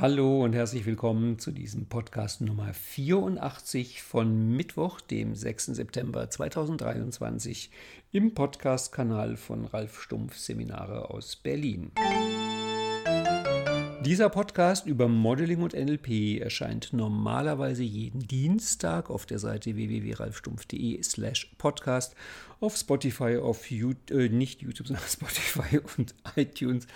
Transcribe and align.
Hallo 0.00 0.44
und 0.44 0.52
herzlich 0.52 0.86
willkommen 0.86 1.40
zu 1.40 1.50
diesem 1.50 1.86
Podcast 1.86 2.40
Nummer 2.40 2.72
84 2.72 4.00
von 4.00 4.48
Mittwoch, 4.54 5.00
dem 5.00 5.34
6. 5.34 5.66
September 5.66 6.30
2023 6.30 7.72
im 8.12 8.32
Podcast-Kanal 8.32 9.36
von 9.36 9.64
Ralf 9.64 10.00
Stumpf 10.00 10.36
Seminare 10.36 11.10
aus 11.10 11.34
Berlin. 11.34 11.90
Dieser 14.04 14.28
Podcast 14.28 14.86
über 14.86 15.08
Modeling 15.08 15.62
und 15.62 15.74
NLP 15.74 16.40
erscheint 16.40 16.92
normalerweise 16.92 17.82
jeden 17.82 18.20
Dienstag 18.20 19.10
auf 19.10 19.26
der 19.26 19.40
Seite 19.40 19.74
www.ralfstumpf.de 19.74 21.02
slash 21.02 21.52
podcast, 21.58 22.14
auf 22.60 22.76
Spotify, 22.76 23.38
auf 23.38 23.68
YouTube, 23.70 24.10
äh, 24.12 24.28
nicht 24.28 24.62
YouTube, 24.62 24.86
sondern 24.86 25.04
Spotify 25.08 25.80
und 25.96 26.14
iTunes 26.36 26.86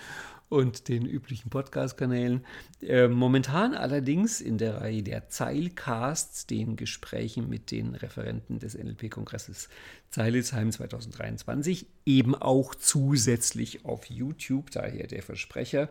und 0.53 0.87
den 0.87 1.07
üblichen 1.07 1.49
Podcast-Kanälen. 1.49 2.45
Äh, 2.79 3.07
momentan 3.07 3.73
allerdings 3.73 4.39
in 4.39 4.59
der 4.59 4.81
Reihe 4.81 5.01
der 5.01 5.27
Zeilcasts, 5.27 6.45
den 6.45 6.75
Gesprächen 6.75 7.49
mit 7.49 7.71
den 7.71 7.95
Referenten 7.95 8.59
des 8.59 8.77
NLP-Kongresses 8.77 9.67
Zeilesheim 10.11 10.71
2023, 10.71 11.87
eben 12.05 12.35
auch 12.35 12.75
zusätzlich 12.75 13.83
auf 13.83 14.05
YouTube, 14.05 14.69
daher 14.69 15.07
der 15.07 15.23
Versprecher. 15.23 15.89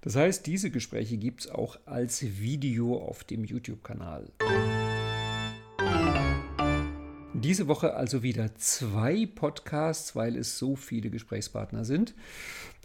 Das 0.00 0.16
heißt, 0.16 0.44
diese 0.44 0.72
Gespräche 0.72 1.16
gibt 1.16 1.42
es 1.42 1.48
auch 1.48 1.78
als 1.86 2.22
Video 2.40 2.96
auf 2.96 3.22
dem 3.22 3.44
YouTube-Kanal. 3.44 4.32
Diese 7.32 7.68
Woche 7.68 7.94
also 7.94 8.24
wieder 8.24 8.56
zwei 8.56 9.26
Podcasts, 9.26 10.16
weil 10.16 10.36
es 10.36 10.58
so 10.58 10.74
viele 10.74 11.10
Gesprächspartner 11.10 11.84
sind. 11.84 12.14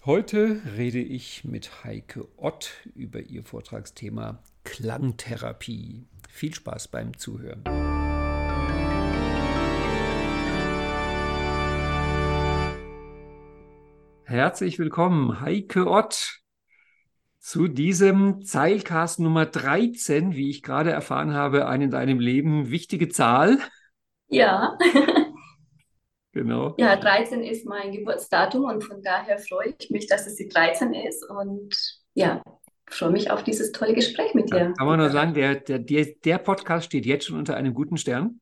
Heute 0.05 0.62
rede 0.77 1.00
ich 1.00 1.45
mit 1.45 1.84
Heike 1.84 2.27
Ott 2.38 2.70
über 2.94 3.22
ihr 3.22 3.44
Vortragsthema 3.44 4.38
Klangtherapie. 4.63 6.05
Viel 6.30 6.54
Spaß 6.54 6.90
beim 6.90 7.18
Zuhören. 7.18 7.63
Herzlich 14.26 14.77
willkommen, 14.77 15.41
Heike 15.41 15.90
Ott, 15.90 16.41
zu 17.40 17.68
diesem 17.68 18.43
Zeilcast 18.43 19.20
Nummer 19.20 19.48
13, 19.48 20.35
wie 20.35 20.52
ich 20.52 20.62
gerade 20.62 20.91
erfahren 20.91 21.34
habe, 21.34 21.68
eine 21.68 21.85
in 21.85 21.90
deinem 21.90 22.20
Leben 22.20 22.70
wichtige 22.70 23.10
Zahl. 23.10 23.58
Ja. 24.27 24.77
Genau. 26.36 26.76
Ja, 26.78 26.98
13 26.98 27.44
ist 27.44 27.66
mein 27.66 27.94
Geburtsdatum 27.94 28.66
und 28.66 28.84
von 28.84 29.02
daher 29.02 29.38
freue 29.38 29.74
ich 29.80 29.90
mich, 29.90 30.05
dass 30.08 30.28
es 30.28 30.36
die 30.36 30.50
13 30.50 30.94
ist 30.94 31.24
und 31.30 31.74
ja, 32.14 32.44
freue 32.90 33.12
mich 33.12 33.32
auf 33.32 33.46
dieses 33.46 33.72
tolle 33.72 33.94
Gespräch 33.94 34.34
mit 34.34 34.52
dir. 34.52 34.58
Ja, 34.58 34.72
kann 34.74 34.86
man 34.86 35.00
nur 35.00 35.12
sagen, 35.12 35.34
der, 35.34 35.55
der, 35.55 35.80
der 35.80 36.38
Podcast 36.40 36.88
steht 36.88 37.05
jetzt 37.05 37.27
schon 37.27 37.40
unter 37.40 37.55
einem 37.55 37.74
guten 37.74 37.96
Stern. 37.96 38.42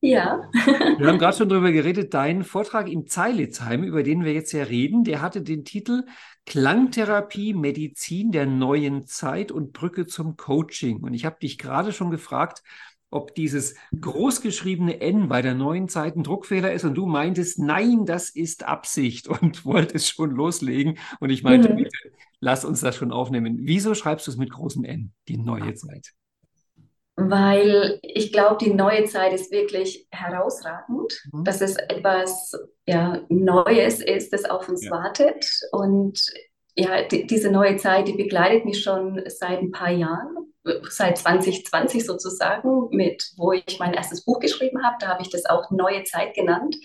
Ja. 0.00 0.48
wir 0.98 1.08
haben 1.08 1.18
gerade 1.18 1.36
schon 1.36 1.48
darüber 1.48 1.72
geredet, 1.72 2.14
dein 2.14 2.44
Vortrag 2.44 2.88
im 2.88 3.08
Zeilitzheim, 3.08 3.82
über 3.82 4.04
den 4.04 4.24
wir 4.24 4.32
jetzt 4.32 4.52
ja 4.52 4.62
reden, 4.62 5.02
der 5.02 5.20
hatte 5.20 5.42
den 5.42 5.64
Titel 5.64 6.04
Klangtherapie, 6.46 7.54
Medizin 7.54 8.30
der 8.30 8.46
neuen 8.46 9.04
Zeit 9.06 9.50
und 9.50 9.72
Brücke 9.72 10.06
zum 10.06 10.36
Coaching. 10.36 10.98
Und 11.02 11.14
ich 11.14 11.24
habe 11.24 11.38
dich 11.42 11.58
gerade 11.58 11.92
schon 11.92 12.12
gefragt, 12.12 12.62
ob 13.12 13.34
dieses 13.34 13.74
großgeschriebene 13.98 15.00
N 15.00 15.28
bei 15.28 15.42
der 15.42 15.54
neuen 15.54 15.88
Zeit 15.88 16.16
ein 16.16 16.24
Druckfehler 16.24 16.72
ist 16.72 16.84
und 16.84 16.94
du 16.94 17.06
meintest, 17.06 17.58
nein, 17.58 18.06
das 18.06 18.30
ist 18.30 18.64
Absicht 18.64 19.28
und 19.28 19.64
wolltest 19.64 20.08
schon 20.08 20.30
loslegen. 20.30 20.98
Und 21.20 21.30
ich 21.30 21.42
meinte, 21.42 21.70
mhm. 21.70 21.76
bitte, 21.76 21.96
lass 22.40 22.64
uns 22.64 22.80
das 22.80 22.96
schon 22.96 23.12
aufnehmen. 23.12 23.58
Wieso 23.60 23.94
schreibst 23.94 24.26
du 24.26 24.30
es 24.30 24.36
mit 24.36 24.50
großem 24.50 24.84
N, 24.84 25.12
die 25.28 25.36
neue 25.36 25.74
Zeit? 25.74 26.08
Weil 27.16 28.00
ich 28.02 28.32
glaube, 28.32 28.64
die 28.64 28.72
neue 28.72 29.04
Zeit 29.04 29.34
ist 29.34 29.52
wirklich 29.52 30.06
herausragend, 30.10 31.22
mhm. 31.30 31.44
dass 31.44 31.60
es 31.60 31.76
etwas 31.76 32.58
ja, 32.86 33.20
Neues 33.28 34.00
ist, 34.00 34.32
das 34.32 34.46
auf 34.46 34.68
uns 34.68 34.86
ja. 34.86 34.90
wartet. 34.90 35.46
Und 35.72 36.18
ja, 36.74 37.02
die, 37.06 37.26
diese 37.26 37.50
neue 37.50 37.76
Zeit, 37.76 38.08
die 38.08 38.14
begleitet 38.14 38.64
mich 38.64 38.82
schon 38.82 39.22
seit 39.26 39.60
ein 39.60 39.70
paar 39.70 39.90
Jahren 39.90 40.51
seit 40.88 41.18
2020 41.18 42.04
sozusagen, 42.04 42.88
mit 42.90 43.32
wo 43.36 43.52
ich 43.52 43.78
mein 43.78 43.94
erstes 43.94 44.24
Buch 44.24 44.40
geschrieben 44.40 44.84
habe. 44.84 44.96
Da 45.00 45.08
habe 45.08 45.22
ich 45.22 45.30
das 45.30 45.46
auch 45.46 45.70
Neue 45.70 46.04
Zeit 46.04 46.34
genannt. 46.34 46.76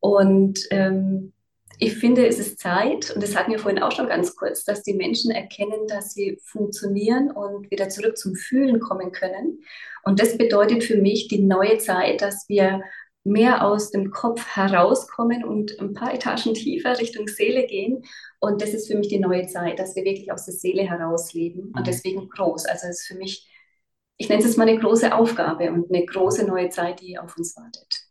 Und 0.00 0.60
ähm, 0.70 1.32
ich 1.78 1.96
finde, 1.96 2.26
es 2.26 2.38
ist 2.38 2.58
Zeit, 2.58 3.10
und 3.14 3.22
das 3.22 3.36
hatten 3.36 3.50
wir 3.50 3.58
vorhin 3.58 3.82
auch 3.82 3.92
schon 3.92 4.08
ganz 4.08 4.34
kurz, 4.34 4.64
dass 4.64 4.82
die 4.82 4.94
Menschen 4.94 5.30
erkennen, 5.30 5.86
dass 5.88 6.14
sie 6.14 6.38
funktionieren 6.42 7.30
und 7.30 7.70
wieder 7.70 7.88
zurück 7.88 8.16
zum 8.16 8.34
Fühlen 8.34 8.80
kommen 8.80 9.12
können. 9.12 9.60
Und 10.02 10.20
das 10.20 10.38
bedeutet 10.38 10.84
für 10.84 10.96
mich 10.96 11.28
die 11.28 11.42
neue 11.42 11.78
Zeit, 11.78 12.22
dass 12.22 12.48
wir 12.48 12.82
mehr 13.26 13.66
aus 13.66 13.90
dem 13.90 14.10
Kopf 14.10 14.46
herauskommen 14.46 15.44
und 15.44 15.78
ein 15.80 15.94
paar 15.94 16.14
Etagen 16.14 16.54
tiefer 16.54 16.98
Richtung 16.98 17.26
Seele 17.26 17.66
gehen. 17.66 18.04
Und 18.38 18.62
das 18.62 18.70
ist 18.70 18.86
für 18.86 18.96
mich 18.96 19.08
die 19.08 19.18
neue 19.18 19.46
Zeit, 19.48 19.78
dass 19.80 19.96
wir 19.96 20.04
wirklich 20.04 20.30
aus 20.30 20.44
der 20.44 20.54
Seele 20.54 20.84
herausleben 20.84 21.72
und 21.72 21.80
mhm. 21.80 21.84
deswegen 21.84 22.28
groß. 22.28 22.66
Also 22.66 22.86
es 22.86 23.00
ist 23.00 23.06
für 23.08 23.16
mich, 23.16 23.50
ich 24.16 24.28
nenne 24.28 24.40
es 24.40 24.46
jetzt 24.46 24.58
mal 24.58 24.68
eine 24.68 24.78
große 24.78 25.12
Aufgabe 25.12 25.72
und 25.72 25.92
eine 25.92 26.06
große 26.06 26.46
neue 26.46 26.68
Zeit, 26.68 27.00
die 27.00 27.18
auf 27.18 27.36
uns 27.36 27.56
wartet. 27.56 28.06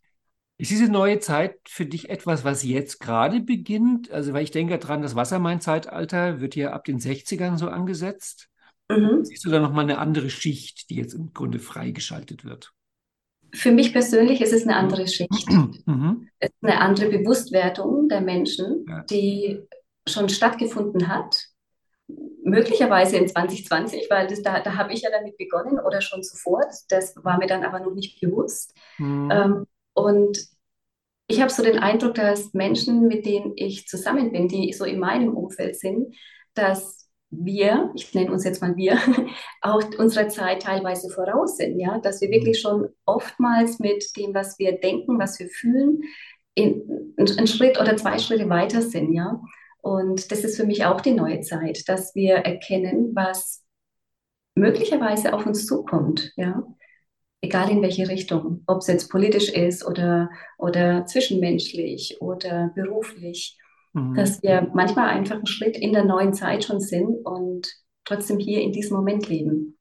Ist 0.58 0.72
diese 0.72 0.90
neue 0.90 1.20
Zeit 1.20 1.60
für 1.68 1.86
dich 1.86 2.10
etwas, 2.10 2.44
was 2.44 2.64
jetzt 2.64 3.00
gerade 3.00 3.40
beginnt? 3.40 4.12
Also, 4.12 4.34
weil 4.34 4.44
ich 4.44 4.52
denke 4.52 4.78
daran, 4.78 5.02
das 5.02 5.16
Wassermann-Zeitalter 5.16 6.40
wird 6.40 6.56
ja 6.56 6.72
ab 6.72 6.86
den 6.86 7.00
60ern 7.00 7.58
so 7.58 7.68
angesetzt. 7.70 8.50
Mhm. 8.90 9.24
Siehst 9.24 9.46
du 9.46 9.50
da 9.50 9.60
nochmal 9.60 9.86
eine 9.86 9.98
andere 9.98 10.30
Schicht, 10.30 10.90
die 10.90 10.96
jetzt 10.96 11.14
im 11.14 11.34
Grunde 11.34 11.60
freigeschaltet 11.60 12.46
wird? 12.46 12.74
Für 13.56 13.72
mich 13.72 13.94
persönlich 13.94 14.42
ist 14.42 14.54
es 14.54 14.64
eine 14.64 14.76
andere 14.76 15.08
Schicht. 15.08 15.50
Mhm. 15.88 16.30
Es 16.40 16.50
ist 16.50 16.64
eine 16.64 16.82
andere 16.82 17.10
Bewusstwertung 17.10 18.10
der 18.10 18.22
Menschen, 18.22 18.86
ja. 18.88 19.04
die 19.04 19.62
schon 20.08 20.30
stattgefunden 20.30 21.08
hat. 21.08 21.46
Möglicherweise 22.44 23.18
in 23.18 23.28
2020, 23.28 24.08
weil 24.10 24.28
das, 24.28 24.42
da, 24.42 24.62
da 24.62 24.76
habe 24.76 24.94
ich 24.94 25.04
ja 25.04 25.10
damit 25.12 25.38
begonnen 25.38 25.80
oder 25.80 26.02
schon 26.02 26.24
zuvor. 26.24 26.62
Das 26.90 27.16
war 27.24 27.38
mir 27.38 27.48
dann 27.48 27.64
aber 27.64 27.80
noch 27.80 27.94
nicht 27.94 28.20
bewusst. 28.20 28.76
Mhm. 28.98 29.30
Ähm, 29.32 29.68
und 29.94 30.40
ich 31.28 31.42
habe 31.42 31.52
so 31.52 31.64
den 31.64 31.80
Eindruck, 31.80 32.16
dass 32.16 32.54
Menschen, 32.54 33.08
mit 33.08 33.26
denen 33.26 33.54
ich 33.56 33.88
zusammen 33.88 34.32
bin, 34.32 34.48
die 34.48 34.74
so 34.74 34.86
in 34.86 35.00
meinem 35.00 35.36
Umfeld 35.36 35.76
sind, 35.76 36.16
dass 36.56 37.05
wir, 37.30 37.92
ich 37.96 38.14
nenne 38.14 38.32
uns 38.32 38.44
jetzt 38.44 38.62
mal 38.62 38.76
wir, 38.76 38.98
auch 39.62 39.84
unserer 39.98 40.30
Zeit 40.30 40.62
teilweise 40.64 41.10
voraus 41.10 41.58
sind, 41.58 41.80
ja, 41.80 42.00
dass 42.00 42.22
wir 42.22 42.30
wirklich 42.30 42.60
schon 42.60 42.90
oftmals 43.06 43.80
mit 43.80 44.06
dem, 44.18 44.34
was 44.34 44.60
wir 44.60 44.80
denken, 44.80 45.20
was 45.20 45.40
wir 45.40 45.48
fühlen, 45.48 46.02
in, 46.54 47.14
einen 47.18 47.48
Schritt 47.48 47.80
oder 47.80 47.98
zwei 47.98 48.18
Schritte 48.18 48.50
weiter 48.50 48.82
sind, 48.82 49.14
ja. 49.14 49.42
Und 49.82 50.32
das 50.32 50.44
ist 50.44 50.58
für 50.58 50.66
mich 50.66 50.86
auch 50.86 51.02
die 51.02 51.14
neue 51.14 51.42
Zeit, 51.42 51.88
dass 51.88 52.16
wir 52.16 52.36
erkennen, 52.38 53.12
was 53.14 53.64
möglicherweise 54.56 55.34
auf 55.34 55.46
uns 55.46 55.66
zukommt, 55.66 56.32
ja. 56.38 56.64
Egal 57.42 57.70
in 57.70 57.82
welche 57.84 58.10
Richtung, 58.10 58.64
ob 58.66 58.80
es 58.80 58.88
jetzt 58.88 59.12
politisch 59.12 59.50
ist 59.50 59.86
oder, 59.86 60.32
oder 60.58 61.06
zwischenmenschlich 61.06 62.20
oder 62.20 62.72
beruflich 62.74 63.60
mhm. 63.96 64.14
dass 64.14 64.44
wir 64.44 64.70
manchmal 64.74 65.10
einfach 65.10 65.36
einen 65.36 65.48
Schritt 65.48 65.78
in 65.78 65.94
der 65.94 66.06
neuen 66.06 66.34
Zeit 66.34 66.64
schon 66.64 66.80
sind 66.80 67.26
und 67.26 67.68
trotzdem 68.04 68.38
hier 68.38 68.62
in 68.62 68.72
diesem 68.72 68.96
Moment 68.96 69.28
leben. 69.28 69.78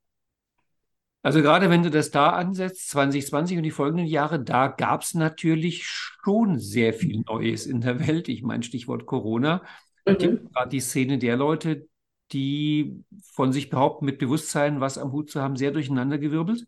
Also 1.23 1.41
gerade 1.41 1.71
wenn 1.71 1.83
du 1.83 1.91
das 1.91 2.11
da 2.11 2.31
ansetzt, 2.31 2.91
2020 2.91 3.57
und 3.57 3.63
die 3.63 3.71
folgenden 3.71 4.07
Jahre, 4.07 4.43
da 4.43 4.69
gab 4.69 5.03
es 5.03 5.15
natürlich 5.15 5.87
schon 5.87 6.59
sehr 6.59 6.93
viel 6.93 7.23
Neues 7.27 7.67
in 7.67 7.81
der 7.81 8.07
Welt. 8.07 8.29
Ich 8.29 8.43
meine, 8.43 8.63
Stichwort 8.63 9.07
Corona. 9.07 9.63
Mhm. 10.07 10.51
Gerade 10.53 10.71
die 10.71 10.81
Szene 10.81 11.19
der 11.19 11.37
Leute, 11.37 11.89
die 12.33 13.03
von 13.33 13.53
sich 13.53 13.71
behaupten, 13.71 14.05
mit 14.05 14.19
Bewusstsein 14.19 14.81
was 14.81 14.99
am 14.99 15.13
Hut 15.13 15.31
zu 15.31 15.41
haben, 15.41 15.57
sehr 15.57 15.71
durcheinandergewirbelt. 15.71 16.67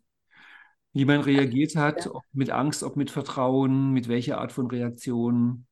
Wie 0.93 1.05
man 1.05 1.21
reagiert 1.21 1.75
hat, 1.75 2.05
ja. 2.05 2.11
ob 2.11 2.23
mit 2.33 2.49
Angst, 2.49 2.81
ob 2.81 2.95
mit 2.95 3.11
Vertrauen, 3.11 3.91
mit 3.91 4.07
welcher 4.07 4.39
Art 4.39 4.51
von 4.51 4.65
Reaktion. 4.65 5.67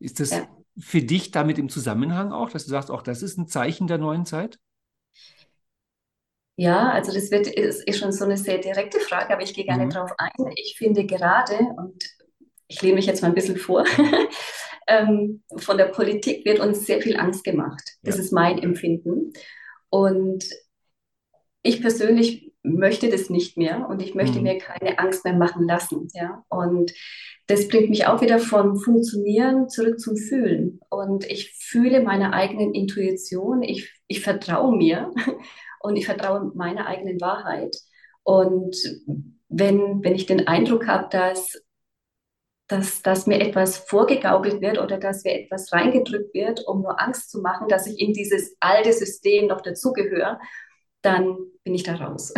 Ist 0.00 0.18
das 0.18 0.30
ja 0.30 0.48
für 0.78 1.02
dich 1.02 1.30
damit 1.30 1.58
im 1.58 1.68
Zusammenhang 1.68 2.32
auch, 2.32 2.50
dass 2.50 2.64
du 2.64 2.70
sagst, 2.70 2.90
auch 2.90 3.02
das 3.02 3.22
ist 3.22 3.38
ein 3.38 3.46
Zeichen 3.46 3.86
der 3.86 3.98
neuen 3.98 4.26
Zeit? 4.26 4.58
Ja, 6.56 6.90
also 6.90 7.12
das 7.12 7.30
wird, 7.30 7.48
ist, 7.48 7.86
ist 7.86 7.98
schon 7.98 8.12
so 8.12 8.24
eine 8.24 8.36
sehr 8.36 8.58
direkte 8.58 9.00
Frage, 9.00 9.32
aber 9.32 9.42
ich 9.42 9.54
gehe 9.54 9.64
gerne 9.64 9.86
mhm. 9.86 9.90
darauf 9.90 10.12
ein. 10.18 10.52
Ich 10.54 10.76
finde 10.78 11.04
gerade, 11.04 11.58
und 11.76 12.04
ich 12.68 12.80
lehne 12.80 12.96
mich 12.96 13.06
jetzt 13.06 13.22
mal 13.22 13.28
ein 13.28 13.34
bisschen 13.34 13.56
vor, 13.56 13.84
ähm, 14.86 15.42
von 15.56 15.78
der 15.78 15.86
Politik 15.86 16.44
wird 16.44 16.60
uns 16.60 16.86
sehr 16.86 17.00
viel 17.00 17.16
Angst 17.16 17.44
gemacht. 17.44 17.82
Das 18.02 18.16
ja. 18.16 18.22
ist 18.22 18.32
mein 18.32 18.58
Empfinden. 18.58 19.32
Und 19.90 20.44
ich 21.62 21.80
persönlich 21.80 22.52
möchte 22.62 23.10
das 23.10 23.30
nicht 23.30 23.56
mehr 23.56 23.88
und 23.88 24.00
ich 24.00 24.14
möchte 24.14 24.38
mhm. 24.38 24.44
mir 24.44 24.58
keine 24.58 24.98
Angst 24.98 25.24
mehr 25.24 25.34
machen 25.34 25.66
lassen. 25.66 26.08
Ja? 26.14 26.44
Und 26.48 26.92
das 27.46 27.68
bringt 27.68 27.90
mich 27.90 28.06
auch 28.06 28.20
wieder 28.20 28.38
vom 28.38 28.76
Funktionieren 28.76 29.68
zurück 29.68 30.00
zum 30.00 30.16
Fühlen. 30.16 30.80
Und 30.88 31.30
ich 31.30 31.54
fühle 31.58 32.02
meine 32.02 32.32
eigenen 32.32 32.72
Intuition, 32.72 33.62
ich, 33.62 33.92
ich 34.06 34.22
vertraue 34.22 34.76
mir. 34.76 35.10
und 35.84 35.96
ich 35.96 36.06
vertraue 36.06 36.50
meiner 36.54 36.86
eigenen 36.86 37.20
Wahrheit. 37.20 37.76
Und 38.22 38.74
wenn, 39.50 40.02
wenn 40.02 40.14
ich 40.14 40.24
den 40.24 40.48
Eindruck 40.48 40.86
habe, 40.86 41.08
dass, 41.10 41.62
dass, 42.68 43.02
dass 43.02 43.26
mir 43.26 43.38
etwas 43.38 43.76
vorgegaukelt 43.76 44.62
wird 44.62 44.78
oder 44.78 44.96
dass 44.98 45.24
mir 45.24 45.38
etwas 45.38 45.70
reingedrückt 45.74 46.32
wird, 46.32 46.66
um 46.66 46.80
nur 46.80 47.02
Angst 47.02 47.30
zu 47.30 47.42
machen, 47.42 47.68
dass 47.68 47.86
ich 47.86 48.00
in 48.00 48.14
dieses 48.14 48.56
alte 48.60 48.94
System 48.94 49.46
noch 49.46 49.60
dazugehöre, 49.60 50.40
dann 51.02 51.36
bin 51.64 51.74
ich 51.74 51.82
da 51.82 51.96
raus. 51.96 52.32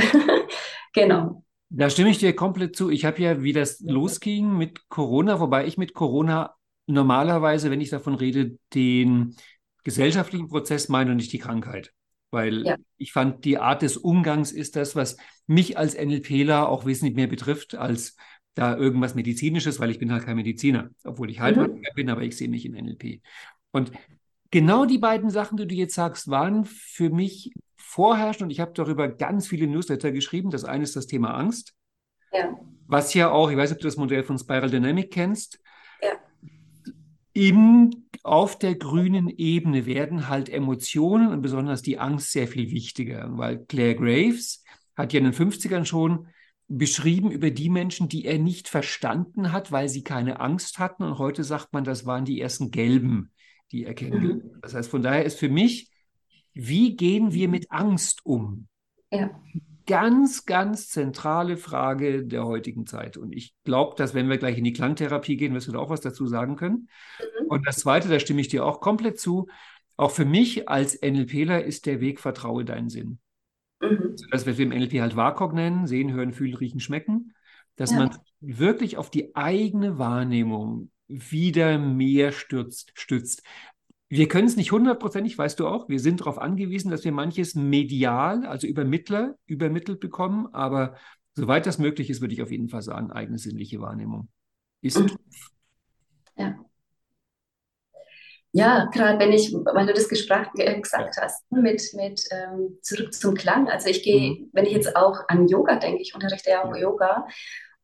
genau. 0.93 1.44
Da 1.69 1.91
stimme 1.91 2.11
ich 2.11 2.19
dir 2.19 2.35
komplett 2.35 2.77
zu. 2.77 2.91
Ich 2.91 3.05
habe 3.05 3.21
ja, 3.21 3.43
wie 3.43 3.53
das 3.53 3.81
losging 3.81 4.57
mit 4.57 4.89
Corona, 4.89 5.41
wobei 5.41 5.67
ich 5.67 5.79
mit 5.79 5.95
Corona 5.95 6.55
normalerweise, 6.87 7.71
wenn 7.71 7.81
ich 7.81 7.91
davon 7.91 8.15
rede, 8.15 8.59
den 8.73 9.35
gesellschaftlichen 9.83 10.49
Prozess 10.49 10.89
meine 10.89 11.11
und 11.11 11.17
nicht 11.17 11.33
die 11.33 11.39
Krankheit. 11.39 11.93
Weil 12.31 12.65
ja. 12.67 12.77
ich 12.97 13.13
fand, 13.13 13.45
die 13.45 13.59
Art 13.59 13.83
des 13.83 13.97
Umgangs 13.97 14.53
ist 14.53 14.77
das, 14.77 14.97
was 14.97 15.17
mich 15.47 15.79
als 15.79 15.95
NLPler 15.95 16.69
auch 16.69 16.85
wesentlich 16.85 17.17
mehr 17.17 17.29
betrifft, 17.29 17.75
als 17.75 18.17
da 18.55 18.77
irgendwas 18.77 19.15
Medizinisches, 19.15 19.79
weil 19.81 19.91
ich 19.91 19.99
bin 19.99 20.13
halt 20.13 20.25
kein 20.25 20.37
Mediziner, 20.37 20.91
obwohl 21.05 21.31
ich 21.31 21.41
Heilpraktiker 21.41 21.91
mhm. 21.93 21.95
bin, 21.95 22.11
aber 22.11 22.23
ich 22.23 22.37
sehe 22.37 22.49
mich 22.49 22.65
in 22.65 22.73
NLP. 22.73 23.21
Und 23.71 23.93
genau 24.51 24.87
die 24.87 24.99
beiden 24.99 25.31
Sachen, 25.31 25.57
die 25.57 25.67
du 25.67 25.75
jetzt 25.75 25.95
sagst, 25.95 26.29
waren 26.29 26.65
für 26.65 27.11
mich 27.11 27.53
vorherrschend 27.96 28.43
und 28.43 28.50
ich 28.50 28.60
habe 28.60 28.72
darüber 28.75 29.08
ganz 29.08 29.48
viele 29.48 29.66
Newsletter 29.66 30.12
geschrieben. 30.12 30.50
Das 30.50 30.64
eine 30.64 30.84
ist 30.84 30.96
das 30.96 31.06
Thema 31.06 31.34
Angst. 31.34 31.75
Ja. 32.31 32.54
Was 32.87 33.14
ja 33.14 33.31
auch, 33.31 33.50
ich 33.50 33.56
weiß 33.56 33.70
nicht, 33.70 33.78
ob 33.78 33.81
du 33.81 33.88
das 33.88 33.96
Modell 33.96 34.22
von 34.22 34.38
Spiral 34.38 34.70
Dynamic 34.70 35.10
kennst. 35.10 35.58
Ja. 36.02 36.10
Im, 37.32 38.08
auf 38.22 38.58
der 38.58 38.75
grünen 38.75 39.28
Ebene 39.31 39.87
werden 39.87 40.28
halt 40.28 40.50
Emotionen 40.50 41.28
und 41.28 41.40
besonders 41.40 41.81
die 41.81 41.98
Angst 41.98 42.32
sehr 42.32 42.46
viel 42.46 42.70
wichtiger, 42.70 43.28
weil 43.31 43.64
Claire 43.64 43.94
Graves 43.94 44.62
hat 44.94 45.14
ja 45.14 45.19
in 45.19 45.25
den 45.25 45.32
50ern 45.32 45.87
schon 45.87 46.28
beschrieben 46.69 47.31
über 47.31 47.50
die 47.50 47.70
Menschen, 47.70 48.10
die 48.10 48.26
er 48.26 48.38
nicht 48.38 48.69
verstanden 48.69 49.52
hat, 49.52 49.72
weil 49.72 49.88
sie 49.88 50.04
keine 50.04 50.40
Angst 50.40 50.78
hatten. 50.78 51.02
Und 51.02 51.16
heute 51.16 51.44
sagt 51.44 51.72
man, 51.72 51.84
das 51.84 52.04
waren 52.04 52.26
die 52.26 52.43
ersten 52.43 52.70
Gelben, 52.70 53.32
die 53.72 53.87
er 53.87 53.94
kennengelernt 53.94 54.44
mhm. 54.44 54.58
Das 54.60 54.75
heißt, 54.75 54.90
von 54.90 55.02
daher 55.02 55.25
ist 55.25 55.38
für 55.38 55.48
mich 55.48 55.90
wie 56.56 56.97
gehen 56.97 57.35
wir 57.35 57.49
mit 57.49 57.70
Angst 57.70 58.25
um? 58.25 58.67
Ja. 59.11 59.31
Ganz, 59.87 60.47
ganz 60.47 60.88
zentrale 60.88 61.58
Frage 61.58 62.25
der 62.25 62.47
heutigen 62.47 62.87
Zeit. 62.87 63.19
Und 63.19 63.32
ich 63.32 63.55
glaube, 63.62 63.94
dass 63.97 64.14
wenn 64.14 64.29
wir 64.29 64.38
gleich 64.38 64.56
in 64.56 64.64
die 64.64 64.73
Klangtherapie 64.73 65.37
gehen, 65.37 65.53
wirst 65.53 65.69
du 65.69 65.73
da 65.73 65.79
auch 65.79 65.91
was 65.91 66.00
dazu 66.00 66.26
sagen 66.26 66.56
können. 66.56 66.88
Mhm. 67.20 67.47
Und 67.49 67.67
das 67.67 67.76
Zweite, 67.76 68.08
da 68.08 68.19
stimme 68.19 68.41
ich 68.41 68.49
dir 68.49 68.64
auch 68.64 68.81
komplett 68.81 69.20
zu. 69.20 69.49
Auch 69.99 70.11
für 70.11 70.25
mich 70.25 70.69
als 70.69 71.00
NLPler 71.03 71.62
ist 71.62 71.85
der 71.85 72.00
Weg, 72.00 72.20
vertraue 72.20 72.64
deinen 72.64 72.88
Sinn. 72.88 73.19
Mhm. 73.81 74.12
Also 74.12 74.26
das, 74.31 74.47
was 74.47 74.58
wir 74.58 74.64
im 74.64 74.73
NLP 74.73 75.00
halt 75.00 75.14
WAKOG 75.14 75.53
nennen, 75.53 75.87
sehen, 75.87 76.12
hören, 76.12 76.32
fühlen, 76.32 76.55
riechen, 76.55 76.81
schmecken. 76.81 77.35
Dass 77.76 77.91
ja. 77.91 77.99
man 77.99 78.19
wirklich 78.41 78.97
auf 78.97 79.11
die 79.11 79.37
eigene 79.37 79.99
Wahrnehmung 79.99 80.91
wieder 81.06 81.79
mehr 81.79 82.32
stützt, 82.32 82.93
stützt. 82.94 83.43
Wir 84.08 84.29
können 84.29 84.47
es 84.47 84.56
nicht 84.56 84.70
hundertprozentig, 84.70 85.37
weißt 85.37 85.58
du 85.58 85.67
auch. 85.67 85.88
Wir 85.88 85.99
sind 85.99 86.20
darauf 86.20 86.38
angewiesen, 86.38 86.91
dass 86.91 87.05
wir 87.05 87.12
manches 87.12 87.55
medial, 87.56 88.47
also 88.47 88.67
über 88.67 88.85
Mittler, 88.85 89.35
übermittelt 89.47 89.99
bekommen. 89.99 90.47
Aber 90.53 90.97
soweit 91.35 91.67
das 91.67 91.79
möglich 91.79 92.08
ist, 92.08 92.20
würde 92.20 92.35
ich 92.35 92.43
auf 92.43 92.53
jeden 92.53 92.69
Fall 92.69 92.82
sagen, 92.82 93.11
eigene 93.11 93.38
sinnliche 93.38 93.81
Wahrnehmung 93.81 94.29
ist. 94.81 95.03
Ja. 96.37 96.55
Ja, 98.53 98.87
gerade 98.87 99.19
wenn 99.19 99.32
ich, 99.32 99.53
weil 99.53 99.87
du 99.87 99.93
das 99.93 100.08
Gespräch, 100.08 100.47
äh, 100.55 100.81
gesagt 100.81 101.17
hast, 101.20 101.44
mit, 101.53 101.82
mit 101.93 102.23
ähm, 102.31 102.79
zurück 102.81 103.12
zum 103.12 103.35
Klang. 103.35 103.69
Also 103.69 103.91
ich 103.91 104.03
gehe, 104.03 104.31
mhm. 104.31 104.50
wenn 104.53 104.64
ich 104.64 104.73
jetzt 104.73 104.97
auch 104.97 105.29
an 105.29 105.47
Yoga 105.47 105.76
denke, 105.76 106.00
ich 106.00 106.14
unterrichte 106.14 106.50
ja 106.50 106.64
auch 106.64 106.75
Yoga 106.75 107.26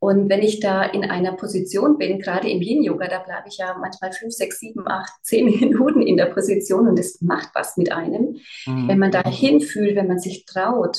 und 0.02 0.28
wenn 0.28 0.42
ich 0.42 0.58
da 0.58 0.82
in 0.82 1.08
einer 1.08 1.36
Position 1.36 1.96
bin, 1.96 2.18
gerade 2.18 2.50
im 2.50 2.60
Yin-Yoga, 2.60 3.06
da 3.06 3.20
bleibe 3.20 3.46
ich 3.46 3.58
ja 3.58 3.78
manchmal 3.78 4.10
fünf, 4.10 4.34
sechs, 4.34 4.58
sieben, 4.58 4.88
acht, 4.88 5.12
zehn 5.22 5.44
Minuten 5.60 6.02
in 6.02 6.16
der 6.16 6.26
Position 6.26 6.88
und 6.88 6.98
das 6.98 7.20
macht 7.20 7.50
was 7.54 7.76
mit 7.76 7.92
einem. 7.92 8.40
Mhm. 8.66 8.88
Wenn 8.88 8.98
man 8.98 9.12
da 9.12 9.22
hinfühlt, 9.22 9.94
wenn 9.94 10.08
man 10.08 10.18
sich 10.18 10.44
traut, 10.44 10.98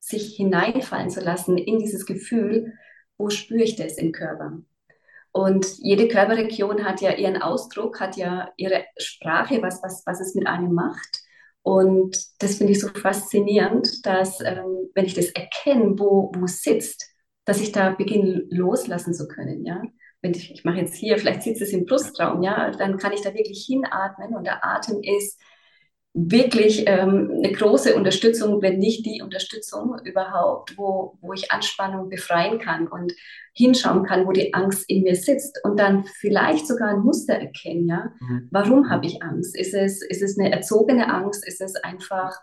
sich 0.00 0.36
hineinfallen 0.36 1.08
zu 1.08 1.20
lassen 1.20 1.56
in 1.56 1.78
dieses 1.78 2.04
Gefühl, 2.04 2.74
wo 3.16 3.30
spüre 3.30 3.62
ich 3.62 3.76
das 3.76 3.96
im 3.96 4.12
Körper? 4.12 4.58
Und 5.32 5.78
jede 5.78 6.08
Körperregion 6.08 6.84
hat 6.84 7.00
ja 7.00 7.12
ihren 7.12 7.40
Ausdruck, 7.40 8.00
hat 8.00 8.18
ja 8.18 8.52
ihre 8.58 8.84
Sprache, 8.98 9.62
was, 9.62 9.82
was, 9.82 10.02
was 10.04 10.20
es 10.20 10.34
mit 10.34 10.46
einem 10.46 10.74
macht. 10.74 11.22
Und 11.62 12.18
das 12.38 12.56
finde 12.56 12.74
ich 12.74 12.80
so 12.80 12.88
faszinierend, 12.88 14.04
dass, 14.04 14.42
ähm, 14.42 14.90
wenn 14.94 15.06
ich 15.06 15.14
das 15.14 15.30
erkenne, 15.30 15.98
wo, 15.98 16.30
wo 16.34 16.44
es 16.44 16.60
sitzt, 16.60 17.14
dass 17.48 17.62
ich 17.62 17.72
da 17.72 17.92
beginne 17.92 18.44
loslassen 18.50 19.14
zu 19.14 19.26
können, 19.26 19.64
ja. 19.64 19.82
Wenn 20.20 20.32
ich, 20.32 20.52
ich 20.52 20.64
mache 20.64 20.80
jetzt 20.80 20.94
hier, 20.94 21.16
vielleicht 21.16 21.42
sitzt 21.42 21.62
es 21.62 21.72
im 21.72 21.86
Brustraum, 21.86 22.42
ja, 22.42 22.70
dann 22.72 22.98
kann 22.98 23.12
ich 23.12 23.22
da 23.22 23.32
wirklich 23.32 23.64
hinatmen 23.66 24.36
und 24.36 24.44
der 24.44 24.66
Atem 24.66 25.00
ist 25.02 25.40
wirklich 26.12 26.84
ähm, 26.86 27.30
eine 27.36 27.52
große 27.52 27.94
Unterstützung, 27.94 28.60
wenn 28.60 28.78
nicht 28.78 29.06
die 29.06 29.22
Unterstützung 29.22 29.96
überhaupt, 30.04 30.76
wo, 30.76 31.16
wo 31.22 31.32
ich 31.32 31.50
Anspannung 31.50 32.10
befreien 32.10 32.58
kann 32.58 32.86
und 32.86 33.14
hinschauen 33.54 34.04
kann, 34.04 34.26
wo 34.26 34.32
die 34.32 34.52
Angst 34.52 34.84
in 34.90 35.04
mir 35.04 35.16
sitzt 35.16 35.58
und 35.64 35.80
dann 35.80 36.04
vielleicht 36.04 36.66
sogar 36.66 36.88
ein 36.88 37.00
Muster 37.00 37.32
erkennen, 37.32 37.88
ja. 37.88 38.12
Mhm. 38.20 38.48
Warum 38.50 38.90
habe 38.90 39.06
ich 39.06 39.22
Angst? 39.22 39.56
Ist 39.56 39.72
es, 39.72 40.02
ist 40.02 40.20
es 40.20 40.38
eine 40.38 40.52
erzogene 40.52 41.08
Angst? 41.08 41.46
Ist 41.46 41.62
es 41.62 41.76
einfach 41.76 42.36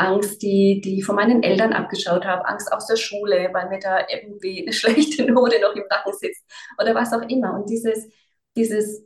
Angst, 0.00 0.42
die, 0.42 0.80
die 0.80 1.02
von 1.02 1.16
meinen 1.16 1.42
Eltern 1.42 1.72
abgeschaut 1.72 2.24
habe, 2.24 2.46
Angst 2.48 2.72
aus 2.72 2.86
der 2.86 2.96
Schule, 2.96 3.50
weil 3.52 3.68
mir 3.68 3.78
da 3.78 4.06
irgendwie 4.08 4.62
eine 4.62 4.72
schlechte 4.72 5.30
Note 5.30 5.60
noch 5.60 5.74
im 5.74 5.84
Nacken 5.88 6.12
sitzt 6.12 6.44
oder 6.80 6.94
was 6.94 7.12
auch 7.12 7.22
immer. 7.28 7.54
Und 7.54 7.68
dieses, 7.68 8.08
dieses 8.56 9.04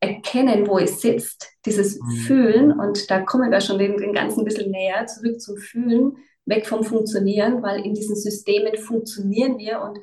Erkennen, 0.00 0.66
wo 0.66 0.78
es 0.78 1.00
sitzt, 1.00 1.48
dieses 1.66 2.00
mhm. 2.00 2.10
Fühlen, 2.26 2.72
und 2.72 3.10
da 3.10 3.20
kommen 3.20 3.50
wir 3.50 3.60
schon 3.60 3.78
den, 3.78 3.96
den 3.96 4.12
ganzen 4.12 4.44
bisschen 4.44 4.70
näher, 4.70 5.06
zurück 5.06 5.40
zum 5.40 5.56
Fühlen, 5.56 6.16
weg 6.44 6.66
vom 6.66 6.82
Funktionieren, 6.82 7.62
weil 7.62 7.84
in 7.84 7.94
diesen 7.94 8.16
Systemen 8.16 8.76
funktionieren 8.76 9.58
wir 9.58 9.80
und 9.80 9.98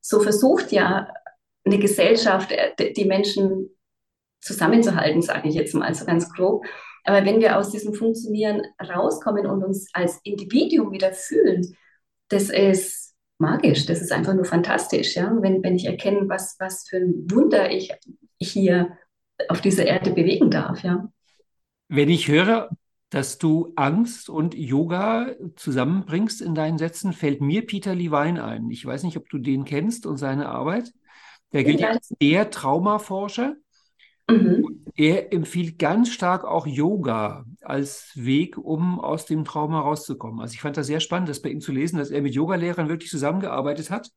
so 0.00 0.20
versucht 0.20 0.72
ja 0.72 1.12
eine 1.64 1.78
Gesellschaft, 1.78 2.50
äh, 2.50 2.92
die 2.92 3.04
Menschen 3.04 3.70
zusammenzuhalten, 4.40 5.22
sage 5.22 5.48
ich 5.48 5.54
jetzt 5.54 5.74
mal 5.74 5.94
so 5.94 6.04
ganz 6.04 6.32
grob. 6.32 6.64
Aber 7.04 7.24
wenn 7.24 7.40
wir 7.40 7.58
aus 7.58 7.70
diesem 7.70 7.94
Funktionieren 7.94 8.62
rauskommen 8.80 9.46
und 9.46 9.64
uns 9.64 9.88
als 9.92 10.20
Individuum 10.24 10.92
wieder 10.92 11.12
fühlen, 11.12 11.76
das 12.28 12.48
ist 12.48 13.14
magisch, 13.38 13.86
das 13.86 14.00
ist 14.00 14.12
einfach 14.12 14.34
nur 14.34 14.44
fantastisch, 14.44 15.16
ja. 15.16 15.36
Wenn, 15.40 15.62
wenn 15.62 15.76
ich 15.76 15.86
erkenne, 15.86 16.28
was, 16.28 16.56
was 16.58 16.88
für 16.88 16.98
ein 16.98 17.30
Wunder 17.30 17.70
ich 17.70 17.92
hier 18.38 18.96
auf 19.48 19.60
dieser 19.60 19.84
Erde 19.86 20.12
bewegen 20.12 20.50
darf, 20.50 20.82
ja. 20.82 21.08
Wenn 21.88 22.08
ich 22.08 22.28
höre, 22.28 22.70
dass 23.10 23.36
du 23.36 23.74
Angst 23.76 24.30
und 24.30 24.54
Yoga 24.54 25.34
zusammenbringst 25.56 26.40
in 26.40 26.54
deinen 26.54 26.78
Sätzen, 26.78 27.12
fällt 27.12 27.42
mir 27.42 27.66
Peter 27.66 27.94
Levine 27.94 28.42
ein. 28.42 28.70
Ich 28.70 28.86
weiß 28.86 29.02
nicht, 29.02 29.18
ob 29.18 29.28
du 29.28 29.36
den 29.36 29.64
kennst 29.64 30.06
und 30.06 30.16
seine 30.16 30.48
Arbeit. 30.48 30.94
Der 31.52 31.64
gilt 31.64 31.84
als 31.84 32.08
der 32.22 32.48
Traumaforscher. 32.48 33.56
Mhm. 34.32 34.84
Er 34.94 35.32
empfiehlt 35.32 35.78
ganz 35.78 36.10
stark 36.10 36.44
auch 36.44 36.66
Yoga 36.66 37.44
als 37.62 38.12
Weg, 38.14 38.58
um 38.58 39.00
aus 39.00 39.24
dem 39.24 39.44
Trauma 39.44 39.80
rauszukommen. 39.80 40.40
Also 40.40 40.54
ich 40.54 40.60
fand 40.60 40.76
das 40.76 40.86
sehr 40.86 41.00
spannend, 41.00 41.28
das 41.28 41.40
bei 41.40 41.48
ihm 41.48 41.60
zu 41.60 41.72
lesen, 41.72 41.98
dass 41.98 42.10
er 42.10 42.20
mit 42.20 42.34
Yogalehrern 42.34 42.88
wirklich 42.88 43.10
zusammengearbeitet 43.10 43.90
hat 43.90 44.10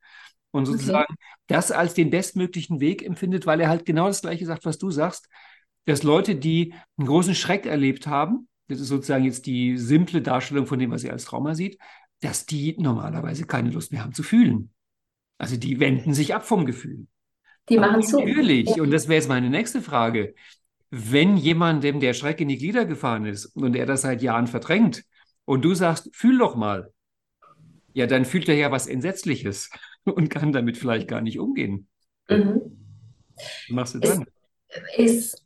und 0.52 0.66
sozusagen 0.66 1.14
okay. 1.14 1.38
das 1.48 1.72
als 1.72 1.94
den 1.94 2.10
bestmöglichen 2.10 2.80
Weg 2.80 3.04
empfindet, 3.04 3.46
weil 3.46 3.62
er 3.62 3.70
halt 3.70 3.86
genau 3.86 4.08
das 4.08 4.22
Gleiche 4.22 4.46
sagt, 4.46 4.66
was 4.66 4.78
du 4.78 4.92
sagst, 4.92 5.30
dass 5.86 6.04
Leute, 6.04 6.36
die 6.36 6.74
einen 6.98 7.08
großen 7.08 7.36
Schreck 7.36 7.66
erlebt 7.66 8.08
haben, 8.08 8.48
das 8.68 8.80
ist 8.80 8.88
sozusagen 8.88 9.26
jetzt 9.26 9.46
die 9.46 9.78
simple 9.78 10.22
Darstellung 10.22 10.66
von 10.66 10.80
dem, 10.80 10.92
was 10.92 11.04
er 11.04 11.14
als 11.14 11.26
Trauma 11.26 11.56
sieht, 11.56 11.78
dass 12.22 12.46
die 12.46 12.76
normalerweise 12.80 13.46
keine 13.46 13.70
Lust 13.70 13.92
mehr 13.92 14.04
haben 14.04 14.14
zu 14.14 14.24
fühlen. 14.24 14.72
Also 15.38 15.58
die 15.58 15.80
wenden 15.80 16.14
sich 16.14 16.34
ab 16.34 16.46
vom 16.46 16.66
Gefühl. 16.66 17.08
Die 17.70 17.78
machen 17.78 18.02
zu. 18.02 18.20
Natürlich. 18.20 18.80
Und 18.80 18.92
das 18.92 19.08
wäre 19.08 19.16
jetzt 19.16 19.30
meine 19.30 19.50
nächste 19.50 19.82
Frage. 19.82 20.36
Wenn 20.92 21.36
jemandem 21.36 22.00
der 22.00 22.14
Schreck 22.14 22.40
in 22.40 22.48
die 22.48 22.58
Glieder 22.58 22.86
gefahren 22.86 23.26
ist 23.26 23.48
und 23.56 23.76
er 23.76 23.86
das 23.86 24.02
seit 24.02 24.22
Jahren 24.22 24.48
verdrängt 24.48 25.04
und 25.46 25.66
du 25.66 25.74
sagst, 25.74 26.10
fühl 26.16 26.38
doch 26.38 26.56
mal, 26.56 26.94
ja, 27.94 28.08
dann 28.08 28.26
fühlt 28.26 28.48
er 28.50 28.56
ja 28.56 28.72
was 28.72 28.88
Entsetzliches 28.88 29.70
und 30.06 30.30
kann 30.30 30.52
damit 30.52 30.78
vielleicht 30.78 31.08
gar 31.08 31.22
nicht 31.22 31.40
umgehen. 31.40 31.88
Mhm. 32.30 32.62
Was 33.36 33.70
machst 33.70 33.96
du 33.96 34.00
dann? 34.00 34.26
Es, 34.98 35.44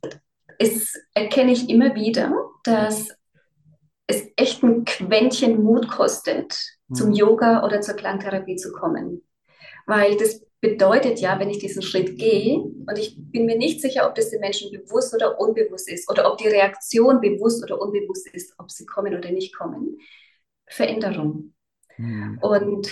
es 0.58 0.94
erkenne 1.14 1.52
ich 1.52 1.68
immer 1.68 1.94
wieder, 1.94 2.32
dass 2.64 3.08
es 4.06 4.26
echt 4.36 4.62
ein 4.62 4.84
Quäntchen 4.84 5.62
Mut 5.62 5.88
kostet, 5.88 6.58
zum 6.92 7.12
Yoga 7.12 7.64
oder 7.64 7.80
zur 7.80 7.94
Klangtherapie 7.94 8.56
zu 8.56 8.72
kommen. 8.72 9.22
Weil 9.86 10.16
das 10.16 10.42
bedeutet 10.60 11.20
ja, 11.20 11.38
wenn 11.38 11.50
ich 11.50 11.58
diesen 11.58 11.82
Schritt 11.82 12.18
gehe, 12.18 12.58
und 12.58 12.98
ich 12.98 13.16
bin 13.16 13.46
mir 13.46 13.56
nicht 13.56 13.80
sicher, 13.80 14.06
ob 14.06 14.14
das 14.14 14.30
den 14.30 14.40
Menschen 14.40 14.70
bewusst 14.70 15.14
oder 15.14 15.40
unbewusst 15.40 15.90
ist, 15.90 16.10
oder 16.10 16.30
ob 16.30 16.38
die 16.38 16.48
Reaktion 16.48 17.20
bewusst 17.20 17.62
oder 17.62 17.80
unbewusst 17.80 18.28
ist, 18.28 18.54
ob 18.58 18.70
sie 18.70 18.84
kommen 18.84 19.14
oder 19.16 19.30
nicht 19.30 19.56
kommen, 19.56 19.98
Veränderung. 20.66 21.54
Mhm. 21.96 22.38
Und 22.42 22.90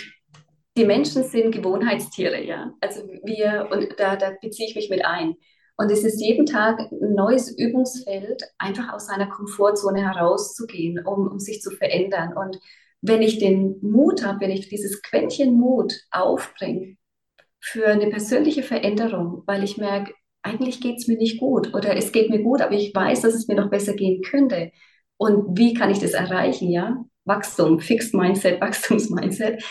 die 0.76 0.84
Menschen 0.84 1.24
sind 1.24 1.52
Gewohnheitstiere, 1.52 2.42
ja. 2.42 2.72
Also 2.80 3.06
wir, 3.24 3.68
und 3.70 3.88
da, 3.98 4.16
da 4.16 4.32
beziehe 4.40 4.68
ich 4.68 4.74
mich 4.74 4.88
mit 4.88 5.04
ein. 5.04 5.34
Und 5.76 5.90
es 5.92 6.04
ist 6.04 6.20
jeden 6.20 6.46
Tag 6.46 6.80
ein 6.80 7.14
neues 7.14 7.56
Übungsfeld, 7.56 8.42
einfach 8.58 8.92
aus 8.92 9.06
seiner 9.06 9.28
Komfortzone 9.28 10.00
herauszugehen, 10.00 11.04
um, 11.04 11.28
um 11.28 11.38
sich 11.38 11.60
zu 11.60 11.70
verändern. 11.70 12.36
Und 12.36 12.58
wenn 13.00 13.22
ich 13.22 13.38
den 13.38 13.78
Mut 13.82 14.24
habe, 14.24 14.40
wenn 14.40 14.50
ich 14.50 14.68
dieses 14.68 15.02
Quäntchen 15.02 15.54
Mut 15.54 15.94
aufbringe 16.10 16.96
für 17.60 17.86
eine 17.88 18.08
persönliche 18.08 18.62
Veränderung, 18.62 19.42
weil 19.46 19.64
ich 19.64 19.76
merke, 19.76 20.14
eigentlich 20.42 20.80
geht 20.80 20.98
es 20.98 21.08
mir 21.08 21.16
nicht 21.16 21.38
gut 21.38 21.74
oder 21.74 21.96
es 21.96 22.12
geht 22.12 22.30
mir 22.30 22.42
gut, 22.42 22.60
aber 22.60 22.72
ich 22.72 22.94
weiß, 22.94 23.22
dass 23.22 23.34
es 23.34 23.48
mir 23.48 23.56
noch 23.56 23.70
besser 23.70 23.94
gehen 23.94 24.22
könnte. 24.22 24.72
Und 25.16 25.58
wie 25.58 25.74
kann 25.74 25.90
ich 25.90 25.98
das 25.98 26.12
erreichen, 26.12 26.70
ja? 26.70 27.04
Wachstum, 27.24 27.80
Fixed 27.80 28.14
Mindset, 28.14 28.60
Wachstumsmindset. 28.60 29.62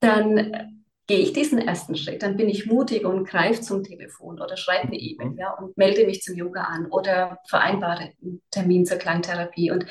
Dann 0.00 0.74
gehe 1.06 1.18
ich 1.18 1.32
diesen 1.32 1.58
ersten 1.58 1.96
Schritt, 1.96 2.22
dann 2.22 2.36
bin 2.36 2.48
ich 2.48 2.66
mutig 2.66 3.04
und 3.04 3.28
greife 3.28 3.60
zum 3.60 3.82
Telefon 3.82 4.40
oder 4.40 4.56
schreibe 4.56 4.88
eine 4.88 4.96
E-Mail 4.96 5.30
mhm. 5.30 5.38
ja, 5.38 5.52
und 5.52 5.76
melde 5.76 6.06
mich 6.06 6.22
zum 6.22 6.36
Yoga 6.36 6.62
an 6.62 6.86
oder 6.86 7.38
vereinbare 7.48 8.12
einen 8.22 8.42
Termin 8.50 8.86
zur 8.86 8.98
Klangtherapie. 8.98 9.70
Und 9.70 9.86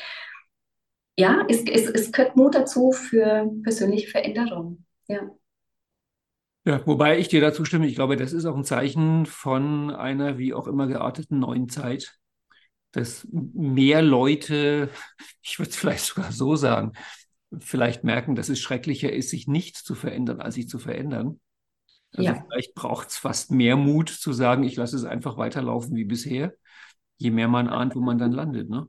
ja, 1.18 1.46
es, 1.50 1.64
es, 1.66 1.88
es 1.88 2.12
gehört 2.12 2.36
Mut 2.36 2.56
dazu 2.56 2.92
für 2.92 3.52
persönliche 3.64 4.08
Veränderung. 4.10 4.86
Ja. 5.08 5.30
Ja, 6.66 6.86
wobei 6.88 7.20
ich 7.20 7.28
dir 7.28 7.42
dazu 7.42 7.66
stimme, 7.66 7.88
ich 7.88 7.96
glaube, 7.96 8.16
das 8.16 8.32
ist 8.32 8.46
auch 8.46 8.56
ein 8.56 8.64
Zeichen 8.64 9.26
von 9.26 9.92
einer 9.92 10.38
wie 10.38 10.54
auch 10.54 10.68
immer 10.68 10.88
gearteten 10.88 11.40
neuen 11.40 11.68
Zeit, 11.68 12.18
dass 12.94 13.28
mehr 13.32 14.02
Leute, 14.02 14.90
ich 15.42 15.60
würde 15.60 15.72
es 15.72 15.76
vielleicht 15.76 16.06
sogar 16.06 16.32
so 16.32 16.56
sagen, 16.56 16.94
vielleicht 17.60 18.04
merken, 18.04 18.36
dass 18.36 18.50
es 18.50 18.60
schrecklicher 18.60 19.12
ist, 19.12 19.30
sich 19.30 19.48
nicht 19.48 19.76
zu 19.78 19.94
verändern, 19.94 20.40
als 20.40 20.56
sich 20.56 20.70
zu 20.70 20.80
verändern. 20.80 21.40
Also 22.16 22.30
ja. 22.30 22.46
vielleicht 22.48 22.76
braucht 22.76 23.10
es 23.10 23.18
fast 23.18 23.52
mehr 23.52 23.76
Mut 23.76 24.10
zu 24.10 24.34
sagen, 24.34 24.64
ich 24.64 24.76
lasse 24.76 24.96
es 24.96 25.04
einfach 25.04 25.38
weiterlaufen 25.38 25.96
wie 25.96 26.06
bisher, 26.06 26.54
je 27.18 27.32
mehr 27.32 27.48
man 27.48 27.68
ahnt, 27.68 27.96
wo 27.96 28.00
man 28.00 28.18
dann 28.18 28.32
landet. 28.32 28.70
Ne? 28.70 28.88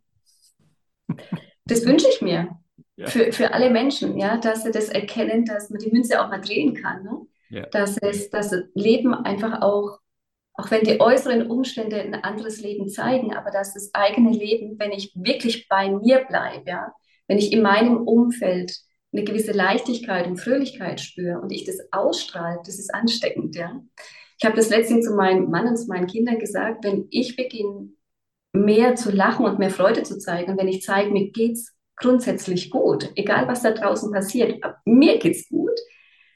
Das 1.64 1.84
wünsche 1.84 2.06
ich 2.08 2.20
mir. 2.22 2.58
Ja. 2.96 3.08
Für, 3.08 3.32
für 3.32 3.52
alle 3.52 3.70
Menschen, 3.70 4.16
ja, 4.18 4.36
dass 4.36 4.62
sie 4.62 4.70
das 4.70 4.88
erkennen, 4.88 5.44
dass 5.44 5.70
man 5.70 5.80
die 5.80 5.90
Münze 5.90 6.22
auch 6.22 6.28
mal 6.28 6.40
drehen 6.40 6.74
kann. 6.74 7.02
Ne? 7.02 7.26
Ja. 7.50 7.66
Dass 7.66 7.98
es 7.98 8.30
das 8.30 8.54
Leben 8.74 9.14
einfach 9.14 9.62
auch, 9.62 9.98
auch 10.54 10.70
wenn 10.70 10.84
die 10.84 11.00
äußeren 11.00 11.50
Umstände 11.50 12.00
ein 12.00 12.14
anderes 12.14 12.60
Leben 12.60 12.88
zeigen, 12.88 13.34
aber 13.34 13.50
dass 13.50 13.74
das 13.74 13.90
eigene 13.92 14.30
Leben, 14.30 14.78
wenn 14.78 14.92
ich 14.92 15.12
wirklich 15.14 15.68
bei 15.68 15.90
mir 15.90 16.24
bleibe, 16.24 16.70
ja, 16.70 16.92
wenn 17.26 17.38
ich 17.38 17.52
in 17.52 17.62
meinem 17.62 18.06
Umfeld 18.06 18.76
eine 19.12 19.24
gewisse 19.24 19.52
Leichtigkeit 19.52 20.26
und 20.26 20.38
Fröhlichkeit 20.38 21.00
spüre 21.00 21.40
und 21.40 21.52
ich 21.52 21.64
das 21.64 21.78
ausstrahle, 21.92 22.60
das 22.64 22.78
ist 22.78 22.94
ansteckend, 22.94 23.56
ja. 23.56 23.80
Ich 24.38 24.44
habe 24.44 24.56
das 24.56 24.70
letztens 24.70 25.06
zu 25.06 25.14
meinem 25.14 25.50
Mann 25.50 25.68
und 25.68 25.76
zu 25.76 25.86
meinen 25.86 26.08
Kindern 26.08 26.38
gesagt, 26.38 26.84
wenn 26.84 27.06
ich 27.10 27.36
beginne, 27.36 27.90
mehr 28.52 28.94
zu 28.94 29.10
lachen 29.10 29.46
und 29.46 29.58
mehr 29.58 29.70
Freude 29.70 30.02
zu 30.02 30.18
zeigen, 30.18 30.52
und 30.52 30.58
wenn 30.58 30.68
ich 30.68 30.82
zeige, 30.82 31.10
mir 31.10 31.30
geht's 31.30 31.74
grundsätzlich 31.96 32.70
gut, 32.70 33.10
egal 33.16 33.48
was 33.48 33.62
da 33.62 33.72
draußen 33.72 34.12
passiert, 34.12 34.60
mir 34.84 35.18
geht's 35.18 35.48
gut, 35.48 35.78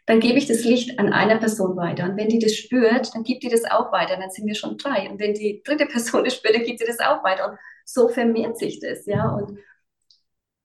dann 0.08 0.20
gebe 0.20 0.38
ich 0.38 0.46
das 0.46 0.64
Licht 0.64 0.98
an 0.98 1.12
einer 1.12 1.36
Person 1.36 1.76
weiter. 1.76 2.04
Und 2.04 2.16
wenn 2.16 2.30
die 2.30 2.38
das 2.38 2.54
spürt, 2.54 3.14
dann 3.14 3.24
gibt 3.24 3.42
die 3.42 3.50
das 3.50 3.64
auch 3.64 3.92
weiter. 3.92 4.16
Dann 4.16 4.30
sind 4.30 4.46
wir 4.46 4.54
schon 4.54 4.78
drei. 4.78 5.06
Und 5.10 5.20
wenn 5.20 5.34
die 5.34 5.62
dritte 5.62 5.84
Person 5.84 6.24
das 6.24 6.34
spürt, 6.34 6.54
dann 6.54 6.64
gibt 6.64 6.78
sie 6.78 6.86
das 6.86 6.98
auch 6.98 7.22
weiter. 7.22 7.50
Und 7.50 7.58
so 7.84 8.08
vermehrt 8.08 8.56
sich 8.56 8.80
das, 8.80 9.04
ja. 9.04 9.28
Und 9.28 9.58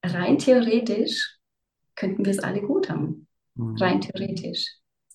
rein 0.01 0.37
theoretisch 0.37 1.39
könnten 1.95 2.23
wir 2.23 2.31
es 2.31 2.39
alle 2.39 2.61
gut 2.61 2.89
haben. 2.89 3.27
Mhm. 3.55 3.75
Rein 3.75 3.99
theoretisch. 3.99 4.65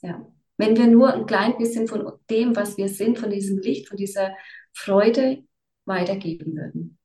Ja. 0.03 0.31
Wenn 0.59 0.77
wir 0.77 0.89
nur 0.89 1.15
ein 1.15 1.25
klein 1.25 1.57
bisschen 1.57 1.89
von 1.89 2.13
dem, 2.29 2.55
was 2.55 2.77
wir 2.77 2.91
sind, 2.91 3.19
von 3.19 3.31
diesem 3.31 3.57
Licht, 3.57 3.89
von 3.89 3.97
dieser 3.97 4.37
Freude 4.75 5.43
weitergeben 5.87 6.55
würden. 6.55 6.98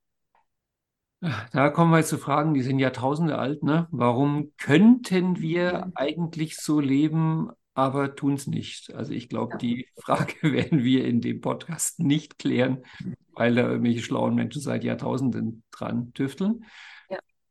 Da 1.51 1.69
kommen 1.69 1.91
wir 1.91 2.03
zu 2.03 2.17
Fragen, 2.17 2.53
die 2.53 2.63
sind 2.63 2.79
Jahrtausende 2.79 3.37
alt. 3.37 3.63
Ne? 3.63 3.87
Warum 3.91 4.51
könnten 4.57 5.39
wir 5.39 5.91
eigentlich 5.95 6.57
so 6.57 6.81
leben, 6.81 7.49
aber 7.73 8.15
tun 8.15 8.33
es 8.33 8.45
nicht? 8.45 8.93
Also 8.93 9.13
ich 9.13 9.29
glaube, 9.29 9.53
ja. 9.53 9.57
die 9.57 9.87
Frage 10.01 10.35
werden 10.41 10.83
wir 10.83 11.05
in 11.05 11.21
dem 11.21 11.39
Podcast 11.39 11.99
nicht 11.99 12.39
klären, 12.39 12.83
weil 13.31 13.55
da 13.55 13.61
irgendwelche 13.69 14.01
schlauen 14.01 14.35
Menschen 14.35 14.61
seit 14.61 14.83
Jahrtausenden 14.83 15.63
dran 15.71 16.13
tüfteln. 16.13 16.65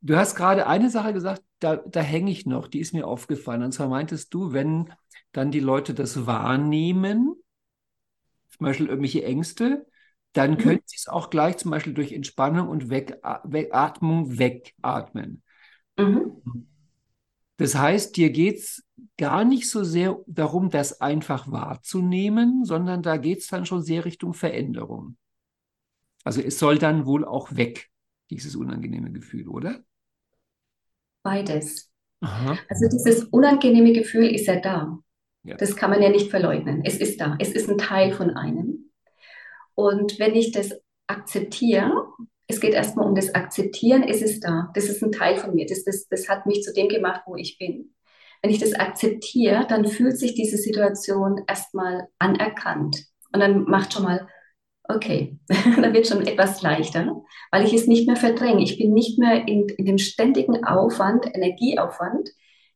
Du 0.01 0.17
hast 0.17 0.35
gerade 0.35 0.67
eine 0.67 0.89
Sache 0.89 1.13
gesagt, 1.13 1.41
da, 1.59 1.77
da 1.77 2.01
hänge 2.01 2.29
ich 2.29 2.45
noch, 2.45 2.67
die 2.67 2.79
ist 2.79 2.93
mir 2.93 3.07
aufgefallen. 3.07 3.63
Und 3.63 3.71
zwar 3.71 3.87
meintest 3.87 4.33
du, 4.33 4.51
wenn 4.51 4.93
dann 5.31 5.49
die 5.49 5.61
Leute 5.61 5.93
das 5.93 6.27
wahrnehmen, 6.27 7.35
zum 8.49 8.65
Beispiel 8.65 8.87
irgendwelche 8.87 9.23
Ängste, 9.23 9.87
dann 10.33 10.51
mhm. 10.51 10.57
können 10.57 10.81
sie 10.85 10.97
es 10.97 11.07
auch 11.07 11.29
gleich 11.29 11.57
zum 11.57 11.71
Beispiel 11.71 11.93
durch 11.93 12.11
Entspannung 12.11 12.67
und 12.67 12.89
Wegatmung 12.89 14.37
wegatmen. 14.37 15.43
Mhm. 15.97 16.67
Das 17.57 17.75
heißt, 17.75 18.17
dir 18.17 18.31
geht 18.31 18.57
es 18.57 18.83
gar 19.17 19.45
nicht 19.45 19.69
so 19.69 19.83
sehr 19.83 20.19
darum, 20.25 20.69
das 20.69 21.01
einfach 21.01 21.51
wahrzunehmen, 21.51 22.65
sondern 22.65 23.03
da 23.03 23.17
geht 23.17 23.39
es 23.39 23.47
dann 23.47 23.65
schon 23.65 23.83
sehr 23.83 24.05
Richtung 24.05 24.33
Veränderung. 24.33 25.17
Also 26.23 26.41
es 26.41 26.57
soll 26.57 26.77
dann 26.77 27.05
wohl 27.05 27.25
auch 27.25 27.55
weg, 27.55 27.89
dieses 28.29 28.55
unangenehme 28.55 29.11
Gefühl, 29.11 29.47
oder? 29.47 29.83
Beides. 31.21 31.91
Aha. 32.21 32.57
Also 32.69 32.87
dieses 32.89 33.25
unangenehme 33.25 33.93
Gefühl 33.93 34.25
ist 34.25 34.47
ja 34.47 34.59
da. 34.59 34.99
Ja. 35.43 35.57
Das 35.57 35.75
kann 35.75 35.91
man 35.91 36.01
ja 36.01 36.09
nicht 36.09 36.29
verleugnen. 36.29 36.81
Es 36.85 36.97
ist 36.97 37.19
da. 37.19 37.35
Es 37.39 37.51
ist 37.51 37.69
ein 37.69 37.77
Teil 37.77 38.13
von 38.13 38.31
einem. 38.31 38.72
Und 39.75 40.19
wenn 40.19 40.35
ich 40.35 40.51
das 40.51 40.71
akzeptiere, 41.07 42.07
es 42.47 42.59
geht 42.59 42.73
erstmal 42.73 43.07
um 43.07 43.15
das 43.15 43.33
Akzeptieren, 43.33 44.03
es 44.03 44.21
ist 44.21 44.43
da. 44.43 44.71
Das 44.73 44.85
ist 44.85 45.03
ein 45.03 45.11
Teil 45.11 45.37
von 45.37 45.55
mir. 45.55 45.65
Das, 45.65 45.83
das, 45.83 46.07
das 46.07 46.29
hat 46.29 46.45
mich 46.45 46.61
zu 46.63 46.73
dem 46.73 46.89
gemacht, 46.89 47.21
wo 47.25 47.35
ich 47.35 47.57
bin. 47.57 47.95
Wenn 48.41 48.51
ich 48.51 48.59
das 48.59 48.73
akzeptiere, 48.73 49.65
dann 49.67 49.85
fühlt 49.85 50.17
sich 50.17 50.35
diese 50.35 50.57
Situation 50.57 51.41
erstmal 51.47 52.07
anerkannt. 52.19 53.05
Und 53.31 53.39
dann 53.39 53.63
macht 53.63 53.93
schon 53.93 54.03
mal 54.03 54.27
Okay, 54.89 55.39
dann 55.47 55.93
wird 55.93 56.07
schon 56.07 56.27
etwas 56.27 56.61
leichter, 56.61 57.23
weil 57.51 57.65
ich 57.65 57.73
es 57.73 57.87
nicht 57.87 58.05
mehr 58.05 58.17
verdränge. 58.17 58.63
Ich 58.63 58.77
bin 58.77 58.93
nicht 58.93 59.17
mehr 59.17 59.47
in, 59.47 59.69
in 59.69 59.85
dem 59.85 59.97
ständigen 59.97 60.65
Aufwand, 60.65 61.25
Energieaufwand, 61.33 62.29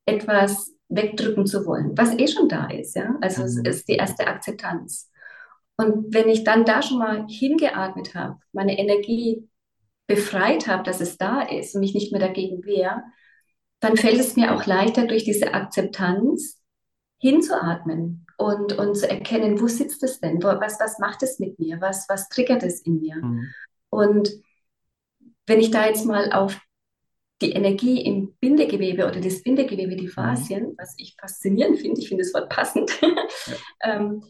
etwas 0.06 0.74
wegdrücken 0.88 1.46
zu 1.46 1.66
wollen, 1.66 1.98
was 1.98 2.18
eh 2.18 2.28
schon 2.28 2.48
da 2.48 2.68
ist. 2.70 2.96
Ja? 2.96 3.16
Also 3.22 3.42
mhm. 3.42 3.48
es 3.48 3.58
ist 3.58 3.90
die 3.90 3.96
erste 3.96 4.26
Akzeptanz. 4.26 5.12
Und 5.78 6.14
wenn 6.14 6.28
ich 6.28 6.44
dann 6.44 6.66
da 6.66 6.82
schon 6.82 6.98
mal 6.98 7.28
hingeatmet 7.28 8.16
habe, 8.16 8.40
meine 8.52 8.78
Energie 8.78 9.48
befreit 10.08 10.68
habe, 10.68 10.84
dass 10.84 11.02
es 11.02 11.18
da 11.18 11.42
ist 11.42 11.76
und 11.76 11.82
mich 11.82 11.94
nicht 11.94 12.12
mehr 12.12 12.22
dagegen 12.22 12.66
wehre, 12.66 13.04
dann 13.80 13.96
fällt 13.96 14.20
es 14.20 14.36
mir 14.36 14.56
auch 14.56 14.66
leichter, 14.66 15.06
durch 15.06 15.24
diese 15.24 15.54
Akzeptanz 15.54 16.60
hinzuatmen 17.20 18.26
und, 18.38 18.74
und 18.78 18.96
zu 18.96 19.10
erkennen, 19.10 19.60
wo 19.60 19.68
sitzt 19.68 20.02
es 20.04 20.20
denn? 20.20 20.42
Was, 20.42 20.80
was 20.80 21.00
macht 21.00 21.22
es 21.24 21.40
mit 21.40 21.60
mir? 21.60 21.80
Was, 21.82 22.08
was 22.10 22.30
triggert 22.30 22.64
es 22.64 22.82
in 22.82 23.00
mir? 23.00 23.18
Mhm. 23.18 23.48
Und 23.90 24.32
wenn 25.46 25.60
ich 25.60 25.72
da 25.72 25.86
jetzt 25.86 26.06
mal 26.06 26.32
auf 26.32 26.60
die 27.42 27.52
Energie 27.52 28.04
im 28.04 28.36
Bindegewebe 28.40 29.06
oder 29.06 29.22
das 29.22 29.44
Bindegewebe, 29.44 29.96
die 29.96 30.08
Fasien, 30.08 30.70
mhm. 30.70 30.76
was 30.78 30.96
ich 30.98 31.16
faszinierend 31.20 31.80
finde, 31.80 32.02
ich 32.02 32.08
finde 32.08 32.24
das 32.24 32.34
Wort 32.34 32.50
passend, 32.50 32.92
ja. 33.02 33.56
ähm, 33.84 34.24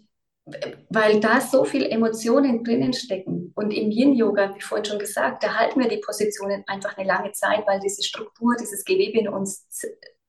weil 0.89 1.19
da 1.19 1.41
so 1.41 1.65
viele 1.65 1.89
Emotionen 1.89 2.63
drinnen 2.63 2.93
stecken. 2.93 3.51
Und 3.55 3.71
im 3.71 3.91
Yin-Yoga, 3.91 4.55
wie 4.55 4.61
vorhin 4.61 4.85
schon 4.85 4.99
gesagt, 4.99 5.43
da 5.43 5.55
halten 5.55 5.79
wir 5.79 5.89
die 5.89 6.01
Positionen 6.05 6.63
einfach 6.67 6.97
eine 6.97 7.07
lange 7.07 7.31
Zeit, 7.33 7.67
weil 7.67 7.79
diese 7.79 8.03
Struktur, 8.03 8.55
dieses 8.59 8.85
Gewebe 8.85 9.19
in 9.19 9.27
uns 9.27 9.67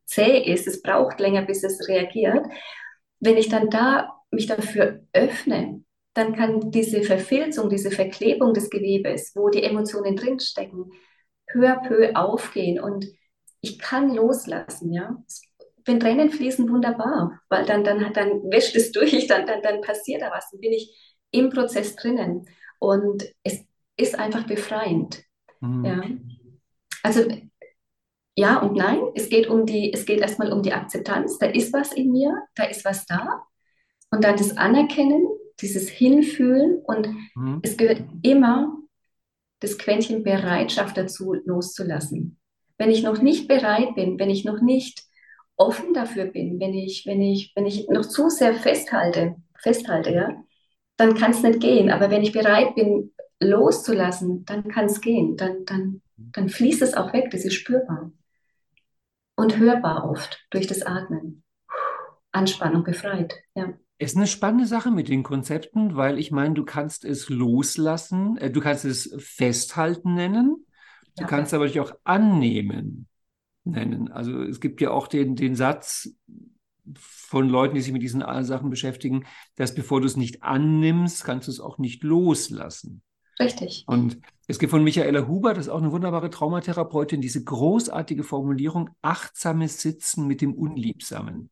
zäh 0.06 0.42
ist. 0.42 0.66
Es 0.66 0.82
braucht 0.82 1.20
länger, 1.20 1.42
bis 1.42 1.62
es 1.62 1.88
reagiert 1.88 2.46
wenn 3.20 3.36
ich 3.36 3.48
dann 3.48 3.70
da 3.70 4.20
mich 4.30 4.46
dafür 4.46 5.00
öffne, 5.12 5.82
dann 6.14 6.34
kann 6.34 6.70
diese 6.70 7.02
Verfilzung, 7.02 7.68
diese 7.68 7.90
Verklebung 7.90 8.54
des 8.54 8.70
Gewebes, 8.70 9.32
wo 9.34 9.48
die 9.48 9.62
Emotionen 9.62 10.16
drinstecken, 10.16 10.92
peu 11.46 11.68
à 11.68 11.76
peu 11.86 12.14
aufgehen 12.14 12.80
und 12.80 13.06
ich 13.60 13.78
kann 13.78 14.14
loslassen, 14.14 14.92
ja. 14.92 15.16
Wenn 15.88 16.00
Tränen 16.00 16.30
fließen, 16.30 16.70
wunderbar, 16.70 17.40
weil 17.48 17.64
dann, 17.64 17.82
dann, 17.82 18.12
dann 18.12 18.28
wäscht 18.50 18.76
es 18.76 18.92
durch, 18.92 19.26
dann, 19.28 19.46
dann, 19.46 19.62
dann 19.62 19.80
passiert 19.80 20.22
da 20.22 20.30
was, 20.30 20.50
dann 20.50 20.60
bin 20.60 20.72
ich 20.72 21.16
im 21.30 21.50
Prozess 21.50 21.96
drinnen 21.96 22.46
und 22.78 23.24
es 23.42 23.64
ist 23.96 24.18
einfach 24.18 24.46
befreiend. 24.46 25.22
Mhm. 25.60 25.84
Ja. 25.84 26.02
Also 27.02 27.26
ja 28.36 28.58
und 28.58 28.76
nein. 28.76 29.00
Es 29.14 29.28
geht 29.28 29.48
um 29.48 29.66
die, 29.66 29.92
es 29.92 30.06
geht 30.06 30.20
erstmal 30.20 30.52
um 30.52 30.62
die 30.62 30.72
Akzeptanz. 30.72 31.38
Da 31.38 31.46
ist 31.46 31.72
was 31.72 31.92
in 31.92 32.12
mir, 32.12 32.32
da 32.54 32.64
ist 32.64 32.84
was 32.84 33.04
da. 33.06 33.42
Und 34.10 34.24
dann 34.24 34.36
das 34.36 34.56
Anerkennen, 34.56 35.26
dieses 35.60 35.88
Hinfühlen 35.88 36.80
und 36.84 37.08
mhm. 37.34 37.60
es 37.62 37.76
gehört 37.76 38.02
immer 38.22 38.78
das 39.60 39.76
Quäntchen 39.76 40.22
Bereitschaft 40.22 40.96
dazu, 40.96 41.34
loszulassen. 41.44 42.38
wenn 42.78 42.90
ich 42.90 43.02
noch 43.02 43.20
nicht 43.20 43.48
bereit 43.48 43.96
bin, 43.96 44.20
wenn 44.20 44.30
ich 44.30 44.44
noch 44.44 44.60
nicht 44.60 45.02
offen 45.58 45.92
dafür 45.92 46.26
bin, 46.26 46.58
wenn 46.60 46.72
ich, 46.72 47.04
wenn 47.04 47.20
ich, 47.20 47.52
wenn 47.54 47.66
ich 47.66 47.88
noch 47.88 48.06
zu 48.06 48.30
sehr 48.30 48.54
festhalte, 48.54 49.36
festhalte, 49.58 50.12
ja, 50.12 50.44
dann 50.96 51.14
kann 51.14 51.32
es 51.32 51.42
nicht 51.42 51.60
gehen. 51.60 51.90
Aber 51.90 52.10
wenn 52.10 52.22
ich 52.22 52.32
bereit 52.32 52.74
bin, 52.74 53.12
loszulassen, 53.40 54.44
dann 54.44 54.68
kann 54.68 54.86
es 54.86 55.00
gehen. 55.00 55.36
Dann, 55.36 55.64
dann, 55.64 56.00
dann 56.16 56.48
fließt 56.48 56.82
es 56.82 56.94
auch 56.94 57.12
weg, 57.12 57.30
das 57.30 57.44
ist 57.44 57.54
spürbar. 57.54 58.12
Und 59.36 59.58
hörbar 59.58 60.08
oft 60.08 60.46
durch 60.50 60.66
das 60.66 60.82
Atmen. 60.82 61.44
Anspannung 62.32 62.84
befreit, 62.84 63.34
ja. 63.54 63.74
Ist 64.00 64.16
eine 64.16 64.28
spannende 64.28 64.66
Sache 64.66 64.92
mit 64.92 65.08
den 65.08 65.24
Konzepten, 65.24 65.96
weil 65.96 66.20
ich 66.20 66.30
meine, 66.30 66.54
du 66.54 66.64
kannst 66.64 67.04
es 67.04 67.28
loslassen, 67.28 68.36
äh, 68.36 68.50
du 68.50 68.60
kannst 68.60 68.84
es 68.84 69.12
festhalten 69.18 70.14
nennen, 70.14 70.64
du 71.16 71.22
ja. 71.22 71.26
kannst 71.26 71.52
aber 71.52 71.66
dich 71.66 71.80
auch 71.80 71.92
annehmen 72.04 73.07
nennen. 73.70 74.10
Also 74.10 74.42
es 74.42 74.60
gibt 74.60 74.80
ja 74.80 74.90
auch 74.90 75.08
den, 75.08 75.36
den 75.36 75.54
Satz 75.54 76.14
von 76.94 77.48
Leuten, 77.48 77.74
die 77.74 77.82
sich 77.82 77.92
mit 77.92 78.02
diesen 78.02 78.22
Sachen 78.44 78.70
beschäftigen, 78.70 79.26
dass 79.56 79.74
bevor 79.74 80.00
du 80.00 80.06
es 80.06 80.16
nicht 80.16 80.42
annimmst, 80.42 81.24
kannst 81.24 81.48
du 81.48 81.52
es 81.52 81.60
auch 81.60 81.78
nicht 81.78 82.02
loslassen. 82.02 83.02
Richtig. 83.38 83.84
Und 83.86 84.18
es 84.46 84.58
gibt 84.58 84.70
von 84.70 84.82
Michaela 84.82 85.28
Huber, 85.28 85.54
das 85.54 85.66
ist 85.66 85.72
auch 85.72 85.80
eine 85.80 85.92
wunderbare 85.92 86.30
Traumatherapeutin, 86.30 87.20
diese 87.20 87.44
großartige 87.44 88.24
Formulierung, 88.24 88.90
achtsames 89.02 89.80
Sitzen 89.80 90.26
mit 90.26 90.40
dem 90.40 90.54
Unliebsamen. 90.54 91.50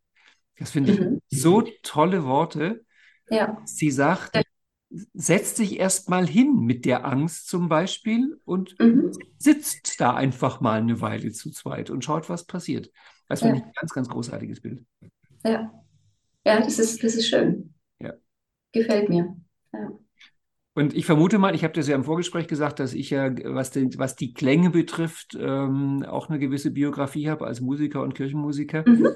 Das 0.59 0.71
finde 0.71 0.93
ich 0.93 1.01
mhm. 1.01 1.21
so 1.29 1.63
tolle 1.83 2.25
Worte. 2.25 2.85
Ja. 3.29 3.59
Sie 3.65 3.91
sagt. 3.91 4.43
Setzt 4.91 5.57
sich 5.57 5.79
erst 5.79 6.09
mal 6.09 6.27
hin 6.27 6.61
mit 6.61 6.85
der 6.85 7.05
Angst 7.05 7.49
zum 7.49 7.69
Beispiel 7.69 8.39
und 8.45 8.79
mhm. 8.79 9.13
sitzt 9.39 10.01
da 10.01 10.15
einfach 10.15 10.61
mal 10.61 10.81
eine 10.81 11.01
Weile 11.01 11.33
zu 11.33 11.51
zweit 11.51 11.91
und 11.91 12.05
schaut, 12.05 12.29
was 12.29 12.45
passiert. 12.45 12.91
Das 13.29 13.41
finde 13.41 13.57
ja. 13.57 13.61
ich 13.63 13.67
ein 13.67 13.73
ganz, 13.75 13.93
ganz 13.93 14.09
großartiges 14.09 14.61
Bild. 14.61 14.85
Ja, 15.45 15.73
ja 16.45 16.61
das, 16.61 16.79
ist, 16.79 17.03
das 17.03 17.15
ist 17.17 17.29
schön. 17.29 17.75
Ja. 18.01 18.15
Gefällt 18.73 19.09
mir. 19.09 19.37
Ja. 19.73 19.91
Und 20.75 20.95
ich 20.95 21.07
vermute 21.07 21.39
mal, 21.39 21.55
ich 21.55 21.65
habe 21.65 21.73
das 21.73 21.89
ja 21.89 21.97
im 21.97 22.05
Vorgespräch 22.05 22.49
gesagt, 22.49 22.81
dass 22.81 22.93
ich 22.93 23.09
ja, 23.09 23.35
was, 23.45 23.71
den, 23.71 23.99
was 23.99 24.15
die 24.15 24.35
Klänge 24.35 24.69
betrifft, 24.71 25.37
ähm, 25.41 26.05
auch 26.07 26.29
eine 26.29 26.39
gewisse 26.39 26.71
Biografie 26.71 27.31
habe 27.31 27.47
als 27.47 27.63
Musiker 27.63 28.03
und 28.03 28.15
Kirchenmusiker. 28.15 28.85
Mhm. 28.87 29.09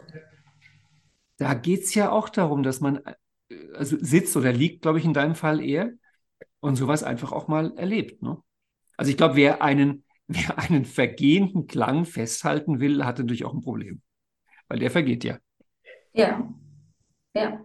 Da 1.37 1.55
geht 1.55 1.85
es 1.85 1.95
ja 1.95 2.11
auch 2.11 2.31
darum, 2.31 2.63
dass 2.63 2.81
man 2.81 3.01
also 3.75 3.97
sitzt 4.01 4.37
oder 4.37 4.53
liegt, 4.53 4.83
glaube 4.83 4.99
ich, 4.99 5.05
in 5.05 5.15
deinem 5.15 5.35
Fall 5.35 5.63
eher 5.63 5.93
und 6.61 6.77
sowas 6.77 7.03
einfach 7.03 7.33
auch 7.33 7.49
mal 7.49 7.77
erlebt. 7.77 8.23
Ne? 8.23 8.39
Also 8.97 9.11
ich 9.11 9.17
glaube, 9.17 9.37
wer 9.37 9.63
einen, 9.63 10.05
wer 10.27 10.59
einen 10.59 10.85
vergehenden 10.85 11.67
Klang 11.67 12.05
festhalten 12.05 12.81
will, 12.81 13.05
hat 13.05 13.19
natürlich 13.19 13.45
auch 13.45 13.55
ein 13.55 13.63
Problem. 13.63 14.03
Weil 14.69 14.79
der 14.79 14.91
vergeht 14.91 15.25
ja. 15.25 15.39
Ja, 16.13 16.49
ja 17.35 17.61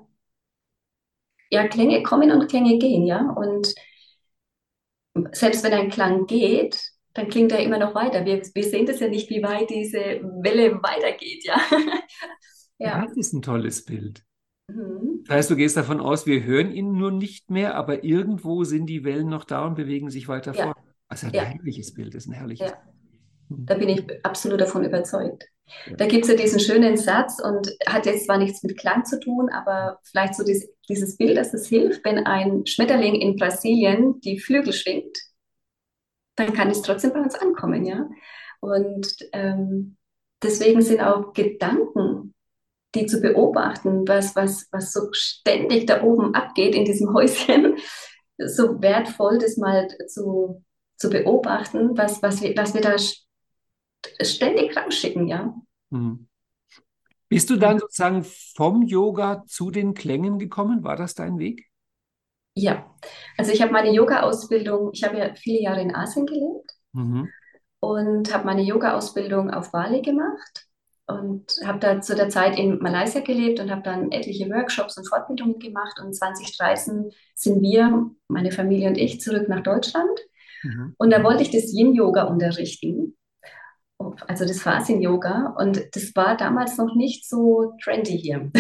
ja, 1.50 1.68
Klänge 1.68 2.04
kommen 2.04 2.32
und 2.32 2.48
Klänge 2.48 2.78
gehen, 2.78 3.06
ja. 3.06 3.30
Und 3.32 3.74
selbst 5.32 5.64
wenn 5.64 5.74
ein 5.74 5.90
Klang 5.90 6.26
geht, 6.26 6.92
dann 7.14 7.30
klingt 7.30 7.52
er 7.52 7.60
immer 7.60 7.78
noch 7.80 7.96
weiter. 7.96 8.26
Wir, 8.26 8.42
wir 8.54 8.64
sehen 8.64 8.86
das 8.86 9.00
ja 9.00 9.08
nicht, 9.08 9.30
wie 9.30 9.42
weit 9.42 9.70
diese 9.70 10.22
Welle 10.42 10.82
weitergeht, 10.84 11.46
ja. 11.46 11.62
ja. 12.78 12.88
ja. 12.88 13.06
Das 13.06 13.16
ist 13.18 13.34
ein 13.34 13.42
tolles 13.42 13.86
Bild. 13.86 14.24
Mhm. 14.68 15.24
Das 15.28 15.38
heißt, 15.38 15.52
du 15.52 15.56
gehst 15.56 15.78
davon 15.78 16.00
aus, 16.00 16.26
wir 16.26 16.44
hören 16.44 16.72
ihn 16.72 16.94
nur 16.94 17.12
nicht 17.12 17.50
mehr, 17.50 17.76
aber 17.76 18.04
irgendwo 18.04 18.64
sind 18.64 18.88
die 18.88 19.04
Wellen 19.04 19.30
noch 19.30 19.44
da 19.44 19.66
und 19.66 19.76
bewegen 19.76 20.10
sich 20.10 20.28
weiter 20.28 20.54
ja. 20.54 20.66
fort. 20.66 20.78
Also 21.08 21.28
ein 21.28 21.34
ja. 21.34 21.44
herrliches 21.44 21.94
Bild, 21.94 22.14
das 22.14 22.24
ist 22.24 22.30
ein 22.30 22.34
herrliches. 22.34 22.72
Ja. 22.72 22.78
Da 23.50 23.76
bin 23.76 23.90
ich 23.90 24.04
absolut 24.26 24.60
davon 24.60 24.84
überzeugt. 24.84 25.46
Da 25.98 26.06
gibt 26.06 26.26
es 26.26 26.32
ja 26.32 26.38
diesen 26.38 26.60
schönen 26.60 26.96
Satz 26.96 27.40
und 27.40 27.72
hat 27.88 28.06
jetzt 28.06 28.26
zwar 28.26 28.38
nichts 28.38 28.62
mit 28.64 28.78
Klang 28.78 29.04
zu 29.06 29.20
tun, 29.20 29.50
aber 29.50 30.00
vielleicht 30.04 30.36
so 30.36 30.44
dieses, 30.44 30.68
dieses 30.88 31.18
Bild, 31.18 31.38
dass 31.38 31.54
es 31.54 31.68
hilft, 31.68 32.06
wenn 32.06 32.20
ein 32.26 32.66
Schmetterling 32.68 33.16
in 33.16 33.36
Brasilien 33.36 34.20
die 34.22 34.40
Flügel 34.40 34.74
schwingt, 34.74 35.18
dann 36.36 36.54
kann 36.54 36.70
es 36.70 36.82
trotzdem 36.82 37.14
bei 37.14 37.22
uns 37.22 37.36
ankommen, 37.36 37.86
ja. 37.86 38.08
Und 38.60 39.08
ähm, 39.32 39.98
deswegen 40.44 40.82
sind 40.82 41.02
auch 41.02 41.34
Gedanken, 41.34 42.35
die 42.96 43.06
zu 43.06 43.22
beobachten, 43.22 44.08
was, 44.08 44.36
was, 44.36 44.68
was 44.72 44.92
so 44.92 45.10
ständig 45.12 45.86
da 45.86 46.02
oben 46.02 46.34
abgeht 46.34 46.76
in 46.76 46.86
diesem 46.86 47.14
Häuschen, 47.14 47.78
so 48.38 48.82
wertvoll, 48.82 49.38
das 49.38 49.58
mal 49.58 49.88
zu, 50.08 50.64
zu 50.98 51.10
beobachten, 51.10 51.98
was, 51.98 52.24
was, 52.24 52.42
wir, 52.42 52.56
was 52.56 52.74
wir 52.74 52.82
da 52.82 52.96
ständig 54.22 54.76
rausschicken, 54.76 55.28
ja. 55.28 55.54
Mhm. 55.90 56.28
Bist 57.28 57.50
du 57.50 57.58
dann 57.58 57.80
sozusagen 57.80 58.24
vom 58.24 58.84
Yoga 58.84 59.44
zu 59.48 59.72
den 59.72 59.94
Klängen 59.94 60.38
gekommen? 60.38 60.84
War 60.84 60.96
das 60.96 61.16
dein 61.16 61.40
Weg? 61.40 61.68
Ja, 62.54 62.96
also 63.38 63.52
ich 63.52 63.62
habe 63.62 63.74
meine 63.74 63.92
Yoga-Ausbildung, 63.92 64.92
ich 64.94 65.04
habe 65.04 65.18
ja 65.18 65.34
viele 65.36 65.62
Jahre 65.62 65.82
in 65.82 65.94
Asien 65.94 66.26
gelebt 66.26 66.72
mhm. 66.94 67.30
und 67.82 68.34
habe 68.34 68.46
meine 68.46 68.62
Yoga-Ausbildung 68.62 69.50
auf 69.50 69.72
Bali 69.72 70.02
gemacht 70.02 70.65
und 71.08 71.60
habe 71.64 71.80
da 71.80 72.02
zu 72.02 72.16
der 72.16 72.30
Zeit 72.30 72.58
in 72.58 72.80
Malaysia 72.80 73.22
gelebt 73.22 73.60
und 73.60 73.70
habe 73.70 73.84
dann 73.84 74.12
etliche 74.12 74.50
Workshops 74.50 74.98
und 74.98 75.08
Fortbildungen 75.08 75.60
gemacht 75.60 76.00
und 76.00 76.14
2013 76.14 77.12
sind 77.36 77.62
wir, 77.62 78.10
meine 78.28 78.52
Familie 78.52 78.90
und 78.90 78.98
ich, 78.98 79.22
zurück 79.22 79.48
nach 79.48 79.62
Deutschland 79.62 80.20
mhm. 80.64 80.96
und 80.98 81.12
da 81.12 81.24
wollte 81.24 81.44
ich 81.44 81.52
das 81.52 81.74
Yin-Yoga 81.74 82.24
unterrichten 82.24 83.16
also 84.28 84.46
das 84.46 84.62
Fasin-Yoga 84.62 85.56
und 85.58 85.82
das 85.94 86.16
war 86.16 86.36
damals 86.38 86.78
noch 86.78 86.96
nicht 86.96 87.28
so 87.28 87.74
trendy 87.84 88.18
hier. 88.18 88.52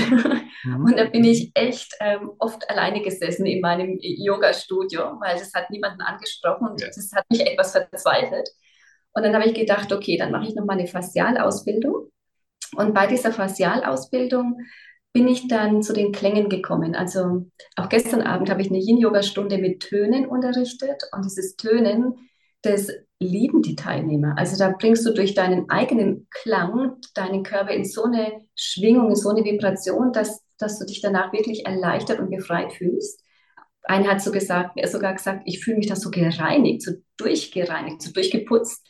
Mhm. 0.63 0.85
Und 0.85 0.97
da 0.97 1.05
bin 1.05 1.23
ich 1.23 1.51
echt 1.53 1.93
ähm, 1.99 2.31
oft 2.39 2.69
alleine 2.69 3.01
gesessen 3.01 3.45
in 3.45 3.61
meinem 3.61 3.99
Yoga-Studio, 4.01 5.17
weil 5.19 5.37
das 5.37 5.53
hat 5.53 5.69
niemanden 5.69 6.01
angesprochen 6.01 6.69
und 6.69 6.81
ja. 6.81 6.87
das 6.87 7.11
hat 7.13 7.25
mich 7.29 7.45
etwas 7.45 7.73
verzweifelt. 7.73 8.49
Und 9.13 9.23
dann 9.23 9.35
habe 9.35 9.45
ich 9.45 9.53
gedacht, 9.53 9.91
okay, 9.93 10.17
dann 10.17 10.31
mache 10.31 10.47
ich 10.47 10.55
noch 10.55 10.65
mal 10.65 10.73
eine 10.77 10.87
Facialausbildung. 10.87 12.09
Und 12.75 12.93
bei 12.93 13.07
dieser 13.07 13.31
Facialausbildung 13.31 14.59
bin 15.13 15.27
ich 15.29 15.47
dann 15.47 15.81
zu 15.81 15.93
den 15.93 16.11
Klängen 16.11 16.49
gekommen. 16.49 16.93
Also 16.93 17.45
auch 17.77 17.87
gestern 17.87 18.21
Abend 18.21 18.49
habe 18.49 18.61
ich 18.61 18.69
eine 18.69 18.79
Yin-Yoga-Stunde 18.79 19.57
mit 19.57 19.79
Tönen 19.79 20.25
unterrichtet 20.25 21.03
und 21.13 21.23
dieses 21.23 21.55
Tönen, 21.55 22.15
das 22.61 22.89
lieben 23.19 23.61
die 23.61 23.75
Teilnehmer. 23.75 24.35
Also 24.37 24.57
da 24.57 24.75
bringst 24.77 25.05
du 25.05 25.13
durch 25.13 25.33
deinen 25.33 25.69
eigenen 25.69 26.27
Klang 26.31 26.97
deinen 27.13 27.43
Körper 27.43 27.71
in 27.71 27.85
so 27.85 28.03
eine 28.03 28.41
Schwingung, 28.55 29.09
in 29.09 29.15
so 29.15 29.29
eine 29.29 29.45
Vibration, 29.45 30.11
dass, 30.11 30.43
dass 30.57 30.79
du 30.79 30.85
dich 30.85 31.01
danach 31.01 31.31
wirklich 31.31 31.65
erleichtert 31.65 32.19
und 32.19 32.29
befreit 32.29 32.73
fühlst. 32.73 33.21
Einer 33.83 34.09
hat 34.09 34.21
so 34.21 34.31
gesagt, 34.31 34.77
sogar 34.87 35.13
gesagt, 35.13 35.43
ich 35.45 35.63
fühle 35.63 35.77
mich 35.77 35.87
da 35.87 35.95
so 35.95 36.11
gereinigt, 36.11 36.81
so 36.81 36.91
durchgereinigt, 37.17 38.01
so 38.01 38.11
durchgeputzt. 38.11 38.85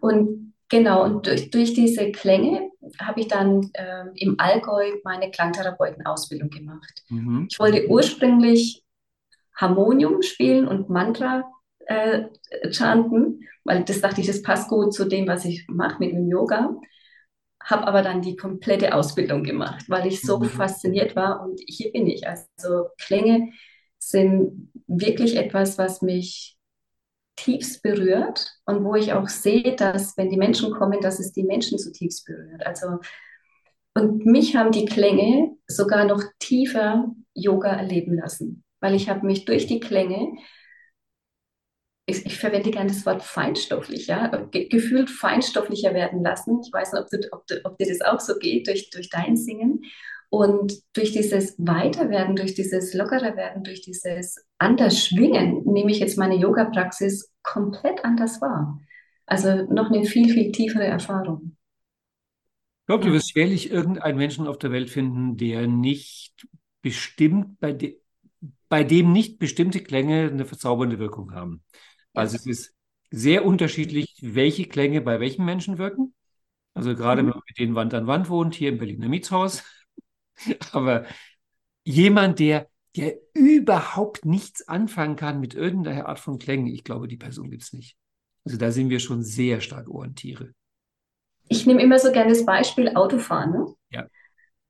Und 0.00 0.54
genau, 0.68 1.04
und 1.04 1.26
durch, 1.26 1.50
durch 1.50 1.74
diese 1.74 2.12
Klänge 2.12 2.70
habe 3.00 3.20
ich 3.20 3.28
dann 3.28 3.70
äh, 3.74 4.04
im 4.14 4.36
Allgäu 4.38 4.92
meine 5.04 5.30
Klangtherapeutenausbildung 5.30 6.50
gemacht. 6.50 7.02
Mhm. 7.08 7.48
Ich 7.50 7.58
wollte 7.58 7.88
ursprünglich 7.88 8.84
Harmonium 9.56 10.22
spielen 10.22 10.68
und 10.68 10.88
Mantra 10.88 11.44
äh, 11.86 12.24
chanten, 12.70 13.40
weil 13.64 13.84
das 13.84 14.00
dachte 14.00 14.20
ich, 14.20 14.26
das 14.26 14.42
passt 14.42 14.68
gut 14.68 14.94
zu 14.94 15.06
dem, 15.06 15.26
was 15.26 15.44
ich 15.44 15.66
mache 15.68 15.98
mit 15.98 16.12
dem 16.12 16.28
Yoga. 16.28 16.74
Habe 17.62 17.86
aber 17.86 18.02
dann 18.02 18.22
die 18.22 18.36
komplette 18.36 18.94
Ausbildung 18.94 19.42
gemacht, 19.42 19.84
weil 19.88 20.06
ich 20.06 20.22
so 20.22 20.38
mhm. 20.38 20.44
fasziniert 20.44 21.16
war 21.16 21.42
und 21.42 21.60
hier 21.66 21.90
bin 21.92 22.06
ich. 22.06 22.26
Also 22.26 22.86
Klänge 22.98 23.52
sind 23.98 24.70
wirklich 24.86 25.36
etwas, 25.36 25.76
was 25.76 26.02
mich 26.02 26.57
tiefst 27.38 27.82
berührt 27.82 28.52
und 28.66 28.84
wo 28.84 28.94
ich 28.94 29.12
auch 29.12 29.28
sehe, 29.28 29.76
dass 29.76 30.16
wenn 30.16 30.30
die 30.30 30.36
Menschen 30.36 30.72
kommen, 30.72 31.00
dass 31.00 31.20
es 31.20 31.32
die 31.32 31.44
Menschen 31.44 31.78
zutiefst 31.78 32.26
berührt. 32.26 32.66
Also 32.66 32.98
und 33.94 34.26
mich 34.26 34.56
haben 34.56 34.72
die 34.72 34.84
Klänge 34.84 35.56
sogar 35.66 36.04
noch 36.04 36.22
tiefer 36.38 37.10
Yoga 37.34 37.70
erleben 37.70 38.14
lassen, 38.16 38.64
weil 38.80 38.94
ich 38.94 39.08
habe 39.08 39.26
mich 39.26 39.44
durch 39.44 39.66
die 39.66 39.80
Klänge 39.80 40.36
ich, 42.06 42.24
ich, 42.24 42.38
verwende 42.38 42.70
gerne 42.70 42.88
das 42.88 43.04
Wort 43.04 43.22
feinstofflich, 43.22 44.06
Ge 44.50 44.68
gefühlt 44.68 45.10
feinstofflicher 45.10 45.92
werden 45.92 46.22
lassen. 46.22 46.60
Ich 46.64 46.72
weiß 46.72 46.92
nicht, 46.92 47.02
ob, 47.02 47.10
du, 47.10 47.18
ob, 47.32 47.46
du, 47.46 47.60
ob 47.64 47.76
dir 47.76 47.86
das 47.86 48.00
auch 48.00 48.18
so 48.18 48.38
geht 48.38 48.66
durch, 48.66 48.88
durch 48.88 49.10
dein 49.10 49.36
Singen. 49.36 49.82
Und 50.30 50.74
durch 50.92 51.12
dieses 51.12 51.54
Weiterwerden, 51.58 52.36
durch 52.36 52.54
dieses 52.54 52.92
lockerer 52.92 53.36
werden, 53.36 53.64
durch 53.64 53.80
dieses 53.80 54.44
anders 54.58 55.02
Schwingen, 55.02 55.64
nehme 55.64 55.90
ich 55.90 56.00
jetzt 56.00 56.18
meine 56.18 56.36
Yoga-Praxis 56.36 57.32
komplett 57.42 58.04
anders 58.04 58.40
wahr. 58.40 58.78
Also 59.24 59.64
noch 59.72 59.90
eine 59.90 60.04
viel, 60.04 60.32
viel 60.32 60.52
tiefere 60.52 60.84
Erfahrung. 60.84 61.56
Ich 62.80 62.86
glaube, 62.86 63.06
du 63.06 63.12
wirst 63.12 63.32
schwerlich 63.32 63.70
irgendeinen 63.70 64.18
Menschen 64.18 64.46
auf 64.46 64.58
der 64.58 64.72
Welt 64.72 64.90
finden, 64.90 65.36
der 65.36 65.66
nicht 65.66 66.46
bestimmt, 66.80 67.58
bei, 67.60 67.72
de 67.72 68.00
bei 68.68 68.84
dem 68.84 69.12
nicht 69.12 69.38
bestimmte 69.38 69.80
Klänge 69.80 70.28
eine 70.30 70.44
verzaubernde 70.44 70.98
Wirkung 70.98 71.32
haben. 71.32 71.62
Also 72.14 72.36
es 72.36 72.46
ist 72.46 72.74
sehr 73.10 73.44
unterschiedlich, 73.44 74.16
welche 74.22 74.66
Klänge 74.66 75.00
bei 75.00 75.20
welchen 75.20 75.44
Menschen 75.44 75.78
wirken. 75.78 76.14
Also 76.74 76.94
gerade 76.94 77.22
mhm. 77.22 77.26
wenn 77.26 77.34
man 77.34 77.42
mit 77.46 77.58
denen 77.58 77.74
Wand 77.74 77.94
an 77.94 78.06
Wand 78.06 78.28
wohnt, 78.28 78.54
hier 78.54 78.68
im 78.70 78.78
Berliner 78.78 79.08
Mietshaus. 79.08 79.64
Aber 80.72 81.04
jemand, 81.84 82.38
der, 82.38 82.68
der 82.96 83.14
überhaupt 83.34 84.24
nichts 84.24 84.66
anfangen 84.68 85.16
kann 85.16 85.40
mit 85.40 85.54
irgendeiner 85.54 86.08
Art 86.08 86.18
von 86.18 86.38
Klängen, 86.38 86.66
ich 86.66 86.84
glaube, 86.84 87.08
die 87.08 87.16
Person 87.16 87.50
gibt 87.50 87.62
es 87.62 87.72
nicht. 87.72 87.96
Also 88.44 88.56
da 88.56 88.70
sind 88.70 88.90
wir 88.90 89.00
schon 89.00 89.22
sehr 89.22 89.60
stark 89.60 89.88
Ohrentiere. 89.88 90.52
Ich 91.48 91.66
nehme 91.66 91.82
immer 91.82 91.98
so 91.98 92.12
gerne 92.12 92.30
das 92.30 92.44
Beispiel 92.44 92.88
Autofahren. 92.94 93.52
Ne? 93.52 93.74
Ja. 93.90 94.06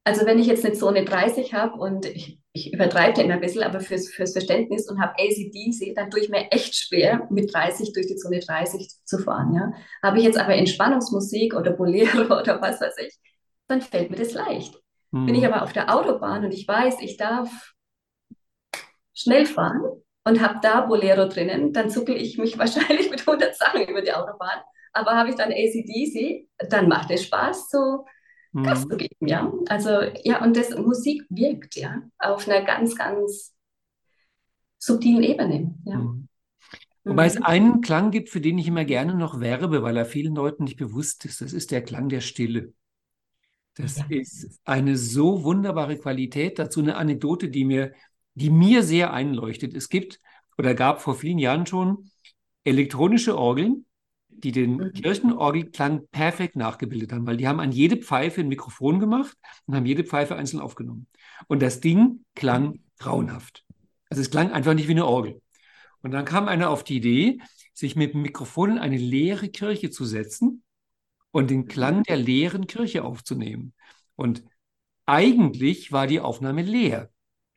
Also 0.05 0.25
wenn 0.27 0.39
ich 0.39 0.47
jetzt 0.47 0.65
eine 0.65 0.75
Zone 0.75 1.05
30 1.05 1.53
habe 1.55 1.79
und 1.79 2.07
ich, 2.07 2.41
ich 2.53 2.73
übertreibe 2.73 3.15
da 3.15 3.23
immer 3.23 3.35
ein 3.35 3.41
bisschen, 3.41 3.63
aber 3.63 3.81
fürs, 3.81 4.09
fürs 4.09 4.33
Verständnis 4.33 4.89
und 4.89 5.01
habe 5.01 5.13
ACDC, 5.19 5.95
dann 5.95 6.11
tue 6.11 6.21
ich 6.21 6.29
mir 6.29 6.51
echt 6.51 6.75
schwer, 6.75 7.27
mit 7.31 7.53
30 7.53 7.93
durch 7.93 8.07
die 8.07 8.17
Zone 8.17 8.41
30 8.41 8.89
zu 9.05 9.19
fahren. 9.19 9.55
Ja? 9.55 9.73
Habe 10.03 10.19
ich 10.19 10.25
jetzt 10.25 10.39
aber 10.39 10.55
Entspannungsmusik 10.55 11.55
oder 11.55 11.73
Bolero 11.73 12.23
oder 12.41 12.61
was 12.61 12.81
weiß 12.81 12.97
ich, 13.07 13.19
dann 13.67 13.83
fällt 13.83 14.11
mir 14.11 14.17
das 14.17 14.33
leicht. 14.33 14.81
Mhm. 15.11 15.27
Bin 15.27 15.35
ich 15.35 15.47
aber 15.47 15.63
auf 15.63 15.73
der 15.73 15.95
Autobahn 15.95 16.45
und 16.45 16.53
ich 16.53 16.67
weiß, 16.67 17.01
ich 17.01 17.17
darf 17.17 17.75
schnell 19.15 19.47
fahren 19.47 19.83
und 20.25 20.41
habe 20.41 20.61
da 20.63 20.83
Bolero 20.83 21.29
drinnen, 21.29 21.73
dann 21.73 21.91
zuckel 21.91 22.17
ich 22.17 22.39
mich 22.39 22.59
wahrscheinlich 22.59 23.11
mit 23.11 23.27
100 23.27 23.57
Sachen 23.57 23.87
über 23.87 24.03
die 24.03 24.13
Autobahn. 24.13 24.61
Aber 24.93 25.17
habe 25.17 25.31
ich 25.31 25.37
dann 25.37 25.53
ACDC, 25.53 26.49
dann 26.71 26.89
macht 26.89 27.11
es 27.11 27.25
Spaß, 27.25 27.71
so 27.71 28.05
mhm. 28.53 28.65
Gas 28.65 28.83
zu 28.83 28.97
geben, 28.97 29.27
ja. 29.27 29.53
Also, 29.69 30.01
ja, 30.25 30.43
und 30.43 30.57
das 30.57 30.71
Musik 30.77 31.25
wirkt, 31.29 31.77
ja, 31.77 32.03
auf 32.19 32.49
einer 32.49 32.65
ganz, 32.65 32.97
ganz 32.97 33.55
subtilen 34.79 35.23
Ebene, 35.23 35.75
ja. 35.85 35.99
Mhm. 35.99 36.29
Wobei 37.05 37.27
es 37.27 37.37
mhm. 37.37 37.45
einen 37.45 37.81
Klang 37.81 38.11
gibt, 38.11 38.29
für 38.29 38.41
den 38.41 38.59
ich 38.59 38.69
immer 38.69 38.85
gerne 38.85 39.15
noch 39.15 39.41
werbe, 39.41 39.83
weil 39.83 39.97
er 39.97 40.05
vielen 40.05 40.35
Leuten 40.35 40.65
nicht 40.65 40.77
bewusst 40.77 41.25
ist. 41.25 41.41
Das 41.41 41.53
ist 41.55 41.71
der 41.71 41.83
Klang 41.83 42.09
der 42.09 42.21
Stille. 42.21 42.75
Das 43.79 43.99
ja. 43.99 44.05
ist 44.09 44.61
eine 44.65 44.97
so 44.97 45.45
wunderbare 45.45 45.97
Qualität. 45.97 46.59
Dazu 46.59 46.81
eine 46.81 46.97
Anekdote, 46.97 47.49
die 47.49 47.65
mir, 47.65 47.93
die 48.35 48.51
mir 48.51 48.83
sehr 48.83 49.13
einleuchtet. 49.13 49.75
Es 49.75 49.89
gibt 49.89 50.21
oder 50.59 50.75
gab 50.75 51.01
vor 51.01 51.15
vielen 51.15 51.39
Jahren 51.39 51.67
schon 51.67 52.11
elektronische 52.65 53.39
Orgeln, 53.39 53.87
die 54.29 54.53
den 54.53 54.77
mhm. 54.77 54.93
Kirchenorgelklang 54.93 56.09
perfekt 56.11 56.57
nachgebildet 56.57 57.13
haben, 57.13 57.27
weil 57.27 57.37
die 57.37 57.49
haben 57.49 57.61
an 57.61 57.73
jede 57.73 57.97
Pfeife 57.97 58.41
ein 58.41 58.49
Mikrofon 58.49 59.01
gemacht 59.01 59.37
und 59.67 59.75
haben 59.75 59.87
jede 59.87 60.05
Pfeife 60.05 60.37
einzeln 60.37 60.61
aufgenommen. 60.61 61.07
Und 61.47 61.63
das 61.63 61.81
Ding 61.81 62.25
klang 62.35 62.81
grauenhaft. 62.99 63.65
Also 64.11 64.21
es 64.21 64.31
klang 64.31 64.53
einfach 64.53 64.75
nicht 64.75 64.89
wie 64.89 64.93
eine 64.93 65.07
Orgel. 65.07 65.41
Und 66.03 66.13
dann 66.13 66.25
kam 66.25 66.49
einer 66.49 66.71
auf 66.71 66.85
die 66.85 66.97
Idee, 66.97 67.41
sich 67.75 67.95
mit 67.95 68.15
dem 68.15 68.23
Mikrofon 68.23 68.73
in 68.73 68.79
eine 68.79 68.97
leere 68.97 69.49
Kirche 69.49 69.91
zu 69.91 70.05
setzen 70.05 70.63
und 71.31 71.51
den 71.51 71.67
Klang 71.69 72.03
der 72.05 72.17
leeren 72.17 72.67
Kirche 72.67 73.05
aufzunehmen. 73.05 73.75
Und 74.17 74.43
eigentlich 75.07 75.93
war 75.93 76.07
die 76.07 76.21
Aufnahme 76.21 76.63
leer. 76.63 77.11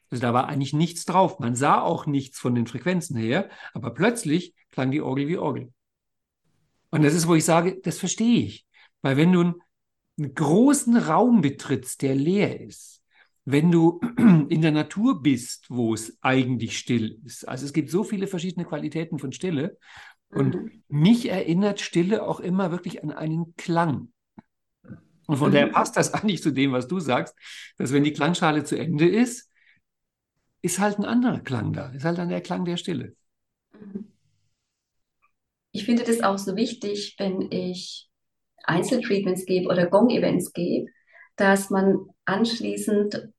Also 0.10 0.22
da 0.22 0.34
war 0.34 0.48
eigentlich 0.48 0.74
nichts 0.74 1.06
drauf. 1.06 1.40
Man 1.40 1.56
sah 1.56 1.82
auch 1.82 2.06
nichts 2.06 2.38
von 2.38 2.54
den 2.54 2.68
Frequenzen 2.68 3.18
her, 3.18 3.50
aber 3.74 3.94
plötzlich 3.94 4.54
klang 4.72 4.92
die 4.92 5.02
Orgel 5.02 5.28
wie 5.28 5.38
Orgel. 5.38 5.74
Und 6.90 7.04
das 7.04 7.14
ist, 7.14 7.28
wo 7.28 7.36
ich 7.36 7.46
sage, 7.46 7.80
das 7.82 7.98
verstehe 7.98 8.42
ich. 8.42 8.66
Weil 9.02 9.18
wenn 9.18 9.32
du 9.32 9.40
einen 10.18 10.36
großen 10.36 10.98
Raum 10.98 11.42
betrittst, 11.42 12.02
der 12.02 12.16
leer 12.16 12.60
ist, 12.60 13.02
wenn 13.46 13.72
du 13.72 14.02
in 14.50 14.62
der 14.62 14.72
Natur 14.72 15.22
bist, 15.22 15.66
wo 15.70 15.94
es 15.94 16.18
eigentlich 16.22 16.78
still 16.78 17.20
ist. 17.26 17.48
Also 17.48 17.66
es 17.66 17.74
gibt 17.74 17.90
so 17.90 18.04
viele 18.04 18.28
verschiedene 18.28 18.66
Qualitäten 18.66 19.18
von 19.18 19.32
Stille. 19.32 19.78
Und 20.32 20.56
mhm. 20.56 20.84
mich 20.88 21.30
erinnert 21.30 21.82
Stille 21.82 22.24
auch 22.24 22.40
immer 22.40 22.72
wirklich 22.72 23.04
an 23.04 23.12
einen 23.12 23.56
Klang. 23.56 24.12
Und 25.28 25.38
von 25.38 25.50
mhm. 25.50 25.54
daher 25.54 25.68
passt 25.68 25.98
das 25.98 26.14
eigentlich 26.14 26.42
zu 26.42 26.52
dem, 26.52 26.72
was 26.72 26.88
du 26.88 27.00
sagst, 27.00 27.36
dass 27.78 27.94
wenn 27.94 28.04
die 28.04 28.14
Klangschale 28.14 28.64
zu 28.64 28.78
Ende 28.78 29.08
ist, 29.08 29.50
ist 30.62 30.80
halt 30.80 31.00
ein 31.00 31.06
anderer 31.06 31.40
Klang 31.40 31.74
da, 31.74 31.90
ist 31.90 32.06
halt 32.06 32.18
dann 32.18 32.30
der 32.30 32.42
Klang 32.42 32.66
der 32.66 32.78
Stille. 32.78 33.16
Mhm. 33.74 34.08
Ich 35.74 35.86
finde 35.86 36.04
das 36.04 36.22
auch 36.22 36.38
so 36.38 36.56
wichtig, 36.56 37.16
wenn 37.18 37.50
ich 37.50 38.10
Einzeltreatments 38.64 39.46
gebe 39.46 39.70
oder 39.70 39.88
Gong-Events 39.88 40.52
gebe, 40.52 40.92
dass 41.38 41.70
man 41.70 42.10
anschließend 42.26 43.30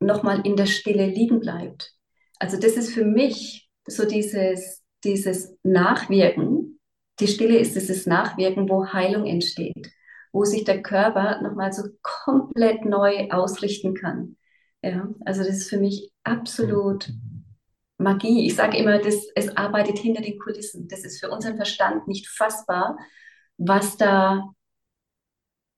nochmal 0.00 0.40
in 0.46 0.56
der 0.56 0.66
Stille 0.66 1.06
liegen 1.06 1.40
bleibt. 1.40 1.94
Also 2.38 2.58
das 2.58 2.76
ist 2.76 2.92
für 2.92 3.04
mich 3.04 3.68
so 3.86 4.06
dieses, 4.06 4.82
dieses 5.04 5.56
Nachwirken. 5.62 6.80
Die 7.20 7.28
Stille 7.28 7.58
ist 7.58 7.74
dieses 7.74 8.06
Nachwirken, 8.06 8.68
wo 8.68 8.92
Heilung 8.92 9.26
entsteht, 9.26 9.92
wo 10.32 10.44
sich 10.44 10.64
der 10.64 10.82
Körper 10.82 11.40
nochmal 11.42 11.72
so 11.72 11.84
komplett 12.02 12.84
neu 12.84 13.28
ausrichten 13.30 13.94
kann. 13.94 14.36
Ja, 14.82 15.08
also 15.24 15.42
das 15.42 15.56
ist 15.56 15.70
für 15.70 15.78
mich 15.78 16.12
absolut 16.24 17.10
Magie. 17.98 18.46
Ich 18.46 18.56
sage 18.56 18.76
immer, 18.76 18.98
das, 18.98 19.26
es 19.34 19.56
arbeitet 19.56 19.98
hinter 19.98 20.20
den 20.20 20.38
Kulissen. 20.38 20.88
Das 20.88 21.04
ist 21.04 21.20
für 21.20 21.30
unseren 21.30 21.56
Verstand 21.56 22.08
nicht 22.08 22.28
fassbar, 22.28 22.98
was 23.56 23.96
da 23.96 24.52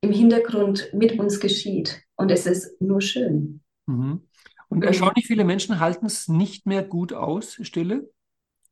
im 0.01 0.13
Hintergrund 0.13 0.91
mit 0.93 1.19
uns 1.19 1.41
geschieht. 1.41 2.03
Und 2.17 2.31
es 2.31 2.47
ist 2.47 2.81
nur 2.81 3.01
schön. 3.01 3.61
Mhm. 3.87 4.23
Und 4.69 4.85
erstaunlich 4.85 5.27
viele 5.27 5.45
Menschen 5.45 5.79
halten 5.79 6.07
es 6.07 6.29
nicht 6.29 6.67
mehr 6.67 6.83
gut 6.83 7.13
aus, 7.13 7.59
Stille. 7.63 8.11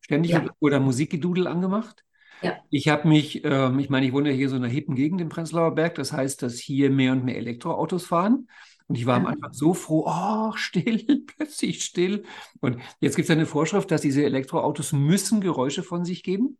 Ständig 0.04 0.32
ja. 0.32 0.44
oder 0.60 0.80
Musikgedudel 0.80 1.46
angemacht. 1.46 2.04
Ja. 2.42 2.58
Ich 2.68 2.88
habe 2.88 3.08
mich, 3.08 3.42
ähm, 3.42 3.78
ich 3.78 3.88
meine, 3.88 4.04
ich 4.04 4.12
wohne 4.12 4.32
hier 4.32 4.50
so 4.50 4.56
in 4.56 4.62
einer 4.62 4.70
hippen 4.70 4.96
Gegend 4.96 5.22
im 5.22 5.30
Prenzlauer 5.30 5.74
Berg. 5.74 5.94
Das 5.94 6.12
heißt, 6.12 6.42
dass 6.42 6.58
hier 6.58 6.90
mehr 6.90 7.12
und 7.12 7.24
mehr 7.24 7.38
Elektroautos 7.38 8.04
fahren. 8.04 8.46
Und 8.86 8.96
ich 8.96 9.06
war 9.06 9.16
am 9.16 9.24
Anfang 9.24 9.54
so 9.54 9.72
froh, 9.72 10.04
oh, 10.06 10.52
still, 10.56 11.24
plötzlich 11.26 11.82
still. 11.82 12.24
Und 12.60 12.82
jetzt 13.00 13.16
gibt 13.16 13.24
es 13.24 13.30
eine 13.30 13.46
Vorschrift, 13.46 13.90
dass 13.90 14.02
diese 14.02 14.22
Elektroautos 14.22 14.92
müssen 14.92 15.40
Geräusche 15.40 15.82
von 15.82 16.04
sich 16.04 16.22
geben. 16.22 16.58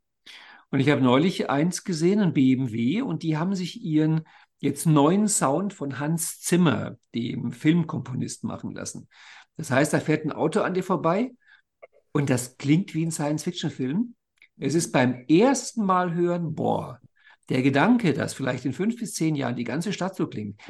Und 0.70 0.80
ich 0.80 0.88
habe 0.88 1.02
neulich 1.02 1.50
eins 1.50 1.84
gesehen, 1.84 2.20
ein 2.20 2.32
BMW, 2.32 3.02
und 3.02 3.22
die 3.22 3.36
haben 3.36 3.54
sich 3.54 3.82
ihren 3.82 4.22
jetzt 4.60 4.86
neuen 4.86 5.28
Sound 5.28 5.74
von 5.74 5.98
Hans 5.98 6.40
Zimmer, 6.40 6.96
dem 7.14 7.52
Filmkomponist, 7.52 8.42
machen 8.44 8.74
lassen. 8.74 9.06
Das 9.58 9.70
heißt, 9.70 9.92
da 9.92 10.00
fährt 10.00 10.24
ein 10.24 10.32
Auto 10.32 10.62
an 10.62 10.72
dir 10.72 10.82
vorbei 10.82 11.32
und 12.14 12.30
das 12.30 12.56
klingt 12.56 12.94
wie 12.94 13.04
ein 13.04 13.10
Science-Fiction-Film. 13.10 14.14
Es 14.56 14.74
ist 14.74 14.92
beim 14.92 15.24
ersten 15.28 15.84
Mal 15.84 16.14
hören, 16.14 16.54
boah, 16.54 17.00
der 17.48 17.60
Gedanke, 17.62 18.14
dass 18.14 18.34
vielleicht 18.34 18.64
in 18.64 18.72
fünf 18.72 18.96
bis 18.96 19.14
zehn 19.14 19.34
Jahren 19.34 19.56
die 19.56 19.64
ganze 19.64 19.92
Stadt 19.92 20.14
so 20.14 20.28
klingt, 20.28 20.60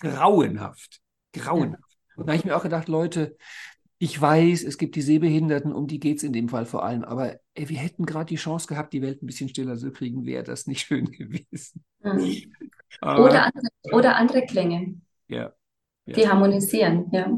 grauenhaft, 0.00 1.00
grauenhaft. 1.32 1.98
Und 2.14 2.26
da 2.26 2.32
habe 2.32 2.36
ich 2.36 2.44
mir 2.44 2.54
auch 2.54 2.62
gedacht, 2.62 2.88
Leute, 2.88 3.36
ich 3.98 4.20
weiß, 4.20 4.64
es 4.64 4.76
gibt 4.76 4.96
die 4.96 5.02
Sehbehinderten, 5.02 5.72
um 5.72 5.86
die 5.86 5.98
geht 5.98 6.18
es 6.18 6.22
in 6.22 6.34
dem 6.34 6.50
Fall 6.50 6.66
vor 6.66 6.84
allem, 6.84 7.04
aber 7.04 7.38
ey, 7.54 7.68
wir 7.70 7.78
hätten 7.78 8.04
gerade 8.04 8.26
die 8.26 8.36
Chance 8.36 8.66
gehabt, 8.66 8.92
die 8.92 9.00
Welt 9.00 9.22
ein 9.22 9.26
bisschen 9.26 9.48
stiller 9.48 9.78
zu 9.78 9.92
kriegen, 9.92 10.26
wäre 10.26 10.44
das 10.44 10.66
nicht 10.66 10.82
schön 10.86 11.10
gewesen. 11.10 11.82
Mhm. 12.02 12.52
Oder, 13.00 13.46
andere, 13.46 13.68
oder 13.92 14.16
andere 14.16 14.44
Klänge. 14.44 15.00
Ja, 15.28 15.54
ja. 16.04 16.14
Die 16.14 16.28
harmonisieren, 16.28 17.08
ja. 17.12 17.32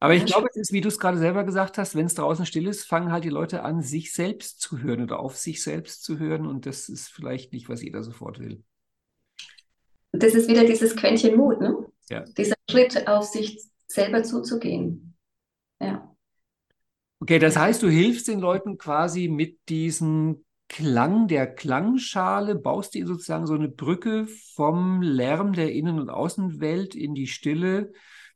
Aber 0.00 0.14
ich 0.14 0.26
glaube, 0.26 0.48
es 0.50 0.56
ist, 0.56 0.72
wie 0.72 0.80
du 0.80 0.88
es 0.88 0.98
gerade 0.98 1.18
selber 1.18 1.44
gesagt 1.44 1.78
hast, 1.78 1.94
wenn 1.94 2.06
es 2.06 2.14
draußen 2.14 2.44
still 2.44 2.66
ist, 2.66 2.84
fangen 2.84 3.10
halt 3.10 3.24
die 3.24 3.30
Leute 3.30 3.62
an, 3.62 3.80
sich 3.80 4.12
selbst 4.12 4.60
zu 4.60 4.78
hören 4.78 5.02
oder 5.02 5.18
auf 5.18 5.36
sich 5.36 5.62
selbst 5.62 6.04
zu 6.04 6.18
hören. 6.18 6.46
Und 6.46 6.66
das 6.66 6.88
ist 6.88 7.08
vielleicht 7.08 7.52
nicht, 7.52 7.68
was 7.68 7.82
jeder 7.82 8.02
sofort 8.02 8.38
will. 8.38 8.62
Das 10.12 10.34
ist 10.34 10.48
wieder 10.48 10.64
dieses 10.64 10.94
Quäntchen 10.94 11.36
Mut, 11.36 11.60
ne? 11.60 11.86
Ja. 12.10 12.20
Dieser 12.36 12.54
Schritt, 12.70 13.08
auf 13.08 13.24
sich 13.24 13.64
selber 13.86 14.22
zuzugehen. 14.22 15.16
Ja. 15.80 16.14
Okay, 17.20 17.38
das 17.38 17.56
heißt, 17.56 17.82
du 17.82 17.88
hilfst 17.88 18.28
den 18.28 18.40
Leuten 18.40 18.76
quasi 18.76 19.28
mit 19.28 19.58
diesem 19.68 20.44
Klang 20.68 21.28
der 21.28 21.46
Klangschale, 21.46 22.54
baust 22.54 22.94
dir 22.94 23.06
sozusagen 23.06 23.46
so 23.46 23.54
eine 23.54 23.68
Brücke 23.68 24.26
vom 24.54 25.02
Lärm 25.02 25.52
der 25.52 25.72
Innen- 25.72 25.98
und 25.98 26.10
Außenwelt 26.10 26.94
in 26.94 27.14
die 27.14 27.26
Stille 27.26 27.92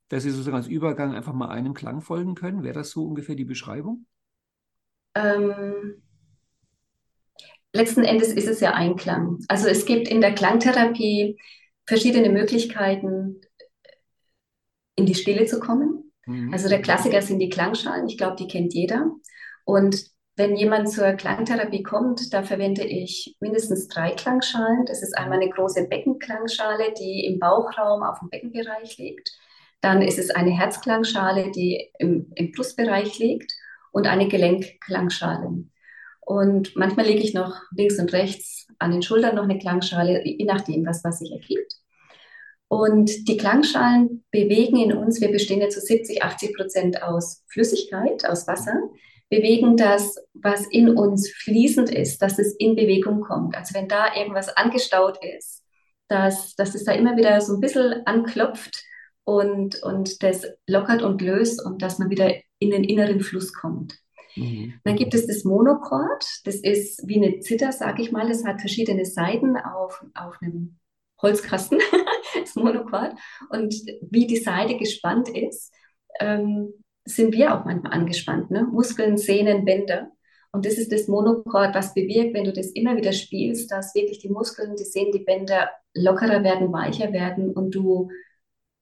dass 0.08 0.22
Sie 0.22 0.30
sozusagen 0.30 0.56
als 0.56 0.66
Übergang 0.66 1.14
einfach 1.14 1.32
mal 1.32 1.48
einem 1.48 1.74
Klang 1.74 2.00
folgen 2.00 2.34
können? 2.34 2.62
Wäre 2.62 2.74
das 2.74 2.90
so 2.90 3.04
ungefähr 3.04 3.34
die 3.34 3.44
Beschreibung? 3.44 4.06
Ähm, 5.14 6.02
letzten 7.72 8.04
Endes 8.04 8.32
ist 8.32 8.48
es 8.48 8.60
ja 8.60 8.74
ein 8.74 8.96
Klang. 8.96 9.38
Also 9.48 9.68
es 9.68 9.84
gibt 9.86 10.08
in 10.08 10.20
der 10.20 10.34
Klangtherapie 10.34 11.38
verschiedene 11.86 12.30
Möglichkeiten, 12.30 13.40
in 14.96 15.06
die 15.06 15.14
Stille 15.14 15.46
zu 15.46 15.60
kommen. 15.60 16.12
Mhm. 16.26 16.52
Also 16.52 16.68
der 16.68 16.82
Klassiker 16.82 17.22
sind 17.22 17.38
die 17.38 17.48
Klangschalen. 17.48 18.06
Ich 18.08 18.18
glaube, 18.18 18.36
die 18.36 18.48
kennt 18.48 18.74
jeder. 18.74 19.10
Und 19.64 20.04
wenn 20.36 20.56
jemand 20.56 20.88
zur 20.90 21.12
Klangtherapie 21.12 21.82
kommt, 21.82 22.32
da 22.32 22.42
verwende 22.42 22.84
ich 22.84 23.36
mindestens 23.40 23.88
drei 23.88 24.12
Klangschalen. 24.12 24.86
Das 24.86 25.02
ist 25.02 25.16
einmal 25.18 25.40
eine 25.40 25.50
große 25.50 25.88
Beckenklangschale, 25.88 26.94
die 26.98 27.26
im 27.26 27.40
Bauchraum 27.40 28.02
auf 28.02 28.20
dem 28.20 28.30
Beckenbereich 28.30 28.98
liegt. 28.98 29.30
Dann 29.80 30.02
ist 30.02 30.18
es 30.18 30.30
eine 30.30 30.50
Herzklangschale, 30.50 31.50
die 31.50 31.90
im, 31.98 32.32
im 32.34 32.52
Brustbereich 32.52 33.18
liegt 33.18 33.52
und 33.92 34.06
eine 34.06 34.28
Gelenkklangschale. 34.28 35.64
Und 36.20 36.76
manchmal 36.76 37.06
lege 37.06 37.22
ich 37.22 37.32
noch 37.32 37.54
links 37.74 37.98
und 37.98 38.12
rechts 38.12 38.66
an 38.78 38.90
den 38.90 39.02
Schultern 39.02 39.36
noch 39.36 39.44
eine 39.44 39.58
Klangschale, 39.58 40.22
je 40.26 40.44
nachdem, 40.44 40.84
was, 40.84 41.02
was 41.04 41.20
sich 41.20 41.32
ergibt. 41.32 41.74
Und 42.68 43.28
die 43.28 43.38
Klangschalen 43.38 44.24
bewegen 44.30 44.76
in 44.76 44.92
uns, 44.92 45.20
wir 45.22 45.32
bestehen 45.32 45.62
ja 45.62 45.70
zu 45.70 45.80
70, 45.80 46.22
80 46.22 46.54
Prozent 46.54 47.02
aus 47.02 47.44
Flüssigkeit, 47.48 48.26
aus 48.26 48.46
Wasser, 48.46 48.74
bewegen 49.30 49.76
das, 49.76 50.16
was 50.34 50.66
in 50.70 50.90
uns 50.90 51.30
fließend 51.30 51.90
ist, 51.90 52.20
dass 52.20 52.38
es 52.38 52.54
in 52.56 52.76
Bewegung 52.76 53.20
kommt. 53.20 53.56
Also 53.56 53.74
wenn 53.74 53.88
da 53.88 54.14
irgendwas 54.14 54.48
angestaut 54.54 55.18
ist, 55.22 55.64
dass, 56.08 56.54
dass 56.56 56.74
es 56.74 56.84
da 56.84 56.92
immer 56.92 57.16
wieder 57.16 57.40
so 57.40 57.54
ein 57.54 57.60
bisschen 57.60 58.06
anklopft 58.06 58.82
und, 59.28 59.82
und 59.82 60.22
das 60.22 60.46
lockert 60.66 61.02
und 61.02 61.20
löst 61.20 61.62
und 61.62 61.82
dass 61.82 61.98
man 61.98 62.08
wieder 62.08 62.32
in 62.60 62.70
den 62.70 62.82
inneren 62.82 63.20
Fluss 63.20 63.52
kommt. 63.52 63.98
Mhm. 64.36 64.72
Dann 64.84 64.96
gibt 64.96 65.12
es 65.12 65.26
das 65.26 65.44
Monochord, 65.44 66.24
das 66.44 66.54
ist 66.54 67.06
wie 67.06 67.16
eine 67.16 67.40
Zither, 67.40 67.72
sage 67.72 68.00
ich 68.00 68.10
mal, 68.10 68.26
das 68.26 68.46
hat 68.46 68.62
verschiedene 68.62 69.04
Seiten 69.04 69.58
auf, 69.58 70.02
auf 70.14 70.38
einem 70.40 70.78
Holzkasten, 71.20 71.78
das 72.40 72.54
Monochord. 72.54 73.16
Und 73.50 73.74
wie 74.00 74.26
die 74.26 74.38
Seite 74.38 74.78
gespannt 74.78 75.28
ist, 75.28 75.74
ähm, 76.20 76.72
sind 77.04 77.34
wir 77.34 77.54
auch 77.54 77.66
manchmal 77.66 77.92
angespannt. 77.92 78.50
Ne? 78.50 78.62
Muskeln, 78.62 79.18
Sehnen, 79.18 79.66
Bänder. 79.66 80.10
Und 80.52 80.64
das 80.64 80.78
ist 80.78 80.90
das 80.90 81.06
Monochord, 81.06 81.74
was 81.74 81.92
bewirkt, 81.92 82.32
wenn 82.32 82.44
du 82.44 82.54
das 82.54 82.68
immer 82.68 82.96
wieder 82.96 83.12
spielst, 83.12 83.70
dass 83.70 83.94
wirklich 83.94 84.20
die 84.20 84.30
Muskeln, 84.30 84.74
die 84.76 84.84
Sehnen, 84.84 85.12
die 85.12 85.24
Bänder 85.24 85.68
lockerer 85.92 86.42
werden, 86.42 86.72
weicher 86.72 87.12
werden 87.12 87.50
und 87.50 87.74
du 87.74 88.08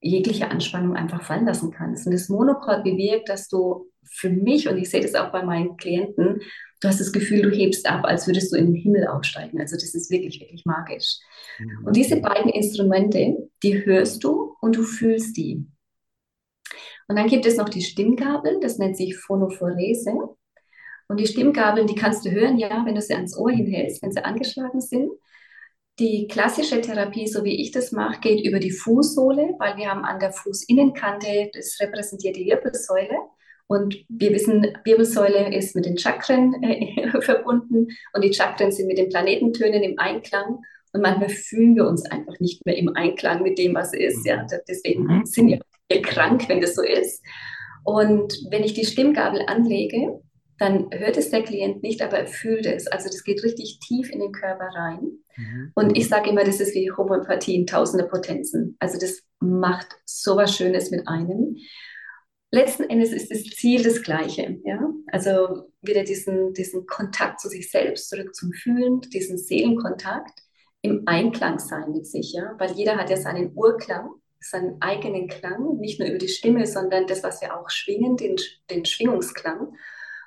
jegliche 0.09 0.51
Anspannung 0.51 0.97
einfach 0.97 1.23
fallen 1.23 1.47
lassen 1.47 1.71
kannst. 1.71 2.07
Und 2.07 2.13
das 2.13 2.29
Monochord 2.29 2.85
bewirkt, 2.85 3.29
dass 3.29 3.49
du 3.49 3.91
für 4.05 4.31
mich, 4.31 4.69
und 4.69 4.79
ich 4.79 4.91
sehe 4.91 5.01
das 5.01 5.15
auch 5.15 5.33
bei 5.33 5.43
meinen 5.43 5.77
Klienten, 5.77 6.41
du 6.81 6.89
hast 6.89 7.01
das 7.01 7.13
Gefühl, 7.13 7.43
du 7.43 7.51
hebst 7.51 7.89
ab, 7.89 8.05
als 8.05 8.27
würdest 8.27 8.53
du 8.53 8.57
in 8.57 8.67
den 8.67 8.75
Himmel 8.75 9.07
aufsteigen. 9.07 9.61
Also 9.61 9.77
das 9.77 9.95
ist 9.95 10.11
wirklich, 10.11 10.41
wirklich 10.41 10.65
magisch. 10.65 11.19
Mhm. 11.59 11.87
Und 11.87 11.97
diese 11.97 12.17
beiden 12.21 12.51
Instrumente, 12.51 13.49
die 13.63 13.85
hörst 13.85 14.23
du 14.25 14.55
und 14.61 14.77
du 14.77 14.83
fühlst 14.83 15.37
die. 15.37 15.67
Und 17.09 17.17
dann 17.17 17.29
gibt 17.29 17.47
es 17.47 17.57
noch 17.57 17.69
die 17.69 17.83
Stimmgabeln, 17.83 18.61
das 18.61 18.79
nennt 18.79 18.97
sich 18.97 19.17
Phonophorese. 19.17 20.13
Und 21.09 21.21
die 21.21 21.27
Stimmgabeln, 21.27 21.87
die 21.87 21.95
kannst 21.95 22.25
du 22.25 22.31
hören, 22.31 22.59
ja, 22.59 22.85
wenn 22.85 22.97
du 22.97 23.01
sie 23.01 23.15
ans 23.15 23.37
Ohr 23.37 23.51
hinhältst, 23.51 24.03
wenn 24.03 24.11
sie 24.11 24.25
angeschlagen 24.25 24.81
sind. 24.81 25.11
Die 25.99 26.27
klassische 26.29 26.81
Therapie, 26.83 27.27
so 27.27 27.43
wie 27.43 27.61
ich 27.61 27.71
das 27.71 27.91
mache, 27.91 28.21
geht 28.21 28.45
über 28.45 28.59
die 28.59 28.71
Fußsohle, 28.71 29.55
weil 29.59 29.77
wir 29.79 29.89
haben 29.91 30.05
an 30.05 30.21
der 30.21 30.31
Fußinnenkante, 30.31 31.51
das 31.55 31.79
repräsentiert 31.81 32.37
die 32.37 32.45
Wirbelsäule. 32.45 33.17
Und 33.67 33.97
wir 34.09 34.33
wissen, 34.33 34.67
Wirbelsäule 34.85 35.57
ist 35.57 35.75
mit 35.75 35.87
den 35.87 35.99
Chakren 35.99 36.63
äh, 36.63 37.21
verbunden 37.21 37.89
und 38.13 38.23
die 38.23 38.33
Chakren 38.33 38.73
sind 38.73 38.87
mit 38.87 38.99
den 38.99 39.09
Planetentönen 39.09 39.83
im 39.83 39.99
Einklang. 39.99 40.59
Und 40.93 41.01
manchmal 41.01 41.31
fühlen 41.31 41.75
wir 41.77 41.87
uns 41.87 42.05
einfach 42.05 42.39
nicht 42.41 42.65
mehr 42.67 42.77
im 42.77 42.95
Einklang 42.95 43.43
mit 43.43 43.59
dem, 43.59 43.75
was 43.75 43.93
ist. 43.95 44.25
Ja? 44.27 44.43
Mhm. 44.43 44.49
Deswegen 44.69 45.05
mhm. 45.05 45.27
sind 45.27 45.49
wir 45.49 46.03
krank, 46.03 46.49
wenn 46.49 46.61
das 46.61 46.75
so 46.75 46.83
ist. 46.83 47.25
Und 47.85 48.35
wenn 48.51 48.65
ich 48.65 48.75
die 48.75 48.85
Stimmgabel 48.85 49.43
anlege, 49.47 50.21
dann 50.59 50.89
hört 50.93 51.17
es 51.17 51.31
der 51.31 51.43
Klient 51.43 51.83
nicht, 51.83 52.03
aber 52.03 52.19
er 52.19 52.27
fühlt 52.27 52.67
es. 52.67 52.87
Also 52.87 53.09
das 53.09 53.25
geht 53.25 53.43
richtig 53.43 53.79
tief 53.81 54.11
in 54.11 54.21
den 54.21 54.33
Körper 54.33 54.69
rein. 54.75 55.19
Mhm. 55.37 55.73
Und 55.75 55.97
ich 55.97 56.09
sage 56.09 56.31
immer, 56.31 56.45
das 56.45 56.61
ist 56.61 56.75
wie 56.75 56.91
Homöopathie 56.91 57.57
in 57.57 57.67
tausende 57.67 58.05
Potenzen. 58.07 58.77
Also 58.79 58.99
das 58.99 59.23
macht 59.41 59.89
so 60.05 60.37
was 60.37 60.57
Schönes 60.57 60.91
mit 60.91 61.07
einem 61.07 61.57
letzten 62.51 62.85
Endes 62.85 63.13
ist 63.13 63.31
das 63.31 63.45
Ziel 63.45 63.83
das 63.83 64.03
gleiche. 64.03 64.59
Ja? 64.65 64.81
Also 65.13 65.71
wieder 65.83 66.05
diesen, 66.05 66.53
diesen 66.55 66.87
Kontakt 66.87 67.41
zu 67.41 67.49
sich 67.49 67.71
selbst, 67.71 68.09
zurück 68.09 68.35
zum 68.35 68.53
Fühlen, 68.53 69.01
diesen 69.01 69.39
Seelenkontakt 69.39 70.41
im 70.83 71.03
Einklang 71.07 71.59
sein 71.59 71.93
mit 71.93 72.07
sich. 72.07 72.33
Ja? 72.33 72.55
Weil 72.59 72.73
jeder 72.73 72.97
hat 72.97 73.11
ja 73.11 73.17
seinen 73.17 73.53
Urklang, 73.55 74.11
seinen 74.41 74.81
eigenen 74.81 75.29
Klang, 75.29 75.79
nicht 75.79 75.99
nur 75.99 76.09
über 76.09 76.19
die 76.19 76.29
Stimme, 76.29 76.67
sondern 76.67 77.07
das, 77.07 77.23
was 77.23 77.41
wir 77.41 77.59
auch 77.59 77.69
schwingen, 77.69 78.17
den, 78.17 78.37
den 78.71 78.85
Schwingungsklang. 78.85 79.75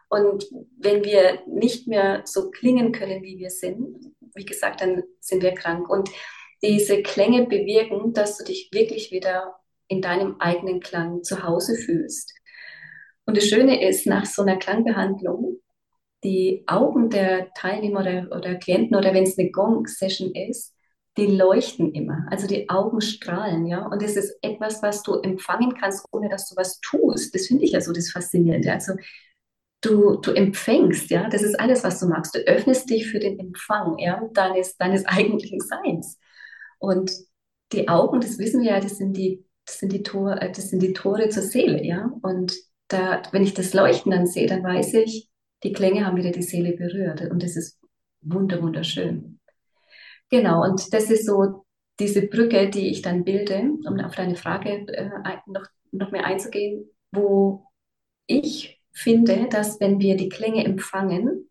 Und 0.10 0.46
wenn 0.78 1.04
wir 1.04 1.40
nicht 1.48 1.88
mehr 1.88 2.22
so 2.26 2.50
klingen 2.50 2.92
können, 2.92 3.24
wie 3.24 3.38
wir 3.38 3.52
sind, 3.52 4.14
wie 4.36 4.46
gesagt, 4.46 4.82
dann 4.82 5.04
sind 5.20 5.44
wir 5.44 5.54
krank. 5.54 5.90
Und 5.90 6.10
diese 6.62 7.02
Klänge 7.04 7.46
bewirken, 7.46 8.14
dass 8.14 8.38
du 8.38 8.44
dich 8.44 8.70
wirklich 8.74 9.12
wieder 9.12 9.56
in 9.88 10.02
deinem 10.02 10.36
eigenen 10.40 10.80
Klang 10.80 11.24
zu 11.24 11.44
Hause 11.44 11.76
fühlst. 11.76 12.34
Und 13.26 13.38
das 13.38 13.46
Schöne 13.46 13.88
ist, 13.88 14.08
nach 14.08 14.26
so 14.26 14.42
einer 14.42 14.58
Klangbehandlung, 14.58 15.60
die 16.24 16.64
Augen 16.68 17.10
der 17.10 17.54
Teilnehmer 17.54 18.02
oder, 18.02 18.36
oder 18.36 18.56
Klienten 18.56 18.98
oder 18.98 19.14
wenn 19.14 19.24
es 19.24 19.38
eine 19.38 19.52
Gong-Session 19.52 20.34
ist, 20.34 20.76
die 21.18 21.28
leuchten 21.28 21.94
immer. 21.94 22.26
Also 22.30 22.48
die 22.48 22.70
Augen 22.70 23.02
strahlen, 23.02 23.66
ja. 23.66 23.86
Und 23.86 24.02
es 24.04 24.16
ist 24.16 24.38
etwas, 24.42 24.82
was 24.82 25.04
du 25.04 25.16
empfangen 25.16 25.74
kannst, 25.76 26.06
ohne 26.12 26.30
dass 26.30 26.50
du 26.50 26.56
was 26.56 26.80
tust. 26.82 27.34
Das 27.34 27.48
finde 27.48 27.66
ich 27.66 27.72
ja 27.72 27.82
so 27.82 27.94
das 27.94 28.12
Faszinierende. 28.12 28.72
Also 28.72 28.94
du, 29.82 30.18
du 30.18 30.32
empfängst, 30.32 31.10
ja. 31.10 31.30
Das 31.30 31.42
ist 31.44 31.60
alles, 31.60 31.84
was 31.84 32.00
du 32.00 32.08
magst. 32.08 32.36
Du 32.36 32.40
öffnest 32.40 32.90
dich 32.90 33.08
für 33.10 33.20
den 33.20 33.40
Empfang, 33.40 33.98
ja, 34.00 34.22
deines, 34.34 34.78
deines 34.78 35.06
eigentlichen 35.06 35.60
Seins. 35.60 36.18
Und 36.80 37.12
die 37.72 37.88
Augen, 37.88 38.22
das 38.22 38.40
wissen 38.40 38.62
wir 38.64 38.72
ja, 38.72 38.80
das 38.80 38.98
sind 38.98 39.14
die 39.16 39.46
das 39.70 39.78
sind 39.78 39.92
die 39.94 40.04
Tore, 40.04 40.42
äh, 40.42 40.52
das 40.52 40.70
sind 40.70 40.82
die 40.82 40.94
Tore 40.94 41.30
zur 41.30 41.44
Seele, 41.44 41.84
ja. 41.86 42.12
Und 42.22 42.56
da, 42.88 43.22
wenn 43.32 43.44
ich 43.44 43.54
das 43.54 43.74
Leuchten 43.74 44.12
dann 44.12 44.26
sehe, 44.26 44.48
dann 44.48 44.64
weiß 44.64 44.96
ich, 44.96 45.30
die 45.64 45.74
Klänge 45.74 46.06
haben 46.06 46.18
wieder 46.18 46.32
die 46.32 46.42
Seele 46.42 46.76
berührt 46.76 47.22
und 47.30 47.44
das 47.44 47.56
ist 47.56 47.80
wunder, 48.22 48.62
wunderschön. 48.62 49.40
Genau, 50.32 50.64
und 50.64 50.92
das 50.94 51.12
ist 51.12 51.26
so 51.26 51.66
diese 52.00 52.28
Brücke, 52.28 52.70
die 52.70 52.90
ich 52.90 53.02
dann 53.02 53.24
bilde, 53.24 53.72
um 53.86 54.00
auf 54.00 54.16
deine 54.16 54.36
Frage 54.36 54.88
äh, 54.88 55.10
noch, 55.48 55.68
noch 55.92 56.12
mehr 56.12 56.26
einzugehen, 56.26 56.90
wo 57.12 57.66
ich 58.26 58.79
finde, 59.00 59.48
dass 59.50 59.80
wenn 59.80 60.00
wir 60.00 60.16
die 60.16 60.30
Klänge 60.30 60.66
empfangen, 60.66 61.50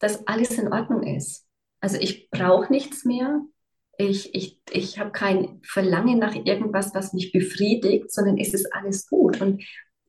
dass 0.00 0.26
alles 0.26 0.58
in 0.58 0.72
Ordnung 0.72 1.02
ist. 1.02 1.46
Also 1.80 1.98
ich 2.00 2.30
brauche 2.30 2.72
nichts 2.72 3.04
mehr, 3.04 3.40
ich, 3.98 4.34
ich, 4.34 4.60
ich 4.70 4.98
habe 4.98 5.10
kein 5.10 5.60
Verlangen 5.64 6.18
nach 6.18 6.34
irgendwas, 6.34 6.94
was 6.94 7.12
mich 7.12 7.32
befriedigt, 7.32 8.12
sondern 8.12 8.38
es 8.38 8.54
ist 8.54 8.72
alles 8.72 9.08
gut 9.08 9.40
und 9.40 9.62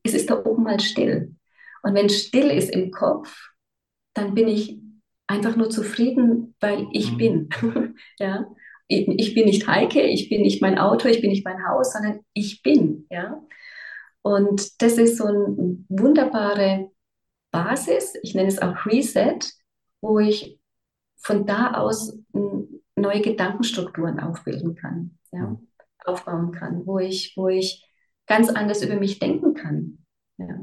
es 0.04 0.14
ist 0.14 0.30
da 0.30 0.44
oben 0.44 0.62
mal 0.62 0.78
still. 0.80 1.34
Und 1.82 1.94
wenn 1.94 2.08
still 2.08 2.50
ist 2.50 2.70
im 2.70 2.92
Kopf, 2.92 3.34
dann 4.14 4.34
bin 4.34 4.48
ich 4.48 4.78
einfach 5.26 5.56
nur 5.56 5.70
zufrieden, 5.70 6.54
weil 6.60 6.86
ich 6.92 7.12
mhm. 7.12 7.16
bin. 7.16 7.48
ja? 8.18 8.46
Ich, 8.86 9.08
ich, 9.08 9.34
bin 9.34 9.46
nicht 9.46 9.66
Heike, 9.66 10.02
ich 10.02 10.28
bin 10.28 10.42
nicht 10.42 10.62
mein 10.62 10.78
Auto, 10.78 11.08
ich 11.08 11.20
bin 11.20 11.30
nicht 11.30 11.44
mein 11.44 11.66
Haus, 11.66 11.92
sondern 11.92 12.20
ich 12.32 12.62
bin. 12.62 13.06
Ja? 13.10 13.42
Und 14.22 14.82
das 14.82 14.98
ist 14.98 15.16
so 15.16 15.24
eine 15.24 15.84
wunderbare 15.88 16.90
Basis, 17.50 18.14
ich 18.22 18.34
nenne 18.34 18.48
es 18.48 18.60
auch 18.60 18.86
Reset, 18.86 19.38
wo 20.00 20.18
ich 20.18 20.58
von 21.16 21.46
da 21.46 21.74
aus 21.74 22.16
neue 22.96 23.20
Gedankenstrukturen 23.20 24.20
aufbilden 24.20 24.74
kann, 24.74 25.18
ja, 25.32 25.58
aufbauen 26.04 26.52
kann, 26.52 26.86
wo 26.86 26.98
ich, 26.98 27.34
wo 27.36 27.48
ich 27.48 27.84
ganz 28.26 28.48
anders 28.48 28.82
über 28.82 28.96
mich 28.96 29.18
denken 29.18 29.54
kann. 29.54 30.04
Ja. 30.38 30.60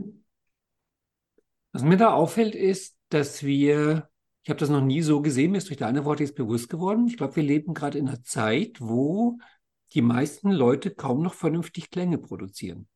Was 1.73 1.83
mir 1.83 1.97
da 1.97 2.13
auffällt, 2.13 2.55
ist, 2.55 2.97
dass 3.09 3.43
wir, 3.43 4.09
ich 4.43 4.49
habe 4.49 4.59
das 4.59 4.69
noch 4.69 4.81
nie 4.81 5.01
so 5.01 5.21
gesehen, 5.21 5.51
mir 5.51 5.57
ist 5.57 5.69
durch 5.69 5.77
deine 5.77 6.05
Worte 6.05 6.23
jetzt 6.23 6.35
bewusst 6.35 6.69
geworden. 6.69 7.07
Ich 7.07 7.17
glaube, 7.17 7.35
wir 7.35 7.43
leben 7.43 7.73
gerade 7.73 7.97
in 7.97 8.07
einer 8.07 8.23
Zeit, 8.23 8.77
wo 8.79 9.37
die 9.93 10.01
meisten 10.01 10.51
Leute 10.51 10.91
kaum 10.91 11.21
noch 11.21 11.33
vernünftig 11.33 11.91
Klänge 11.91 12.17
produzieren. 12.17 12.87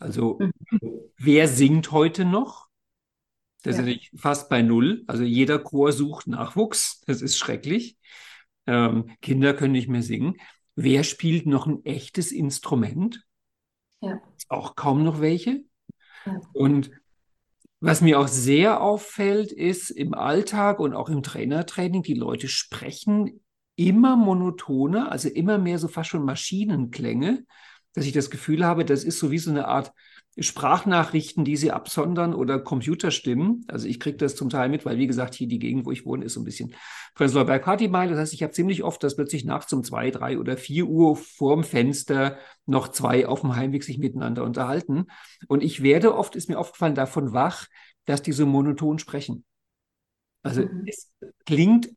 Also, 0.00 0.38
mhm. 0.40 0.52
wer 1.16 1.46
singt 1.46 1.92
heute 1.92 2.24
noch? 2.24 2.68
Das 3.62 3.76
ja. 3.78 3.84
ist 3.84 4.10
fast 4.16 4.48
bei 4.48 4.62
Null. 4.62 5.04
Also 5.06 5.22
jeder 5.22 5.58
Chor 5.58 5.92
sucht 5.92 6.26
Nachwuchs. 6.26 7.02
Das 7.06 7.22
ist 7.22 7.38
schrecklich 7.38 7.98
ähm, 8.70 9.10
Kinder 9.20 9.54
können 9.54 9.72
nicht 9.72 9.88
mehr 9.88 10.02
singen. 10.02 10.36
Wer 10.76 11.02
spielt 11.04 11.46
noch 11.46 11.66
ein 11.66 11.84
echtes 11.84 12.32
Instrument? 12.32 13.26
Ja. 14.00 14.20
Auch 14.48 14.76
kaum 14.76 15.02
noch 15.02 15.20
welche. 15.20 15.64
Ja. 16.24 16.40
Und 16.52 16.90
was 17.80 18.00
mir 18.00 18.20
auch 18.20 18.28
sehr 18.28 18.80
auffällt, 18.80 19.52
ist 19.52 19.90
im 19.90 20.14
Alltag 20.14 20.80
und 20.80 20.94
auch 20.94 21.08
im 21.08 21.22
Trainertraining, 21.22 22.02
die 22.02 22.14
Leute 22.14 22.46
sprechen 22.48 23.40
immer 23.74 24.16
monotoner, 24.16 25.10
also 25.10 25.28
immer 25.28 25.56
mehr 25.58 25.78
so 25.78 25.88
fast 25.88 26.10
schon 26.10 26.24
Maschinenklänge, 26.24 27.44
dass 27.94 28.04
ich 28.04 28.12
das 28.12 28.30
Gefühl 28.30 28.64
habe, 28.64 28.84
das 28.84 29.04
ist 29.04 29.18
so 29.18 29.30
wie 29.30 29.38
so 29.38 29.50
eine 29.50 29.68
Art 29.68 29.92
Sprachnachrichten, 30.38 31.44
die 31.44 31.56
sie 31.56 31.72
absondern 31.72 32.34
oder 32.34 32.60
Computerstimmen. 32.60 33.64
Also 33.66 33.88
ich 33.88 33.98
kriege 33.98 34.16
das 34.16 34.36
zum 34.36 34.48
Teil 34.48 34.68
mit, 34.68 34.84
weil 34.84 34.96
wie 34.96 35.08
gesagt, 35.08 35.34
hier 35.34 35.48
die 35.48 35.58
Gegend, 35.58 35.86
wo 35.86 35.90
ich 35.90 36.06
wohne, 36.06 36.24
ist 36.24 36.34
so 36.34 36.40
ein 36.40 36.44
bisschen 36.44 36.72
Prenzlauer 37.14 37.46
Berg 37.46 37.64
Partymeile. 37.64 38.12
Das 38.12 38.20
heißt, 38.20 38.34
ich 38.34 38.42
habe 38.44 38.52
ziemlich 38.52 38.84
oft, 38.84 39.02
dass 39.02 39.16
plötzlich 39.16 39.44
nachts 39.44 39.72
um 39.72 39.82
zwei, 39.82 40.10
drei 40.10 40.38
oder 40.38 40.56
vier 40.56 40.86
Uhr 40.86 41.16
vorm 41.16 41.64
Fenster 41.64 42.38
noch 42.64 42.88
zwei 42.88 43.26
auf 43.26 43.40
dem 43.40 43.56
Heimweg 43.56 43.82
sich 43.82 43.98
miteinander 43.98 44.44
unterhalten. 44.44 45.06
Und 45.48 45.64
ich 45.64 45.82
werde 45.82 46.14
oft, 46.14 46.36
ist 46.36 46.48
mir 46.48 46.58
aufgefallen, 46.58 46.94
davon 46.94 47.32
wach, 47.32 47.66
dass 48.04 48.22
die 48.22 48.32
so 48.32 48.46
monoton 48.46 49.00
sprechen. 49.00 49.44
Also 50.42 50.62
mhm. 50.62 50.84
es 50.86 51.12
klingt 51.44 51.90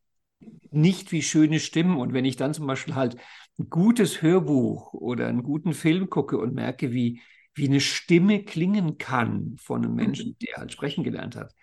nicht 0.71 1.11
wie 1.11 1.21
schöne 1.21 1.59
Stimmen. 1.59 1.97
Und 1.97 2.13
wenn 2.13 2.25
ich 2.25 2.35
dann 2.35 2.53
zum 2.53 2.67
Beispiel 2.67 2.95
halt 2.95 3.17
ein 3.59 3.69
gutes 3.69 4.21
Hörbuch 4.21 4.93
oder 4.93 5.27
einen 5.27 5.43
guten 5.43 5.73
Film 5.73 6.09
gucke 6.09 6.37
und 6.37 6.53
merke, 6.53 6.91
wie, 6.91 7.21
wie 7.53 7.67
eine 7.67 7.79
Stimme 7.79 8.43
klingen 8.43 8.97
kann 8.97 9.55
von 9.59 9.83
einem 9.83 9.95
Menschen, 9.95 10.29
mhm. 10.31 10.37
der 10.45 10.57
halt 10.57 10.71
sprechen 10.71 11.03
gelernt 11.03 11.35
hat, 11.35 11.53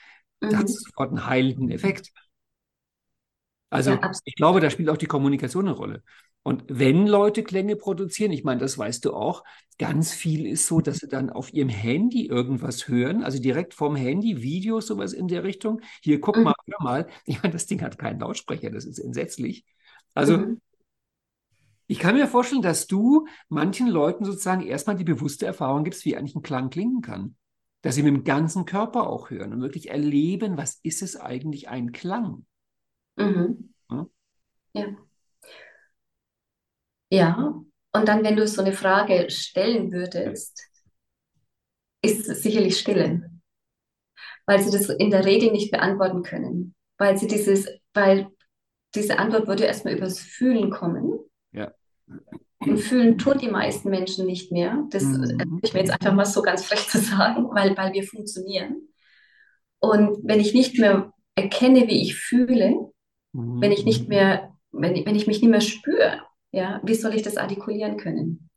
mhm. 0.41 0.51
das 0.51 0.57
hat 0.57 0.69
sofort 0.69 1.11
einen 1.11 1.27
heilenden 1.27 1.71
Effekt. 1.71 2.13
Also 3.71 3.93
ja, 3.93 4.13
ich 4.25 4.35
glaube, 4.35 4.61
da 4.61 4.69
spielt 4.71 4.89
auch 4.89 4.97
die 4.97 5.07
Kommunikation 5.07 5.67
eine 5.67 5.77
Rolle. 5.77 6.03
Und 6.43 6.65
wenn 6.69 7.07
Leute 7.07 7.43
Klänge 7.43 7.77
produzieren, 7.77 8.33
ich 8.33 8.45
meine, 8.45 8.61
das 8.61 8.79
weißt 8.79 9.05
du 9.05 9.13
auch, 9.13 9.45
ganz 9.79 10.13
viel 10.13 10.47
ist 10.47 10.67
so, 10.67 10.81
dass 10.81 10.99
sie 10.99 11.09
dann 11.09 11.29
auf 11.29 11.53
ihrem 11.53 11.69
Handy 11.69 12.27
irgendwas 12.27 12.89
hören, 12.89 13.23
also 13.23 13.39
direkt 13.39 13.75
vom 13.75 13.95
Handy, 13.95 14.43
Videos, 14.43 14.87
sowas 14.87 15.13
in 15.13 15.29
der 15.29 15.45
Richtung. 15.45 15.83
Hier, 16.03 16.21
guck 16.21 16.37
mhm. 16.37 16.45
mal, 16.45 16.55
hör 16.67 16.83
mal. 16.83 17.07
Ich 17.27 17.43
meine, 17.43 17.53
das 17.53 17.67
Ding 17.67 17.83
hat 17.83 17.99
keinen 17.99 18.21
Lautsprecher, 18.21 18.71
das 18.71 18.87
ist 18.87 18.99
entsetzlich. 18.99 19.65
Also 20.15 20.39
mhm. 20.39 20.61
ich 21.87 21.99
kann 21.99 22.15
mir 22.15 22.27
vorstellen, 22.27 22.63
dass 22.63 22.87
du 22.87 23.27
manchen 23.49 23.87
Leuten 23.87 24.25
sozusagen 24.25 24.63
erstmal 24.63 24.97
die 24.97 25.05
bewusste 25.05 25.45
Erfahrung 25.45 25.85
gibst, 25.85 26.05
wie 26.07 26.17
eigentlich 26.17 26.37
ein 26.37 26.43
Klang 26.43 26.71
klingen 26.71 27.03
kann. 27.03 27.37
Dass 27.83 27.95
sie 27.95 28.03
mit 28.03 28.15
dem 28.15 28.25
ganzen 28.25 28.65
Körper 28.67 29.09
auch 29.09 29.31
hören 29.31 29.53
und 29.53 29.61
wirklich 29.61 29.91
erleben, 29.91 30.57
was 30.57 30.81
ist 30.83 31.03
es 31.03 31.17
eigentlich 31.17 31.69
ein 31.69 31.93
Klang. 31.93 32.45
Mhm. 33.17 33.73
Ja? 33.91 34.07
ja. 34.75 34.97
Ja, 37.11 37.55
und 37.93 38.09
dann, 38.09 38.23
wenn 38.23 38.37
du 38.37 38.47
so 38.47 38.63
eine 38.63 38.73
Frage 38.73 39.31
stellen 39.31 39.93
würdest, 39.93 40.69
ist 42.03 42.29
es 42.29 42.43
sicherlich 42.43 42.79
Stille, 42.79 43.31
weil 44.47 44.63
sie 44.63 44.71
das 44.71 44.89
in 44.89 45.11
der 45.11 45.25
Regel 45.25 45.51
nicht 45.51 45.71
beantworten 45.71 46.23
können, 46.23 46.75
weil 46.99 47.19
sie 47.19 47.27
dieses, 47.27 47.69
weil 47.93 48.29
diese 48.95 49.19
Antwort 49.19 49.49
würde 49.49 49.65
erstmal 49.65 49.95
übers 49.95 50.19
Fühlen 50.19 50.71
kommen. 50.71 51.19
Ja. 51.53 51.73
Und 52.59 52.79
fühlen 52.79 53.19
tun 53.19 53.39
die 53.39 53.51
meisten 53.51 53.91
Menschen 53.91 54.27
nicht 54.27 54.53
mehr. 54.53 54.85
Das 54.91 55.05
mhm. 55.05 55.61
ich 55.63 55.73
mir 55.73 55.81
jetzt 55.81 55.93
einfach 55.93 56.13
mal 56.13 56.27
so 56.27 56.43
ganz 56.43 56.65
frech 56.65 56.89
zu 56.89 56.99
sagen, 56.99 57.49
weil, 57.53 57.77
weil 57.77 57.93
wir 57.93 58.05
funktionieren. 58.05 58.89
Und 59.79 60.19
wenn 60.23 60.41
ich 60.41 60.53
nicht 60.53 60.79
mehr 60.79 61.13
erkenne, 61.35 61.89
wie 61.89 62.03
ich 62.03 62.17
fühle, 62.17 62.93
mhm. 63.33 63.61
wenn 63.61 63.73
ich 63.73 63.85
nicht 63.85 64.09
mehr, 64.09 64.55
wenn, 64.73 64.95
wenn 65.07 65.15
ich 65.15 65.27
mich 65.27 65.41
nicht 65.41 65.51
mehr 65.51 65.61
spüre, 65.61 66.21
ja, 66.53 66.81
wie 66.83 66.95
soll 66.95 67.15
ich 67.15 67.23
das 67.23 67.37
artikulieren 67.37 67.97
können? 67.97 68.51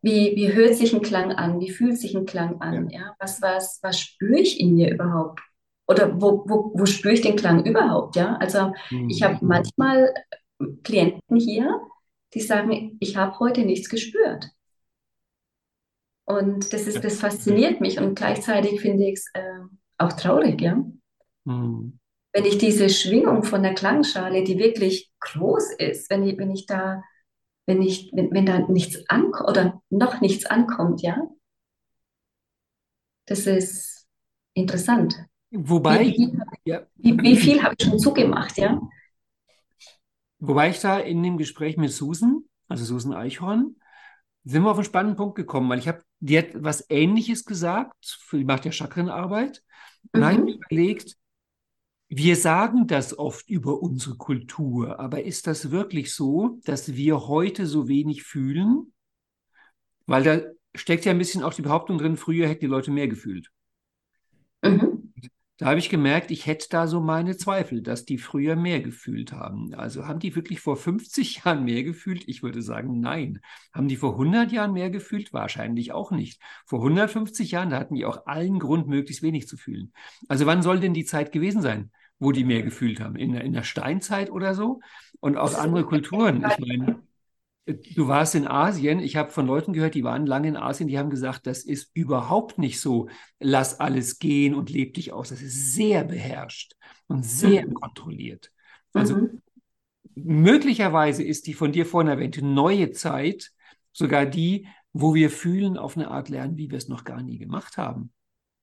Wie, 0.00 0.36
wie 0.36 0.52
hört 0.54 0.74
sich 0.74 0.94
ein 0.94 1.02
Klang 1.02 1.32
an? 1.32 1.60
Wie 1.60 1.70
fühlt 1.70 1.98
sich 1.98 2.16
ein 2.16 2.24
Klang 2.24 2.60
an? 2.60 2.88
Ja. 2.90 3.00
ja 3.00 3.16
was, 3.18 3.42
was, 3.42 3.80
was 3.82 4.00
spüre 4.00 4.38
ich 4.38 4.60
in 4.60 4.74
mir 4.74 4.92
überhaupt? 4.92 5.40
Oder 5.86 6.20
wo, 6.20 6.44
wo, 6.46 6.72
wo 6.74 6.86
spüre 6.86 7.14
ich 7.14 7.20
den 7.20 7.36
Klang 7.36 7.64
überhaupt? 7.64 8.14
Ja, 8.16 8.36
also 8.36 8.72
mhm. 8.90 9.10
ich 9.10 9.22
habe 9.22 9.44
manchmal 9.44 10.14
Klienten 10.84 11.36
hier, 11.36 11.80
die 12.34 12.40
sagen, 12.40 12.96
ich 13.00 13.16
habe 13.16 13.38
heute 13.38 13.62
nichts 13.62 13.88
gespürt. 13.88 14.50
Und 16.24 16.72
das 16.72 16.86
ist, 16.86 17.02
das 17.02 17.20
fasziniert 17.20 17.80
mich 17.80 17.98
und 17.98 18.14
gleichzeitig 18.14 18.80
finde 18.80 19.04
ich 19.04 19.14
es 19.14 19.30
äh, 19.32 19.60
auch 19.96 20.12
traurig, 20.12 20.60
ja. 20.60 20.84
Mhm 21.44 21.98
wenn 22.32 22.44
ich 22.44 22.58
diese 22.58 22.88
Schwingung 22.88 23.42
von 23.42 23.62
der 23.62 23.74
Klangschale, 23.74 24.44
die 24.44 24.58
wirklich 24.58 25.10
groß 25.20 25.72
ist, 25.78 26.10
wenn 26.10 26.22
ich, 26.24 26.38
wenn 26.38 26.50
ich 26.50 26.66
da, 26.66 27.02
wenn 27.66 27.82
ich, 27.82 28.10
wenn, 28.14 28.30
wenn 28.32 28.46
da 28.46 28.60
nichts 28.60 29.08
ankommt 29.08 29.48
oder 29.48 29.82
noch 29.90 30.20
nichts 30.20 30.46
ankommt, 30.46 31.02
ja, 31.02 31.26
das 33.26 33.46
ist 33.46 34.06
interessant. 34.54 35.16
Wobei, 35.50 36.00
wie, 36.00 36.16
wie, 36.16 36.38
ja. 36.64 36.86
wie, 36.96 37.18
wie 37.18 37.36
viel 37.36 37.62
habe 37.62 37.74
ich 37.78 37.86
schon 37.86 37.98
zugemacht, 37.98 38.58
ja? 38.58 38.80
Wobei 40.40 40.70
ich 40.70 40.80
da 40.80 40.98
in 40.98 41.22
dem 41.22 41.38
Gespräch 41.38 41.76
mit 41.76 41.90
Susan, 41.90 42.44
also 42.68 42.84
Susan 42.84 43.14
Eichhorn, 43.14 43.76
sind 44.44 44.62
wir 44.62 44.70
auf 44.70 44.76
einen 44.76 44.84
spannenden 44.84 45.16
Punkt 45.16 45.34
gekommen, 45.34 45.68
weil 45.68 45.78
ich 45.78 45.88
habe, 45.88 46.02
die 46.20 46.38
hat 46.38 46.48
was 46.54 46.84
Ähnliches 46.90 47.44
gesagt, 47.44 48.18
die 48.32 48.44
macht 48.44 48.64
ja 48.64 48.72
Chakrenarbeit. 48.72 49.62
Und 50.12 50.20
mhm. 50.20 50.24
habe 50.24 50.34
ich 50.34 50.44
mir 50.44 50.54
überlegt, 50.54 51.16
wir 52.08 52.36
sagen 52.36 52.86
das 52.86 53.18
oft 53.18 53.50
über 53.50 53.82
unsere 53.82 54.16
Kultur, 54.16 54.98
aber 54.98 55.24
ist 55.24 55.46
das 55.46 55.70
wirklich 55.70 56.14
so, 56.14 56.58
dass 56.64 56.94
wir 56.94 57.28
heute 57.28 57.66
so 57.66 57.86
wenig 57.86 58.22
fühlen? 58.22 58.92
Weil 60.06 60.22
da 60.22 60.40
steckt 60.74 61.04
ja 61.04 61.12
ein 61.12 61.18
bisschen 61.18 61.42
auch 61.42 61.52
die 61.52 61.62
Behauptung 61.62 61.98
drin, 61.98 62.16
früher 62.16 62.48
hätten 62.48 62.60
die 62.60 62.66
Leute 62.66 62.90
mehr 62.90 63.08
gefühlt. 63.08 63.50
Mhm. 64.62 64.97
Da 65.58 65.66
habe 65.66 65.80
ich 65.80 65.90
gemerkt, 65.90 66.30
ich 66.30 66.46
hätte 66.46 66.68
da 66.70 66.86
so 66.86 67.00
meine 67.00 67.36
Zweifel, 67.36 67.82
dass 67.82 68.04
die 68.04 68.18
früher 68.18 68.54
mehr 68.54 68.80
gefühlt 68.80 69.32
haben. 69.32 69.74
Also 69.74 70.06
haben 70.06 70.20
die 70.20 70.36
wirklich 70.36 70.60
vor 70.60 70.76
50 70.76 71.36
Jahren 71.44 71.64
mehr 71.64 71.82
gefühlt? 71.82 72.22
Ich 72.28 72.44
würde 72.44 72.62
sagen, 72.62 73.00
nein. 73.00 73.40
Haben 73.72 73.88
die 73.88 73.96
vor 73.96 74.12
100 74.12 74.52
Jahren 74.52 74.72
mehr 74.72 74.88
gefühlt? 74.88 75.32
Wahrscheinlich 75.32 75.90
auch 75.90 76.12
nicht. 76.12 76.40
Vor 76.64 76.78
150 76.78 77.50
Jahren, 77.50 77.70
da 77.70 77.80
hatten 77.80 77.96
die 77.96 78.04
auch 78.04 78.26
allen 78.26 78.60
Grund, 78.60 78.86
möglichst 78.86 79.24
wenig 79.24 79.48
zu 79.48 79.56
fühlen. 79.56 79.92
Also 80.28 80.46
wann 80.46 80.62
soll 80.62 80.78
denn 80.78 80.94
die 80.94 81.04
Zeit 81.04 81.32
gewesen 81.32 81.60
sein, 81.60 81.90
wo 82.20 82.30
die 82.30 82.44
mehr 82.44 82.62
gefühlt 82.62 83.00
haben? 83.00 83.16
In, 83.16 83.34
in 83.34 83.52
der 83.52 83.64
Steinzeit 83.64 84.30
oder 84.30 84.54
so? 84.54 84.78
Und 85.18 85.36
auch 85.36 85.54
andere 85.54 85.84
Kulturen. 85.84 86.46
Ich 86.48 86.58
meine, 86.64 87.02
Du 87.94 88.08
warst 88.08 88.34
in 88.34 88.46
Asien. 88.46 88.98
Ich 88.98 89.16
habe 89.16 89.30
von 89.30 89.46
Leuten 89.46 89.74
gehört, 89.74 89.94
die 89.94 90.04
waren 90.04 90.24
lange 90.24 90.48
in 90.48 90.56
Asien, 90.56 90.88
die 90.88 90.98
haben 90.98 91.10
gesagt, 91.10 91.46
das 91.46 91.64
ist 91.64 91.90
überhaupt 91.92 92.56
nicht 92.56 92.80
so, 92.80 93.08
lass 93.40 93.78
alles 93.78 94.18
gehen 94.18 94.54
und 94.54 94.70
leb 94.70 94.94
dich 94.94 95.12
aus. 95.12 95.28
Das 95.28 95.42
ist 95.42 95.74
sehr 95.74 96.04
beherrscht 96.04 96.74
und 97.08 97.26
sehr 97.26 97.66
mhm. 97.66 97.74
kontrolliert. 97.74 98.50
Also 98.94 99.16
mhm. 99.16 99.42
möglicherweise 100.14 101.22
ist 101.22 101.46
die 101.46 101.52
von 101.52 101.72
dir 101.72 101.84
vorhin 101.84 102.08
erwähnte 102.08 102.42
neue 102.42 102.92
Zeit 102.92 103.50
sogar 103.92 104.24
die, 104.24 104.66
wo 104.94 105.14
wir 105.14 105.28
fühlen, 105.28 105.76
auf 105.76 105.96
eine 105.96 106.10
Art 106.10 106.30
lernen, 106.30 106.56
wie 106.56 106.70
wir 106.70 106.78
es 106.78 106.88
noch 106.88 107.04
gar 107.04 107.22
nie 107.22 107.36
gemacht 107.36 107.76
haben, 107.76 108.12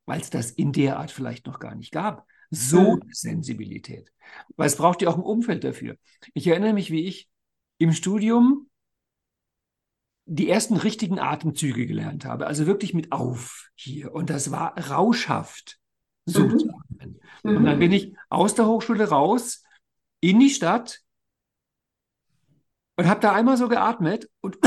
weil 0.06 0.20
es 0.20 0.32
das 0.32 0.50
in 0.50 0.72
der 0.72 0.98
Art 0.98 1.12
vielleicht 1.12 1.46
noch 1.46 1.60
gar 1.60 1.76
nicht 1.76 1.92
gab. 1.92 2.26
So 2.50 2.96
mhm. 2.96 3.02
Sensibilität. 3.12 4.12
Weil 4.56 4.68
es 4.68 4.78
braucht 4.78 5.04
ja 5.04 5.10
auch 5.10 5.18
ein 5.18 5.24
Umfeld 5.24 5.64
dafür. 5.64 5.96
Ich 6.34 6.48
erinnere 6.48 6.74
mich, 6.74 6.90
wie 6.90 7.06
ich 7.06 7.30
im 7.78 7.92
Studium 7.92 8.68
die 10.26 10.50
ersten 10.50 10.76
richtigen 10.78 11.20
Atemzüge 11.20 11.86
gelernt 11.86 12.26
habe. 12.26 12.48
Also 12.48 12.66
wirklich 12.66 12.94
mit 12.94 13.12
auf 13.12 13.70
hier. 13.76 14.14
Und 14.14 14.30
das 14.30 14.52
war 14.52 14.78
rauschhaft. 14.90 15.78
So 16.26 16.48
mhm. 16.48 16.60
zu 16.60 16.70
atmen. 16.70 17.20
Und 17.44 17.66
dann 17.66 17.80
bin 17.80 17.92
ich 17.92 18.16
aus 18.30 18.56
der 18.56 18.66
Hochschule 18.66 19.08
raus 19.08 19.64
in 20.20 20.40
die 20.40 20.50
Stadt 20.50 21.02
und 22.96 23.08
habe 23.08 23.20
da 23.20 23.34
einmal 23.34 23.58
so 23.58 23.68
geatmet 23.68 24.30
und 24.42 24.58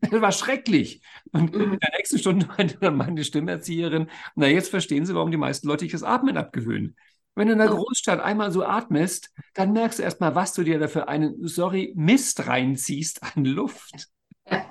das 0.00 0.10
war 0.10 0.32
schrecklich. 0.32 1.02
Und 1.30 1.54
in 1.54 1.78
der 1.78 1.90
nächsten 1.96 2.18
Stunde 2.18 2.46
meinte 2.46 2.78
dann 2.78 2.96
meine 2.96 3.22
Stimmerzieherin, 3.22 4.10
na 4.34 4.48
jetzt 4.48 4.70
verstehen 4.70 5.06
Sie, 5.06 5.14
warum 5.14 5.30
die 5.30 5.36
meisten 5.36 5.68
Leute 5.68 5.84
sich 5.84 5.92
das 5.92 6.02
Atmen 6.02 6.36
abgewöhnen. 6.36 6.96
Wenn 7.34 7.46
du 7.46 7.54
in 7.54 7.58
der 7.58 7.68
Großstadt 7.68 8.20
einmal 8.20 8.52
so 8.52 8.62
atmest, 8.62 9.30
dann 9.54 9.72
merkst 9.72 9.98
du 9.98 10.02
erstmal, 10.02 10.34
was 10.34 10.52
du 10.52 10.64
dir 10.64 10.78
da 10.78 10.88
für 10.88 11.08
einen, 11.08 11.46
sorry, 11.46 11.92
Mist 11.96 12.46
reinziehst 12.46 13.22
an 13.22 13.44
Luft. 13.44 14.08
Ja. 14.50 14.66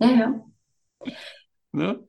Ja, 0.00 0.10
ja. 0.10 0.44
Ne? 1.72 2.08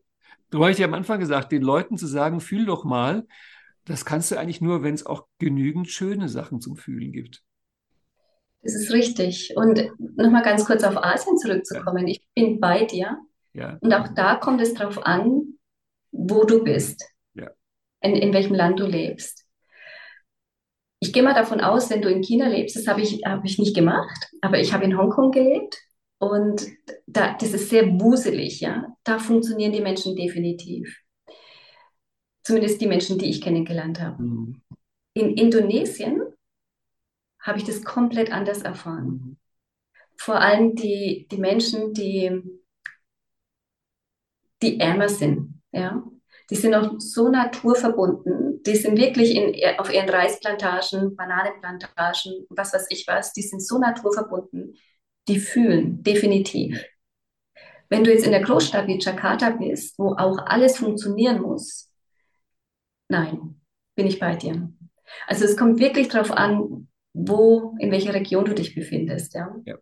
Du 0.50 0.66
ich 0.66 0.78
dir 0.78 0.86
am 0.86 0.94
Anfang 0.94 1.20
gesagt, 1.20 1.52
den 1.52 1.62
Leuten 1.62 1.98
zu 1.98 2.08
sagen, 2.08 2.40
fühl 2.40 2.66
doch 2.66 2.86
mal, 2.86 3.28
das 3.86 4.04
kannst 4.06 4.32
du 4.32 4.38
eigentlich 4.38 4.62
nur, 4.62 4.84
wenn 4.84 4.94
es 4.94 5.06
auch 5.06 5.28
genügend 5.40 5.90
schöne 5.90 6.28
Sachen 6.28 6.60
zum 6.60 6.76
Fühlen 6.76 7.12
gibt. 7.12 7.44
Das 8.64 8.74
ist 8.74 8.92
richtig. 8.92 9.54
Und 9.56 9.92
nochmal 10.16 10.44
ganz 10.44 10.66
kurz 10.66 10.84
auf 10.84 10.98
Asien 10.98 11.38
zurückzukommen. 11.38 12.08
Ja. 12.08 12.14
Ich 12.14 12.28
bin 12.34 12.60
bei 12.60 12.86
dir. 12.86 13.18
Ja. 13.54 13.78
Und 13.80 13.94
auch 13.94 14.08
da 14.10 14.36
kommt 14.36 14.62
es 14.62 14.74
darauf 14.74 15.06
an, 15.06 15.58
wo 16.12 16.44
du 16.44 16.64
bist. 16.64 17.06
Ja. 17.34 17.52
In, 18.02 18.16
in 18.16 18.34
welchem 18.34 18.56
Land 18.56 18.80
du 18.80 18.86
lebst. 18.86 19.47
Ich 21.00 21.14
gehe 21.14 21.24
mal 21.24 21.34
davon 21.34 21.62
aus, 21.62 21.90
wenn 21.90 22.02
du 22.02 22.10
in 22.10 22.24
China 22.24 22.48
lebst, 22.48 22.76
das 22.76 22.88
habe 22.88 23.02
ich, 23.02 23.22
hab 23.26 23.46
ich 23.46 23.60
nicht 23.60 23.76
gemacht, 23.76 24.32
aber 24.42 24.60
ich 24.60 24.74
habe 24.74 24.84
in 24.84 24.98
Hongkong 24.98 25.32
gelebt 25.32 25.78
und 26.18 26.66
da, 27.06 27.36
das 27.40 27.54
ist 27.54 27.70
sehr 27.70 27.88
wuselig, 28.00 28.62
ja. 28.62 28.96
Da 29.04 29.20
funktionieren 29.20 29.72
die 29.72 29.82
Menschen 29.82 30.16
definitiv. 30.16 30.98
Zumindest 32.44 32.82
die 32.82 32.88
Menschen, 32.88 33.20
die 33.20 33.30
ich 33.30 33.42
kennengelernt 33.42 34.00
habe. 34.00 34.24
Mhm. 34.24 34.62
In 35.14 35.36
Indonesien 35.36 36.22
habe 37.40 37.60
ich 37.60 37.66
das 37.66 37.84
komplett 37.84 38.32
anders 38.32 38.64
erfahren. 38.64 39.08
Mhm. 39.08 39.38
Vor 40.18 40.42
allem 40.42 40.76
die, 40.76 41.28
die 41.30 41.38
Menschen, 41.38 41.94
die, 41.94 42.42
die 44.64 44.80
ärmer 44.80 45.10
sind, 45.10 45.62
ja 45.72 46.04
die 46.50 46.56
sind 46.56 46.74
auch 46.74 47.00
so 47.00 47.30
naturverbunden. 47.30 48.64
Die 48.64 48.76
sind 48.76 48.98
wirklich 48.98 49.36
in, 49.36 49.80
auf 49.80 49.94
ihren 49.94 50.10
Reisplantagen, 50.10 51.16
Bananenplantagen, 51.16 52.46
was 52.50 52.74
weiß 52.74 52.88
ich 52.90 53.06
was, 53.08 53.34
die 53.34 53.42
sind 53.42 53.62
so 53.62 53.78
naturverbunden. 53.78 54.76
Die 55.28 55.40
fühlen 55.40 56.04
definitiv. 56.04 56.84
Wenn 57.90 58.04
du 58.04 58.12
jetzt 58.12 58.26
in 58.26 58.32
der 58.32 58.42
Großstadt 58.42 58.88
wie 58.88 59.00
Jakarta 59.00 59.50
bist, 59.52 59.98
wo 59.98 60.14
auch 60.14 60.38
alles 60.46 60.78
funktionieren 60.78 61.42
muss, 61.42 61.92
nein, 63.10 63.62
bin 63.96 64.08
ich 64.08 64.20
bei 64.20 64.36
dir. 64.36 64.70
Also 65.26 65.46
es 65.46 65.56
kommt 65.58 65.80
wirklich 65.80 66.10
darauf 66.10 66.32
an, 66.32 66.90
wo, 67.14 67.76
in 67.80 67.92
welcher 67.92 68.14
Region 68.14 68.46
du 68.46 68.54
dich 68.54 68.76
befindest, 68.76 69.34
ja. 69.34 69.56
Ja. 69.66 69.78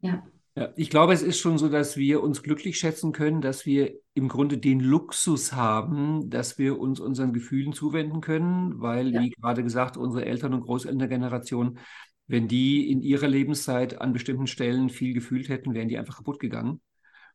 ja. 0.00 0.26
Ja, 0.56 0.68
ich 0.76 0.88
glaube, 0.88 1.12
es 1.12 1.22
ist 1.22 1.40
schon 1.40 1.58
so, 1.58 1.68
dass 1.68 1.96
wir 1.96 2.22
uns 2.22 2.42
glücklich 2.44 2.78
schätzen 2.78 3.10
können, 3.10 3.40
dass 3.40 3.66
wir 3.66 3.92
im 4.14 4.28
Grunde 4.28 4.56
den 4.56 4.78
Luxus 4.78 5.52
haben, 5.52 6.30
dass 6.30 6.58
wir 6.58 6.78
uns 6.78 7.00
unseren 7.00 7.32
Gefühlen 7.32 7.72
zuwenden 7.72 8.20
können, 8.20 8.80
weil, 8.80 9.12
ja. 9.12 9.20
wie 9.20 9.30
gerade 9.30 9.64
gesagt, 9.64 9.96
unsere 9.96 10.24
Eltern- 10.24 10.54
und 10.54 10.60
Großelterngeneration, 10.60 11.80
wenn 12.28 12.46
die 12.46 12.88
in 12.88 13.02
ihrer 13.02 13.26
Lebenszeit 13.26 14.00
an 14.00 14.12
bestimmten 14.12 14.46
Stellen 14.46 14.90
viel 14.90 15.12
gefühlt 15.12 15.48
hätten, 15.48 15.74
wären 15.74 15.88
die 15.88 15.98
einfach 15.98 16.18
kaputt 16.18 16.38
gegangen. 16.38 16.80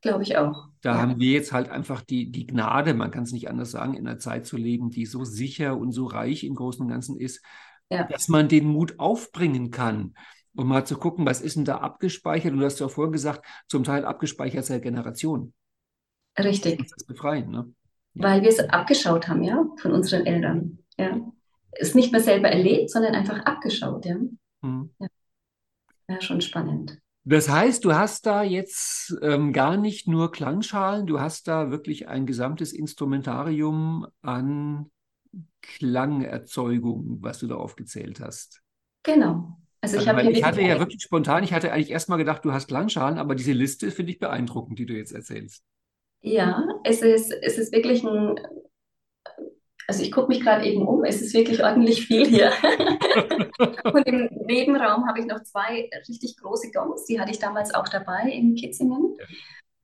Glaube 0.00 0.22
ich 0.22 0.38
auch. 0.38 0.68
Da 0.80 0.94
ja. 0.94 1.02
haben 1.02 1.20
wir 1.20 1.30
jetzt 1.30 1.52
halt 1.52 1.68
einfach 1.68 2.00
die, 2.00 2.30
die 2.30 2.46
Gnade, 2.46 2.94
man 2.94 3.10
kann 3.10 3.24
es 3.24 3.32
nicht 3.32 3.50
anders 3.50 3.70
sagen, 3.70 3.94
in 3.94 4.08
einer 4.08 4.18
Zeit 4.18 4.46
zu 4.46 4.56
leben, 4.56 4.88
die 4.88 5.04
so 5.04 5.24
sicher 5.24 5.76
und 5.76 5.92
so 5.92 6.06
reich 6.06 6.42
im 6.42 6.54
Großen 6.54 6.80
und 6.80 6.88
Ganzen 6.88 7.20
ist, 7.20 7.44
ja. 7.90 8.04
dass 8.04 8.28
man 8.28 8.48
den 8.48 8.66
Mut 8.66 8.98
aufbringen 8.98 9.70
kann 9.70 10.14
um 10.54 10.68
mal 10.68 10.84
zu 10.84 10.96
gucken, 10.96 11.26
was 11.26 11.40
ist 11.40 11.56
denn 11.56 11.64
da 11.64 11.78
abgespeichert? 11.78 12.52
Und 12.52 12.58
du 12.58 12.64
hast 12.64 12.80
ja 12.80 12.88
vorher 12.88 13.12
gesagt, 13.12 13.44
zum 13.68 13.84
Teil 13.84 14.04
abgespeichert 14.04 14.64
seit 14.64 14.82
Generationen. 14.82 15.54
Richtig. 16.38 16.78
Das 16.78 17.04
befreien, 17.04 17.50
ne? 17.50 17.72
Weil 18.14 18.42
wir 18.42 18.48
es 18.48 18.58
abgeschaut 18.58 19.28
haben, 19.28 19.42
ja, 19.42 19.64
von 19.76 19.92
unseren 19.92 20.26
Eltern. 20.26 20.78
Ja. 20.98 21.20
Es 21.72 21.94
nicht 21.94 22.10
mehr 22.10 22.20
selber 22.20 22.48
erlebt, 22.48 22.90
sondern 22.90 23.14
einfach 23.14 23.38
abgeschaut, 23.44 24.04
ja. 24.04 24.16
Hm. 24.62 24.90
Ja. 24.98 25.06
ja, 26.08 26.20
schon 26.20 26.40
spannend. 26.40 26.98
Das 27.24 27.48
heißt, 27.48 27.84
du 27.84 27.94
hast 27.94 28.26
da 28.26 28.42
jetzt 28.42 29.16
ähm, 29.22 29.52
gar 29.52 29.76
nicht 29.76 30.08
nur 30.08 30.32
Klangschalen, 30.32 31.06
du 31.06 31.20
hast 31.20 31.46
da 31.46 31.70
wirklich 31.70 32.08
ein 32.08 32.26
gesamtes 32.26 32.72
Instrumentarium 32.72 34.06
an 34.22 34.90
Klangerzeugung, 35.60 37.18
was 37.20 37.38
du 37.38 37.46
da 37.46 37.56
aufgezählt 37.56 38.20
hast. 38.20 38.62
Genau. 39.02 39.59
Also 39.82 39.96
ich, 39.96 40.08
also, 40.08 40.30
ich 40.30 40.44
hatte 40.44 40.60
ja 40.60 40.78
wirklich 40.78 41.02
spontan, 41.02 41.42
ich 41.42 41.54
hatte 41.54 41.72
eigentlich 41.72 41.90
erstmal 41.90 42.18
gedacht, 42.18 42.44
du 42.44 42.52
hast 42.52 42.68
Klangschalen, 42.68 43.18
aber 43.18 43.34
diese 43.34 43.52
Liste 43.52 43.90
finde 43.90 44.12
ich 44.12 44.18
beeindruckend, 44.18 44.78
die 44.78 44.86
du 44.86 44.92
jetzt 44.92 45.12
erzählst. 45.12 45.64
Ja, 46.20 46.66
es 46.84 47.00
ist, 47.00 47.32
es 47.32 47.56
ist 47.56 47.72
wirklich 47.72 48.04
ein, 48.04 48.38
also 49.88 50.02
ich 50.02 50.12
gucke 50.12 50.28
mich 50.28 50.42
gerade 50.42 50.66
eben 50.66 50.86
um, 50.86 51.02
es 51.04 51.22
ist 51.22 51.32
wirklich 51.32 51.64
ordentlich 51.64 52.06
viel 52.06 52.26
hier. 52.26 52.52
und 53.84 54.06
im 54.06 54.28
Nebenraum 54.44 55.08
habe 55.08 55.20
ich 55.20 55.26
noch 55.26 55.42
zwei 55.44 55.88
richtig 56.08 56.36
große 56.36 56.70
Gongs, 56.72 57.06
die 57.06 57.18
hatte 57.18 57.30
ich 57.30 57.38
damals 57.38 57.72
auch 57.72 57.88
dabei 57.88 58.30
in 58.30 58.54
Kitzingen. 58.56 59.16
Ja. 59.18 59.26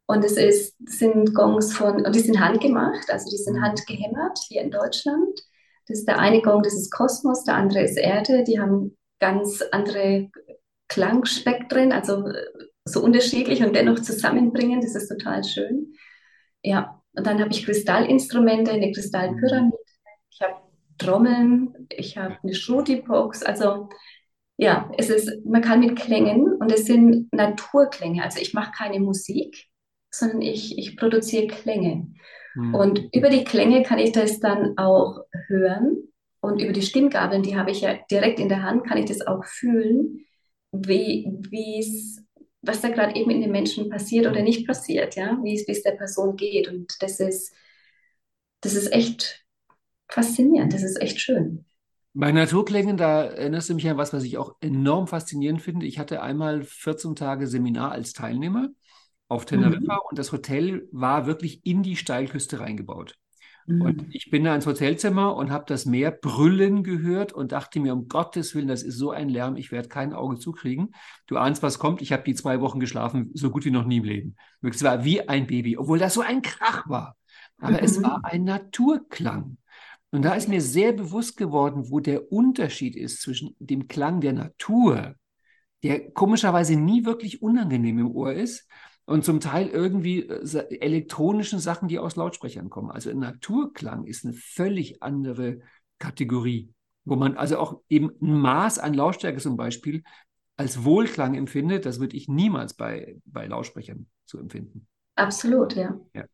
Und 0.08 0.24
es 0.24 0.36
ist, 0.36 0.76
sind 0.84 1.34
Gongs 1.34 1.74
von, 1.74 2.04
und 2.04 2.14
die 2.14 2.20
sind 2.20 2.38
handgemacht, 2.38 3.10
also 3.10 3.28
die 3.30 3.38
sind 3.38 3.56
mhm. 3.56 3.62
handgehämmert 3.62 4.38
hier 4.46 4.60
in 4.60 4.70
Deutschland. 4.70 5.40
Das 5.88 5.98
ist 5.98 6.08
der 6.08 6.18
eine 6.18 6.42
Gong, 6.42 6.62
das 6.62 6.74
ist 6.74 6.92
Kosmos, 6.92 7.44
der 7.44 7.54
andere 7.54 7.82
ist 7.82 7.96
Erde. 7.96 8.44
Die 8.44 8.60
haben 8.60 8.96
ganz 9.18 9.62
andere 9.72 10.30
Klangspektren, 10.88 11.92
also 11.92 12.28
äh, 12.28 12.44
so 12.84 13.02
unterschiedlich 13.02 13.62
und 13.64 13.74
dennoch 13.74 14.00
zusammenbringen. 14.00 14.80
Das 14.80 14.94
ist 14.94 15.08
total 15.08 15.42
schön. 15.44 15.94
Ja, 16.62 17.02
und 17.12 17.26
dann 17.26 17.40
habe 17.40 17.50
ich 17.50 17.64
Kristallinstrumente, 17.64 18.70
eine 18.70 18.92
Kristallpyramide, 18.92 19.76
ich 20.30 20.40
habe 20.40 20.54
Trommeln, 20.98 21.88
ich 21.90 22.16
habe 22.16 22.36
eine 22.42 22.54
Shruti-Box. 22.54 23.42
Also 23.42 23.88
ja, 24.58 24.90
es 24.96 25.10
ist, 25.10 25.44
man 25.44 25.62
kann 25.62 25.80
mit 25.80 25.96
Klängen 25.96 26.54
und 26.54 26.72
es 26.72 26.86
sind 26.86 27.32
Naturklänge. 27.32 28.22
Also 28.22 28.40
ich 28.40 28.54
mache 28.54 28.72
keine 28.72 29.00
Musik, 29.00 29.66
sondern 30.10 30.42
ich, 30.42 30.78
ich 30.78 30.96
produziere 30.96 31.46
Klänge. 31.46 32.08
Mhm. 32.54 32.74
Und 32.74 33.14
über 33.14 33.28
die 33.28 33.44
Klänge 33.44 33.82
kann 33.82 33.98
ich 33.98 34.12
das 34.12 34.40
dann 34.40 34.78
auch 34.78 35.20
hören 35.48 36.08
und 36.46 36.60
über 36.60 36.72
die 36.72 36.82
Stimmgabeln, 36.82 37.42
die 37.42 37.56
habe 37.56 37.70
ich 37.70 37.80
ja 37.80 37.94
direkt 38.10 38.38
in 38.38 38.48
der 38.48 38.62
Hand, 38.62 38.86
kann 38.86 38.98
ich 38.98 39.06
das 39.06 39.26
auch 39.26 39.44
fühlen, 39.44 40.24
wie 40.72 41.26
was 42.62 42.80
da 42.80 42.88
gerade 42.88 43.14
eben 43.14 43.30
in 43.30 43.40
den 43.40 43.52
Menschen 43.52 43.88
passiert 43.88 44.26
oder 44.26 44.42
nicht 44.42 44.66
passiert, 44.66 45.14
ja, 45.14 45.38
wie 45.42 45.54
es 45.54 45.82
der 45.82 45.92
Person 45.92 46.36
geht. 46.36 46.68
Und 46.68 47.00
das 47.00 47.20
ist, 47.20 47.54
das 48.60 48.74
ist 48.74 48.92
echt 48.92 49.44
faszinierend, 50.08 50.72
das 50.72 50.82
ist 50.82 51.00
echt 51.00 51.20
schön. 51.20 51.64
Bei 52.12 52.32
Naturklängen, 52.32 52.96
da 52.96 53.24
erinnerst 53.24 53.68
du 53.68 53.74
mich 53.74 53.88
an 53.88 53.98
was, 53.98 54.12
was 54.12 54.24
ich 54.24 54.38
auch 54.38 54.56
enorm 54.60 55.06
faszinierend 55.06 55.60
finde. 55.62 55.86
Ich 55.86 55.98
hatte 55.98 56.22
einmal 56.22 56.62
14 56.62 57.14
Tage 57.14 57.46
Seminar 57.46 57.92
als 57.92 58.14
Teilnehmer 58.14 58.70
auf 59.28 59.44
Teneriffa 59.44 59.94
mhm. 59.94 60.00
und 60.10 60.18
das 60.18 60.32
Hotel 60.32 60.88
war 60.92 61.26
wirklich 61.26 61.64
in 61.64 61.82
die 61.82 61.96
Steilküste 61.96 62.60
reingebaut. 62.60 63.18
Und 63.68 64.02
mhm. 64.02 64.08
ich 64.12 64.30
bin 64.30 64.44
da 64.44 64.54
ins 64.54 64.66
Hotelzimmer 64.66 65.34
und 65.34 65.50
habe 65.50 65.64
das 65.66 65.86
Meer 65.86 66.12
brüllen 66.12 66.84
gehört 66.84 67.32
und 67.32 67.50
dachte 67.50 67.80
mir, 67.80 67.92
um 67.92 68.06
Gottes 68.06 68.54
Willen, 68.54 68.68
das 68.68 68.84
ist 68.84 68.96
so 68.96 69.10
ein 69.10 69.28
Lärm, 69.28 69.56
ich 69.56 69.72
werde 69.72 69.88
kein 69.88 70.12
Auge 70.12 70.38
zukriegen. 70.38 70.94
Du 71.26 71.36
ahnst, 71.36 71.62
was 71.62 71.80
kommt. 71.80 72.00
Ich 72.00 72.12
habe 72.12 72.22
die 72.22 72.34
zwei 72.34 72.60
Wochen 72.60 72.78
geschlafen, 72.78 73.30
so 73.34 73.50
gut 73.50 73.64
wie 73.64 73.72
noch 73.72 73.84
nie 73.84 73.96
im 73.96 74.04
Leben. 74.04 74.36
Es 74.62 74.84
war 74.84 75.04
wie 75.04 75.28
ein 75.28 75.48
Baby, 75.48 75.76
obwohl 75.76 75.98
das 75.98 76.14
so 76.14 76.20
ein 76.20 76.42
Krach 76.42 76.88
war. 76.88 77.16
Aber 77.58 77.72
mhm. 77.72 77.78
es 77.82 78.02
war 78.02 78.24
ein 78.24 78.44
Naturklang. 78.44 79.56
Und 80.10 80.22
da 80.22 80.34
ist 80.34 80.48
mir 80.48 80.60
sehr 80.60 80.92
bewusst 80.92 81.36
geworden, 81.36 81.90
wo 81.90 81.98
der 81.98 82.30
Unterschied 82.30 82.94
ist 82.94 83.20
zwischen 83.20 83.56
dem 83.58 83.88
Klang 83.88 84.20
der 84.20 84.32
Natur, 84.32 85.16
der 85.82 86.10
komischerweise 86.12 86.76
nie 86.76 87.04
wirklich 87.04 87.42
unangenehm 87.42 87.98
im 87.98 88.10
Ohr 88.12 88.32
ist, 88.32 88.68
und 89.06 89.24
zum 89.24 89.40
Teil 89.40 89.68
irgendwie 89.68 90.20
äh, 90.22 90.78
elektronischen 90.80 91.58
Sachen, 91.58 91.88
die 91.88 91.98
aus 91.98 92.16
Lautsprechern 92.16 92.68
kommen. 92.68 92.90
Also 92.90 93.12
Naturklang 93.12 94.04
ist 94.04 94.24
eine 94.24 94.34
völlig 94.34 95.02
andere 95.02 95.60
Kategorie, 95.98 96.72
wo 97.04 97.16
man 97.16 97.36
also 97.36 97.58
auch 97.58 97.80
eben 97.88 98.10
ein 98.20 98.38
Maß 98.40 98.78
an 98.78 98.94
Lautstärke 98.94 99.40
zum 99.40 99.56
Beispiel 99.56 100.02
als 100.56 100.84
Wohlklang 100.84 101.34
empfindet. 101.34 101.86
Das 101.86 102.00
würde 102.00 102.16
ich 102.16 102.28
niemals 102.28 102.74
bei, 102.74 103.20
bei 103.24 103.46
Lautsprechern 103.46 104.06
so 104.24 104.38
empfinden. 104.38 104.86
Absolut, 105.14 105.74
ja. 105.74 105.98
ja. 106.14 106.24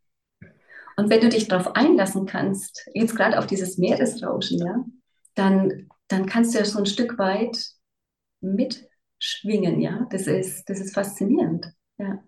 Und 0.96 1.10
wenn 1.10 1.20
du 1.20 1.28
dich 1.28 1.48
darauf 1.48 1.76
einlassen 1.76 2.26
kannst, 2.26 2.88
jetzt 2.94 3.16
gerade 3.16 3.38
auf 3.38 3.46
dieses 3.46 3.78
Meeresrauschen, 3.78 4.58
ja, 4.58 4.84
dann, 5.34 5.88
dann 6.08 6.26
kannst 6.26 6.54
du 6.54 6.58
ja 6.58 6.64
so 6.64 6.78
ein 6.78 6.86
Stück 6.86 7.18
weit 7.18 7.70
mitschwingen, 8.40 9.80
ja. 9.80 10.06
Das 10.10 10.26
ist, 10.26 10.68
das 10.68 10.80
ist 10.80 10.94
faszinierend, 10.94 11.72
ja. 11.98 12.22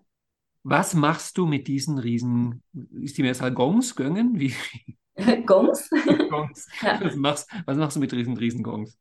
Was 0.67 0.95
machst 0.95 1.37
du 1.37 1.45
mit 1.45 1.67
diesen 1.67 1.99
riesen, 1.99 2.63
ist 2.99 3.15
die 3.19 3.21
Mehrzahl 3.21 3.53
Gongs, 3.53 3.95
Göngen? 3.95 4.39
Wie? 4.39 4.51
Gongs? 5.45 5.87
Gongs. 6.29 6.67
Ja. 6.81 6.99
Was, 7.03 7.15
machst, 7.15 7.49
was 7.67 7.77
machst 7.77 7.95
du 7.95 7.99
mit 7.99 8.11
diesen 8.11 8.35
riesen 8.35 8.63
Gongs? 8.63 8.97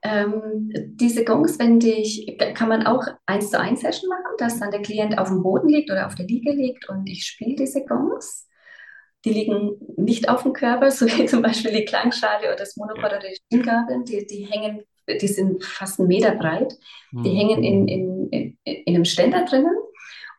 Ähm, 0.00 0.72
diese 0.86 1.22
Gongs 1.22 1.58
wende 1.58 1.88
ich, 1.88 2.38
kann 2.54 2.70
man 2.70 2.86
auch 2.86 3.06
eins 3.26 3.50
zu 3.50 3.60
eins 3.60 3.82
Session 3.82 4.08
machen, 4.08 4.36
dass 4.38 4.58
dann 4.58 4.70
der 4.70 4.80
Klient 4.80 5.18
auf 5.18 5.28
dem 5.28 5.42
Boden 5.42 5.68
liegt 5.68 5.90
oder 5.90 6.06
auf 6.06 6.14
der 6.14 6.26
Liege 6.26 6.52
liegt 6.52 6.88
und 6.88 7.06
ich 7.10 7.26
spiele 7.26 7.56
diese 7.56 7.84
Gongs. 7.84 8.48
Die 9.26 9.34
liegen 9.34 9.76
nicht 9.98 10.30
auf 10.30 10.44
dem 10.44 10.54
Körper, 10.54 10.90
so 10.90 11.04
wie 11.06 11.26
zum 11.26 11.42
Beispiel 11.42 11.72
die 11.72 11.84
Klangschale 11.84 12.46
oder 12.46 12.56
das 12.56 12.76
Monopod 12.76 13.02
ja. 13.02 13.18
oder 13.18 13.28
die 13.28 13.36
Stimmgabeln. 13.36 14.04
Die, 14.04 14.26
die 14.26 14.46
hängen, 14.46 14.82
die 15.08 15.28
sind 15.28 15.62
fast 15.62 16.00
einen 16.00 16.08
Meter 16.08 16.34
breit. 16.34 16.74
Die 17.12 17.30
mhm. 17.30 17.36
hängen 17.36 17.64
in, 17.64 17.88
in, 17.88 18.28
in, 18.30 18.58
in 18.64 18.94
einem 18.94 19.04
Ständer 19.04 19.44
drinnen 19.44 19.76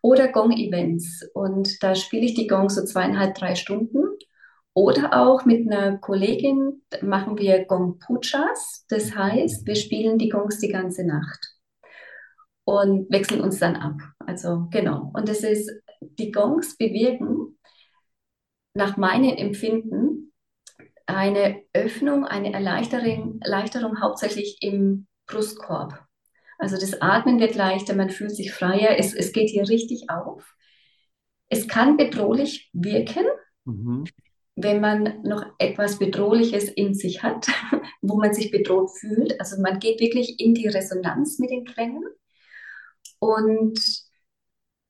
oder 0.06 0.28
Gong-Events. 0.28 1.32
Und 1.34 1.82
da 1.82 1.96
spiele 1.96 2.26
ich 2.26 2.36
die 2.36 2.46
Gong 2.46 2.70
so 2.70 2.86
zweieinhalb, 2.86 3.34
drei 3.34 3.56
Stunden. 3.56 4.04
Oder 4.76 5.20
auch 5.20 5.46
mit 5.46 5.66
einer 5.66 5.98
Kollegin 5.98 6.84
machen 7.02 7.40
wir 7.40 7.66
Gong-Puchas. 7.66 8.86
Das 8.88 9.16
heißt, 9.16 9.66
wir 9.66 9.76
spielen 9.76 10.20
die 10.20 10.30
Gongs 10.30 10.60
die 10.60 10.68
ganze 10.68 11.08
Nacht 11.08 11.40
und 12.66 13.10
wechseln 13.10 13.42
uns 13.42 13.58
dann 13.58 13.78
ab. 13.78 13.96
Also 14.20 14.68
genau. 14.70 15.12
Und 15.16 15.28
das 15.28 15.40
ist, 15.40 15.72
die 16.02 16.32
Gongs 16.32 16.78
bewirken 16.78 17.58
nach 18.76 18.98
meinem 18.98 19.36
Empfinden 19.36 20.34
eine 21.08 21.64
Öffnung, 21.74 22.26
eine 22.26 22.54
Erleichterung, 22.54 23.40
Erleichterung 23.42 24.02
hauptsächlich 24.02 24.58
im 24.62 25.08
Brustkorb. 25.26 26.05
Also 26.58 26.78
das 26.78 27.02
Atmen 27.02 27.40
wird 27.40 27.56
leichter, 27.56 27.96
man 27.96 28.10
fühlt 28.10 28.36
sich 28.36 28.54
freier, 28.54 28.98
es, 28.98 29.14
es 29.14 29.32
geht 29.34 29.50
hier 29.50 29.68
richtig 29.68 30.10
auf. 30.10 30.56
Es 31.50 31.68
kann 31.68 31.98
bedrohlich 31.98 32.70
wirken, 32.74 33.26
mhm. 33.66 34.06
wenn 34.56 34.82
man 34.82 35.22
noch 35.24 35.46
etwas 35.60 36.00
Bedrohliches 36.00 36.70
in 36.70 36.94
sich 36.94 37.24
hat, 37.24 37.48
wo 38.02 38.18
man 38.18 38.34
sich 38.34 38.52
bedroht 38.52 38.92
fühlt. 38.98 39.40
Also 39.40 39.62
man 39.62 39.80
geht 39.80 40.00
wirklich 40.00 40.40
in 40.40 40.54
die 40.54 40.68
Resonanz 40.68 41.40
mit 41.40 41.52
den 41.52 41.66
Klängen 41.66 42.04
und 43.20 43.80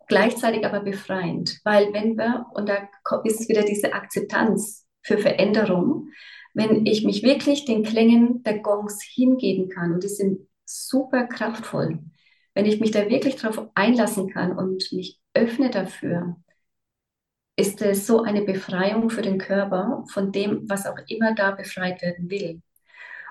gleichzeitig 0.07 0.66
aber 0.66 0.82
befreiend, 0.82 1.59
weil 1.63 1.91
wenn 1.93 2.18
wir, 2.18 2.45
und 2.53 2.70
da 2.70 2.89
ist 3.24 3.41
es 3.41 3.49
wieder 3.49 3.63
diese 3.63 3.93
Akzeptanz 3.93 4.86
für 5.01 5.18
Veränderung, 5.18 6.09
wenn 6.53 6.86
ich 6.86 7.03
mich 7.03 7.22
wirklich 7.24 7.66
den 7.66 7.84
Klängen 7.84 8.43
der 8.43 8.59
Gongs 8.59 9.03
hingeben 9.03 9.70
kann, 9.70 9.93
und 9.93 10.03
die 10.03 10.09
sind 10.09 10.47
super 10.66 11.28
kraftvoll. 11.28 11.99
Wenn 12.53 12.66
ich 12.66 12.80
mich 12.80 12.91
da 12.91 13.09
wirklich 13.09 13.36
darauf 13.36 13.70
einlassen 13.76 14.30
kann 14.30 14.57
und 14.57 14.91
mich 14.91 15.20
öffne 15.34 15.70
dafür, 15.70 16.38
ist 17.57 17.82
es 17.82 18.05
so 18.05 18.22
eine 18.22 18.41
Befreiung 18.41 19.09
für 19.09 19.22
den 19.22 19.38
Körper 19.38 20.03
von 20.11 20.32
dem, 20.32 20.70
was 20.70 20.86
auch 20.86 20.97
immer 21.07 21.34
da 21.36 21.51
befreit 21.51 22.01
werden 22.01 22.30
will. 22.30 22.61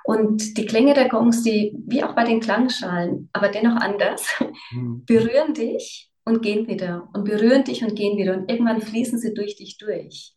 Und 0.04 0.58
die 0.58 0.66
Klänge 0.66 0.92
der 0.94 1.08
Gongs, 1.08 1.42
die 1.42 1.74
wie 1.86 2.04
auch 2.04 2.14
bei 2.14 2.24
den 2.24 2.40
Klangschalen, 2.40 3.30
aber 3.32 3.48
dennoch 3.48 3.76
anders, 3.76 4.26
mhm. 4.70 5.04
berühren 5.06 5.54
dich 5.54 6.10
und 6.24 6.42
gehen 6.42 6.66
wieder 6.66 7.08
und 7.14 7.24
berühren 7.24 7.64
dich 7.64 7.82
und 7.82 7.94
gehen 7.94 8.18
wieder 8.18 8.34
und 8.36 8.50
irgendwann 8.50 8.80
fließen 8.80 9.18
sie 9.18 9.34
durch 9.34 9.56
dich 9.56 9.78
durch. 9.78 10.34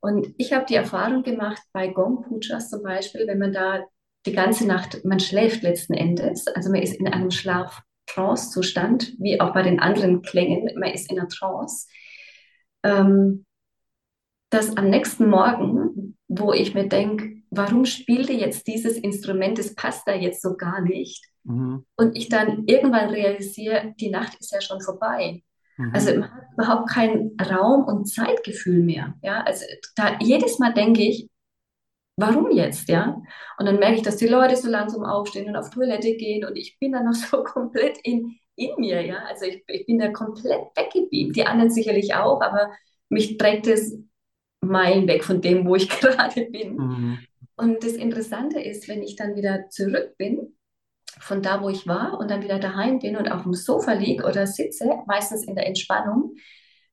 Und 0.00 0.34
ich 0.36 0.52
habe 0.52 0.66
die 0.66 0.74
Erfahrung 0.74 1.22
gemacht 1.22 1.62
bei 1.72 1.88
Gong 1.88 2.22
Pujas 2.22 2.70
zum 2.70 2.82
Beispiel, 2.82 3.26
wenn 3.26 3.38
man 3.38 3.52
da 3.52 3.82
die 4.26 4.32
ganze 4.32 4.66
Nacht, 4.66 5.04
man 5.04 5.20
schläft 5.20 5.62
letzten 5.62 5.94
Endes, 5.94 6.46
also 6.48 6.70
man 6.70 6.82
ist 6.82 6.96
in 6.96 7.08
einem 7.08 7.30
Schlaf-Trance-Zustand, 7.30 9.14
wie 9.18 9.40
auch 9.40 9.52
bei 9.52 9.62
den 9.62 9.80
anderen 9.80 10.22
Klängen, 10.22 10.70
man 10.78 10.90
ist 10.90 11.10
in 11.10 11.18
einer 11.18 11.28
Trance, 11.28 11.86
ähm, 12.82 13.46
dass 14.50 14.76
am 14.76 14.90
nächsten 14.90 15.28
Morgen, 15.28 16.16
wo 16.28 16.52
ich 16.52 16.74
mir 16.74 16.88
denke, 16.88 17.42
warum 17.50 17.84
spielte 17.84 18.32
jetzt 18.32 18.66
dieses 18.66 18.96
Instrument, 18.96 19.58
das 19.58 19.74
passt 19.74 20.06
da 20.06 20.14
jetzt 20.14 20.42
so 20.42 20.56
gar 20.56 20.80
nicht, 20.80 21.24
mhm. 21.44 21.84
und 21.96 22.16
ich 22.16 22.28
dann 22.28 22.64
irgendwann 22.66 23.10
realisiere, 23.10 23.94
die 23.98 24.10
Nacht 24.10 24.36
ist 24.40 24.52
ja 24.52 24.60
schon 24.60 24.80
vorbei. 24.80 25.42
Mhm. 25.76 25.90
Also 25.94 26.14
man 26.18 26.32
hat 26.32 26.44
überhaupt 26.54 26.90
kein 26.90 27.32
Raum- 27.40 27.84
und 27.84 28.06
Zeitgefühl 28.06 28.82
mehr. 28.82 29.14
Ja? 29.22 29.42
Also 29.42 29.64
da 29.94 30.18
jedes 30.20 30.58
Mal 30.58 30.74
denke 30.74 31.02
ich, 31.02 31.28
warum 32.16 32.50
jetzt, 32.50 32.88
ja? 32.88 33.20
Und 33.58 33.66
dann 33.66 33.78
merke 33.78 33.96
ich, 33.96 34.02
dass 34.02 34.16
die 34.16 34.26
Leute 34.26 34.56
so 34.56 34.68
langsam 34.68 35.04
aufstehen 35.04 35.48
und 35.48 35.56
auf 35.56 35.70
Toilette 35.70 36.16
gehen 36.16 36.44
und 36.44 36.56
ich 36.56 36.78
bin 36.78 36.92
dann 36.92 37.04
noch 37.04 37.14
so 37.14 37.44
komplett 37.44 37.98
in, 38.02 38.38
in 38.56 38.70
mir, 38.78 39.04
ja? 39.04 39.18
Also 39.28 39.44
ich, 39.44 39.64
ich 39.68 39.86
bin 39.86 39.98
da 39.98 40.08
komplett 40.08 40.60
weggebeamt. 40.74 41.36
Die 41.36 41.46
anderen 41.46 41.70
sicherlich 41.70 42.14
auch, 42.14 42.40
aber 42.40 42.70
mich 43.08 43.38
trägt 43.38 43.66
es 43.66 43.98
Meilen 44.60 45.06
weg 45.06 45.22
von 45.22 45.40
dem, 45.40 45.66
wo 45.66 45.76
ich 45.76 45.88
gerade 46.00 46.46
bin. 46.46 46.76
Mhm. 46.76 47.18
Und 47.56 47.84
das 47.84 47.92
Interessante 47.92 48.60
ist, 48.60 48.88
wenn 48.88 49.02
ich 49.02 49.16
dann 49.16 49.36
wieder 49.36 49.68
zurück 49.70 50.16
bin, 50.18 50.56
von 51.18 51.40
da, 51.40 51.62
wo 51.62 51.68
ich 51.70 51.86
war 51.86 52.18
und 52.18 52.30
dann 52.30 52.42
wieder 52.42 52.58
daheim 52.58 52.98
bin 52.98 53.16
und 53.16 53.28
auf 53.28 53.44
dem 53.44 53.54
Sofa 53.54 53.92
liege 53.92 54.24
oder 54.24 54.46
sitze, 54.46 54.90
meistens 55.06 55.46
in 55.46 55.54
der 55.54 55.66
Entspannung, 55.66 56.34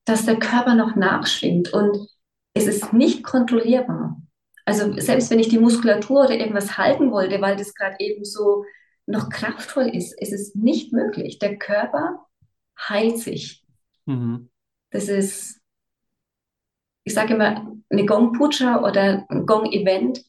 dass 0.04 0.24
der 0.24 0.38
Körper 0.38 0.74
noch 0.74 0.96
nachschwingt 0.96 1.72
und 1.72 2.08
es 2.54 2.66
ist 2.66 2.92
nicht 2.92 3.22
kontrollierbar. 3.22 4.20
Also 4.64 4.98
selbst 4.98 5.30
wenn 5.30 5.38
ich 5.38 5.48
die 5.48 5.58
Muskulatur 5.58 6.24
oder 6.24 6.38
irgendwas 6.38 6.78
halten 6.78 7.10
wollte, 7.10 7.40
weil 7.40 7.56
das 7.56 7.74
gerade 7.74 7.96
eben 7.98 8.24
so 8.24 8.64
noch 9.06 9.28
kraftvoll 9.28 9.88
ist, 9.88 10.18
ist 10.20 10.32
es 10.32 10.54
nicht 10.54 10.92
möglich. 10.92 11.38
Der 11.38 11.58
Körper 11.58 12.26
heilt 12.88 13.18
sich. 13.18 13.64
Mhm. 14.06 14.48
Das 14.90 15.08
ist, 15.08 15.60
ich 17.04 17.12
sage 17.12 17.34
immer, 17.34 17.74
eine 17.90 18.06
Gong 18.06 18.32
Puja 18.32 18.82
oder 18.82 19.26
ein 19.28 19.46
Gong 19.46 19.70
Event 19.72 20.24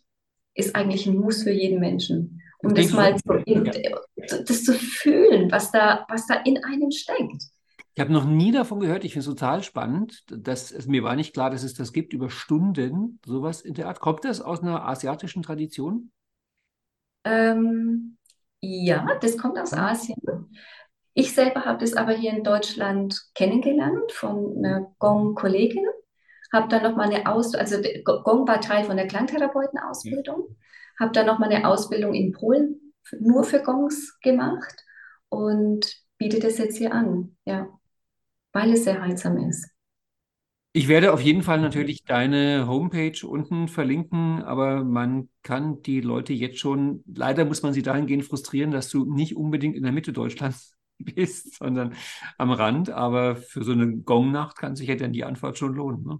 ist 0.53 0.75
eigentlich 0.75 1.05
ein 1.05 1.17
Muss 1.17 1.43
für 1.43 1.51
jeden 1.51 1.79
Menschen. 1.79 2.41
Um 2.59 2.73
das, 2.73 2.91
mal 2.91 3.15
zu, 3.15 3.43
das 4.15 4.63
zu 4.63 4.73
fühlen, 4.73 5.51
was 5.51 5.71
da, 5.71 6.05
was 6.09 6.25
da 6.25 6.35
in 6.35 6.63
einem 6.63 6.89
steckt. 6.89 7.43
Ich 7.95 8.01
habe 8.01 8.11
noch 8.11 8.25
nie 8.25 8.51
davon 8.51 8.81
gehört. 8.81 9.05
Ich 9.05 9.13
finde 9.13 9.29
es 9.29 9.33
total 9.33 9.63
spannend. 9.63 10.25
Dass, 10.27 10.69
es, 10.71 10.85
mir 10.85 11.03
war 11.03 11.15
nicht 11.15 11.33
klar, 11.33 11.49
dass 11.49 11.63
es 11.63 11.75
das 11.75 11.93
gibt 11.93 12.11
über 12.11 12.29
Stunden, 12.29 13.21
sowas 13.25 13.61
in 13.61 13.73
der 13.73 13.87
Art. 13.87 14.01
Kommt 14.01 14.25
das 14.25 14.41
aus 14.41 14.61
einer 14.61 14.85
asiatischen 14.85 15.43
Tradition? 15.43 16.11
Ähm, 17.23 18.17
ja, 18.59 19.07
das 19.21 19.37
kommt 19.37 19.57
aus 19.57 19.71
Asien. 19.71 20.17
Ich 21.13 21.33
selber 21.33 21.63
habe 21.63 21.79
das 21.79 21.93
aber 21.93 22.11
hier 22.11 22.31
in 22.31 22.43
Deutschland 22.43 23.17
kennengelernt 23.33 24.11
von 24.11 24.57
einer 24.57 24.93
Gong-Kollegin. 24.99 25.85
Habe 26.51 26.67
dann 26.67 26.83
nochmal 26.83 27.13
eine 27.13 27.25
Ausbildung, 27.31 27.61
also 27.61 28.23
Gong 28.23 28.45
war 28.45 28.59
Teil 28.59 28.83
von 28.83 28.97
der 28.97 29.07
Klangtherapeutenausbildung. 29.07 30.47
Ja. 30.49 30.55
Habe 30.99 31.13
dann 31.13 31.27
nochmal 31.27 31.49
eine 31.49 31.65
Ausbildung 31.65 32.13
in 32.13 32.33
Polen 32.33 32.93
nur 33.19 33.45
für 33.45 33.63
Gongs 33.63 34.19
gemacht 34.19 34.83
und 35.29 35.95
biete 36.17 36.41
das 36.41 36.57
jetzt 36.57 36.77
hier 36.77 36.93
an. 36.93 37.37
Ja 37.45 37.69
weil 38.55 38.71
es 38.73 38.85
sehr 38.85 39.01
heilsam 39.01 39.37
ist. 39.37 39.69
Ich 40.71 40.87
werde 40.87 41.13
auf 41.13 41.21
jeden 41.21 41.43
Fall 41.43 41.61
natürlich 41.61 42.03
deine 42.03 42.67
Homepage 42.67 43.25
unten 43.25 43.67
verlinken, 43.67 44.41
aber 44.43 44.83
man 44.83 45.29
kann 45.43 45.81
die 45.81 46.01
Leute 46.01 46.33
jetzt 46.33 46.59
schon, 46.59 47.03
leider 47.13 47.45
muss 47.45 47.63
man 47.63 47.73
sie 47.73 47.81
dahingehend 47.81 48.25
frustrieren, 48.25 48.71
dass 48.71 48.89
du 48.89 49.05
nicht 49.05 49.37
unbedingt 49.37 49.75
in 49.75 49.83
der 49.83 49.91
Mitte 49.91 50.11
Deutschlands 50.11 50.75
bist, 50.97 51.55
sondern 51.55 51.95
am 52.37 52.51
Rand. 52.51 52.89
Aber 52.89 53.35
für 53.35 53.63
so 53.63 53.73
eine 53.73 53.97
Gongnacht 53.97 54.57
kann 54.57 54.75
sich 54.75 54.87
ja 54.87 54.95
dann 54.95 55.13
die 55.13 55.23
Antwort 55.23 55.57
schon 55.57 55.73
lohnen. 55.75 56.03
Ne? 56.03 56.19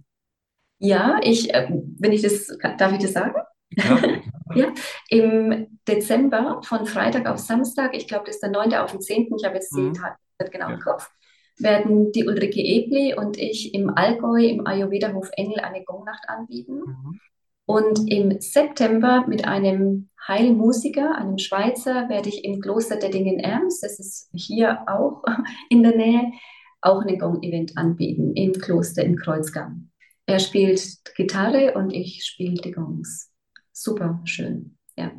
Ja, 0.78 1.20
ich, 1.22 1.52
äh, 1.52 1.68
wenn 1.98 2.12
ich 2.12 2.22
das, 2.22 2.46
darf 2.78 2.92
ich 2.92 2.98
das 2.98 3.12
sagen? 3.12 3.34
Ja. 3.70 3.98
ja. 4.54 4.72
Im 5.08 5.78
Dezember 5.88 6.60
von 6.62 6.86
Freitag 6.86 7.26
auf 7.26 7.38
Samstag, 7.38 7.94
ich 7.94 8.08
glaube, 8.08 8.24
das 8.26 8.36
ist 8.36 8.42
der 8.42 8.50
9. 8.50 8.74
auf 8.74 8.92
den 8.92 9.00
10. 9.00 9.28
Ich 9.36 9.44
habe 9.44 9.56
jetzt 9.56 9.74
den 9.74 9.88
mhm. 9.88 9.94
Tag 9.94 10.18
genau 10.50 10.68
ja. 10.68 10.74
im 10.74 10.80
Kopf 10.80 11.10
werden 11.58 12.12
die 12.12 12.26
Ulrike 12.26 12.60
Ebli 12.60 13.14
und 13.14 13.38
ich 13.38 13.74
im 13.74 13.90
Allgäu 13.90 14.44
im 14.44 14.66
Ayurveda-Hof 14.66 15.30
Engel 15.36 15.60
eine 15.60 15.84
Gongnacht 15.84 16.28
anbieten. 16.28 16.80
Mhm. 16.80 17.20
Und 17.66 18.10
im 18.10 18.40
September 18.40 19.24
mit 19.26 19.46
einem 19.46 20.08
Heilmusiker, 20.26 21.16
einem 21.16 21.38
Schweizer, 21.38 22.08
werde 22.08 22.28
ich 22.28 22.44
im 22.44 22.60
Kloster 22.60 22.96
Dettingen-Erms, 22.96 23.80
das 23.80 23.98
ist 23.98 24.28
hier 24.32 24.84
auch 24.86 25.24
in 25.68 25.82
der 25.82 25.96
Nähe, 25.96 26.32
auch 26.80 27.02
ein 27.02 27.18
Gong-Event 27.18 27.76
anbieten 27.76 28.34
im 28.34 28.52
Kloster 28.52 29.02
in 29.02 29.16
Kreuzgang. 29.16 29.90
Er 30.26 30.38
spielt 30.38 30.80
Gitarre 31.16 31.74
und 31.74 31.92
ich 31.92 32.24
spiele 32.24 32.60
die 32.60 32.72
Gongs. 32.72 33.32
Super 33.72 34.20
schön, 34.24 34.76
ja. 34.96 35.12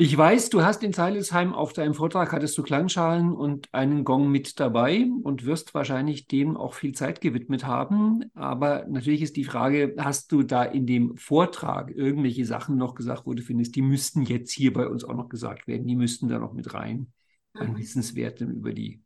Ich 0.00 0.16
weiß, 0.16 0.50
du 0.50 0.62
hast 0.62 0.84
in 0.84 0.92
Zeilesheim 0.92 1.52
auf 1.52 1.72
deinem 1.72 1.92
Vortrag 1.92 2.30
hattest 2.30 2.56
du 2.56 2.62
Klangschalen 2.62 3.32
und 3.32 3.66
einen 3.74 4.04
Gong 4.04 4.30
mit 4.30 4.60
dabei 4.60 5.08
und 5.24 5.44
wirst 5.44 5.74
wahrscheinlich 5.74 6.28
dem 6.28 6.56
auch 6.56 6.74
viel 6.74 6.94
Zeit 6.94 7.20
gewidmet 7.20 7.66
haben. 7.66 8.30
Aber 8.36 8.86
natürlich 8.88 9.22
ist 9.22 9.34
die 9.34 9.42
Frage, 9.42 9.96
hast 9.98 10.30
du 10.30 10.44
da 10.44 10.62
in 10.62 10.86
dem 10.86 11.16
Vortrag 11.16 11.90
irgendwelche 11.90 12.44
Sachen 12.44 12.76
noch 12.76 12.94
gesagt, 12.94 13.26
wo 13.26 13.34
du 13.34 13.42
findest, 13.42 13.74
die 13.74 13.82
müssten 13.82 14.22
jetzt 14.22 14.52
hier 14.52 14.72
bei 14.72 14.86
uns 14.86 15.02
auch 15.02 15.14
noch 15.14 15.28
gesagt 15.28 15.66
werden, 15.66 15.88
die 15.88 15.96
müssten 15.96 16.28
da 16.28 16.38
noch 16.38 16.52
mit 16.52 16.72
rein 16.74 17.12
an 17.54 17.72
mhm. 17.72 17.78
Wissenswertem 17.78 18.52
über 18.52 18.72
die 18.72 19.02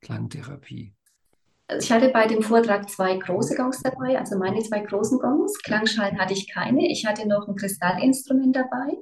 Klangtherapie? 0.00 0.94
Also 1.66 1.84
ich 1.84 1.90
hatte 1.90 2.10
bei 2.10 2.28
dem 2.28 2.42
Vortrag 2.42 2.88
zwei 2.88 3.16
große 3.16 3.56
Gongs 3.56 3.82
dabei, 3.82 4.16
also 4.16 4.38
meine 4.38 4.62
zwei 4.62 4.78
großen 4.78 5.18
Gongs. 5.18 5.58
Klangschalen 5.64 6.20
hatte 6.20 6.34
ich 6.34 6.48
keine. 6.48 6.88
Ich 6.88 7.04
hatte 7.04 7.26
noch 7.26 7.48
ein 7.48 7.56
Kristallinstrument 7.56 8.54
dabei. 8.54 8.96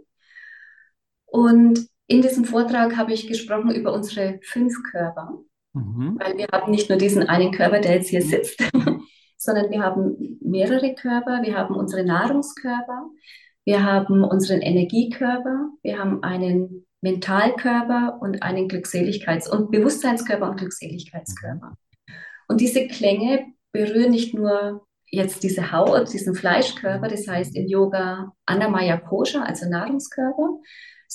Und 1.34 1.88
in 2.06 2.22
diesem 2.22 2.44
Vortrag 2.44 2.96
habe 2.96 3.12
ich 3.12 3.26
gesprochen 3.26 3.74
über 3.74 3.92
unsere 3.92 4.38
fünf 4.44 4.72
Körper, 4.92 5.40
mhm. 5.72 6.16
weil 6.20 6.38
wir 6.38 6.46
haben 6.52 6.70
nicht 6.70 6.88
nur 6.88 6.96
diesen 6.96 7.24
einen 7.28 7.50
Körper, 7.50 7.80
der 7.80 7.96
jetzt 7.96 8.10
hier 8.10 8.24
mhm. 8.24 8.28
sitzt, 8.28 8.62
sondern 9.36 9.68
wir 9.68 9.82
haben 9.82 10.38
mehrere 10.40 10.94
Körper. 10.94 11.42
Wir 11.42 11.56
haben 11.58 11.74
unsere 11.74 12.04
Nahrungskörper, 12.04 13.10
wir 13.64 13.82
haben 13.82 14.22
unseren 14.22 14.60
Energiekörper, 14.60 15.70
wir 15.82 15.98
haben 15.98 16.22
einen 16.22 16.86
Mentalkörper 17.00 18.18
und 18.20 18.44
einen 18.44 18.68
Glückseligkeits- 18.68 19.50
und 19.50 19.72
Bewusstseinskörper 19.72 20.48
und 20.48 20.58
Glückseligkeitskörper. 20.58 21.76
Und 22.46 22.60
diese 22.60 22.86
Klänge 22.86 23.44
berühren 23.72 24.12
nicht 24.12 24.34
nur 24.34 24.86
jetzt 25.10 25.42
diese 25.42 25.72
Haut, 25.72 26.12
diesen 26.12 26.36
Fleischkörper, 26.36 27.08
das 27.08 27.26
heißt 27.26 27.56
in 27.56 27.68
Yoga 27.68 28.32
Anamaya 28.46 28.98
Kosha, 28.98 29.42
also 29.42 29.68
Nahrungskörper, 29.68 30.60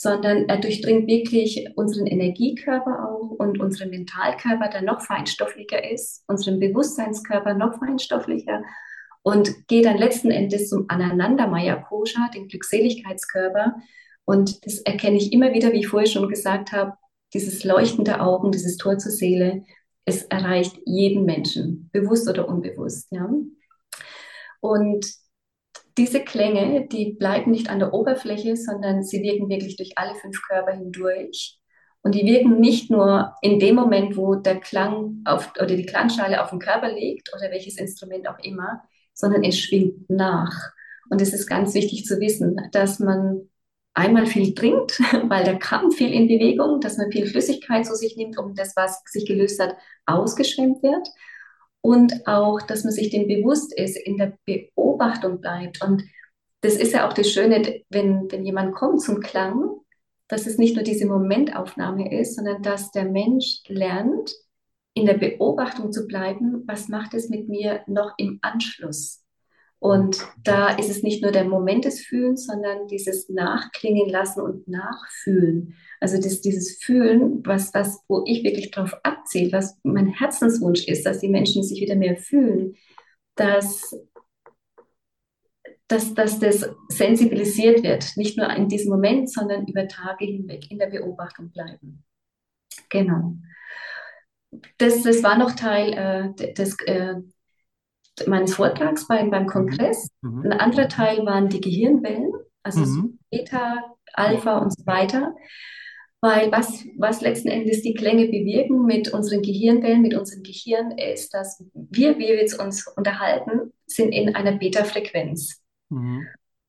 sondern 0.02 0.48
er 0.48 0.56
durchdringt 0.62 1.08
wirklich 1.08 1.68
unseren 1.76 2.08
Energiekörper 2.08 3.10
auch 3.10 3.32
und 3.32 3.60
unseren 3.60 3.90
Mentalkörper, 3.90 4.70
der 4.70 4.82
noch 4.82 5.02
feinstofflicher 5.02 5.92
ist, 5.92 6.24
unseren 6.26 6.58
Bewusstseinskörper 6.58 7.54
noch 7.54 7.80
feinstofflicher 7.80 8.64
und 9.24 9.68
geht 9.68 9.84
dann 9.84 9.98
letzten 9.98 10.32
Endes 10.32 10.70
zum 10.70 10.86
Anandamaya 10.88 11.76
Kosha, 11.76 12.30
den 12.34 12.48
Glückseligkeitskörper. 12.48 13.76
Und 14.24 14.66
das 14.66 14.78
erkenne 14.80 15.18
ich 15.18 15.34
immer 15.34 15.52
wieder, 15.52 15.74
wie 15.74 15.80
ich 15.80 15.90
vorher 15.90 16.08
schon 16.08 16.30
gesagt 16.30 16.72
habe, 16.72 16.94
dieses 17.34 17.66
leuchtende 17.66 18.22
Augen, 18.22 18.54
dieses 18.54 18.78
Tor 18.78 19.00
zur 19.00 19.12
Seele, 19.12 19.66
es 20.06 20.24
erreicht 20.24 20.80
jeden 20.86 21.26
Menschen, 21.26 21.90
bewusst 21.92 22.30
oder 22.30 22.48
unbewusst. 22.48 23.12
Ja? 23.12 23.30
Und 24.62 25.06
diese 26.00 26.24
Klänge, 26.24 26.88
die 26.88 27.14
bleiben 27.14 27.52
nicht 27.52 27.70
an 27.70 27.80
der 27.80 27.94
Oberfläche, 27.94 28.56
sondern 28.56 29.04
sie 29.04 29.22
wirken 29.22 29.50
wirklich 29.50 29.76
durch 29.76 29.98
alle 29.98 30.16
fünf 30.16 30.42
Körper 30.48 30.72
hindurch. 30.72 31.60
Und 32.02 32.16
die 32.16 32.26
wirken 32.26 32.60
nicht 32.60 32.90
nur 32.90 33.36
in 33.42 33.60
dem 33.60 33.76
Moment, 33.76 34.16
wo 34.16 34.36
der 34.36 34.60
Klang 34.60 35.22
auf, 35.26 35.52
oder 35.58 35.76
die 35.76 35.86
Klangschale 35.86 36.42
auf 36.42 36.50
dem 36.50 36.60
Körper 36.60 36.92
liegt 36.92 37.30
oder 37.36 37.52
welches 37.52 37.78
Instrument 37.78 38.28
auch 38.28 38.40
immer, 38.40 38.82
sondern 39.14 39.44
es 39.44 39.60
schwingt 39.60 40.10
nach. 40.10 40.72
Und 41.10 41.22
es 41.22 41.34
ist 41.34 41.48
ganz 41.48 41.74
wichtig 41.74 42.06
zu 42.06 42.20
wissen, 42.22 42.56
dass 42.72 43.00
man 43.00 43.50
einmal 43.94 44.26
viel 44.26 44.54
trinkt, 44.54 45.00
weil 45.30 45.44
der 45.44 45.60
Kamm 45.60 45.92
viel 45.92 46.14
in 46.14 46.28
Bewegung, 46.28 46.80
dass 46.80 46.98
man 46.98 47.12
viel 47.12 47.28
Flüssigkeit 47.28 47.86
zu 47.86 47.96
sich 47.96 48.16
nimmt, 48.16 48.38
um 48.38 48.56
das, 48.56 48.76
was 48.78 49.02
sich 49.06 49.26
gelöst 49.26 49.60
hat, 49.60 49.76
ausgeschwemmt 50.06 50.82
wird. 50.82 51.06
Und 51.82 52.28
auch, 52.28 52.62
dass 52.62 52.84
man 52.84 52.94
sich 52.94 53.10
dem 53.10 53.28
bewusst 53.28 53.74
ist, 53.74 53.98
in 53.98 54.18
der 54.18 54.38
Beobachtung 54.46 55.40
bleibt. 55.40 55.82
Und 55.84 56.04
das 56.62 56.76
ist 56.76 56.94
ja 56.94 57.08
auch 57.08 57.14
das 57.14 57.32
Schöne, 57.32 57.84
wenn, 57.90 58.30
wenn 58.30 58.46
jemand 58.46 58.76
kommt 58.76 59.02
zum 59.02 59.22
Klang, 59.22 59.80
dass 60.28 60.46
es 60.46 60.58
nicht 60.58 60.76
nur 60.76 60.84
diese 60.84 61.06
Momentaufnahme 61.06 62.14
ist, 62.20 62.36
sondern 62.36 62.62
dass 62.62 62.92
der 62.92 63.06
Mensch 63.06 63.62
lernt, 63.68 64.32
in 64.94 65.06
der 65.06 65.18
Beobachtung 65.18 65.92
zu 65.92 66.08
bleiben, 66.08 66.64
was 66.68 66.90
macht 66.90 67.14
es 67.14 67.30
mit 67.30 67.48
mir 67.48 67.84
noch 67.88 68.14
im 68.18 68.40
Anschluss? 68.42 69.19
Und 69.80 70.28
da 70.44 70.76
ist 70.76 70.90
es 70.90 71.04
nicht 71.04 71.24
nur 71.24 71.32
der 71.32 71.46
Moment 71.46 71.86
des 71.86 72.02
Fühlens, 72.02 72.46
sondern 72.46 72.88
dieses 72.88 73.30
Nachklingen 73.30 74.10
lassen 74.10 74.42
und 74.42 74.68
Nachfühlen. 74.68 75.76
Also 76.02 76.22
das, 76.22 76.42
dieses 76.42 76.84
Fühlen, 76.84 77.46
was, 77.46 77.74
was, 77.74 78.04
wo 78.10 78.24
ich 78.28 78.44
wirklich 78.44 78.72
darauf 78.72 78.94
abzähle, 79.04 79.54
was 79.54 79.80
mein 79.84 80.08
Herzenswunsch 80.08 80.86
ist, 80.86 81.06
dass 81.06 81.20
die 81.20 81.30
Menschen 81.30 81.64
sich 81.64 81.80
wieder 81.80 81.96
mehr 81.96 82.18
fühlen, 82.18 82.76
dass, 83.36 83.96
dass, 85.88 86.14
dass 86.14 86.40
das 86.40 86.70
sensibilisiert 86.90 87.82
wird. 87.82 88.18
Nicht 88.18 88.38
nur 88.38 88.50
in 88.50 88.68
diesem 88.68 88.92
Moment, 88.92 89.32
sondern 89.32 89.66
über 89.66 89.88
Tage 89.88 90.26
hinweg 90.26 90.70
in 90.70 90.78
der 90.78 90.88
Beobachtung 90.88 91.52
bleiben. 91.52 92.04
Genau. 92.90 93.36
Das, 94.78 95.04
das 95.04 95.24
war 95.24 95.38
noch 95.38 95.54
Teil 95.54 96.36
äh, 96.38 96.54
des, 96.54 96.76
äh, 96.86 97.16
meines 98.28 98.56
Vortrags 98.56 99.08
beim, 99.08 99.30
beim 99.30 99.48
Kongress. 99.48 100.10
Mhm. 100.22 100.46
Ein 100.46 100.54
anderer 100.54 100.88
Teil 100.88 101.26
waren 101.26 101.50
die 101.50 101.62
Gehirnwellen, 101.62 102.32
also 102.64 102.80
mhm. 102.82 103.20
Beta, 103.30 103.96
Alpha 104.14 104.58
und 104.60 104.76
so 104.78 104.86
weiter. 104.86 105.36
Weil 106.22 106.52
was, 106.52 106.86
was 106.98 107.22
letzten 107.22 107.48
Endes 107.48 107.82
die 107.82 107.94
Klänge 107.94 108.26
bewirken 108.26 108.86
mit 108.86 109.14
unseren 109.14 109.42
Gehirnwellen, 109.42 110.02
mit 110.02 110.16
unserem 110.16 110.44
Gehirn, 110.44 110.92
ist, 110.92 111.34
dass 111.34 111.64
wir, 111.74 112.18
wie 112.18 112.28
wir 112.28 112.36
jetzt 112.36 112.60
uns 112.60 112.88
unterhalten, 112.88 113.72
sind 113.86 114.12
in 114.12 114.36
einer 114.36 114.58
Beta-Frequenz. 114.58 115.62
Mhm. 115.90 116.28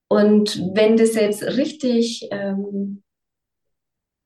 Und 0.08 0.56
wenn 0.74 0.96
das 0.96 1.14
jetzt 1.14 1.42
richtig 1.42 2.28
ähm, 2.30 3.02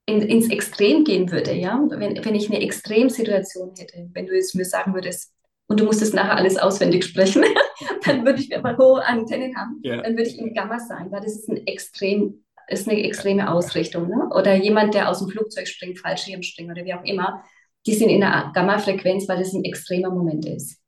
in, 0.07 0.21
ins 0.21 0.49
Extrem 0.49 1.03
gehen 1.03 1.31
würde, 1.31 1.53
ja, 1.53 1.83
wenn, 1.89 2.23
wenn 2.23 2.35
ich 2.35 2.49
eine 2.49 2.61
Extremsituation 2.61 3.73
hätte, 3.77 4.09
wenn 4.13 4.27
du 4.27 4.35
jetzt 4.35 4.55
mir 4.55 4.65
sagen 4.65 4.93
würdest, 4.93 5.34
und 5.67 5.79
du 5.79 5.85
musstest 5.85 6.13
nachher 6.13 6.37
alles 6.37 6.57
auswendig 6.57 7.05
sprechen, 7.05 7.43
dann 8.05 8.25
würde 8.25 8.41
ich 8.41 8.55
aber 8.55 8.77
hohe 8.77 9.03
Antennen 9.05 9.55
haben, 9.55 9.79
ja. 9.83 10.01
dann 10.01 10.13
würde 10.13 10.29
ich 10.29 10.39
in 10.39 10.53
Gamma 10.53 10.79
sein, 10.79 11.11
weil 11.11 11.21
das 11.21 11.33
ist 11.33 11.49
ein 11.49 11.65
extrem, 11.67 12.43
ist 12.67 12.87
eine 12.87 13.03
extreme 13.03 13.51
Ausrichtung. 13.51 14.07
Ne? 14.07 14.29
Oder 14.33 14.55
jemand, 14.55 14.93
der 14.93 15.09
aus 15.09 15.19
dem 15.19 15.29
Flugzeug 15.29 15.67
springt, 15.67 15.99
Fallschirm 15.99 16.43
springt 16.43 16.71
oder 16.71 16.85
wie 16.85 16.93
auch 16.93 17.03
immer, 17.03 17.43
die 17.85 17.93
sind 17.93 18.09
in 18.09 18.23
einer 18.23 18.51
Gamma-Frequenz, 18.53 19.27
weil 19.27 19.37
das 19.37 19.53
ein 19.53 19.63
extremer 19.63 20.09
Moment 20.09 20.45
ist. 20.45 20.81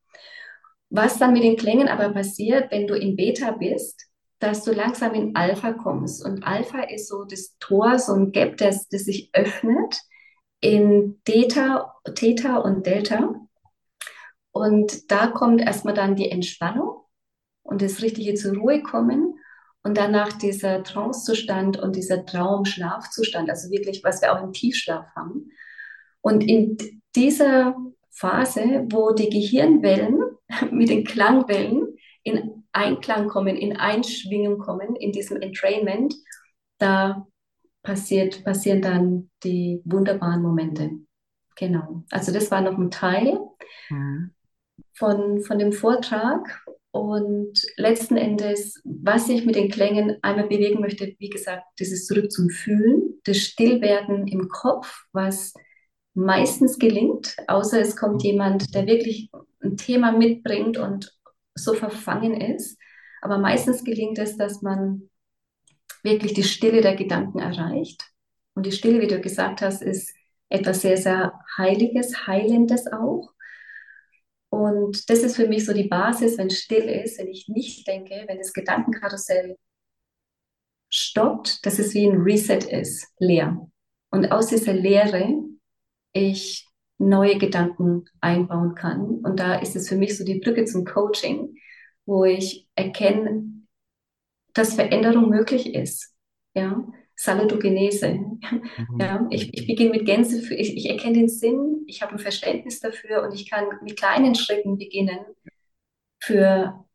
Was 0.90 1.20
dann 1.20 1.34
mit 1.34 1.44
den 1.44 1.58
Klängen 1.58 1.88
aber 1.88 2.10
passiert, 2.10 2.72
wenn 2.72 2.88
du 2.88 2.96
in 2.96 3.16
Beta 3.16 3.52
bist, 3.52 4.08
dass 4.40 4.64
du 4.64 4.72
langsam 4.72 5.14
in 5.14 5.36
Alpha 5.36 5.74
kommst. 5.74 6.24
Und 6.24 6.44
Alpha 6.44 6.82
ist 6.84 7.10
so 7.10 7.24
das 7.24 7.56
Tor, 7.60 8.00
so 8.00 8.14
ein 8.14 8.32
Gap, 8.32 8.58
das, 8.58 8.88
das 8.88 9.04
sich 9.04 9.30
öffnet 9.34 10.00
in 10.60 11.20
Theta, 11.26 11.94
Theta 12.16 12.58
und 12.58 12.86
Delta. 12.86 13.36
Und 14.58 15.12
da 15.12 15.28
kommt 15.28 15.62
erstmal 15.62 15.94
dann 15.94 16.16
die 16.16 16.32
Entspannung 16.32 17.02
und 17.64 17.82
das 17.82 18.02
richtige 18.02 18.34
zur 18.34 18.56
Ruhe 18.56 18.82
kommen. 18.82 19.36
Und 19.84 19.98
danach 19.98 20.34
dieser 20.34 20.84
Trancezustand 20.84 21.78
und 21.78 21.96
dieser 21.96 22.26
Traum-Schlafzustand, 22.26 23.50
also 23.50 23.70
wirklich, 23.72 24.04
was 24.04 24.22
wir 24.22 24.34
auch 24.34 24.44
im 24.44 24.52
Tiefschlaf 24.52 25.06
haben. 25.16 25.52
Und 26.22 26.44
in 26.44 26.78
dieser 27.16 27.76
Phase, 28.12 28.86
wo 28.90 29.14
die 29.14 29.30
Gehirnwellen 29.30 30.20
mit 30.72 30.90
den 30.90 31.06
Klangwellen 31.06 31.96
in 32.24 32.64
Einklang 32.74 33.30
kommen, 33.30 33.56
in 33.56 33.78
Einschwingung 33.78 34.58
kommen, 34.58 34.96
in 34.96 35.12
diesem 35.12 35.42
Entrainment, 35.42 36.16
da 36.80 37.26
passiert, 37.82 38.44
passieren 38.44 38.82
dann 38.82 39.30
die 39.44 39.82
wunderbaren 39.86 40.42
Momente. 40.42 40.92
Genau. 41.56 42.04
Also 42.12 42.34
das 42.34 42.52
war 42.52 42.62
noch 42.62 42.78
ein 42.78 42.92
Teil. 42.92 43.40
Mhm 43.90 44.34
von, 44.98 45.42
von 45.42 45.60
dem 45.60 45.72
Vortrag. 45.72 46.64
Und 46.92 47.62
letzten 47.76 48.18
Endes, 48.18 48.82
was 48.84 49.30
ich 49.30 49.46
mit 49.46 49.56
den 49.56 49.70
Klängen 49.70 50.18
einmal 50.24 50.48
bewegen 50.48 50.82
möchte, 50.82 51.16
wie 51.20 51.30
gesagt, 51.30 51.64
dieses 51.80 52.08
Zurück 52.08 52.32
zum 52.32 52.50
Fühlen, 52.50 53.20
das 53.26 53.38
Stillwerden 53.38 54.28
im 54.28 54.50
Kopf, 54.50 55.04
was 55.12 55.54
meistens 56.16 56.80
gelingt, 56.80 57.36
außer 57.48 57.80
es 57.80 57.96
kommt 57.96 58.24
jemand, 58.24 58.74
der 58.74 58.88
wirklich 58.88 59.30
ein 59.62 59.78
Thema 59.78 60.12
mitbringt 60.12 60.78
und 60.78 61.14
so 61.54 61.74
verfangen 61.74 62.40
ist. 62.40 62.80
Aber 63.22 63.38
meistens 63.38 63.84
gelingt 63.84 64.18
es, 64.18 64.38
dass 64.38 64.62
man 64.62 65.10
wirklich 66.04 66.34
die 66.34 66.44
Stille 66.44 66.82
der 66.82 66.96
Gedanken 66.96 67.40
erreicht. 67.40 68.04
Und 68.56 68.66
die 68.66 68.72
Stille, 68.72 69.02
wie 69.02 69.08
du 69.08 69.22
gesagt 69.22 69.62
hast, 69.62 69.84
ist 69.84 70.16
etwas 70.50 70.82
sehr, 70.82 70.98
sehr 70.98 71.34
Heiliges, 71.58 72.26
Heilendes 72.26 72.92
auch. 72.92 73.30
Und 74.58 75.08
das 75.12 75.20
ist 75.20 75.36
für 75.36 75.48
mich 75.48 75.68
so 75.68 75.74
die 75.74 75.88
Basis, 75.88 76.40
wenn 76.40 76.50
still 76.50 76.90
ist, 76.90 77.20
wenn 77.20 77.28
ich 77.28 77.48
nicht 77.48 77.88
denke, 77.88 78.24
wenn 78.26 78.40
das 78.40 78.54
Gedankenkarussell 78.54 79.56
stoppt, 80.90 81.64
dass 81.64 81.78
es 81.78 81.94
wie 81.94 82.08
ein 82.08 82.22
Reset 82.22 82.64
ist, 82.64 83.08
leer. 83.20 83.70
Und 84.10 84.32
aus 84.32 84.48
dieser 84.48 84.74
Leere 84.74 85.32
ich 86.12 86.68
neue 86.98 87.38
Gedanken 87.38 88.06
einbauen 88.20 88.74
kann. 88.74 89.20
Und 89.24 89.40
da 89.40 89.60
ist 89.60 89.76
es 89.76 89.90
für 89.90 89.96
mich 89.96 90.18
so 90.18 90.26
die 90.26 90.40
Brücke 90.40 90.66
zum 90.66 90.86
Coaching, 90.86 91.56
wo 92.08 92.26
ich 92.26 92.68
erkenne, 92.74 93.68
dass 94.56 94.74
Veränderung 94.74 95.30
möglich 95.30 95.76
ist. 95.76 96.16
Ja, 96.56 96.84
Salutogenese. 97.20 98.14
Mhm. 98.14 99.00
Ja, 99.00 99.28
ich, 99.32 99.52
ich 99.54 99.68
beginne 99.68 99.90
mit 99.90 100.06
Gänse, 100.06 100.54
ich, 100.54 100.78
ich 100.78 100.90
erkenne 100.90 101.14
den 101.14 101.30
Sinn, 101.30 101.84
ich 101.88 102.02
habe 102.02 102.14
ein 102.14 102.20
Verständnis 102.20 102.80
dafür 102.80 103.24
und 103.24 103.34
ich 103.34 103.50
kann 103.50 103.66
mit 103.84 103.98
kleinen 103.98 104.36
Schritten 104.36 104.78
beginnen 104.78 105.20
für 106.20 106.86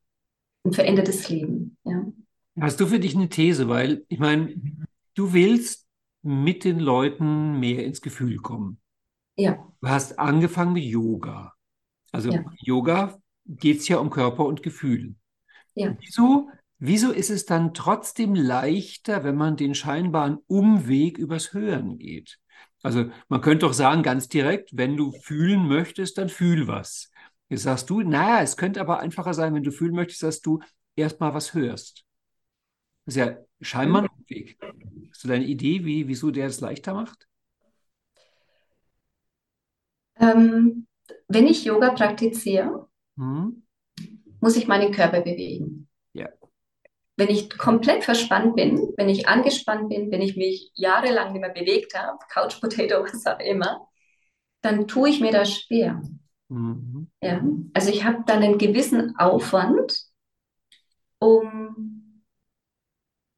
ein 0.65 0.73
verändertes 0.73 1.29
Leben. 1.29 1.77
Ja. 1.85 2.07
Hast 2.61 2.79
du 2.81 2.87
für 2.87 3.01
dich 3.01 3.17
eine 3.17 3.29
These? 3.29 3.69
Weil, 3.69 4.05
ich 4.09 4.21
meine, 4.21 4.55
du 5.15 5.33
willst 5.33 5.89
mit 6.23 6.65
den 6.65 6.79
Leuten 6.79 7.59
mehr 7.59 7.85
ins 7.85 8.01
Gefühl 8.01 8.37
kommen. 8.37 8.79
Ja. 9.37 9.67
Du 9.81 9.89
hast 9.89 10.21
angefangen 10.21 10.75
mit 10.75 10.85
Yoga. 10.85 11.55
Also 12.13 12.31
ja. 12.31 12.45
Yoga 12.61 13.19
geht 13.45 13.79
es 13.79 13.89
ja 13.89 13.99
um 13.99 14.11
Körper 14.11 14.45
und 14.45 14.63
Gefühl. 14.63 15.17
Ja. 15.75 15.97
Wieso 15.99 16.49
Wieso 16.85 17.13
ist 17.13 17.31
es 17.31 17.47
dann 17.47 17.75
trotzdem 17.75 18.35
leichter, 18.35 19.23
wenn 19.23 19.37
man 19.37 19.57
den 19.57 19.73
scheinbaren 19.73 20.39
Umweg 20.49 21.17
übers 21.17 21.53
Hören 21.53 21.97
geht? 21.97 22.41
Also 22.83 23.05
man 23.29 23.41
könnte 23.41 23.67
doch 23.67 23.73
sagen, 23.73 24.03
ganz 24.03 24.29
direkt, 24.29 24.77
wenn 24.77 24.97
du 24.97 25.13
fühlen 25.13 25.69
möchtest, 25.69 26.19
dann 26.19 26.29
fühl 26.29 26.67
was. 26.67 27.13
Jetzt 27.49 27.63
sagst 27.63 27.89
du, 27.89 28.01
naja, 28.01 28.43
es 28.43 28.57
könnte 28.57 28.81
aber 28.81 28.99
einfacher 28.99 29.33
sein, 29.33 29.55
wenn 29.55 29.63
du 29.63 29.71
fühlen 29.71 29.95
möchtest, 29.95 30.25
dass 30.25 30.41
du 30.41 30.59
erstmal 30.97 31.33
was 31.35 31.55
hörst. 31.55 32.05
Das 33.05 33.15
ist 33.15 33.21
ja 33.21 33.37
scheinbar 33.61 34.03
ein 34.03 34.09
Umweg. 34.19 34.59
Hast 35.09 35.23
du 35.23 35.29
deine 35.29 35.45
Idee, 35.45 35.85
wie, 35.85 36.09
wieso 36.09 36.33
der 36.33 36.49
es 36.49 36.59
leichter 36.59 36.95
macht? 36.95 37.29
Ähm, 40.17 40.89
wenn 41.29 41.47
ich 41.47 41.65
Yoga 41.65 41.93
praktiziere, 41.93 42.89
hm? 43.17 43.63
muss 44.41 44.57
ich 44.57 44.67
meinen 44.67 44.93
Körper 44.93 45.21
bewegen. 45.21 45.87
Wenn 47.17 47.29
ich 47.29 47.51
komplett 47.59 48.05
verspannt 48.05 48.57
bin, 48.57 48.93
wenn 48.97 49.09
ich 49.09 49.29
angespannt 49.29 49.91
bin, 49.91 50.11
wenn 50.11 50.23
ich 50.23 50.37
mich 50.37 50.71
jahrelang 50.75 51.33
nicht 51.33 51.41
mehr 51.43 51.51
bewegt 51.51 51.95
habe, 51.95 52.19
Couch 52.31 52.61
Potato, 52.61 53.03
was 53.05 53.27
auch 53.27 53.39
immer, 53.41 53.87
dann 54.63 54.87
tue 54.89 55.11
ich 55.11 55.21
mir 55.21 55.33
das 55.33 55.53
schwer. 55.53 56.01
Mhm. 56.49 57.11
Ja? 57.23 57.43
Also 57.75 57.91
ich 57.91 58.05
habe 58.05 58.23
dann 58.27 58.43
einen 58.43 58.59
gewissen 58.59 59.17
Aufwand, 59.19 59.95
um 61.19 62.23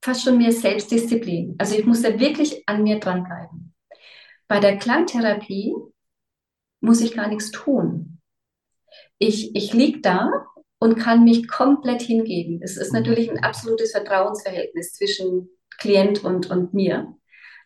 fast 0.03 0.22
schon 0.22 0.39
mehr 0.39 0.53
Selbstdisziplin. 0.53 1.57
Also 1.59 1.77
ich 1.77 1.87
muss 1.87 2.03
da 2.03 2.18
wirklich 2.20 2.68
an 2.68 2.83
mir 2.83 3.01
dranbleiben. 3.01 3.75
Bei 4.49 4.61
der 4.61 4.77
Klangtherapie 4.77 5.75
muss 6.81 7.01
ich 7.01 7.14
gar 7.14 7.29
nichts 7.29 7.51
tun. 7.51 8.20
Ich, 9.18 9.57
ich 9.57 9.72
liege 9.72 10.01
da 10.01 10.47
und 10.79 10.97
kann 10.97 11.25
mich 11.25 11.49
komplett 11.49 12.03
hingeben. 12.03 12.61
Es 12.62 12.77
ist 12.77 12.93
mhm. 12.93 13.01
natürlich 13.01 13.31
ein 13.31 13.43
absolutes 13.43 13.93
Vertrauensverhältnis 13.93 14.93
zwischen 14.93 15.49
Klient 15.79 16.25
und, 16.25 16.51
und 16.51 16.75
mir. 16.75 17.14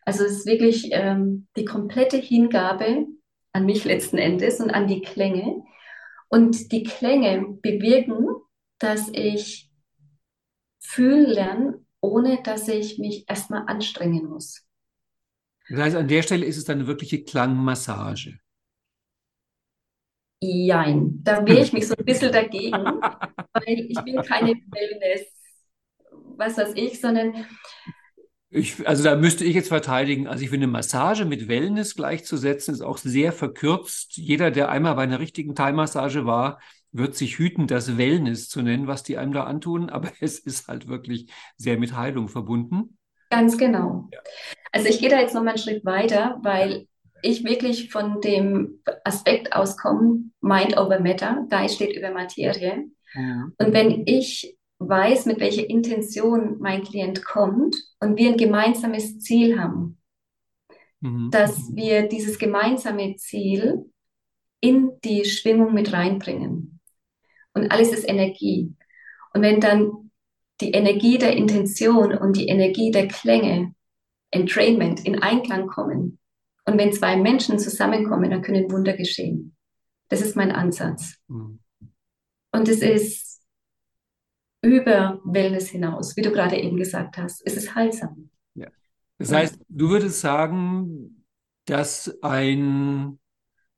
Also 0.05 0.25
es 0.25 0.39
ist 0.39 0.47
wirklich 0.47 0.89
ähm, 0.93 1.49
die 1.57 1.65
komplette 1.65 2.17
Hingabe 2.17 3.07
an 3.53 3.67
mich 3.67 3.85
letzten 3.85 4.19
Endes 4.19 4.61
und 4.61 4.71
an 4.71 4.87
die 4.87 5.03
Klänge. 5.03 5.63
Und 6.29 6.73
die 6.73 6.83
Klänge 6.83 7.59
bewirken, 7.63 8.27
dass 8.79 9.09
ich 9.13 9.71
fühlen 10.81 11.27
lerne, 11.27 11.85
ohne 12.01 12.43
dass 12.43 12.69
ich 12.69 12.99
mich 12.99 13.29
erstmal 13.29 13.65
anstrengen 13.67 14.27
muss. 14.27 14.65
Das 15.69 15.81
heißt, 15.81 15.97
an 15.97 16.09
der 16.09 16.23
Stelle 16.23 16.47
ist 16.47 16.57
es 16.57 16.65
dann 16.65 16.79
eine 16.79 16.87
wirkliche 16.87 17.23
Klangmassage. 17.25 18.39
Jein, 20.41 21.21
da 21.23 21.45
wehre 21.47 21.63
ich 21.63 21.73
mich 21.73 21.89
so 21.89 21.95
ein 21.97 22.05
bisschen 22.05 22.33
dagegen, 22.33 22.73
weil 22.73 23.87
ich 23.89 24.01
bin 24.05 24.17
keine 24.23 24.55
Wellness, 24.71 25.27
was 26.37 26.57
weiß 26.57 26.73
ich, 26.77 27.01
sondern 27.01 27.47
ich, 28.51 28.89
also 28.89 29.05
da 29.05 29.15
müsste 29.15 29.45
ich 29.45 29.55
jetzt 29.55 29.69
verteidigen. 29.69 30.27
Also 30.27 30.43
ich 30.43 30.51
finde, 30.51 30.67
Massage 30.67 31.27
mit 31.27 31.49
Wellness 31.49 31.95
gleichzusetzen, 31.95 32.73
ist 32.73 32.81
auch 32.81 32.97
sehr 32.97 33.33
verkürzt. 33.33 34.17
Jeder, 34.17 34.51
der 34.51 34.71
einmal 34.71 34.95
bei 34.95 35.03
einer 35.03 35.19
richtigen 35.19 35.55
Thai-Massage 35.55 36.25
war, 36.25 36.59
wird 36.91 37.15
sich 37.15 37.39
hüten, 37.39 37.67
das 37.67 37.99
Wellness 37.99 38.49
zu 38.49 38.63
nennen, 38.63 38.87
was 38.87 39.03
die 39.03 39.19
einem 39.19 39.33
da 39.33 39.45
antun. 39.45 39.91
Aber 39.91 40.11
es 40.21 40.39
ist 40.39 40.69
halt 40.69 40.89
wirklich 40.89 41.31
sehr 41.57 41.79
mit 41.79 41.95
Heilung 41.95 42.29
verbunden. 42.29 42.97
Ganz 43.31 43.59
genau. 43.59 44.09
Ja. 44.13 44.21
Also 44.73 44.89
ich 44.89 44.99
gehe 44.99 45.11
da 45.11 45.21
jetzt 45.21 45.35
noch 45.35 45.43
mal 45.43 45.51
einen 45.51 45.59
Schritt 45.59 45.85
weiter, 45.85 46.39
weil 46.43 46.87
ich 47.23 47.45
wirklich 47.45 47.91
von 47.91 48.21
dem 48.21 48.81
Aspekt 49.05 49.53
auskomme, 49.53 50.25
Mind 50.41 50.77
over 50.77 51.01
Matter, 51.01 51.47
Geist 51.49 51.77
steht 51.77 51.97
über 51.97 52.11
Materie. 52.11 52.87
Ja. 53.15 53.49
Und 53.59 53.73
wenn 53.73 54.03
ich 54.07 54.57
weiß, 54.79 55.27
mit 55.27 55.41
welcher 55.41 55.69
Intention 55.69 56.59
mein 56.61 56.83
Klient 56.83 57.25
kommt 57.25 57.77
und 58.01 58.17
wir 58.17 58.31
ein 58.31 58.37
gemeinsames 58.37 59.19
Ziel 59.19 59.61
haben, 59.61 59.99
mhm. 61.01 61.31
dass 61.31 61.75
wir 61.75 62.09
dieses 62.09 62.39
gemeinsame 62.39 63.17
Ziel 63.17 63.91
in 64.61 64.93
die 65.05 65.25
Schwingung 65.25 65.75
mit 65.75 65.93
reinbringen. 65.93 66.81
Und 67.55 67.71
alles 67.71 67.93
ist 67.93 68.09
Energie. 68.09 68.73
Und 69.35 69.43
wenn 69.43 69.61
dann 69.61 70.11
die 70.61 70.73
Energie 70.73 71.19
der 71.19 71.37
Intention 71.37 72.17
und 72.17 72.37
die 72.37 72.49
Energie 72.49 72.91
der 72.91 73.09
Klänge, 73.09 73.75
Entrainment, 74.31 75.05
in 75.07 75.23
Einklang 75.23 75.69
kommen, 75.69 76.18
und 76.69 76.77
wenn 76.77 76.93
zwei 76.93 77.17
Menschen 77.17 77.59
zusammenkommen, 77.59 78.31
dann 78.31 78.43
können 78.43 78.71
Wunder 78.71 78.95
geschehen. 78.95 79.57
Das 80.09 80.21
ist 80.21 80.37
mein 80.37 80.53
Ansatz. 80.53 81.17
Mhm. 81.27 81.61
Und 82.53 82.69
es 82.69 82.83
ist 82.83 83.43
über 84.61 85.19
Wellness 85.25 85.71
hinaus, 85.71 86.15
wie 86.19 86.21
du 86.21 86.31
gerade 86.31 86.59
eben 86.59 86.77
gesagt 86.77 87.17
hast. 87.17 87.41
Es 87.47 87.57
ist 87.57 87.75
heilsam. 87.75 88.29
Ja. 88.53 88.69
Das 89.17 89.33
heißt, 89.33 89.59
du 89.71 89.89
würdest 89.89 90.21
sagen, 90.21 91.25
dass 91.65 92.23
ein 92.23 93.19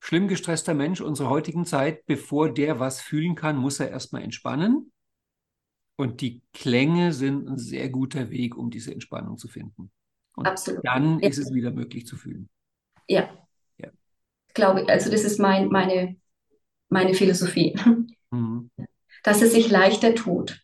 schlimm 0.00 0.26
gestresster 0.26 0.74
Mensch 0.74 1.00
unserer 1.00 1.30
heutigen 1.30 1.66
Zeit, 1.66 2.04
bevor 2.06 2.52
der 2.52 2.80
was 2.80 3.00
fühlen 3.00 3.36
kann, 3.36 3.56
muss 3.56 3.78
er 3.78 3.90
erstmal 3.90 4.22
entspannen. 4.22 4.90
Und 5.94 6.22
die 6.22 6.42
Klänge 6.52 7.12
sind 7.12 7.48
ein 7.48 7.58
sehr 7.58 7.88
guter 7.88 8.30
Weg, 8.30 8.56
um 8.56 8.68
diese 8.68 8.92
Entspannung 8.92 9.38
zu 9.38 9.46
finden. 9.46 9.92
Und 10.34 10.48
Absolut. 10.48 10.84
Dann 10.84 11.20
ja. 11.20 11.28
ist 11.28 11.38
es 11.38 11.54
wieder 11.54 11.70
möglich 11.70 12.04
zu 12.04 12.16
fühlen. 12.16 12.48
Ja. 13.10 13.28
ja. 13.78 13.90
Glaube, 14.54 14.88
also 14.88 15.10
das 15.10 15.24
ist 15.24 15.40
mein, 15.40 15.68
meine, 15.68 16.16
meine 16.88 17.14
Philosophie. 17.14 17.76
Mhm. 18.30 18.70
Dass 19.24 19.42
es 19.42 19.52
sich 19.52 19.68
leichter 19.70 20.14
tut. 20.14 20.62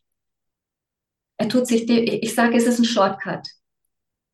Er 1.36 1.48
tut 1.48 1.66
sich, 1.66 1.90
ich 1.90 2.34
sage, 2.34 2.56
es 2.56 2.66
ist 2.66 2.78
ein 2.78 2.84
Shortcut. 2.84 3.46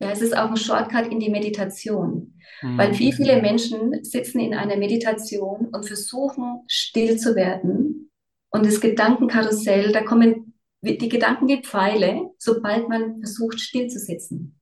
Ja, 0.00 0.10
es 0.10 0.20
ist 0.20 0.36
auch 0.36 0.50
ein 0.50 0.56
Shortcut 0.58 1.06
in 1.06 1.18
die 1.18 1.30
Meditation. 1.30 2.38
Mhm. 2.60 2.76
Weil 2.76 2.98
wie 2.98 3.12
viele 3.12 3.40
Menschen 3.40 4.04
sitzen 4.04 4.38
in 4.38 4.52
einer 4.52 4.76
Meditation 4.76 5.68
und 5.72 5.86
versuchen, 5.86 6.62
still 6.66 7.16
zu 7.16 7.34
werden. 7.34 8.10
Und 8.50 8.66
das 8.66 8.82
Gedankenkarussell, 8.82 9.92
da 9.92 10.02
kommen 10.02 10.60
die 10.82 11.08
Gedanken 11.08 11.48
wie 11.48 11.62
Pfeile, 11.62 12.30
sobald 12.36 12.88
man 12.90 13.18
versucht, 13.20 13.60
still 13.60 13.88
zu 13.88 13.98
sitzen. 13.98 14.60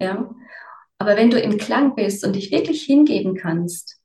Ja. 0.00 0.32
Aber 0.98 1.16
wenn 1.16 1.30
du 1.30 1.40
im 1.40 1.58
Klang 1.58 1.94
bist 1.94 2.24
und 2.24 2.34
dich 2.34 2.50
wirklich 2.50 2.82
hingeben 2.82 3.34
kannst, 3.34 4.00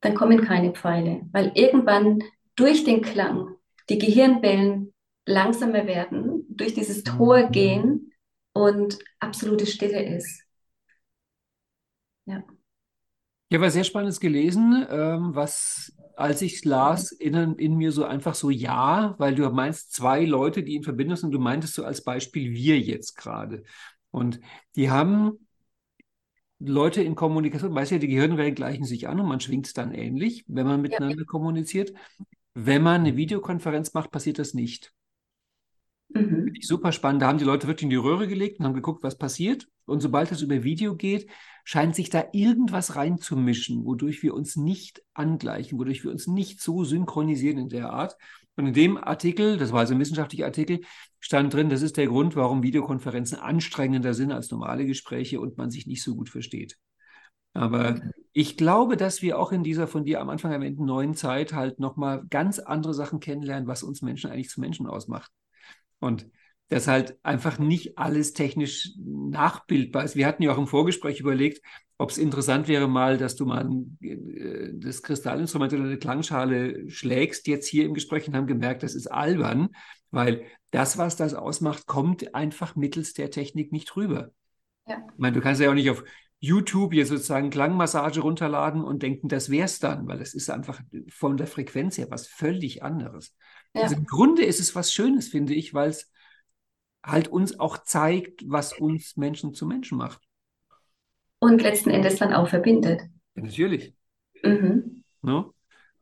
dann 0.00 0.14
kommen 0.14 0.42
keine 0.42 0.72
Pfeile, 0.72 1.22
weil 1.32 1.52
irgendwann 1.54 2.22
durch 2.56 2.84
den 2.84 3.02
Klang 3.02 3.56
die 3.88 3.98
Gehirnwellen 3.98 4.92
langsamer 5.26 5.86
werden, 5.86 6.44
durch 6.48 6.74
dieses 6.74 7.04
Tor 7.04 7.46
mhm. 7.46 7.52
gehen 7.52 8.12
und 8.52 8.98
absolute 9.18 9.66
Stille 9.66 10.16
ist. 10.16 10.42
Ja. 12.26 12.42
Ich 13.48 13.56
habe 13.56 13.66
was 13.66 13.72
sehr 13.72 13.84
Spannendes 13.84 14.20
gelesen, 14.20 14.86
ähm, 14.88 15.34
was, 15.34 15.92
als 16.14 16.40
ich 16.40 16.54
es 16.54 16.64
las, 16.64 17.10
in, 17.10 17.34
in, 17.34 17.76
mir 17.76 17.90
so 17.90 18.04
einfach 18.04 18.36
so 18.36 18.48
ja, 18.48 19.16
weil 19.18 19.34
du 19.34 19.48
meinst 19.50 19.92
zwei 19.92 20.24
Leute, 20.24 20.62
die 20.62 20.76
in 20.76 20.84
Verbindung 20.84 21.16
sind, 21.16 21.32
du 21.32 21.40
meintest 21.40 21.74
so 21.74 21.84
als 21.84 22.04
Beispiel 22.04 22.52
wir 22.52 22.78
jetzt 22.78 23.16
gerade. 23.16 23.64
Und 24.12 24.40
die 24.76 24.90
haben 24.90 25.48
Leute 26.60 27.02
in 27.02 27.14
Kommunikation, 27.14 27.74
weißt 27.74 27.90
du 27.90 27.94
ja, 27.96 27.98
die 27.98 28.08
Gehirnwellen 28.08 28.54
gleichen 28.54 28.84
sich 28.84 29.08
an 29.08 29.18
und 29.18 29.26
man 29.26 29.40
schwingt 29.40 29.66
es 29.66 29.72
dann 29.72 29.92
ähnlich, 29.92 30.44
wenn 30.46 30.66
man 30.66 30.82
miteinander 30.82 31.20
ja. 31.20 31.24
kommuniziert. 31.24 31.92
Wenn 32.54 32.82
man 32.82 33.00
eine 33.00 33.16
Videokonferenz 33.16 33.94
macht, 33.94 34.10
passiert 34.10 34.38
das 34.38 34.54
nicht. 34.54 34.92
Mhm. 36.10 36.52
Super 36.60 36.92
spannend. 36.92 37.22
Da 37.22 37.28
haben 37.28 37.38
die 37.38 37.44
Leute 37.44 37.66
wirklich 37.66 37.84
in 37.84 37.90
die 37.90 37.96
Röhre 37.96 38.28
gelegt 38.28 38.58
und 38.58 38.66
haben 38.66 38.74
geguckt, 38.74 39.02
was 39.02 39.16
passiert. 39.16 39.68
Und 39.86 40.00
sobald 40.00 40.30
es 40.32 40.42
über 40.42 40.62
Video 40.62 40.96
geht, 40.96 41.28
scheint 41.64 41.94
sich 41.94 42.10
da 42.10 42.24
irgendwas 42.32 42.96
reinzumischen, 42.96 43.84
wodurch 43.84 44.22
wir 44.22 44.34
uns 44.34 44.56
nicht 44.56 45.02
angleichen, 45.14 45.78
wodurch 45.78 46.04
wir 46.04 46.10
uns 46.10 46.26
nicht 46.26 46.60
so 46.60 46.84
synchronisieren 46.84 47.58
in 47.58 47.68
der 47.68 47.90
Art. 47.90 48.16
Und 48.60 48.66
in 48.66 48.74
dem 48.74 48.98
Artikel, 48.98 49.56
das 49.56 49.72
war 49.72 49.80
also 49.80 49.94
ein 49.94 50.00
wissenschaftlicher 50.00 50.44
Artikel, 50.44 50.80
stand 51.18 51.54
drin, 51.54 51.70
das 51.70 51.80
ist 51.80 51.96
der 51.96 52.08
Grund, 52.08 52.36
warum 52.36 52.62
Videokonferenzen 52.62 53.38
anstrengender 53.38 54.12
sind 54.12 54.32
als 54.32 54.50
normale 54.50 54.84
Gespräche 54.84 55.40
und 55.40 55.56
man 55.56 55.70
sich 55.70 55.86
nicht 55.86 56.02
so 56.02 56.14
gut 56.14 56.28
versteht. 56.28 56.76
Aber 57.54 58.02
ich 58.32 58.58
glaube, 58.58 58.98
dass 58.98 59.22
wir 59.22 59.38
auch 59.38 59.50
in 59.50 59.64
dieser 59.64 59.86
von 59.86 60.04
dir 60.04 60.20
am 60.20 60.28
Anfang 60.28 60.52
erwähnten 60.52 60.84
neuen 60.84 61.14
Zeit 61.14 61.54
halt 61.54 61.80
nochmal 61.80 62.22
ganz 62.28 62.58
andere 62.58 62.92
Sachen 62.92 63.18
kennenlernen, 63.18 63.66
was 63.66 63.82
uns 63.82 64.02
Menschen 64.02 64.30
eigentlich 64.30 64.50
zu 64.50 64.60
Menschen 64.60 64.86
ausmacht. 64.86 65.32
Und 65.98 66.26
das 66.70 66.86
halt 66.86 67.18
einfach 67.24 67.58
nicht 67.58 67.98
alles 67.98 68.32
technisch 68.32 68.92
nachbildbar 68.96 70.04
ist. 70.04 70.16
Wir 70.16 70.26
hatten 70.26 70.44
ja 70.44 70.52
auch 70.52 70.58
im 70.58 70.68
Vorgespräch 70.68 71.18
überlegt, 71.20 71.60
ob 71.98 72.10
es 72.10 72.18
interessant 72.18 72.68
wäre 72.68 72.88
mal, 72.88 73.18
dass 73.18 73.34
du 73.34 73.44
mal 73.44 73.68
äh, 74.00 74.70
das 74.72 75.02
Kristallinstrument 75.02 75.72
oder 75.72 75.82
eine 75.82 75.98
Klangschale 75.98 76.88
schlägst, 76.88 77.48
jetzt 77.48 77.66
hier 77.66 77.84
im 77.84 77.92
Gespräch 77.92 78.26
und 78.28 78.36
haben 78.36 78.46
gemerkt, 78.46 78.84
das 78.84 78.94
ist 78.94 79.08
albern, 79.08 79.70
weil 80.12 80.44
das, 80.70 80.96
was 80.96 81.16
das 81.16 81.34
ausmacht, 81.34 81.86
kommt 81.86 82.34
einfach 82.36 82.76
mittels 82.76 83.14
der 83.14 83.32
Technik 83.32 83.72
nicht 83.72 83.96
rüber. 83.96 84.30
Ja. 84.86 85.02
Ich 85.12 85.18
meine, 85.18 85.34
du 85.34 85.42
kannst 85.42 85.60
ja 85.60 85.70
auch 85.70 85.74
nicht 85.74 85.90
auf 85.90 86.04
YouTube 86.38 86.94
jetzt 86.94 87.08
sozusagen 87.08 87.50
Klangmassage 87.50 88.20
runterladen 88.20 88.82
und 88.82 89.02
denken, 89.02 89.28
das 89.28 89.50
wäre 89.50 89.66
es 89.66 89.80
dann, 89.80 90.06
weil 90.06 90.22
es 90.22 90.34
ist 90.34 90.48
einfach 90.50 90.80
von 91.10 91.36
der 91.36 91.48
Frequenz 91.48 91.98
her 91.98 92.06
was 92.10 92.28
völlig 92.28 92.84
anderes. 92.84 93.36
Ja. 93.74 93.82
Also 93.82 93.96
im 93.96 94.06
Grunde 94.06 94.44
ist 94.44 94.60
es 94.60 94.74
was 94.76 94.92
Schönes, 94.92 95.28
finde 95.28 95.52
ich, 95.54 95.74
weil 95.74 95.90
es 95.90 96.10
halt 97.04 97.28
uns 97.28 97.58
auch 97.58 97.78
zeigt, 97.78 98.42
was 98.48 98.72
uns 98.72 99.16
Menschen 99.16 99.54
zu 99.54 99.66
Menschen 99.66 99.98
macht. 99.98 100.22
Und 101.38 101.62
letzten 101.62 101.90
Endes 101.90 102.16
dann 102.16 102.34
auch 102.34 102.48
verbindet. 102.48 103.02
Ja, 103.34 103.42
natürlich. 103.42 103.94
Mhm. 104.42 105.04
No? 105.22 105.40
Ne? 105.40 105.52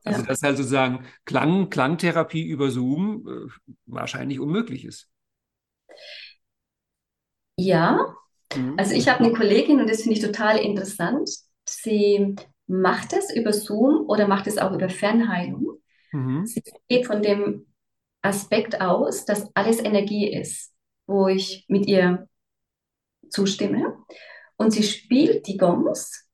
Also, 0.04 0.20
ja. 0.20 0.26
dass 0.26 0.42
halt 0.42 0.56
sozusagen 0.56 1.04
Klang, 1.24 1.70
Klangtherapie 1.70 2.46
über 2.46 2.70
Zoom 2.70 3.26
äh, 3.28 3.70
wahrscheinlich 3.86 4.40
unmöglich 4.40 4.84
ist. 4.84 5.08
Ja, 7.56 8.14
mhm. 8.54 8.74
also 8.76 8.94
ich 8.94 9.08
habe 9.08 9.24
eine 9.24 9.32
Kollegin 9.32 9.80
und 9.80 9.90
das 9.90 10.02
finde 10.02 10.16
ich 10.16 10.24
total 10.24 10.58
interessant. 10.58 11.28
Sie 11.68 12.36
macht 12.66 13.12
es 13.12 13.34
über 13.34 13.52
Zoom 13.52 14.08
oder 14.08 14.28
macht 14.28 14.46
es 14.46 14.58
auch 14.58 14.72
über 14.72 14.88
Fernheilung. 14.88 15.80
Mhm. 16.12 16.46
Sie 16.46 16.62
geht 16.88 17.06
von 17.06 17.22
dem 17.22 17.66
Aspekt 18.22 18.80
aus, 18.80 19.24
dass 19.24 19.50
alles 19.54 19.80
Energie 19.80 20.32
ist, 20.32 20.72
wo 21.08 21.26
ich 21.26 21.64
mit 21.68 21.86
ihr 21.86 22.28
zustimme. 23.30 23.98
Und 24.56 24.72
sie 24.72 24.82
spielt 24.82 25.46
die 25.48 25.56
Gongs, 25.56 26.28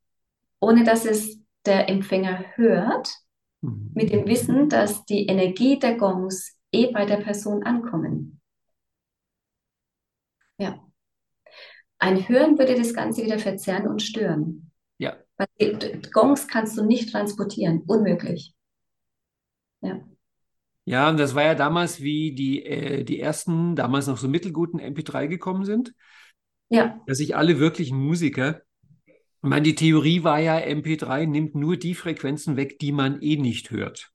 ohne 0.61 0.85
dass 0.85 1.07
es 1.07 1.39
der 1.65 1.89
Empfänger 1.89 2.45
hört, 2.57 3.09
mhm. 3.63 3.93
mit 3.95 4.11
dem 4.13 4.27
Wissen, 4.27 4.69
dass 4.69 5.05
die 5.07 5.27
Energie 5.27 5.79
der 5.79 5.97
Gongs 5.97 6.59
eh 6.73 6.91
bei 6.91 7.07
der 7.07 7.19
Person 7.19 7.63
ankommen. 7.63 8.41
Ja. 10.59 10.85
Ein 11.99 12.29
Hören 12.29 12.59
würde 12.59 12.75
das 12.75 12.93
Ganze 12.93 13.25
wieder 13.25 13.39
verzerren 13.39 13.89
und 13.89 14.03
stören. 14.03 14.71
Ja. 14.99 15.17
Weil 15.37 16.01
Gongs 16.13 16.49
kannst 16.49 16.77
du 16.77 16.85
nicht 16.85 17.11
transportieren, 17.11 17.83
unmöglich. 17.87 18.55
Ja. 19.81 20.01
Ja, 20.85 21.09
und 21.09 21.19
das 21.19 21.35
war 21.35 21.45
ja 21.45 21.55
damals, 21.55 22.03
wie 22.03 22.35
die, 22.35 22.65
äh, 22.65 23.05
die 23.05 23.19
ersten, 23.19 23.75
damals 23.75 24.07
noch 24.07 24.19
so 24.19 24.29
mittelguten 24.29 24.81
MP3 24.81 25.29
gekommen 25.29 25.65
sind. 25.65 25.95
Ja. 26.69 27.01
Dass 27.07 27.19
sich 27.19 27.37
alle 27.37 27.59
wirklichen 27.59 27.99
Musiker, 27.99 28.61
ich 29.07 29.51
meine, 29.51 29.63
die 29.63 29.75
Theorie 29.75 30.25
war 30.25 30.41
ja, 30.41 30.57
MP3 30.57 31.27
nimmt 31.27 31.55
nur 31.55 31.77
die 31.77 31.95
Frequenzen 31.95 32.57
weg, 32.57 32.79
die 32.79 32.93
man 32.93 33.21
eh 33.21 33.37
nicht 33.37 33.71
hört. 33.71 34.11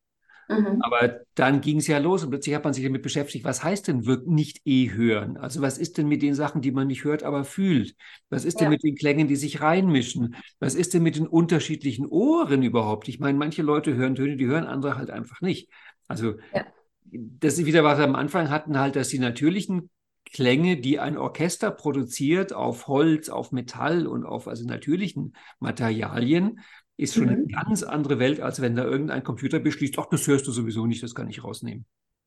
Mhm. 0.50 0.82
Aber 0.82 1.20
dann 1.36 1.62
ging 1.62 1.78
es 1.78 1.86
ja 1.86 2.00
los 2.00 2.24
und 2.24 2.32
plötzlich 2.32 2.56
hat 2.56 2.64
man 2.64 2.74
sich 2.74 2.84
damit 2.84 3.04
beschäftigt, 3.04 3.46
was 3.46 3.64
heißt 3.64 3.88
denn 3.88 4.08
wirklich 4.08 4.34
nicht 4.34 4.62
eh 4.66 4.92
hören? 4.92 5.38
Also 5.38 5.62
was 5.62 5.78
ist 5.78 6.00
denn 6.00 6.08
mit 6.08 6.24
den 6.24 6.34
Sachen, 6.34 6.62
die 6.62 6.72
man 6.72 6.88
nicht 6.88 7.04
hört, 7.04 7.22
aber 7.22 7.46
fühlt? 7.46 7.96
Was 8.30 8.46
ist 8.46 8.56
ja. 8.56 8.62
denn 8.62 8.72
mit 8.72 8.84
den 8.84 8.96
Klängen, 8.96 9.28
die 9.28 9.36
sich 9.36 9.62
reinmischen? 9.62 10.36
Was 10.60 10.74
ist 10.74 10.96
denn 10.96 11.04
mit 11.04 11.16
den 11.16 11.28
unterschiedlichen 11.28 12.08
Ohren 12.08 12.64
überhaupt? 12.64 13.08
Ich 13.08 13.20
meine, 13.20 13.38
manche 13.38 13.62
Leute 13.62 13.96
hören 13.96 14.16
Töne, 14.16 14.38
die 14.38 14.48
hören 14.48 14.66
andere 14.66 14.98
halt 14.98 15.12
einfach 15.12 15.42
nicht. 15.42 15.70
Also 16.10 16.36
ja. 16.54 16.66
das 17.06 17.58
ist 17.58 17.66
wieder, 17.66 17.86
was 17.86 17.98
wir 17.98 18.06
am 18.06 18.16
Anfang 18.16 18.50
hatten, 18.50 18.78
halt, 18.78 18.98
dass 18.98 19.08
die 19.08 19.20
natürlichen 19.20 19.90
Klänge, 20.26 20.78
die 20.78 21.00
ein 21.00 21.18
Orchester 21.18 21.72
produziert 21.72 22.52
auf 22.52 22.88
Holz, 22.88 23.30
auf 23.30 23.52
Metall 23.52 24.06
und 24.06 24.26
auf 24.26 24.48
also 24.48 24.66
natürlichen 24.66 25.36
Materialien, 25.60 26.60
ist 26.98 27.16
schon 27.16 27.26
mhm. 27.26 27.30
eine 27.30 27.48
ganz 27.48 27.84
andere 27.84 28.20
Welt, 28.20 28.42
als 28.42 28.62
wenn 28.62 28.76
da 28.76 28.84
irgendein 28.84 29.24
Computer 29.24 29.60
beschließt, 29.60 29.98
ach, 29.98 30.08
das 30.12 30.28
hörst 30.28 30.46
du 30.48 30.52
sowieso 30.52 30.86
nicht, 30.86 31.02
das 31.02 31.16
kann 31.16 31.30
ich 31.30 31.44
rausnehmen. 31.44 31.86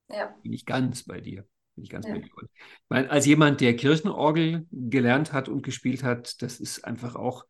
Ja. 0.09 0.35
Bin 0.43 0.53
ich 0.53 0.65
ganz 0.65 1.05
bei 1.05 1.21
dir. 1.21 1.45
Bin 1.75 1.85
ich 1.85 1.91
ganz 1.91 2.07
ja. 2.07 2.15
bei 2.15 2.21
dir. 2.21 2.27
Ich 2.27 2.61
meine, 2.89 3.11
als 3.11 3.27
jemand, 3.27 3.61
der 3.61 3.77
Kirchenorgel 3.77 4.67
gelernt 4.71 5.33
hat 5.33 5.49
und 5.49 5.63
gespielt 5.63 6.03
hat, 6.03 6.41
das 6.43 6.59
ist 6.59 6.85
einfach 6.85 7.17
auch, 7.17 7.45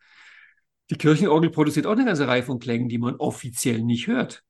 die 0.91 0.97
Kirchenorgel 0.97 1.51
produziert 1.51 1.87
auch 1.87 1.93
eine 1.93 2.05
ganze 2.05 2.27
Reihe 2.27 2.43
von 2.43 2.59
Klängen, 2.59 2.89
die 2.89 2.99
man 2.99 3.17
offiziell 3.17 3.83
nicht 3.83 4.09
hört. 4.09 4.43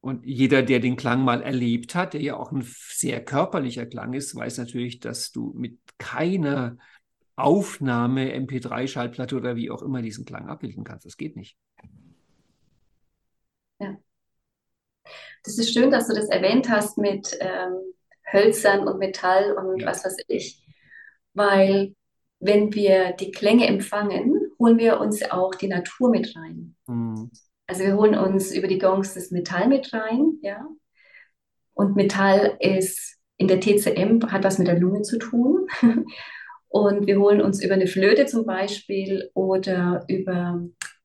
Und 0.00 0.24
jeder, 0.24 0.62
der 0.62 0.80
den 0.80 0.96
Klang 0.96 1.22
mal 1.24 1.42
erlebt 1.42 1.94
hat, 1.94 2.14
der 2.14 2.22
ja 2.22 2.36
auch 2.36 2.52
ein 2.52 2.66
sehr 2.88 3.22
körperlicher 3.22 3.84
Klang 3.84 4.14
ist, 4.14 4.34
weiß 4.34 4.58
natürlich, 4.58 5.00
dass 5.00 5.30
du 5.30 5.52
mit 5.54 5.78
keiner 5.98 6.78
Aufnahme, 7.36 8.34
MP3-Schallplatte 8.34 9.36
oder 9.36 9.56
wie 9.56 9.70
auch 9.70 9.82
immer 9.82 10.00
diesen 10.00 10.24
Klang 10.24 10.48
abbilden 10.48 10.84
kannst. 10.84 11.04
Das 11.04 11.16
geht 11.16 11.36
nicht. 11.36 11.56
Ja. 13.78 13.96
Das 15.44 15.58
ist 15.58 15.72
schön, 15.72 15.90
dass 15.90 16.06
du 16.08 16.14
das 16.14 16.28
erwähnt 16.28 16.70
hast 16.70 16.98
mit 16.98 17.36
ähm, 17.40 17.78
Hölzern 18.30 18.86
und 18.86 18.98
Metall 18.98 19.52
und 19.52 19.80
ja. 19.80 19.86
was 19.86 20.04
weiß 20.04 20.16
ich. 20.28 20.62
Weil 21.34 21.94
wenn 22.38 22.72
wir 22.74 23.12
die 23.12 23.30
Klänge 23.30 23.66
empfangen, 23.66 24.52
holen 24.58 24.78
wir 24.78 25.00
uns 25.00 25.22
auch 25.30 25.54
die 25.54 25.68
Natur 25.68 26.10
mit 26.10 26.34
rein. 26.36 26.74
Mhm. 26.86 27.30
Also 27.70 27.84
wir 27.84 27.94
holen 27.94 28.18
uns 28.18 28.50
über 28.50 28.66
die 28.66 28.80
Gongs 28.80 29.14
das 29.14 29.30
Metall 29.30 29.68
mit 29.68 29.92
rein, 29.92 30.38
ja. 30.42 30.66
Und 31.72 31.94
Metall 31.94 32.56
ist 32.58 33.16
in 33.36 33.46
der 33.46 33.60
TCM, 33.60 34.32
hat 34.32 34.42
was 34.42 34.58
mit 34.58 34.66
der 34.66 34.80
Lunge 34.80 35.02
zu 35.02 35.20
tun. 35.20 35.68
Und 36.68 37.06
wir 37.06 37.20
holen 37.20 37.40
uns 37.40 37.62
über 37.62 37.74
eine 37.74 37.86
Flöte 37.86 38.26
zum 38.26 38.44
Beispiel 38.44 39.30
oder 39.34 40.04
über 40.08 40.60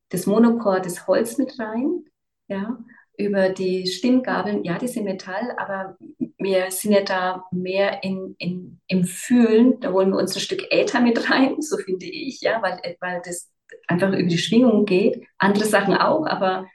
das 0.10 0.26
Monochord, 0.26 0.88
das 0.88 1.06
Holz 1.06 1.38
mit 1.38 1.60
rein, 1.60 2.04
ja, 2.48 2.80
über 3.16 3.50
die 3.50 3.86
Stimmgabeln, 3.86 4.64
ja, 4.64 4.80
die 4.80 4.88
sind 4.88 5.04
Metall, 5.04 5.56
aber 5.58 5.98
wir 6.40 6.72
sind 6.72 6.94
ja 6.94 7.04
da 7.04 7.46
mehr 7.52 8.04
in, 8.04 8.36
in, 8.40 8.82
im 8.88 9.04
Fühlen, 9.04 9.80
da 9.82 9.92
holen 9.92 10.10
wir 10.10 10.18
uns 10.18 10.36
ein 10.36 10.42
Stück 10.42 10.72
Äther 10.72 11.00
mit 11.00 11.30
rein, 11.30 11.58
so 11.62 11.78
finde 11.78 12.08
ich, 12.08 12.42
ja, 12.42 12.60
weil, 12.64 12.80
weil 13.02 13.22
das 13.24 13.52
einfach 13.88 14.10
über 14.10 14.24
die 14.24 14.38
Schwingung 14.38 14.86
geht. 14.86 15.26
Andere 15.38 15.66
Sachen 15.66 15.96
auch, 15.96 16.26
aber 16.26 16.68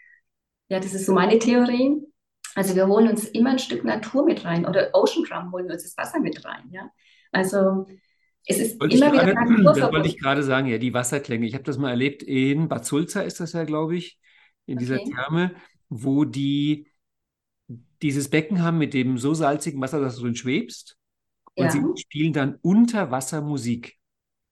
ja, 0.68 0.78
das 0.80 0.94
ist 0.94 1.06
so 1.06 1.12
meine 1.12 1.38
Theorie. 1.38 1.96
Also 2.54 2.74
wir 2.74 2.86
holen 2.86 3.08
uns 3.08 3.24
immer 3.26 3.50
ein 3.50 3.58
Stück 3.58 3.84
Natur 3.84 4.24
mit 4.24 4.44
rein 4.44 4.66
oder 4.66 4.90
Ocean 4.92 5.24
Drum 5.24 5.52
holen 5.52 5.66
wir 5.66 5.74
uns 5.74 5.84
das 5.84 5.96
Wasser 5.96 6.20
mit 6.20 6.44
rein, 6.44 6.68
ja. 6.70 6.90
Also 7.32 7.86
es 8.46 8.58
ist 8.58 8.80
wollte 8.80 8.96
immer 8.96 9.12
wieder 9.12 9.26
gerade, 9.26 9.62
Das 9.64 9.92
wollte 9.92 10.08
ich 10.08 10.18
gerade 10.18 10.42
sagen, 10.42 10.66
ja, 10.66 10.78
die 10.78 10.94
Wasserklänge. 10.94 11.46
Ich 11.46 11.54
habe 11.54 11.64
das 11.64 11.78
mal 11.78 11.90
erlebt 11.90 12.22
in 12.22 12.68
Bad 12.68 12.84
Sulza 12.84 13.20
ist 13.20 13.40
das 13.40 13.52
ja, 13.52 13.64
glaube 13.64 13.96
ich, 13.96 14.18
in 14.66 14.78
dieser 14.78 14.96
okay. 14.96 15.12
Therme, 15.14 15.54
wo 15.88 16.24
die 16.24 16.88
dieses 18.02 18.30
Becken 18.30 18.62
haben 18.62 18.78
mit 18.78 18.94
dem 18.94 19.18
so 19.18 19.34
salzigen 19.34 19.80
Wasser, 19.80 20.00
dass 20.00 20.16
du 20.16 20.22
drin 20.22 20.36
schwebst. 20.36 20.96
Und 21.54 21.66
ja. 21.66 21.70
sie 21.70 21.82
spielen 21.96 22.32
dann 22.32 22.58
unter 22.62 23.10
Wasser 23.10 23.42
Musik. 23.42 23.99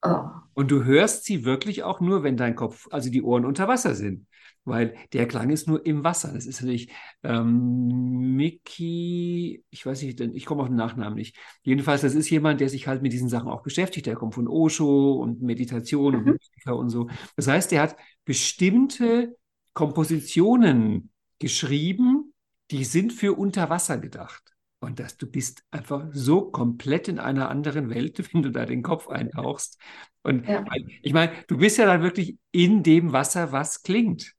Oh. 0.02 0.24
Und 0.54 0.70
du 0.70 0.84
hörst 0.84 1.24
sie 1.24 1.44
wirklich 1.44 1.82
auch 1.82 2.00
nur, 2.00 2.22
wenn 2.22 2.36
dein 2.36 2.54
Kopf, 2.54 2.88
also 2.90 3.10
die 3.10 3.22
Ohren 3.22 3.44
unter 3.44 3.68
Wasser 3.68 3.94
sind 3.94 4.26
weil 4.68 4.94
der 5.12 5.26
Klang 5.26 5.50
ist 5.50 5.66
nur 5.66 5.84
im 5.84 6.04
Wasser. 6.04 6.32
Das 6.32 6.46
ist 6.46 6.60
natürlich 6.60 6.90
ähm, 7.22 8.36
Mickey, 8.36 9.64
ich 9.70 9.84
weiß 9.84 10.02
nicht, 10.02 10.20
ich 10.20 10.46
komme 10.46 10.62
auf 10.62 10.68
den 10.68 10.76
Nachnamen 10.76 11.14
nicht. 11.14 11.36
Jedenfalls, 11.62 12.02
das 12.02 12.14
ist 12.14 12.30
jemand, 12.30 12.60
der 12.60 12.68
sich 12.68 12.86
halt 12.86 13.02
mit 13.02 13.12
diesen 13.12 13.28
Sachen 13.28 13.48
auch 13.48 13.62
beschäftigt. 13.62 14.06
Der 14.06 14.14
kommt 14.14 14.34
von 14.34 14.48
Osho 14.48 15.14
und 15.14 15.42
Meditation 15.42 16.14
mhm. 16.14 16.18
und 16.18 16.26
Musiker 16.26 16.76
und 16.76 16.90
so. 16.90 17.08
Das 17.36 17.48
heißt, 17.48 17.72
der 17.72 17.82
hat 17.82 17.96
bestimmte 18.24 19.36
Kompositionen 19.72 21.10
geschrieben, 21.38 22.34
die 22.70 22.84
sind 22.84 23.12
für 23.12 23.32
Unterwasser 23.34 23.98
gedacht. 23.98 24.42
Und 24.80 25.00
dass 25.00 25.16
du 25.16 25.26
bist 25.26 25.64
einfach 25.70 26.06
so 26.12 26.50
komplett 26.50 27.08
in 27.08 27.18
einer 27.18 27.48
anderen 27.48 27.90
Welt, 27.90 28.18
wenn 28.32 28.42
du 28.42 28.50
da 28.50 28.64
den 28.64 28.82
Kopf 28.82 29.08
eintauchst. 29.08 29.80
Und 30.22 30.46
ja. 30.46 30.64
ich 31.02 31.12
meine, 31.12 31.32
du 31.48 31.58
bist 31.58 31.78
ja 31.78 31.86
dann 31.86 32.02
wirklich 32.02 32.36
in 32.52 32.82
dem 32.82 33.12
Wasser, 33.12 33.52
was 33.52 33.82
klingt. 33.82 34.34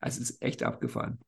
Also 0.00 0.20
es 0.20 0.30
ist 0.30 0.42
echt 0.42 0.62
abgefahren. 0.62 1.18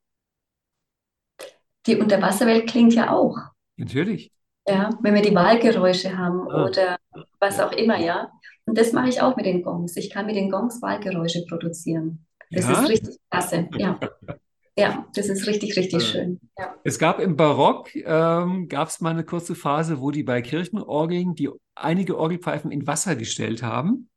Die 1.87 1.97
Unterwasserwelt 1.97 2.69
klingt 2.69 2.95
ja 2.95 3.11
auch. 3.11 3.37
Natürlich. 3.77 4.33
Ja, 4.69 4.91
wenn 5.01 5.15
wir 5.15 5.23
die 5.23 5.35
Wahlgeräusche 5.35 6.17
haben 6.17 6.51
ah. 6.51 6.65
oder 6.65 6.97
was 7.39 7.61
auch 7.61 7.73
immer, 7.73 7.99
ja. 7.99 8.33
Und 8.65 8.77
das 8.77 8.93
mache 8.93 9.09
ich 9.09 9.21
auch 9.21 9.37
mit 9.37 9.47
den 9.47 9.63
Gongs. 9.63 9.97
Ich 9.97 10.11
kann 10.11 10.27
mit 10.27 10.35
den 10.35 10.51
Gongs 10.51 10.83
Wahlgeräusche 10.83 11.45
produzieren. 11.47 12.27
Das 12.51 12.69
ja? 12.69 12.83
ist 12.83 12.89
richtig 12.89 13.17
klasse, 13.31 13.69
ja. 13.77 14.01
Ja, 14.79 15.07
das 15.15 15.29
ist 15.29 15.47
richtig, 15.47 15.77
richtig 15.77 16.07
schön. 16.07 16.39
Ja. 16.59 16.75
Es 16.85 16.99
gab 16.99 17.19
im 17.19 17.37
Barock, 17.37 17.95
ähm, 17.95 18.69
gab 18.69 18.89
es 18.89 19.01
mal 19.01 19.11
eine 19.11 19.25
kurze 19.25 19.55
Phase, 19.55 20.01
wo 20.01 20.11
die 20.11 20.23
bei 20.23 20.43
Kirchenorgeln 20.43 21.35
die 21.35 21.49
einige 21.75 22.19
Orgelpfeifen 22.19 22.71
in 22.71 22.87
Wasser 22.87 23.17
gestellt 23.17 23.63
haben. 23.63 24.11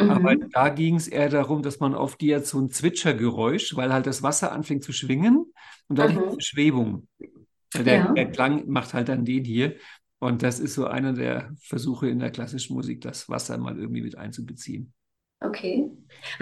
Mhm. 0.00 0.10
Aber 0.10 0.36
da 0.36 0.68
ging 0.68 0.96
es 0.96 1.06
eher 1.06 1.28
darum, 1.28 1.62
dass 1.62 1.78
man 1.78 1.94
auf 1.94 2.16
die 2.16 2.26
jetzt 2.26 2.50
so 2.50 2.58
ein 2.58 2.70
Zwitschergeräusch, 2.70 3.76
weil 3.76 3.92
halt 3.92 4.06
das 4.06 4.22
Wasser 4.22 4.50
anfängt 4.50 4.82
zu 4.82 4.92
schwingen 4.92 5.52
und 5.88 5.98
dann 5.98 6.14
mhm. 6.14 6.40
Schwebung. 6.40 7.06
Der, 7.74 7.94
ja. 7.94 8.12
der, 8.12 8.30
Klang 8.30 8.68
macht 8.68 8.94
halt 8.94 9.08
dann 9.08 9.24
den 9.24 9.44
hier. 9.44 9.76
Und 10.20 10.42
das 10.42 10.58
ist 10.58 10.74
so 10.74 10.86
einer 10.86 11.12
der 11.12 11.52
Versuche 11.60 12.08
in 12.08 12.18
der 12.18 12.30
klassischen 12.30 12.74
Musik, 12.74 13.02
das 13.02 13.28
Wasser 13.28 13.58
mal 13.58 13.78
irgendwie 13.78 14.02
mit 14.02 14.18
einzubeziehen. 14.18 14.92
Okay. 15.40 15.88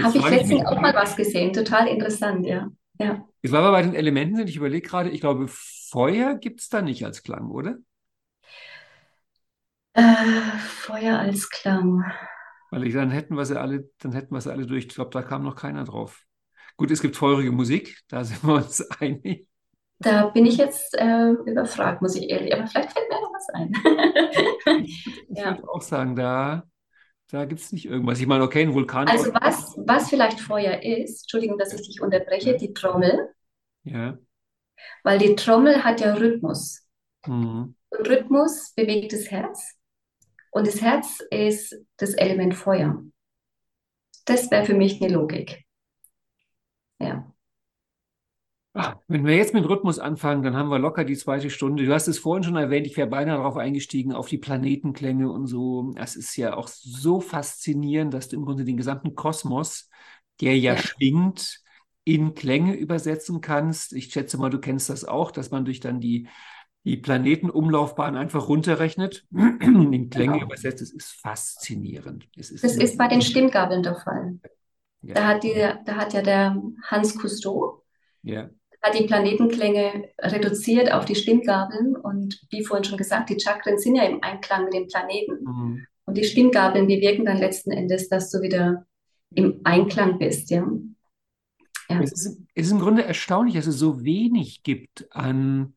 Habe 0.02 0.16
ich 0.16 0.30
letztens 0.30 0.64
auch 0.64 0.80
mal 0.80 0.94
was 0.94 1.16
gesehen. 1.16 1.52
Total 1.52 1.86
interessant, 1.88 2.46
ja. 2.46 2.70
Ja. 2.98 3.24
Jetzt 3.42 3.52
war 3.52 3.60
aber 3.60 3.72
bei 3.72 3.82
den 3.82 3.94
Elementen 3.94 4.36
sind, 4.36 4.48
ich 4.48 4.56
überlege 4.56 4.86
gerade, 4.86 5.10
ich 5.10 5.20
glaube, 5.20 5.46
Feuer 5.48 6.34
gibt 6.34 6.60
es 6.60 6.68
da 6.68 6.82
nicht 6.82 7.04
als 7.04 7.22
Klang, 7.22 7.50
oder? 7.50 7.76
Äh, 9.92 10.04
Feuer 10.58 11.18
als 11.18 11.48
Klang. 11.48 12.04
Weil 12.70 12.86
ich, 12.86 12.94
dann 12.94 13.10
hätten 13.10 13.36
wir 13.36 13.44
sie 13.44 13.58
alle, 13.60 13.88
dann 13.98 14.12
hätten 14.12 14.34
wir 14.34 14.40
sie 14.40 14.50
alle 14.52 14.66
durch. 14.66 14.86
Ich 14.86 14.94
glaube, 14.94 15.10
da 15.10 15.22
kam 15.22 15.42
noch 15.42 15.56
keiner 15.56 15.84
drauf. 15.84 16.24
Gut, 16.76 16.90
es 16.90 17.00
gibt 17.00 17.16
feurige 17.16 17.52
Musik, 17.52 18.00
da 18.08 18.22
sind 18.24 18.44
wir 18.44 18.54
uns 18.54 18.82
einig. 19.00 19.48
Da 19.98 20.26
bin 20.26 20.44
ich 20.44 20.58
jetzt 20.58 20.94
äh, 20.98 21.30
überfragt, 21.30 22.02
muss 22.02 22.16
ich 22.16 22.28
ehrlich, 22.28 22.52
aber 22.52 22.66
vielleicht 22.66 22.92
fällt 22.92 23.08
mir 23.08 23.20
noch 23.20 23.32
was 23.32 23.48
ein. 23.54 24.84
ich 24.84 25.06
ja. 25.30 25.56
würde 25.56 25.68
auch 25.70 25.80
sagen, 25.80 26.14
da, 26.14 26.64
da 27.28 27.44
gibt 27.44 27.60
es 27.60 27.72
nicht 27.72 27.86
irgendwas. 27.86 28.20
Ich 28.20 28.26
meine, 28.26 28.44
okay, 28.44 28.62
ein 28.62 28.74
Vulkan. 28.74 29.08
Also 29.08 29.32
was, 29.34 29.74
was 29.78 30.08
vielleicht 30.08 30.40
Feuer 30.40 30.82
ist, 30.82 31.22
Entschuldigung, 31.22 31.58
dass 31.58 31.72
ich 31.72 31.86
dich 31.86 32.00
unterbreche, 32.00 32.52
ja. 32.52 32.56
die 32.56 32.72
Trommel. 32.72 33.34
Ja. 33.82 34.18
Weil 35.02 35.18
die 35.18 35.34
Trommel 35.34 35.84
hat 35.84 36.00
ja 36.00 36.14
Rhythmus. 36.14 36.86
Mhm. 37.26 37.74
Und 37.90 38.08
Rhythmus 38.08 38.72
bewegt 38.74 39.12
das 39.12 39.30
Herz. 39.30 39.74
Und 40.50 40.66
das 40.66 40.80
Herz 40.80 41.20
ist 41.30 41.76
das 41.96 42.14
Element 42.14 42.54
Feuer. 42.54 43.02
Das 44.24 44.50
wäre 44.50 44.64
für 44.64 44.74
mich 44.74 45.02
eine 45.02 45.12
Logik. 45.12 45.64
Ja. 46.98 47.32
Ach, 48.72 48.95
wenn 49.08 49.24
wir 49.24 49.36
jetzt 49.36 49.54
mit 49.54 49.68
Rhythmus 49.68 49.98
anfangen, 49.98 50.42
dann 50.42 50.56
haben 50.56 50.70
wir 50.70 50.78
locker 50.78 51.04
die 51.04 51.16
zweite 51.16 51.48
Stunde. 51.50 51.84
Du 51.84 51.94
hast 51.94 52.08
es 52.08 52.18
vorhin 52.18 52.42
schon 52.42 52.56
erwähnt, 52.56 52.86
ich 52.86 52.96
wäre 52.96 53.06
beinahe 53.06 53.36
darauf 53.36 53.56
eingestiegen, 53.56 54.12
auf 54.12 54.28
die 54.28 54.38
Planetenklänge 54.38 55.30
und 55.30 55.46
so. 55.46 55.92
Es 55.96 56.16
ist 56.16 56.36
ja 56.36 56.56
auch 56.56 56.68
so 56.68 57.20
faszinierend, 57.20 58.12
dass 58.12 58.28
du 58.28 58.36
im 58.36 58.44
Grunde 58.44 58.64
den 58.64 58.76
gesamten 58.76 59.14
Kosmos, 59.14 59.88
der 60.40 60.58
ja, 60.58 60.74
ja. 60.74 60.78
schwingt, 60.78 61.60
in 62.04 62.34
Klänge 62.34 62.74
übersetzen 62.74 63.40
kannst. 63.40 63.92
Ich 63.92 64.12
schätze 64.12 64.38
mal, 64.38 64.50
du 64.50 64.58
kennst 64.58 64.90
das 64.90 65.04
auch, 65.04 65.30
dass 65.30 65.50
man 65.50 65.64
durch 65.64 65.80
dann 65.80 66.00
die 66.00 66.28
die 66.84 66.96
Planetenumlaufbahn 66.96 68.16
einfach 68.16 68.48
runterrechnet, 68.48 69.26
in 69.32 70.08
Klänge 70.08 70.34
genau. 70.34 70.46
übersetzt. 70.46 70.80
Es 70.80 70.92
ist 70.92 71.20
faszinierend. 71.20 72.28
Es 72.36 72.52
ist 72.52 72.62
das 72.62 72.76
ist 72.76 72.96
bei 72.96 73.08
den 73.08 73.22
Stimmgabeln 73.22 73.82
der 73.82 73.96
Fall. 73.96 74.38
Ja. 75.02 75.14
Da, 75.14 75.26
hat 75.26 75.42
die, 75.42 75.52
da 75.84 75.96
hat 75.96 76.12
ja 76.12 76.22
der 76.22 76.62
Hans 76.84 77.18
Cousteau 77.18 77.82
ja. 78.26 78.50
Hat 78.82 78.98
die 78.98 79.04
Planetenklänge 79.04 80.08
reduziert 80.20 80.92
auf 80.92 81.04
die 81.04 81.14
Stimmgabeln 81.14 81.96
und 81.96 82.40
wie 82.50 82.64
vorhin 82.64 82.84
schon 82.84 82.98
gesagt, 82.98 83.30
die 83.30 83.40
Chakren 83.40 83.78
sind 83.78 83.96
ja 83.96 84.04
im 84.04 84.22
Einklang 84.22 84.64
mit 84.64 84.74
den 84.74 84.86
Planeten. 84.86 85.44
Mhm. 85.44 85.86
Und 86.04 86.16
die 86.16 86.24
Stimmgabeln, 86.24 86.86
die 86.86 87.00
wirken 87.00 87.24
dann 87.24 87.38
letzten 87.38 87.72
Endes, 87.72 88.08
dass 88.08 88.30
du 88.30 88.40
wieder 88.40 88.86
im 89.34 89.60
Einklang 89.64 90.18
bist, 90.18 90.50
ja. 90.50 90.66
Ja. 91.88 92.00
Es, 92.00 92.12
ist, 92.12 92.40
es 92.54 92.66
ist 92.66 92.72
im 92.72 92.80
Grunde 92.80 93.04
erstaunlich, 93.04 93.54
dass 93.54 93.66
es 93.66 93.78
so 93.78 94.04
wenig 94.04 94.62
gibt 94.62 95.06
an 95.10 95.74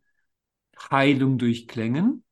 Heilung 0.92 1.38
durch 1.38 1.68
Klängen. 1.68 2.24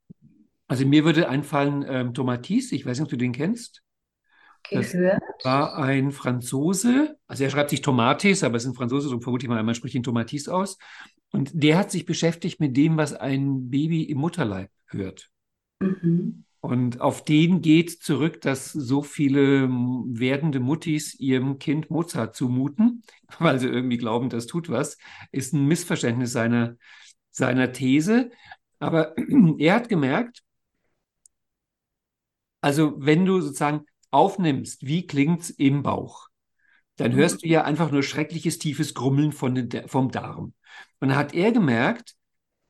Also 0.67 0.85
mir 0.85 1.05
würde 1.05 1.29
einfallen 1.29 1.85
ähm, 1.87 2.13
Tomatis, 2.13 2.71
ich 2.71 2.85
weiß 2.85 2.97
nicht, 2.97 3.05
ob 3.05 3.09
du 3.09 3.17
den 3.17 3.31
kennst. 3.31 3.83
Gehört. 4.69 5.21
Das 5.39 5.45
war 5.45 5.77
ein 5.77 6.11
Franzose, 6.11 7.17
also 7.27 7.43
er 7.43 7.49
schreibt 7.49 7.69
sich 7.69 7.81
Tomatis, 7.81 8.43
aber 8.43 8.57
es 8.57 8.63
ist 8.63 8.71
ein 8.71 8.75
Franzose, 8.75 9.07
so 9.07 9.19
vermute 9.19 9.45
ich 9.45 9.49
mal, 9.49 9.61
man 9.63 9.75
spricht 9.75 9.95
ihn 9.95 10.03
Tomatis 10.03 10.47
aus. 10.47 10.77
Und 11.31 11.51
der 11.53 11.77
hat 11.77 11.91
sich 11.91 12.05
beschäftigt 12.05 12.59
mit 12.59 12.75
dem, 12.77 12.97
was 12.97 13.13
ein 13.13 13.69
Baby 13.69 14.03
im 14.03 14.19
Mutterleib 14.19 14.69
hört. 14.87 15.29
Mhm. 15.79 16.45
Und 16.59 17.01
auf 17.01 17.23
den 17.23 17.61
geht 17.61 17.91
zurück, 17.91 18.41
dass 18.41 18.71
so 18.71 19.01
viele 19.01 19.69
werdende 19.69 20.59
Muttis 20.59 21.13
ihrem 21.19 21.59
Kind 21.59 21.89
Mozart 21.89 22.35
zumuten, 22.35 23.03
weil 23.39 23.59
sie 23.59 23.67
irgendwie 23.67 23.97
glauben, 23.97 24.29
das 24.29 24.47
tut 24.47 24.69
was, 24.69 24.97
ist 25.31 25.53
ein 25.53 25.65
Missverständnis 25.65 26.31
seiner, 26.31 26.75
seiner 27.31 27.71
These. 27.71 28.31
Aber 28.79 29.15
er 29.59 29.75
hat 29.75 29.89
gemerkt, 29.89 30.43
also 32.61 32.95
wenn 32.97 33.25
du 33.25 33.39
sozusagen 33.39 33.85
aufnimmst, 34.11 34.85
wie 34.85 35.05
klingt 35.05 35.41
es 35.41 35.49
im 35.49 35.83
Bauch, 35.83 36.29
dann 36.97 37.13
mhm. 37.13 37.17
hörst 37.17 37.43
du 37.43 37.47
ja 37.47 37.63
einfach 37.63 37.91
nur 37.91 38.03
schreckliches, 38.03 38.59
tiefes 38.59 38.93
Grummeln 38.93 39.33
den, 39.69 39.87
vom 39.87 40.11
Darm. 40.11 40.53
Und 40.99 41.09
dann 41.09 41.15
hat 41.15 41.33
er 41.33 41.51
gemerkt, 41.51 42.15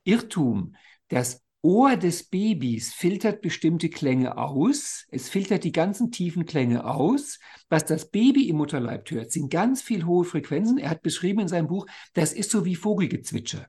Irrtum, 0.03 0.75
das 1.09 1.43
Ohr 1.61 1.97
des 1.97 2.23
Babys 2.23 2.93
filtert 2.93 3.41
bestimmte 3.41 3.89
Klänge 3.89 4.38
aus. 4.38 5.05
Es 5.09 5.27
filtert 5.27 5.63
die 5.63 5.71
ganzen 5.71 6.11
tiefen 6.11 6.45
Klänge 6.45 6.85
aus. 6.85 7.39
Was 7.69 7.83
das 7.83 8.09
Baby 8.09 8.47
im 8.47 8.57
Mutterleib 8.57 9.09
hört, 9.09 9.31
sind 9.31 9.49
ganz 9.49 9.81
viel 9.81 10.05
hohe 10.05 10.23
Frequenzen. 10.23 10.77
Er 10.77 10.89
hat 10.89 11.01
beschrieben 11.01 11.41
in 11.41 11.47
seinem 11.47 11.67
Buch, 11.67 11.88
das 12.13 12.31
ist 12.31 12.51
so 12.51 12.63
wie 12.63 12.75
Vogelgezwitscher, 12.75 13.67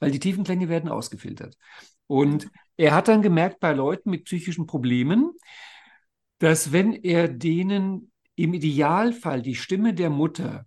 weil 0.00 0.10
die 0.10 0.18
tiefen 0.18 0.44
Klänge 0.44 0.68
werden 0.68 0.90
ausgefiltert. 0.90 1.56
Und 2.06 2.50
er 2.76 2.94
hat 2.94 3.08
dann 3.08 3.22
gemerkt 3.22 3.60
bei 3.60 3.72
Leuten 3.72 4.10
mit 4.10 4.24
psychischen 4.24 4.66
Problemen, 4.66 5.30
dass 6.40 6.72
wenn 6.72 6.94
er 6.94 7.28
denen 7.28 8.10
im 8.34 8.54
Idealfall 8.54 9.42
die 9.42 9.54
Stimme 9.54 9.94
der 9.94 10.10
Mutter 10.10 10.66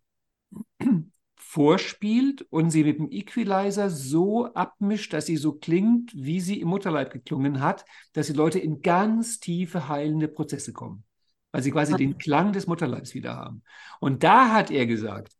vorspielt 1.35 2.43
und 2.49 2.69
sie 2.69 2.83
mit 2.83 2.99
dem 2.99 3.11
Equalizer 3.11 3.89
so 3.89 4.53
abmischt, 4.53 5.13
dass 5.13 5.25
sie 5.25 5.35
so 5.35 5.53
klingt, 5.53 6.11
wie 6.15 6.39
sie 6.39 6.61
im 6.61 6.67
Mutterleib 6.67 7.11
geklungen 7.11 7.59
hat, 7.59 7.85
dass 8.13 8.27
die 8.27 8.33
Leute 8.33 8.59
in 8.59 8.81
ganz 8.81 9.39
tiefe 9.39 9.89
heilende 9.89 10.27
Prozesse 10.27 10.73
kommen, 10.73 11.03
weil 11.51 11.63
sie 11.63 11.71
quasi 11.71 11.95
den 11.95 12.19
Klang 12.19 12.53
des 12.53 12.67
Mutterleibs 12.67 13.15
wieder 13.15 13.35
haben. 13.35 13.63
Und 13.99 14.23
da 14.23 14.53
hat 14.53 14.69
er 14.69 14.85
gesagt, 14.85 15.33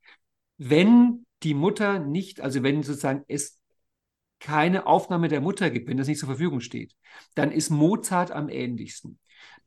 wenn 0.57 1.25
die 1.43 1.53
Mutter 1.53 1.99
nicht, 1.99 2.41
also 2.41 2.63
wenn 2.63 2.81
sozusagen 2.81 3.23
es 3.27 3.59
keine 4.39 4.88
Aufnahme 4.88 5.27
der 5.27 5.41
Mutter 5.41 5.69
gibt, 5.69 5.88
wenn 5.88 5.97
das 5.97 6.07
nicht 6.07 6.19
zur 6.19 6.27
Verfügung 6.27 6.59
steht, 6.59 6.95
dann 7.36 7.51
ist 7.51 7.69
Mozart 7.69 8.31
am 8.31 8.49
ähnlichsten. 8.49 9.19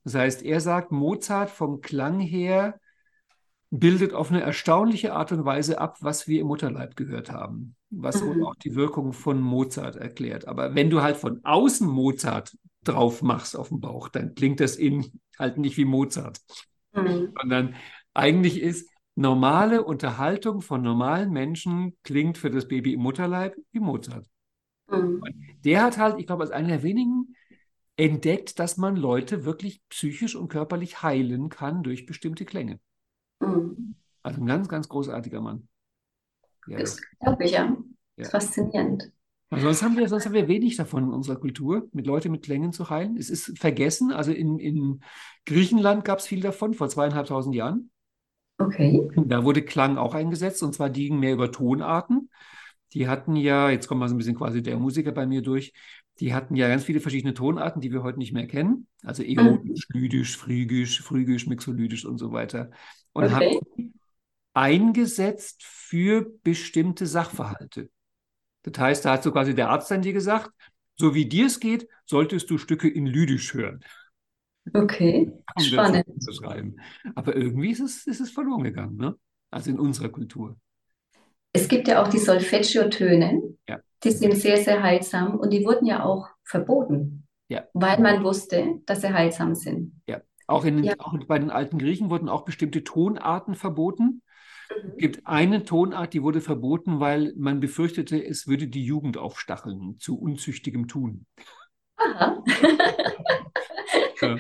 Das 0.06 0.14
heißt, 0.14 0.42
er 0.44 0.60
sagt, 0.60 0.92
Mozart 0.92 1.50
vom 1.50 1.80
Klang 1.80 2.20
her 2.20 2.78
bildet 3.70 4.14
auf 4.14 4.30
eine 4.30 4.40
erstaunliche 4.40 5.12
Art 5.12 5.32
und 5.32 5.44
Weise 5.44 5.80
ab, 5.80 5.96
was 6.00 6.28
wir 6.28 6.42
im 6.42 6.46
Mutterleib 6.46 6.94
gehört 6.94 7.32
haben, 7.32 7.74
was 7.90 8.22
mhm. 8.22 8.44
auch 8.44 8.54
die 8.54 8.76
Wirkung 8.76 9.12
von 9.12 9.40
Mozart 9.40 9.96
erklärt. 9.96 10.46
Aber 10.46 10.76
wenn 10.76 10.90
du 10.90 11.02
halt 11.02 11.16
von 11.16 11.40
außen 11.42 11.88
Mozart 11.88 12.56
drauf 12.84 13.20
machst 13.20 13.56
auf 13.56 13.70
dem 13.70 13.80
Bauch, 13.80 14.08
dann 14.08 14.36
klingt 14.36 14.60
das 14.60 14.76
innen 14.76 15.20
halt 15.40 15.58
nicht 15.58 15.76
wie 15.76 15.84
Mozart, 15.84 16.38
mhm. 16.94 17.34
sondern 17.36 17.74
eigentlich 18.14 18.62
ist 18.62 18.88
normale 19.16 19.82
Unterhaltung 19.82 20.60
von 20.60 20.82
normalen 20.82 21.32
Menschen 21.32 21.96
klingt 22.04 22.38
für 22.38 22.52
das 22.52 22.68
Baby 22.68 22.92
im 22.92 23.00
Mutterleib 23.00 23.56
wie 23.72 23.80
Mozart. 23.80 24.24
Mhm. 24.88 25.20
Der 25.64 25.82
hat 25.82 25.98
halt, 25.98 26.20
ich 26.20 26.28
glaube, 26.28 26.44
als 26.44 26.52
einer 26.52 26.68
der 26.68 26.84
wenigen 26.84 27.34
entdeckt, 27.96 28.58
dass 28.58 28.76
man 28.76 28.96
Leute 28.96 29.44
wirklich 29.44 29.80
psychisch 29.88 30.36
und 30.36 30.48
körperlich 30.48 31.02
heilen 31.02 31.48
kann 31.48 31.82
durch 31.82 32.06
bestimmte 32.06 32.44
Klänge. 32.44 32.78
Mhm. 33.40 33.94
Also 34.22 34.40
ein 34.40 34.46
ganz, 34.46 34.68
ganz 34.68 34.88
großartiger 34.88 35.40
Mann. 35.40 35.68
Ja. 36.66 36.78
Das 36.78 37.00
glaube 37.20 37.44
ich, 37.44 37.52
ja. 37.52 37.76
ja. 38.16 38.28
Faszinierend. 38.28 39.12
Also 39.48 39.66
sonst, 39.66 39.82
haben 39.82 39.96
wir, 39.96 40.08
sonst 40.08 40.26
haben 40.26 40.34
wir 40.34 40.48
wenig 40.48 40.76
davon 40.76 41.04
in 41.04 41.12
unserer 41.12 41.36
Kultur, 41.36 41.88
mit 41.92 42.06
Leuten 42.06 42.32
mit 42.32 42.42
Klängen 42.42 42.72
zu 42.72 42.90
heilen. 42.90 43.16
Es 43.16 43.30
ist 43.30 43.56
vergessen. 43.58 44.10
Also 44.12 44.32
in, 44.32 44.58
in 44.58 45.00
Griechenland 45.44 46.04
gab 46.04 46.18
es 46.18 46.26
viel 46.26 46.40
davon, 46.40 46.74
vor 46.74 46.88
zweieinhalbtausend 46.88 47.54
Jahren. 47.54 47.90
Okay. 48.58 49.08
Da 49.16 49.44
wurde 49.44 49.62
Klang 49.62 49.98
auch 49.98 50.14
eingesetzt, 50.14 50.62
und 50.62 50.74
zwar 50.74 50.90
die 50.90 51.08
ging 51.08 51.20
mehr 51.20 51.34
über 51.34 51.52
Tonarten. 51.52 52.30
Die 52.92 53.06
hatten 53.08 53.36
ja, 53.36 53.70
jetzt 53.70 53.86
kommt 53.86 54.00
mal 54.00 54.08
so 54.08 54.14
ein 54.14 54.18
bisschen 54.18 54.36
quasi 54.36 54.62
der 54.62 54.78
Musiker 54.78 55.12
bei 55.12 55.26
mir 55.26 55.42
durch, 55.42 55.72
die 56.20 56.32
hatten 56.32 56.56
ja 56.56 56.68
ganz 56.68 56.84
viele 56.84 57.00
verschiedene 57.00 57.34
Tonarten, 57.34 57.80
die 57.80 57.92
wir 57.92 58.02
heute 58.02 58.18
nicht 58.18 58.32
mehr 58.32 58.46
kennen. 58.46 58.86
Also 59.02 59.22
mhm. 59.22 59.74
lydisch, 59.92 60.36
phrygisch, 60.36 61.02
phrygisch, 61.02 61.46
mixolydisch 61.46 62.04
und 62.04 62.18
so 62.18 62.32
weiter. 62.32 62.70
Und 63.12 63.24
okay. 63.24 63.34
haben 63.34 63.94
eingesetzt 64.54 65.62
für 65.62 66.26
bestimmte 66.42 67.06
Sachverhalte. 67.06 67.90
Das 68.62 68.78
heißt, 68.78 69.04
da 69.04 69.12
hat 69.12 69.22
so 69.22 69.30
quasi 69.30 69.54
der 69.54 69.68
Arzt 69.68 69.90
dann 69.90 70.02
dir 70.02 70.14
gesagt, 70.14 70.50
so 70.96 71.14
wie 71.14 71.26
dir 71.26 71.46
es 71.46 71.60
geht, 71.60 71.86
solltest 72.06 72.48
du 72.48 72.56
Stücke 72.56 72.88
in 72.88 73.06
Lydisch 73.06 73.52
hören. 73.52 73.84
Okay, 74.72 75.30
um 75.54 75.62
spannend. 75.62 76.06
zu 76.18 76.32
schreiben. 76.32 76.76
Aber 77.14 77.36
irgendwie 77.36 77.70
ist 77.70 77.80
es, 77.80 78.06
ist 78.06 78.20
es 78.20 78.30
verloren 78.30 78.64
gegangen, 78.64 78.96
ne? 78.96 79.14
also 79.50 79.70
in 79.70 79.78
unserer 79.78 80.08
Kultur. 80.08 80.58
Es 81.52 81.68
gibt 81.68 81.86
ja 81.86 82.02
auch 82.02 82.08
die 82.08 82.18
Solfeggio-Töne. 82.18 83.42
Ja. 83.68 83.80
Die 84.04 84.10
sind 84.10 84.34
sehr, 84.34 84.58
sehr 84.58 84.82
heilsam 84.82 85.36
und 85.36 85.52
die 85.52 85.64
wurden 85.64 85.86
ja 85.86 86.04
auch 86.04 86.28
verboten, 86.44 87.26
ja. 87.48 87.64
weil 87.72 88.00
man 88.00 88.22
wusste, 88.22 88.80
dass 88.86 89.00
sie 89.00 89.12
heilsam 89.12 89.54
sind. 89.54 90.00
Ja, 90.06 90.20
auch, 90.46 90.64
in, 90.64 90.84
ja. 90.84 90.94
auch 90.98 91.14
bei 91.26 91.38
den 91.38 91.50
alten 91.50 91.78
Griechen 91.78 92.10
wurden 92.10 92.28
auch 92.28 92.44
bestimmte 92.44 92.84
Tonarten 92.84 93.54
verboten. 93.54 94.22
Mhm. 94.70 94.90
Es 94.90 94.96
gibt 94.98 95.26
eine 95.26 95.64
Tonart, 95.64 96.12
die 96.12 96.22
wurde 96.22 96.40
verboten, 96.40 97.00
weil 97.00 97.32
man 97.36 97.60
befürchtete, 97.60 98.22
es 98.22 98.46
würde 98.46 98.68
die 98.68 98.84
Jugend 98.84 99.16
aufstacheln 99.16 99.98
zu 99.98 100.18
unzüchtigem 100.18 100.88
Tun. 100.88 101.26
Aha. 101.96 102.42
ja. 104.20 104.36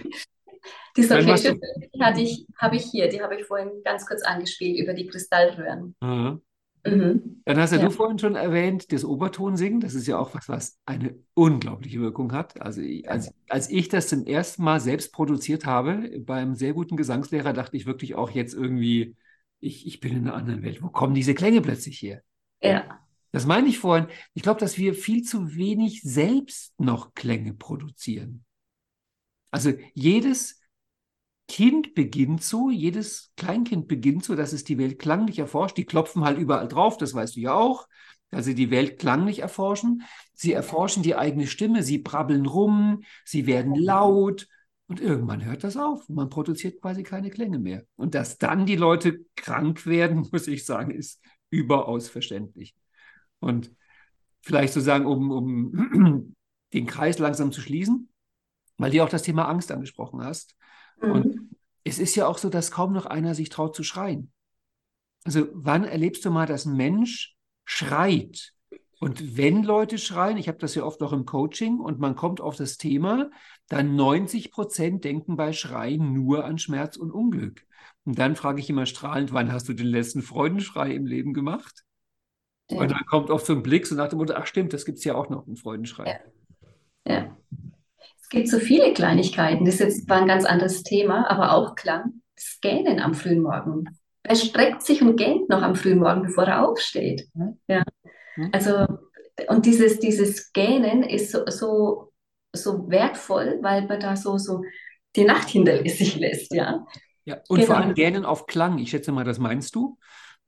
Die 0.96 1.02
ich, 1.02 2.46
habe 2.58 2.76
ich 2.76 2.84
hier, 2.84 3.08
die 3.08 3.20
habe 3.20 3.36
ich 3.36 3.44
vorhin 3.44 3.70
ganz 3.84 4.06
kurz 4.06 4.22
angespielt 4.22 4.78
über 4.78 4.94
die 4.94 5.06
Kristallröhren. 5.06 5.94
Aha. 6.00 6.40
Mhm. 6.86 7.42
Dann 7.44 7.58
hast 7.58 7.72
ja, 7.72 7.78
ja, 7.78 7.84
du 7.84 7.90
vorhin 7.90 8.18
schon 8.18 8.34
erwähnt, 8.34 8.92
das 8.92 9.04
Obertonsingen, 9.04 9.80
das 9.80 9.94
ist 9.94 10.06
ja 10.06 10.18
auch 10.18 10.34
was, 10.34 10.48
was 10.48 10.78
eine 10.86 11.16
unglaubliche 11.34 12.00
Wirkung 12.00 12.32
hat. 12.32 12.60
Also 12.60 12.82
als, 13.06 13.32
als 13.48 13.70
ich 13.70 13.88
das 13.88 14.08
zum 14.08 14.24
ersten 14.26 14.62
Mal 14.62 14.80
selbst 14.80 15.12
produziert 15.12 15.66
habe, 15.66 16.20
beim 16.20 16.54
sehr 16.54 16.72
guten 16.72 16.96
Gesangslehrer, 16.96 17.52
dachte 17.52 17.76
ich 17.76 17.86
wirklich 17.86 18.14
auch 18.14 18.30
jetzt 18.30 18.54
irgendwie, 18.54 19.16
ich, 19.60 19.86
ich 19.86 20.00
bin 20.00 20.12
in 20.12 20.26
einer 20.26 20.34
anderen 20.34 20.62
Welt. 20.62 20.82
Wo 20.82 20.88
kommen 20.88 21.14
diese 21.14 21.34
Klänge 21.34 21.60
plötzlich 21.60 22.00
her? 22.02 22.22
Ja. 22.62 23.00
Das 23.32 23.46
meine 23.46 23.68
ich 23.68 23.78
vorhin. 23.78 24.06
Ich 24.34 24.42
glaube, 24.42 24.60
dass 24.60 24.78
wir 24.78 24.94
viel 24.94 25.22
zu 25.22 25.56
wenig 25.56 26.02
selbst 26.02 26.78
noch 26.80 27.14
Klänge 27.14 27.52
produzieren. 27.52 28.44
Also 29.50 29.72
jedes 29.94 30.55
Kind 31.48 31.94
beginnt 31.94 32.42
so, 32.42 32.70
jedes 32.70 33.32
Kleinkind 33.36 33.86
beginnt 33.86 34.24
so, 34.24 34.34
dass 34.34 34.52
es 34.52 34.64
die 34.64 34.78
Welt 34.78 34.98
klanglich 34.98 35.38
erforscht. 35.38 35.76
Die 35.76 35.84
klopfen 35.84 36.24
halt 36.24 36.38
überall 36.38 36.66
drauf, 36.66 36.96
das 36.96 37.14
weißt 37.14 37.36
du 37.36 37.40
ja 37.40 37.54
auch. 37.54 37.86
Also 38.30 38.52
die 38.52 38.70
Welt 38.70 38.98
klanglich 38.98 39.38
erforschen. 39.40 40.02
Sie 40.34 40.52
erforschen 40.52 41.02
die 41.02 41.14
eigene 41.14 41.46
Stimme, 41.46 41.82
sie 41.82 41.98
brabbeln 41.98 42.46
rum, 42.46 43.02
sie 43.24 43.46
werden 43.46 43.74
laut 43.74 44.48
und 44.88 45.00
irgendwann 45.00 45.44
hört 45.44 45.64
das 45.64 45.76
auf. 45.76 46.08
Man 46.08 46.28
produziert 46.28 46.80
quasi 46.80 47.02
keine 47.02 47.30
Klänge 47.30 47.58
mehr. 47.58 47.84
Und 47.96 48.14
dass 48.14 48.38
dann 48.38 48.66
die 48.66 48.76
Leute 48.76 49.24
krank 49.36 49.86
werden, 49.86 50.28
muss 50.32 50.48
ich 50.48 50.64
sagen, 50.64 50.90
ist 50.90 51.20
überaus 51.50 52.08
verständlich. 52.08 52.74
Und 53.38 53.70
vielleicht 54.42 54.72
sozusagen, 54.72 55.06
um, 55.06 55.30
um 55.30 56.34
den 56.72 56.86
Kreis 56.86 57.18
langsam 57.18 57.52
zu 57.52 57.60
schließen, 57.60 58.08
weil 58.78 58.90
du 58.90 59.02
auch 59.02 59.08
das 59.08 59.22
Thema 59.22 59.48
Angst 59.48 59.72
angesprochen 59.72 60.22
hast. 60.22 60.56
Mhm. 61.00 61.10
Und 61.10 61.50
es 61.84 61.98
ist 61.98 62.14
ja 62.16 62.26
auch 62.26 62.38
so, 62.38 62.48
dass 62.48 62.70
kaum 62.70 62.92
noch 62.92 63.06
einer 63.06 63.34
sich 63.34 63.48
traut 63.48 63.74
zu 63.74 63.82
schreien. 63.82 64.32
Also 65.24 65.48
wann 65.52 65.84
erlebst 65.84 66.24
du 66.24 66.30
mal, 66.30 66.46
dass 66.46 66.66
ein 66.66 66.76
Mensch 66.76 67.36
schreit? 67.64 68.52
Und 68.98 69.36
wenn 69.36 69.62
Leute 69.62 69.98
schreien, 69.98 70.38
ich 70.38 70.48
habe 70.48 70.58
das 70.58 70.74
ja 70.74 70.84
oft 70.84 71.02
auch 71.02 71.12
im 71.12 71.26
Coaching 71.26 71.80
und 71.80 71.98
man 71.98 72.16
kommt 72.16 72.40
auf 72.40 72.56
das 72.56 72.76
Thema, 72.78 73.30
dann 73.68 73.94
90 73.94 74.50
Prozent 74.50 75.04
denken 75.04 75.36
bei 75.36 75.52
Schreien 75.52 76.12
nur 76.12 76.44
an 76.44 76.58
Schmerz 76.58 76.96
und 76.96 77.10
Unglück. 77.10 77.66
Und 78.04 78.18
dann 78.18 78.36
frage 78.36 78.60
ich 78.60 78.70
immer 78.70 78.86
strahlend, 78.86 79.32
wann 79.32 79.52
hast 79.52 79.68
du 79.68 79.74
den 79.74 79.86
letzten 79.86 80.22
Freudenschrei 80.22 80.92
im 80.92 81.06
Leben 81.06 81.34
gemacht? 81.34 81.84
Ja. 82.70 82.80
Und 82.80 82.90
dann 82.90 83.04
kommt 83.06 83.30
oft 83.30 83.46
so 83.46 83.52
ein 83.52 83.62
Blick 83.62 83.86
so 83.86 83.94
nach 83.94 84.08
dem 84.08 84.18
Motto, 84.18 84.34
ach 84.34 84.46
stimmt, 84.46 84.72
das 84.72 84.84
gibt 84.84 84.98
es 84.98 85.04
ja 85.04 85.14
auch 85.14 85.28
noch, 85.28 85.46
einen 85.46 85.56
Freudenschrei. 85.56 86.20
Ja. 87.06 87.12
ja. 87.12 87.36
Es 88.36 88.40
gibt 88.40 88.48
so 88.50 88.58
viele 88.58 88.92
Kleinigkeiten. 88.92 89.64
Das 89.64 89.76
ist 89.76 89.80
jetzt 89.80 90.10
war 90.10 90.18
ein 90.18 90.28
ganz 90.28 90.44
anderes 90.44 90.82
Thema, 90.82 91.26
aber 91.30 91.54
auch 91.54 91.74
Klang. 91.74 92.20
Das 92.34 92.58
Gähnen 92.60 93.00
am 93.00 93.14
frühen 93.14 93.40
Morgen. 93.40 93.86
er 94.24 94.36
streckt 94.36 94.82
sich 94.82 95.00
und 95.00 95.16
gähnt 95.16 95.48
noch 95.48 95.62
am 95.62 95.74
frühen 95.74 96.00
Morgen, 96.00 96.20
bevor 96.20 96.44
er 96.44 96.68
aufsteht. 96.68 97.26
Ja. 97.66 97.82
Also, 98.52 98.86
und 99.48 99.64
dieses, 99.64 100.00
dieses 100.00 100.52
Gähnen 100.52 101.02
ist 101.02 101.32
so, 101.32 101.46
so, 101.46 102.12
so 102.52 102.90
wertvoll, 102.90 103.58
weil 103.62 103.86
man 103.86 104.00
da 104.00 104.16
so, 104.16 104.36
so 104.36 104.62
die 105.16 105.24
Nacht 105.24 105.48
hinter 105.48 105.78
sich 105.88 106.16
lässt, 106.16 106.52
ja. 106.52 106.84
Ja, 107.24 107.38
und 107.48 107.60
genau. 107.60 107.72
vor 107.72 107.76
allem 107.78 107.94
Gähnen 107.94 108.26
auf 108.26 108.44
Klang. 108.46 108.76
Ich 108.76 108.90
schätze 108.90 109.12
mal, 109.12 109.24
das 109.24 109.38
meinst 109.38 109.74
du? 109.74 109.96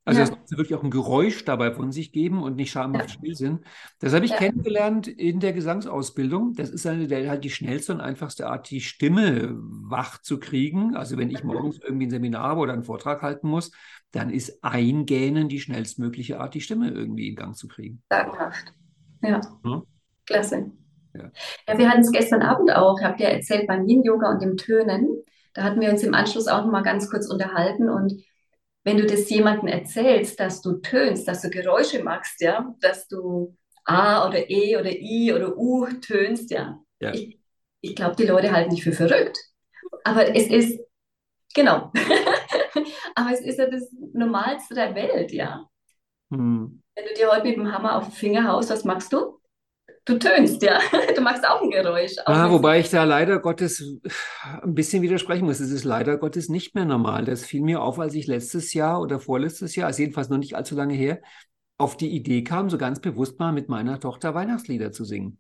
Also, 0.08 0.20
ja. 0.22 0.26
dass 0.26 0.38
sie 0.48 0.56
wirklich 0.56 0.74
auch 0.74 0.82
ein 0.82 0.90
Geräusch 0.90 1.44
dabei 1.44 1.70
von 1.70 1.92
sich 1.92 2.12
geben 2.12 2.42
und 2.42 2.56
nicht 2.56 2.70
schamhaft 2.70 3.10
ja. 3.10 3.14
still 3.14 3.34
sind. 3.34 3.64
Das 4.00 4.14
habe 4.14 4.24
ich 4.24 4.30
ja. 4.30 4.38
kennengelernt 4.38 5.06
in 5.06 5.38
der 5.38 5.52
Gesangsausbildung. 5.52 6.54
Das 6.54 6.70
ist 6.70 6.86
eine 6.86 7.08
der 7.08 7.28
halt 7.28 7.44
die 7.44 7.50
schnellste 7.50 7.92
und 7.92 8.00
einfachste 8.00 8.46
Art, 8.46 8.70
die 8.70 8.80
Stimme 8.80 9.54
wach 9.58 10.22
zu 10.22 10.40
kriegen. 10.40 10.96
Also, 10.96 11.18
wenn 11.18 11.30
ich 11.30 11.44
morgens 11.44 11.78
irgendwie 11.82 12.06
ein 12.06 12.10
Seminar 12.10 12.44
habe 12.44 12.60
oder 12.60 12.72
einen 12.72 12.84
Vortrag 12.84 13.20
halten 13.20 13.48
muss, 13.48 13.70
dann 14.10 14.30
ist 14.30 14.64
Eingähnen 14.64 15.50
die 15.50 15.60
schnellstmögliche 15.60 16.40
Art, 16.40 16.54
die 16.54 16.62
Stimme 16.62 16.90
irgendwie 16.90 17.28
in 17.28 17.36
Gang 17.36 17.54
zu 17.54 17.68
kriegen. 17.68 18.02
Sagenhaft. 18.08 18.72
Ja. 19.22 19.42
Hm? 19.62 19.82
Klasse. 20.24 20.72
Ja. 21.14 21.30
ja, 21.68 21.78
wir 21.78 21.90
hatten 21.90 22.00
es 22.00 22.12
gestern 22.12 22.40
Abend 22.40 22.74
auch, 22.74 22.98
habt 23.02 23.20
ihr 23.20 23.28
erzählt, 23.28 23.66
beim 23.66 23.86
Yin-Yoga 23.86 24.30
und 24.30 24.40
dem 24.40 24.56
Tönen. 24.56 25.22
Da 25.52 25.64
hatten 25.64 25.82
wir 25.82 25.90
uns 25.90 26.02
im 26.02 26.14
Anschluss 26.14 26.48
auch 26.48 26.64
noch 26.64 26.72
mal 26.72 26.82
ganz 26.82 27.10
kurz 27.10 27.28
unterhalten 27.28 27.90
und 27.90 28.14
wenn 28.88 28.96
du 28.96 29.04
das 29.04 29.28
jemandem 29.28 29.68
erzählst, 29.68 30.40
dass 30.40 30.62
du 30.62 30.78
tönst, 30.78 31.28
dass 31.28 31.42
du 31.42 31.50
Geräusche 31.50 32.02
machst, 32.02 32.40
ja, 32.40 32.74
dass 32.80 33.06
du 33.06 33.54
A 33.84 34.26
oder 34.26 34.48
E 34.48 34.78
oder 34.78 34.90
I 34.90 35.30
oder 35.34 35.58
U 35.58 35.86
tönst, 36.00 36.50
ja. 36.50 36.80
ja. 36.98 37.12
Ich, 37.12 37.38
ich 37.82 37.94
glaube, 37.94 38.16
die 38.16 38.24
Leute 38.24 38.50
halten 38.50 38.70
dich 38.70 38.82
für 38.82 38.92
verrückt. 38.92 39.38
Aber 40.04 40.34
es 40.34 40.46
ist, 40.46 40.80
genau. 41.54 41.92
Aber 43.14 43.30
es 43.30 43.40
ist 43.42 43.58
ja 43.58 43.68
das 43.68 43.92
Normalste 44.14 44.74
der 44.74 44.94
Welt, 44.94 45.32
ja. 45.32 45.68
Hm. 46.32 46.82
Wenn 46.94 47.04
du 47.04 47.12
dir 47.12 47.30
heute 47.30 47.46
mit 47.46 47.56
dem 47.56 47.70
Hammer 47.70 47.98
auf 47.98 48.04
den 48.04 48.12
Finger 48.12 48.48
haust, 48.48 48.70
was 48.70 48.84
machst 48.84 49.12
du? 49.12 49.37
Du 50.08 50.18
tönst, 50.18 50.62
ja. 50.62 50.80
Du 51.14 51.20
machst 51.20 51.46
auch 51.46 51.62
ein 51.62 51.70
Geräusch. 51.70 52.12
Auch 52.24 52.32
ah, 52.32 52.50
wobei 52.50 52.80
ich 52.80 52.90
da 52.90 53.04
leider 53.04 53.38
Gottes 53.38 53.84
ein 54.62 54.74
bisschen 54.74 55.02
widersprechen 55.02 55.44
muss. 55.44 55.60
Es 55.60 55.70
ist 55.70 55.84
leider 55.84 56.16
Gottes 56.16 56.48
nicht 56.48 56.74
mehr 56.74 56.84
normal. 56.84 57.24
Das 57.24 57.44
fiel 57.44 57.62
mir 57.62 57.82
auf, 57.82 57.98
als 57.98 58.14
ich 58.14 58.26
letztes 58.26 58.72
Jahr 58.72 59.00
oder 59.00 59.20
vorletztes 59.20 59.76
Jahr, 59.76 59.86
also 59.86 60.00
jedenfalls 60.00 60.28
noch 60.28 60.38
nicht 60.38 60.54
allzu 60.54 60.74
lange 60.74 60.94
her, 60.94 61.20
auf 61.76 61.96
die 61.96 62.10
Idee 62.10 62.42
kam, 62.42 62.70
so 62.70 62.78
ganz 62.78 63.00
bewusst 63.00 63.38
mal 63.38 63.52
mit 63.52 63.68
meiner 63.68 64.00
Tochter 64.00 64.34
Weihnachtslieder 64.34 64.92
zu 64.92 65.04
singen. 65.04 65.38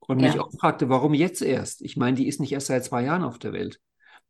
Und 0.00 0.20
mich 0.20 0.34
ja. 0.34 0.42
auch 0.42 0.50
fragte, 0.58 0.88
warum 0.88 1.14
jetzt 1.14 1.42
erst? 1.42 1.82
Ich 1.82 1.96
meine, 1.96 2.16
die 2.16 2.28
ist 2.28 2.40
nicht 2.40 2.52
erst 2.52 2.68
seit 2.68 2.84
zwei 2.84 3.02
Jahren 3.04 3.24
auf 3.24 3.38
der 3.38 3.52
Welt. 3.52 3.80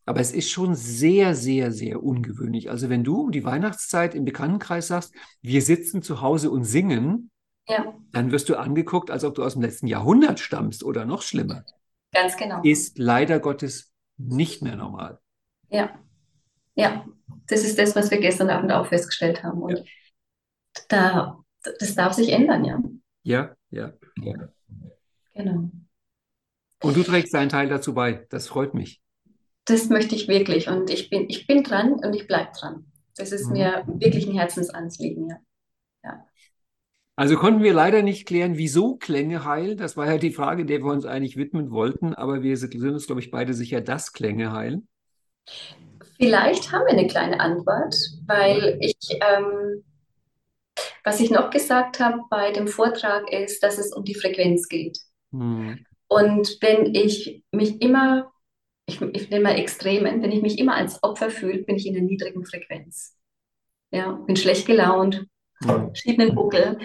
Aber 0.06 0.20
es 0.20 0.32
ist 0.32 0.50
schon 0.50 0.74
sehr, 0.74 1.34
sehr, 1.34 1.70
sehr 1.70 2.02
ungewöhnlich. 2.02 2.70
Also 2.70 2.88
wenn 2.88 3.04
du 3.04 3.20
um 3.20 3.30
die 3.30 3.44
Weihnachtszeit 3.44 4.14
im 4.14 4.24
Bekanntenkreis 4.24 4.88
sagst, 4.88 5.14
wir 5.42 5.60
sitzen 5.60 6.00
zu 6.02 6.22
Hause 6.22 6.50
und 6.50 6.64
singen, 6.64 7.30
ja. 7.68 7.94
dann 8.12 8.32
wirst 8.32 8.48
du 8.48 8.56
angeguckt, 8.56 9.10
als 9.10 9.24
ob 9.24 9.34
du 9.34 9.44
aus 9.44 9.54
dem 9.54 9.62
letzten 9.62 9.86
Jahrhundert 9.86 10.40
stammst 10.40 10.82
oder 10.82 11.04
noch 11.04 11.22
schlimmer. 11.22 11.64
Ganz 12.12 12.36
genau. 12.36 12.62
Ist 12.62 12.98
leider 12.98 13.38
Gottes 13.38 13.92
nicht 14.16 14.62
mehr 14.62 14.76
normal. 14.76 15.20
Ja, 15.68 15.90
ja, 16.78 17.04
das 17.48 17.64
ist 17.64 17.76
das, 17.76 17.96
was 17.96 18.12
wir 18.12 18.20
gestern 18.20 18.50
Abend 18.50 18.70
auch 18.70 18.86
festgestellt 18.86 19.42
haben. 19.42 19.62
Und 19.62 19.78
ja. 19.78 19.84
da, 20.88 21.44
das 21.80 21.96
darf 21.96 22.12
sich 22.12 22.28
ändern, 22.28 22.64
ja. 22.64 22.80
Ja, 23.24 23.56
ja, 23.70 23.92
ja. 24.20 24.48
Genau. 25.34 25.70
Und 26.80 26.96
du 26.96 27.02
trägst 27.02 27.34
deinen 27.34 27.48
Teil 27.48 27.68
dazu 27.68 27.94
bei. 27.94 28.26
Das 28.30 28.46
freut 28.46 28.74
mich. 28.74 29.02
Das 29.64 29.88
möchte 29.88 30.14
ich 30.14 30.28
wirklich. 30.28 30.68
Und 30.68 30.88
ich 30.88 31.10
bin, 31.10 31.28
ich 31.28 31.48
bin 31.48 31.64
dran 31.64 31.94
und 31.94 32.14
ich 32.14 32.28
bleibe 32.28 32.52
dran. 32.56 32.92
Das 33.16 33.32
ist 33.32 33.46
mhm. 33.48 33.54
mir 33.54 33.84
wirklich 33.86 34.28
ein 34.28 34.34
Herzensanliegen, 34.34 35.30
ja. 35.30 35.36
ja. 36.04 36.26
Also 37.18 37.34
konnten 37.34 37.64
wir 37.64 37.72
leider 37.72 38.02
nicht 38.02 38.28
klären, 38.28 38.58
wieso 38.58 38.94
Klänge 38.94 39.44
heilen. 39.44 39.76
Das 39.76 39.96
war 39.96 40.06
ja 40.06 40.18
die 40.18 40.30
Frage, 40.30 40.64
der 40.64 40.84
wir 40.84 40.92
uns 40.92 41.04
eigentlich 41.04 41.36
widmen 41.36 41.72
wollten. 41.72 42.14
Aber 42.14 42.44
wir 42.44 42.56
sind 42.56 42.76
uns, 42.76 43.06
glaube 43.06 43.20
ich, 43.20 43.32
beide 43.32 43.54
sicher, 43.54 43.80
dass 43.80 44.12
Klänge 44.12 44.52
heilen. 44.52 44.86
Vielleicht 46.16 46.70
haben 46.70 46.84
wir 46.86 46.92
eine 46.92 47.08
kleine 47.08 47.40
Antwort, 47.40 47.96
weil 48.24 48.78
ich, 48.80 48.96
ähm, 49.10 49.82
was 51.02 51.18
ich 51.18 51.32
noch 51.32 51.50
gesagt 51.50 51.98
habe 51.98 52.20
bei 52.30 52.52
dem 52.52 52.68
Vortrag 52.68 53.32
ist, 53.32 53.64
dass 53.64 53.78
es 53.78 53.92
um 53.92 54.04
die 54.04 54.14
Frequenz 54.14 54.68
geht. 54.68 55.00
Hm. 55.32 55.84
Und 56.06 56.58
wenn 56.60 56.94
ich 56.94 57.42
mich 57.50 57.82
immer, 57.82 58.30
ich, 58.86 59.02
ich 59.02 59.28
nehme 59.28 59.42
mal 59.42 59.58
Extremen, 59.58 60.22
wenn 60.22 60.30
ich 60.30 60.42
mich 60.42 60.56
immer 60.60 60.76
als 60.76 61.02
Opfer 61.02 61.30
fühle, 61.30 61.64
bin 61.64 61.74
ich 61.74 61.86
in 61.88 61.94
der 61.94 62.02
niedrigen 62.02 62.46
Frequenz. 62.46 63.16
Ja, 63.90 64.12
bin 64.12 64.36
schlecht 64.36 64.68
gelaunt, 64.68 65.26
schiebe 65.94 66.22
einen 66.22 66.36
Buckel. 66.36 66.78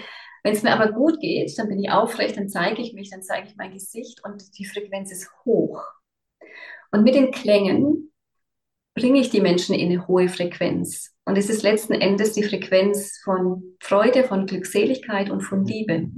Wenn 0.44 0.52
es 0.52 0.62
mir 0.62 0.72
aber 0.72 0.92
gut 0.92 1.20
geht, 1.20 1.58
dann 1.58 1.68
bin 1.68 1.82
ich 1.82 1.90
aufrecht, 1.90 2.36
dann 2.36 2.50
zeige 2.50 2.82
ich 2.82 2.92
mich, 2.92 3.10
dann 3.10 3.22
zeige 3.22 3.48
ich 3.48 3.56
mein 3.56 3.72
Gesicht 3.72 4.22
und 4.24 4.58
die 4.58 4.66
Frequenz 4.66 5.10
ist 5.10 5.30
hoch. 5.44 5.82
Und 6.92 7.02
mit 7.02 7.14
den 7.14 7.30
Klängen 7.30 8.12
bringe 8.94 9.20
ich 9.20 9.30
die 9.30 9.40
Menschen 9.40 9.74
in 9.74 9.90
eine 9.90 10.06
hohe 10.06 10.28
Frequenz. 10.28 11.16
Und 11.24 11.38
es 11.38 11.48
ist 11.48 11.62
letzten 11.62 11.94
Endes 11.94 12.34
die 12.34 12.42
Frequenz 12.42 13.18
von 13.24 13.76
Freude, 13.80 14.24
von 14.24 14.44
Glückseligkeit 14.44 15.30
und 15.30 15.40
von 15.40 15.64
Liebe. 15.64 16.10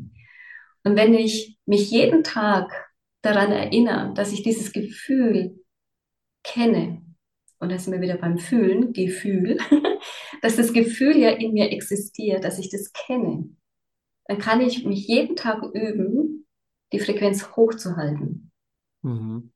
Und 0.82 0.96
wenn 0.96 1.14
ich 1.14 1.56
mich 1.64 1.90
jeden 1.92 2.24
Tag 2.24 2.68
daran 3.22 3.52
erinnere, 3.52 4.12
dass 4.14 4.32
ich 4.32 4.42
dieses 4.42 4.72
Gefühl 4.72 5.60
kenne, 6.42 7.00
und 7.60 7.70
da 7.70 7.78
sind 7.78 7.92
wir 7.92 8.00
wieder 8.00 8.18
beim 8.18 8.38
Fühlen, 8.38 8.92
Gefühl, 8.92 9.58
dass 10.42 10.56
das 10.56 10.72
Gefühl 10.72 11.16
ja 11.16 11.30
in 11.30 11.52
mir 11.52 11.70
existiert, 11.70 12.42
dass 12.42 12.58
ich 12.58 12.70
das 12.70 12.92
kenne, 12.92 13.56
dann 14.26 14.38
kann 14.38 14.60
ich 14.60 14.84
mich 14.84 15.06
jeden 15.06 15.36
Tag 15.36 15.62
üben, 15.62 16.46
die 16.92 16.98
Frequenz 16.98 17.56
hochzuhalten. 17.56 18.50
Mhm. 19.02 19.52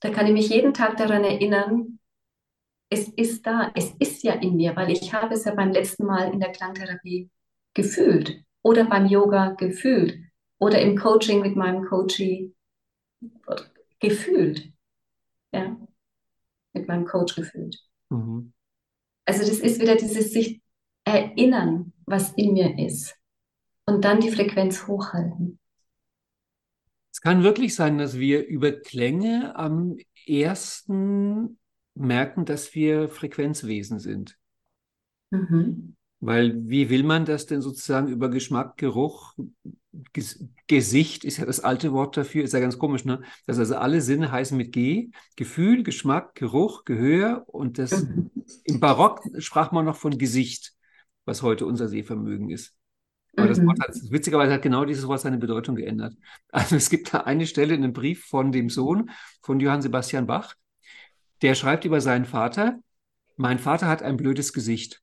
Da 0.00 0.10
kann 0.10 0.26
ich 0.26 0.32
mich 0.32 0.48
jeden 0.48 0.74
Tag 0.74 0.96
daran 0.96 1.24
erinnern, 1.24 2.00
es 2.90 3.08
ist 3.08 3.46
da, 3.46 3.72
es 3.74 3.94
ist 3.98 4.22
ja 4.22 4.34
in 4.34 4.56
mir, 4.56 4.76
weil 4.76 4.90
ich 4.90 5.14
habe 5.14 5.34
es 5.34 5.44
ja 5.44 5.54
beim 5.54 5.70
letzten 5.70 6.04
Mal 6.04 6.32
in 6.32 6.40
der 6.40 6.52
Klangtherapie 6.52 7.30
gefühlt 7.72 8.44
oder 8.62 8.84
beim 8.84 9.06
Yoga 9.06 9.52
gefühlt 9.52 10.18
oder 10.58 10.80
im 10.80 10.98
Coaching 10.98 11.40
mit 11.40 11.56
meinem 11.56 11.86
Coachie 11.86 12.54
gefühlt. 13.98 14.72
Ja, 15.52 15.76
mit 16.72 16.88
meinem 16.88 17.06
Coach 17.06 17.34
gefühlt. 17.34 17.78
Mhm. 18.10 18.52
Also 19.24 19.46
das 19.46 19.60
ist 19.60 19.80
wieder 19.80 19.96
dieses 19.96 20.32
sich 20.32 20.60
erinnern, 21.04 21.92
was 22.06 22.32
in 22.32 22.54
mir 22.54 22.78
ist 22.78 23.16
und 23.86 24.04
dann 24.04 24.20
die 24.20 24.30
Frequenz 24.30 24.86
hochhalten. 24.86 25.58
Es 27.12 27.20
kann 27.20 27.42
wirklich 27.42 27.74
sein, 27.74 27.98
dass 27.98 28.18
wir 28.18 28.46
über 28.46 28.72
Klänge 28.72 29.54
am 29.56 29.98
ersten 30.26 31.58
merken, 31.94 32.44
dass 32.44 32.74
wir 32.74 33.08
Frequenzwesen 33.08 33.98
sind. 33.98 34.38
Mhm. 35.30 35.96
Weil 36.20 36.68
wie 36.68 36.88
will 36.88 37.02
man 37.02 37.24
das 37.24 37.46
denn 37.46 37.60
sozusagen 37.60 38.08
über 38.08 38.30
Geschmack, 38.30 38.76
Geruch, 38.76 39.34
Ges 40.12 40.44
Gesicht 40.68 41.24
ist 41.24 41.36
ja 41.36 41.44
das 41.44 41.60
alte 41.60 41.92
Wort 41.92 42.16
dafür, 42.16 42.44
ist 42.44 42.54
ja 42.54 42.60
ganz 42.60 42.78
komisch, 42.78 43.04
ne? 43.04 43.22
Dass 43.46 43.58
also 43.58 43.76
alle 43.76 44.00
Sinne 44.00 44.32
heißen 44.32 44.56
mit 44.56 44.72
G, 44.72 45.10
Gefühl, 45.36 45.82
Geschmack, 45.82 46.34
Geruch, 46.34 46.84
Gehör 46.84 47.44
und 47.46 47.78
das 47.78 48.04
mhm. 48.04 48.30
im 48.64 48.80
Barock 48.80 49.20
sprach 49.38 49.72
man 49.72 49.84
noch 49.84 49.96
von 49.96 50.16
Gesicht, 50.16 50.74
was 51.26 51.42
heute 51.42 51.66
unser 51.66 51.88
Sehvermögen 51.88 52.50
ist. 52.50 52.74
Aber 53.36 53.48
das 53.48 53.64
Wort 53.64 53.78
mhm. 53.78 53.82
hat, 53.82 53.96
witzigerweise 54.10 54.52
hat 54.52 54.62
genau 54.62 54.84
dieses 54.84 55.06
Wort 55.06 55.20
seine 55.20 55.38
Bedeutung 55.38 55.76
geändert. 55.76 56.14
Also 56.50 56.76
es 56.76 56.90
gibt 56.90 57.14
da 57.14 57.20
eine 57.20 57.46
Stelle 57.46 57.74
in 57.74 57.82
einem 57.82 57.92
Brief 57.92 58.26
von 58.26 58.52
dem 58.52 58.68
Sohn 58.68 59.10
von 59.40 59.58
Johann 59.58 59.82
Sebastian 59.82 60.26
Bach, 60.26 60.54
der 61.40 61.54
schreibt 61.54 61.84
über 61.84 62.00
seinen 62.00 62.26
Vater, 62.26 62.78
mein 63.36 63.58
Vater 63.58 63.88
hat 63.88 64.02
ein 64.02 64.16
blödes 64.16 64.52
Gesicht. 64.52 65.02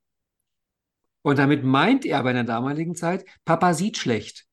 Und 1.22 1.40
damit 1.40 1.64
meint 1.64 2.06
er 2.06 2.24
bei 2.24 2.32
der 2.34 2.44
damaligen 2.44 2.96
Zeit, 2.96 3.26
Papa 3.46 3.74
sieht 3.74 3.98
schlecht. 3.98 4.46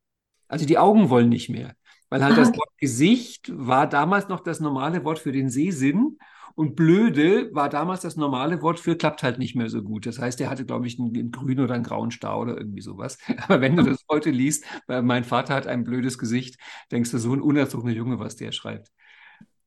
Also 0.49 0.67
die 0.67 0.79
Augen 0.79 1.11
wollen 1.11 1.29
nicht 1.29 1.49
mehr. 1.49 1.77
Weil 2.09 2.25
halt 2.25 2.39
das 2.39 2.49
Wort 2.57 2.71
Gesicht 2.79 3.51
war 3.53 3.89
damals 3.89 4.29
noch 4.29 4.41
das 4.41 4.61
normale 4.61 5.05
Wort 5.05 5.19
für 5.19 5.33
den 5.33 5.51
Sehsinn 5.51 6.19
und 6.57 6.75
blöde 6.75 7.55
war 7.55 7.69
damals 7.69 8.01
das 8.01 8.17
normale 8.17 8.63
Wort 8.63 8.81
für 8.81 8.97
klappt 8.97 9.23
halt 9.23 9.39
nicht 9.39 9.55
mehr 9.55 9.69
so 9.69 9.83
gut. 9.83 10.07
Das 10.07 10.19
heißt, 10.19 10.41
er 10.41 10.49
hatte, 10.49 10.65
glaube 10.65 10.87
ich, 10.87 10.99
einen, 10.99 11.15
einen 11.15 11.31
grünen 11.31 11.61
oder 11.61 11.75
einen 11.75 11.85
grauen 11.85 12.11
Star 12.11 12.41
oder 12.41 12.57
irgendwie 12.57 12.81
sowas. 12.81 13.19
Aber 13.43 13.61
wenn 13.61 13.77
du 13.77 13.83
das 13.83 14.07
heute 14.11 14.31
liest, 14.31 14.65
mein 14.89 15.25
Vater 15.25 15.55
hat 15.55 15.67
ein 15.67 15.85
blödes 15.85 16.17
Gesicht, 16.17 16.59
denkst 16.91 17.11
du, 17.11 17.19
so 17.19 17.35
ein 17.35 17.43
unerzogener 17.43 17.93
Junge, 17.93 18.19
was 18.19 18.37
der 18.37 18.53
schreibt. 18.53 18.91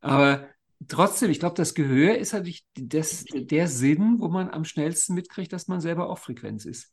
Aber 0.01 0.47
trotzdem, 0.87 1.29
ich 1.29 1.39
glaube, 1.39 1.55
das 1.55 1.75
Gehör 1.75 2.17
ist 2.17 2.33
halt 2.33 2.51
das, 2.75 3.23
der 3.33 3.67
Sinn, 3.67 4.15
wo 4.17 4.27
man 4.27 4.49
am 4.49 4.65
schnellsten 4.65 5.13
mitkriegt, 5.13 5.53
dass 5.53 5.67
man 5.67 5.81
selber 5.81 6.09
auch 6.09 6.17
Frequenz 6.17 6.65
ist. 6.65 6.91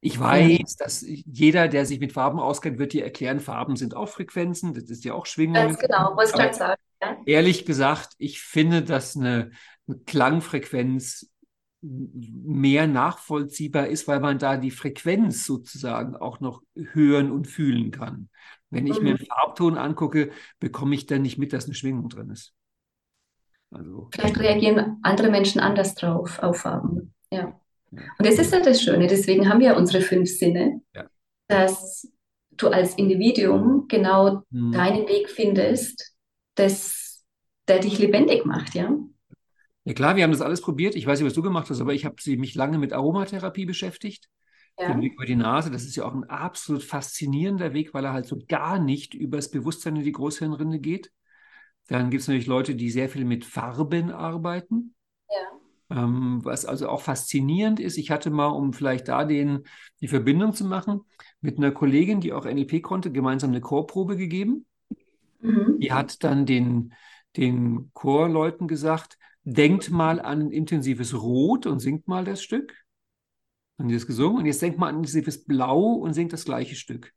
Ich 0.00 0.18
weiß, 0.18 0.76
dass 0.76 1.04
jeder, 1.06 1.68
der 1.68 1.86
sich 1.86 2.00
mit 2.00 2.12
Farben 2.12 2.40
auskennt, 2.40 2.78
wird 2.80 2.92
dir 2.92 3.04
erklären, 3.04 3.38
Farben 3.38 3.76
sind 3.76 3.94
auch 3.94 4.08
Frequenzen, 4.08 4.74
das 4.74 4.84
ist 4.84 5.04
ja 5.04 5.14
auch 5.14 5.26
Schwingung. 5.26 5.54
Ganz 5.54 5.78
genau, 5.78 6.14
muss 6.14 6.30
ich 6.30 6.34
gerade 6.34 6.76
sagen. 7.00 7.22
Ehrlich 7.26 7.64
gesagt, 7.66 8.14
ich 8.18 8.40
finde, 8.40 8.82
dass 8.82 9.16
eine, 9.16 9.50
eine 9.86 9.98
Klangfrequenz 10.06 11.30
mehr 11.82 12.86
nachvollziehbar 12.86 13.86
ist, 13.86 14.08
weil 14.08 14.20
man 14.20 14.38
da 14.38 14.56
die 14.56 14.70
Frequenz 14.70 15.44
sozusagen 15.44 16.16
auch 16.16 16.40
noch 16.40 16.62
hören 16.74 17.30
und 17.30 17.46
fühlen 17.46 17.90
kann. 17.90 18.28
Wenn 18.70 18.86
ich 18.86 18.98
mhm. 18.98 19.04
mir 19.04 19.10
einen 19.10 19.26
Farbton 19.26 19.78
angucke, 19.78 20.30
bekomme 20.58 20.94
ich 20.94 21.06
dann 21.06 21.22
nicht 21.22 21.38
mit, 21.38 21.52
dass 21.52 21.66
eine 21.66 21.74
Schwingung 21.74 22.08
drin 22.08 22.30
ist. 22.30 22.54
Also, 23.70 24.08
Vielleicht 24.12 24.38
reagieren 24.38 24.98
andere 25.02 25.30
Menschen 25.30 25.60
anders 25.60 25.94
drauf 25.94 26.38
auf 26.40 26.58
Farben. 26.58 27.14
Ja. 27.30 27.60
ja. 27.90 28.02
Und 28.18 28.26
das 28.26 28.38
ist 28.38 28.52
ja 28.52 28.60
das 28.60 28.82
Schöne, 28.82 29.06
deswegen 29.06 29.48
haben 29.48 29.60
wir 29.60 29.76
unsere 29.76 30.00
fünf 30.00 30.30
Sinne, 30.30 30.80
ja. 30.94 31.06
dass 31.48 32.10
du 32.50 32.68
als 32.68 32.94
Individuum 32.94 33.86
genau 33.88 34.42
mhm. 34.50 34.72
deinen 34.72 35.08
Weg 35.08 35.28
findest, 35.28 36.15
das, 36.56 37.24
der 37.68 37.78
dich 37.78 37.98
lebendig 37.98 38.44
macht, 38.44 38.74
ja. 38.74 38.96
Ja 39.84 39.94
klar, 39.94 40.16
wir 40.16 40.24
haben 40.24 40.32
das 40.32 40.40
alles 40.40 40.60
probiert. 40.60 40.96
Ich 40.96 41.06
weiß 41.06 41.20
nicht, 41.20 41.26
was 41.26 41.34
du 41.34 41.42
gemacht 41.42 41.70
hast, 41.70 41.80
aber 41.80 41.94
ich 41.94 42.04
habe 42.04 42.16
mich 42.36 42.56
lange 42.56 42.76
mit 42.76 42.92
Aromatherapie 42.92 43.66
beschäftigt. 43.66 44.28
Ja. 44.78 44.88
Den 44.88 45.00
Weg 45.00 45.14
über 45.14 45.24
die 45.24 45.36
Nase, 45.36 45.70
das 45.70 45.84
ist 45.84 45.96
ja 45.96 46.04
auch 46.04 46.12
ein 46.12 46.24
absolut 46.24 46.82
faszinierender 46.82 47.72
Weg, 47.72 47.94
weil 47.94 48.04
er 48.04 48.12
halt 48.12 48.26
so 48.26 48.38
gar 48.48 48.78
nicht 48.78 49.14
übers 49.14 49.50
Bewusstsein 49.50 49.96
in 49.96 50.02
die 50.02 50.12
Großhirnrinde 50.12 50.80
geht. 50.80 51.12
Dann 51.86 52.10
gibt 52.10 52.22
es 52.22 52.28
natürlich 52.28 52.48
Leute, 52.48 52.74
die 52.74 52.90
sehr 52.90 53.08
viel 53.08 53.24
mit 53.24 53.44
Farben 53.44 54.10
arbeiten. 54.10 54.94
Ja. 55.30 56.02
Ähm, 56.02 56.40
was 56.42 56.66
also 56.66 56.88
auch 56.88 57.00
faszinierend 57.00 57.78
ist. 57.78 57.96
Ich 57.96 58.10
hatte 58.10 58.30
mal, 58.30 58.48
um 58.48 58.72
vielleicht 58.72 59.06
da 59.06 59.24
den, 59.24 59.62
die 60.00 60.08
Verbindung 60.08 60.52
zu 60.52 60.64
machen, 60.64 61.02
mit 61.40 61.58
einer 61.58 61.70
Kollegin, 61.70 62.20
die 62.20 62.32
auch 62.32 62.44
NLP 62.44 62.82
konnte, 62.82 63.12
gemeinsam 63.12 63.50
eine 63.50 63.60
Chorprobe 63.60 64.16
gegeben. 64.16 64.66
Mhm. 65.40 65.78
Die 65.80 65.92
hat 65.92 66.22
dann 66.24 66.46
den, 66.46 66.94
den 67.36 67.90
Chorleuten 67.94 68.68
gesagt, 68.68 69.18
denkt 69.44 69.90
mal 69.90 70.20
an 70.20 70.40
ein 70.40 70.50
intensives 70.50 71.14
Rot 71.20 71.66
und 71.66 71.80
singt 71.80 72.08
mal 72.08 72.24
das 72.24 72.42
Stück. 72.42 72.74
Haben 73.78 73.88
die 73.88 73.94
das 73.94 74.06
gesungen? 74.06 74.38
Und 74.38 74.46
jetzt 74.46 74.62
denkt 74.62 74.78
mal 74.78 74.88
an 74.88 74.96
ein 74.96 74.98
intensives 74.98 75.44
Blau 75.44 75.92
und 75.92 76.14
singt 76.14 76.32
das 76.32 76.44
gleiche 76.44 76.74
Stück. 76.74 77.12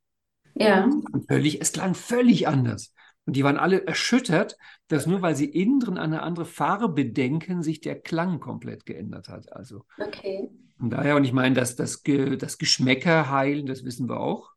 Ja. 0.56 0.90
Völlig, 1.28 1.62
es 1.62 1.72
klang 1.72 1.96
völlig 1.96 2.48
anders. 2.48 2.94
Und 3.26 3.36
die 3.36 3.44
waren 3.44 3.58
alle 3.58 3.86
erschüttert, 3.86 4.58
dass 4.88 5.06
nur 5.06 5.22
weil 5.22 5.36
sie 5.36 5.46
innen 5.46 5.80
drin 5.80 5.98
eine 5.98 6.24
andere 6.24 6.46
Farbe 6.46 7.06
denken, 7.06 7.62
sich 7.62 7.80
der 7.80 8.00
Klang 8.00 8.40
komplett 8.40 8.86
geändert 8.86 9.30
hat. 9.30 9.54
Also. 9.54 9.86
Okay. 10.00 10.50
Von 10.78 10.90
daher, 10.90 11.16
und 11.16 11.24
ich 11.24 11.34
meine, 11.34 11.56
dass 11.56 11.76
das, 11.76 12.02
das 12.04 12.58
Geschmäcker 12.58 13.30
heilen, 13.30 13.66
das 13.66 13.84
wissen 13.84 14.10
wir 14.10 14.20
auch. 14.20 14.49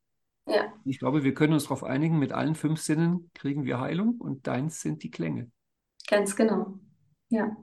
Ja. 0.47 0.73
Ich 0.85 0.98
glaube, 0.98 1.24
wir 1.24 1.35
können 1.35 1.52
uns 1.52 1.64
darauf 1.64 1.85
einigen, 1.85 2.19
mit 2.19 2.32
allen 2.32 2.55
fünf 2.55 2.81
Sinnen 2.81 3.31
kriegen 3.35 3.64
wir 3.64 3.81
Heilung 3.81 4.16
und 4.19 4.47
deins 4.47 4.81
sind 4.81 5.02
die 5.02 5.10
Klänge. 5.10 5.51
Ganz 6.09 6.35
genau. 6.35 6.78
Ja, 7.28 7.56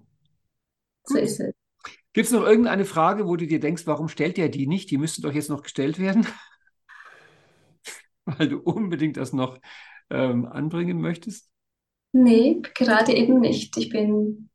so 1.03 1.15
Gut. 1.15 1.23
ist 1.23 1.39
es. 1.39 1.53
Gibt 2.14 2.26
es 2.27 2.31
noch 2.34 2.45
irgendeine 2.45 2.85
Frage, 2.85 3.27
wo 3.27 3.35
du 3.35 3.45
dir 3.45 3.60
denkst, 3.60 3.85
warum 3.85 4.10
stellt 4.10 4.38
er 4.38 4.49
die 4.49 4.68
nicht? 4.68 4.89
Die 4.91 4.97
müsste 4.97 5.22
doch 5.22 5.34
jetzt 5.34 5.49
noch 5.49 5.61
gestellt 5.61 5.99
werden, 5.99 6.26
weil 8.26 8.49
du 8.49 8.60
unbedingt 8.60 9.18
das 9.18 9.34
noch 9.34 9.60
ähm, 10.10 10.45
anbringen 10.45 11.01
möchtest? 11.01 11.49
Nee, 12.11 12.61
gerade 12.76 13.14
eben 13.14 13.39
nicht. 13.39 13.77
Ich 13.77 13.89
bin 13.89 14.49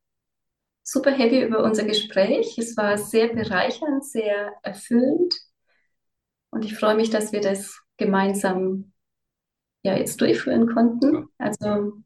super 0.83 1.13
happy 1.13 1.43
über 1.43 1.63
unser 1.63 1.85
Gespräch. 1.85 2.59
Es 2.59 2.77
war 2.77 2.99
sehr 2.99 3.29
bereichernd, 3.29 4.05
sehr 4.05 4.53
erfüllend. 4.63 5.35
Und 6.51 6.65
ich 6.65 6.77
freue 6.77 6.97
mich, 6.97 7.11
dass 7.11 7.33
wir 7.33 7.41
das 7.41 7.84
gemeinsam 7.97 8.93
ja 9.83 9.97
jetzt 9.97 10.21
durchführen 10.21 10.73
konnten. 10.73 11.29
Also 11.39 12.03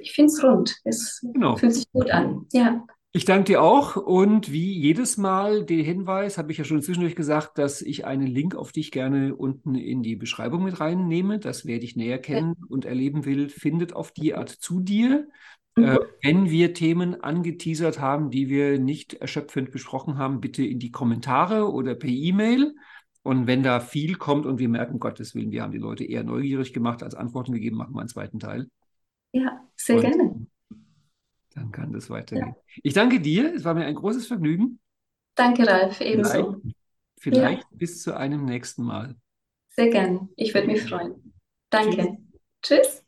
ich 0.00 0.12
finde 0.12 0.32
es 0.32 0.42
rund. 0.42 0.76
Es 0.84 1.20
genau. 1.22 1.56
fühlt 1.56 1.74
sich 1.74 1.90
gut 1.92 2.10
an. 2.10 2.46
Ja. 2.52 2.86
Ich 3.12 3.24
danke 3.24 3.44
dir 3.44 3.62
auch 3.62 3.96
und 3.96 4.52
wie 4.52 4.72
jedes 4.72 5.16
Mal 5.16 5.64
den 5.64 5.82
Hinweis, 5.82 6.36
habe 6.36 6.52
ich 6.52 6.58
ja 6.58 6.64
schon 6.64 6.82
zwischendurch 6.82 7.16
gesagt, 7.16 7.56
dass 7.56 7.80
ich 7.80 8.04
einen 8.04 8.26
Link 8.26 8.54
auf 8.54 8.72
dich 8.72 8.90
gerne 8.90 9.34
unten 9.34 9.74
in 9.74 10.02
die 10.02 10.16
Beschreibung 10.16 10.64
mit 10.64 10.80
reinnehme. 10.80 11.38
Das 11.38 11.64
wer 11.64 11.78
dich 11.78 11.96
näher 11.96 12.18
kennen 12.18 12.56
und 12.68 12.84
erleben 12.84 13.24
will, 13.24 13.48
findet 13.48 13.94
auf 13.94 14.12
die 14.12 14.34
Art 14.34 14.50
zu 14.50 14.80
dir. 14.80 15.28
Mhm. 15.76 15.84
Äh, 15.84 15.98
wenn 16.22 16.50
wir 16.50 16.74
Themen 16.74 17.22
angeteasert 17.22 18.00
haben, 18.00 18.30
die 18.30 18.50
wir 18.50 18.78
nicht 18.78 19.14
erschöpfend 19.14 19.70
besprochen 19.70 20.18
haben, 20.18 20.42
bitte 20.42 20.64
in 20.64 20.78
die 20.78 20.90
Kommentare 20.90 21.72
oder 21.72 21.94
per 21.94 22.10
E-Mail. 22.10 22.74
Und 23.26 23.48
wenn 23.48 23.64
da 23.64 23.80
viel 23.80 24.14
kommt 24.14 24.46
und 24.46 24.60
wir 24.60 24.68
merken, 24.68 25.00
Gottes 25.00 25.34
Willen, 25.34 25.50
wir 25.50 25.62
haben 25.62 25.72
die 25.72 25.78
Leute 25.78 26.04
eher 26.04 26.22
neugierig 26.22 26.72
gemacht 26.72 27.02
als 27.02 27.16
Antworten 27.16 27.52
gegeben, 27.52 27.76
machen 27.76 27.92
wir 27.92 27.98
einen 27.98 28.08
zweiten 28.08 28.38
Teil. 28.38 28.68
Ja, 29.32 29.68
sehr 29.74 29.96
Und 29.96 30.02
gerne. 30.02 30.46
Dann 31.52 31.72
kann 31.72 31.92
das 31.92 32.08
weitergehen. 32.08 32.54
Ja. 32.56 32.62
Ich 32.84 32.94
danke 32.94 33.20
dir. 33.20 33.52
Es 33.52 33.64
war 33.64 33.74
mir 33.74 33.84
ein 33.84 33.96
großes 33.96 34.28
Vergnügen. 34.28 34.78
Danke, 35.34 35.66
Ralf. 35.66 36.00
Ebenso. 36.00 36.30
Vielleicht, 36.30 36.76
vielleicht 37.18 37.62
ja. 37.62 37.68
bis 37.72 38.00
zu 38.00 38.16
einem 38.16 38.44
nächsten 38.44 38.84
Mal. 38.84 39.16
Sehr 39.70 39.90
gerne. 39.90 40.28
Ich 40.36 40.54
würde 40.54 40.68
mich 40.68 40.82
freuen. 40.82 41.34
Danke. 41.68 42.18
Tschüss. 42.62 42.78
Tschüss. 42.84 43.05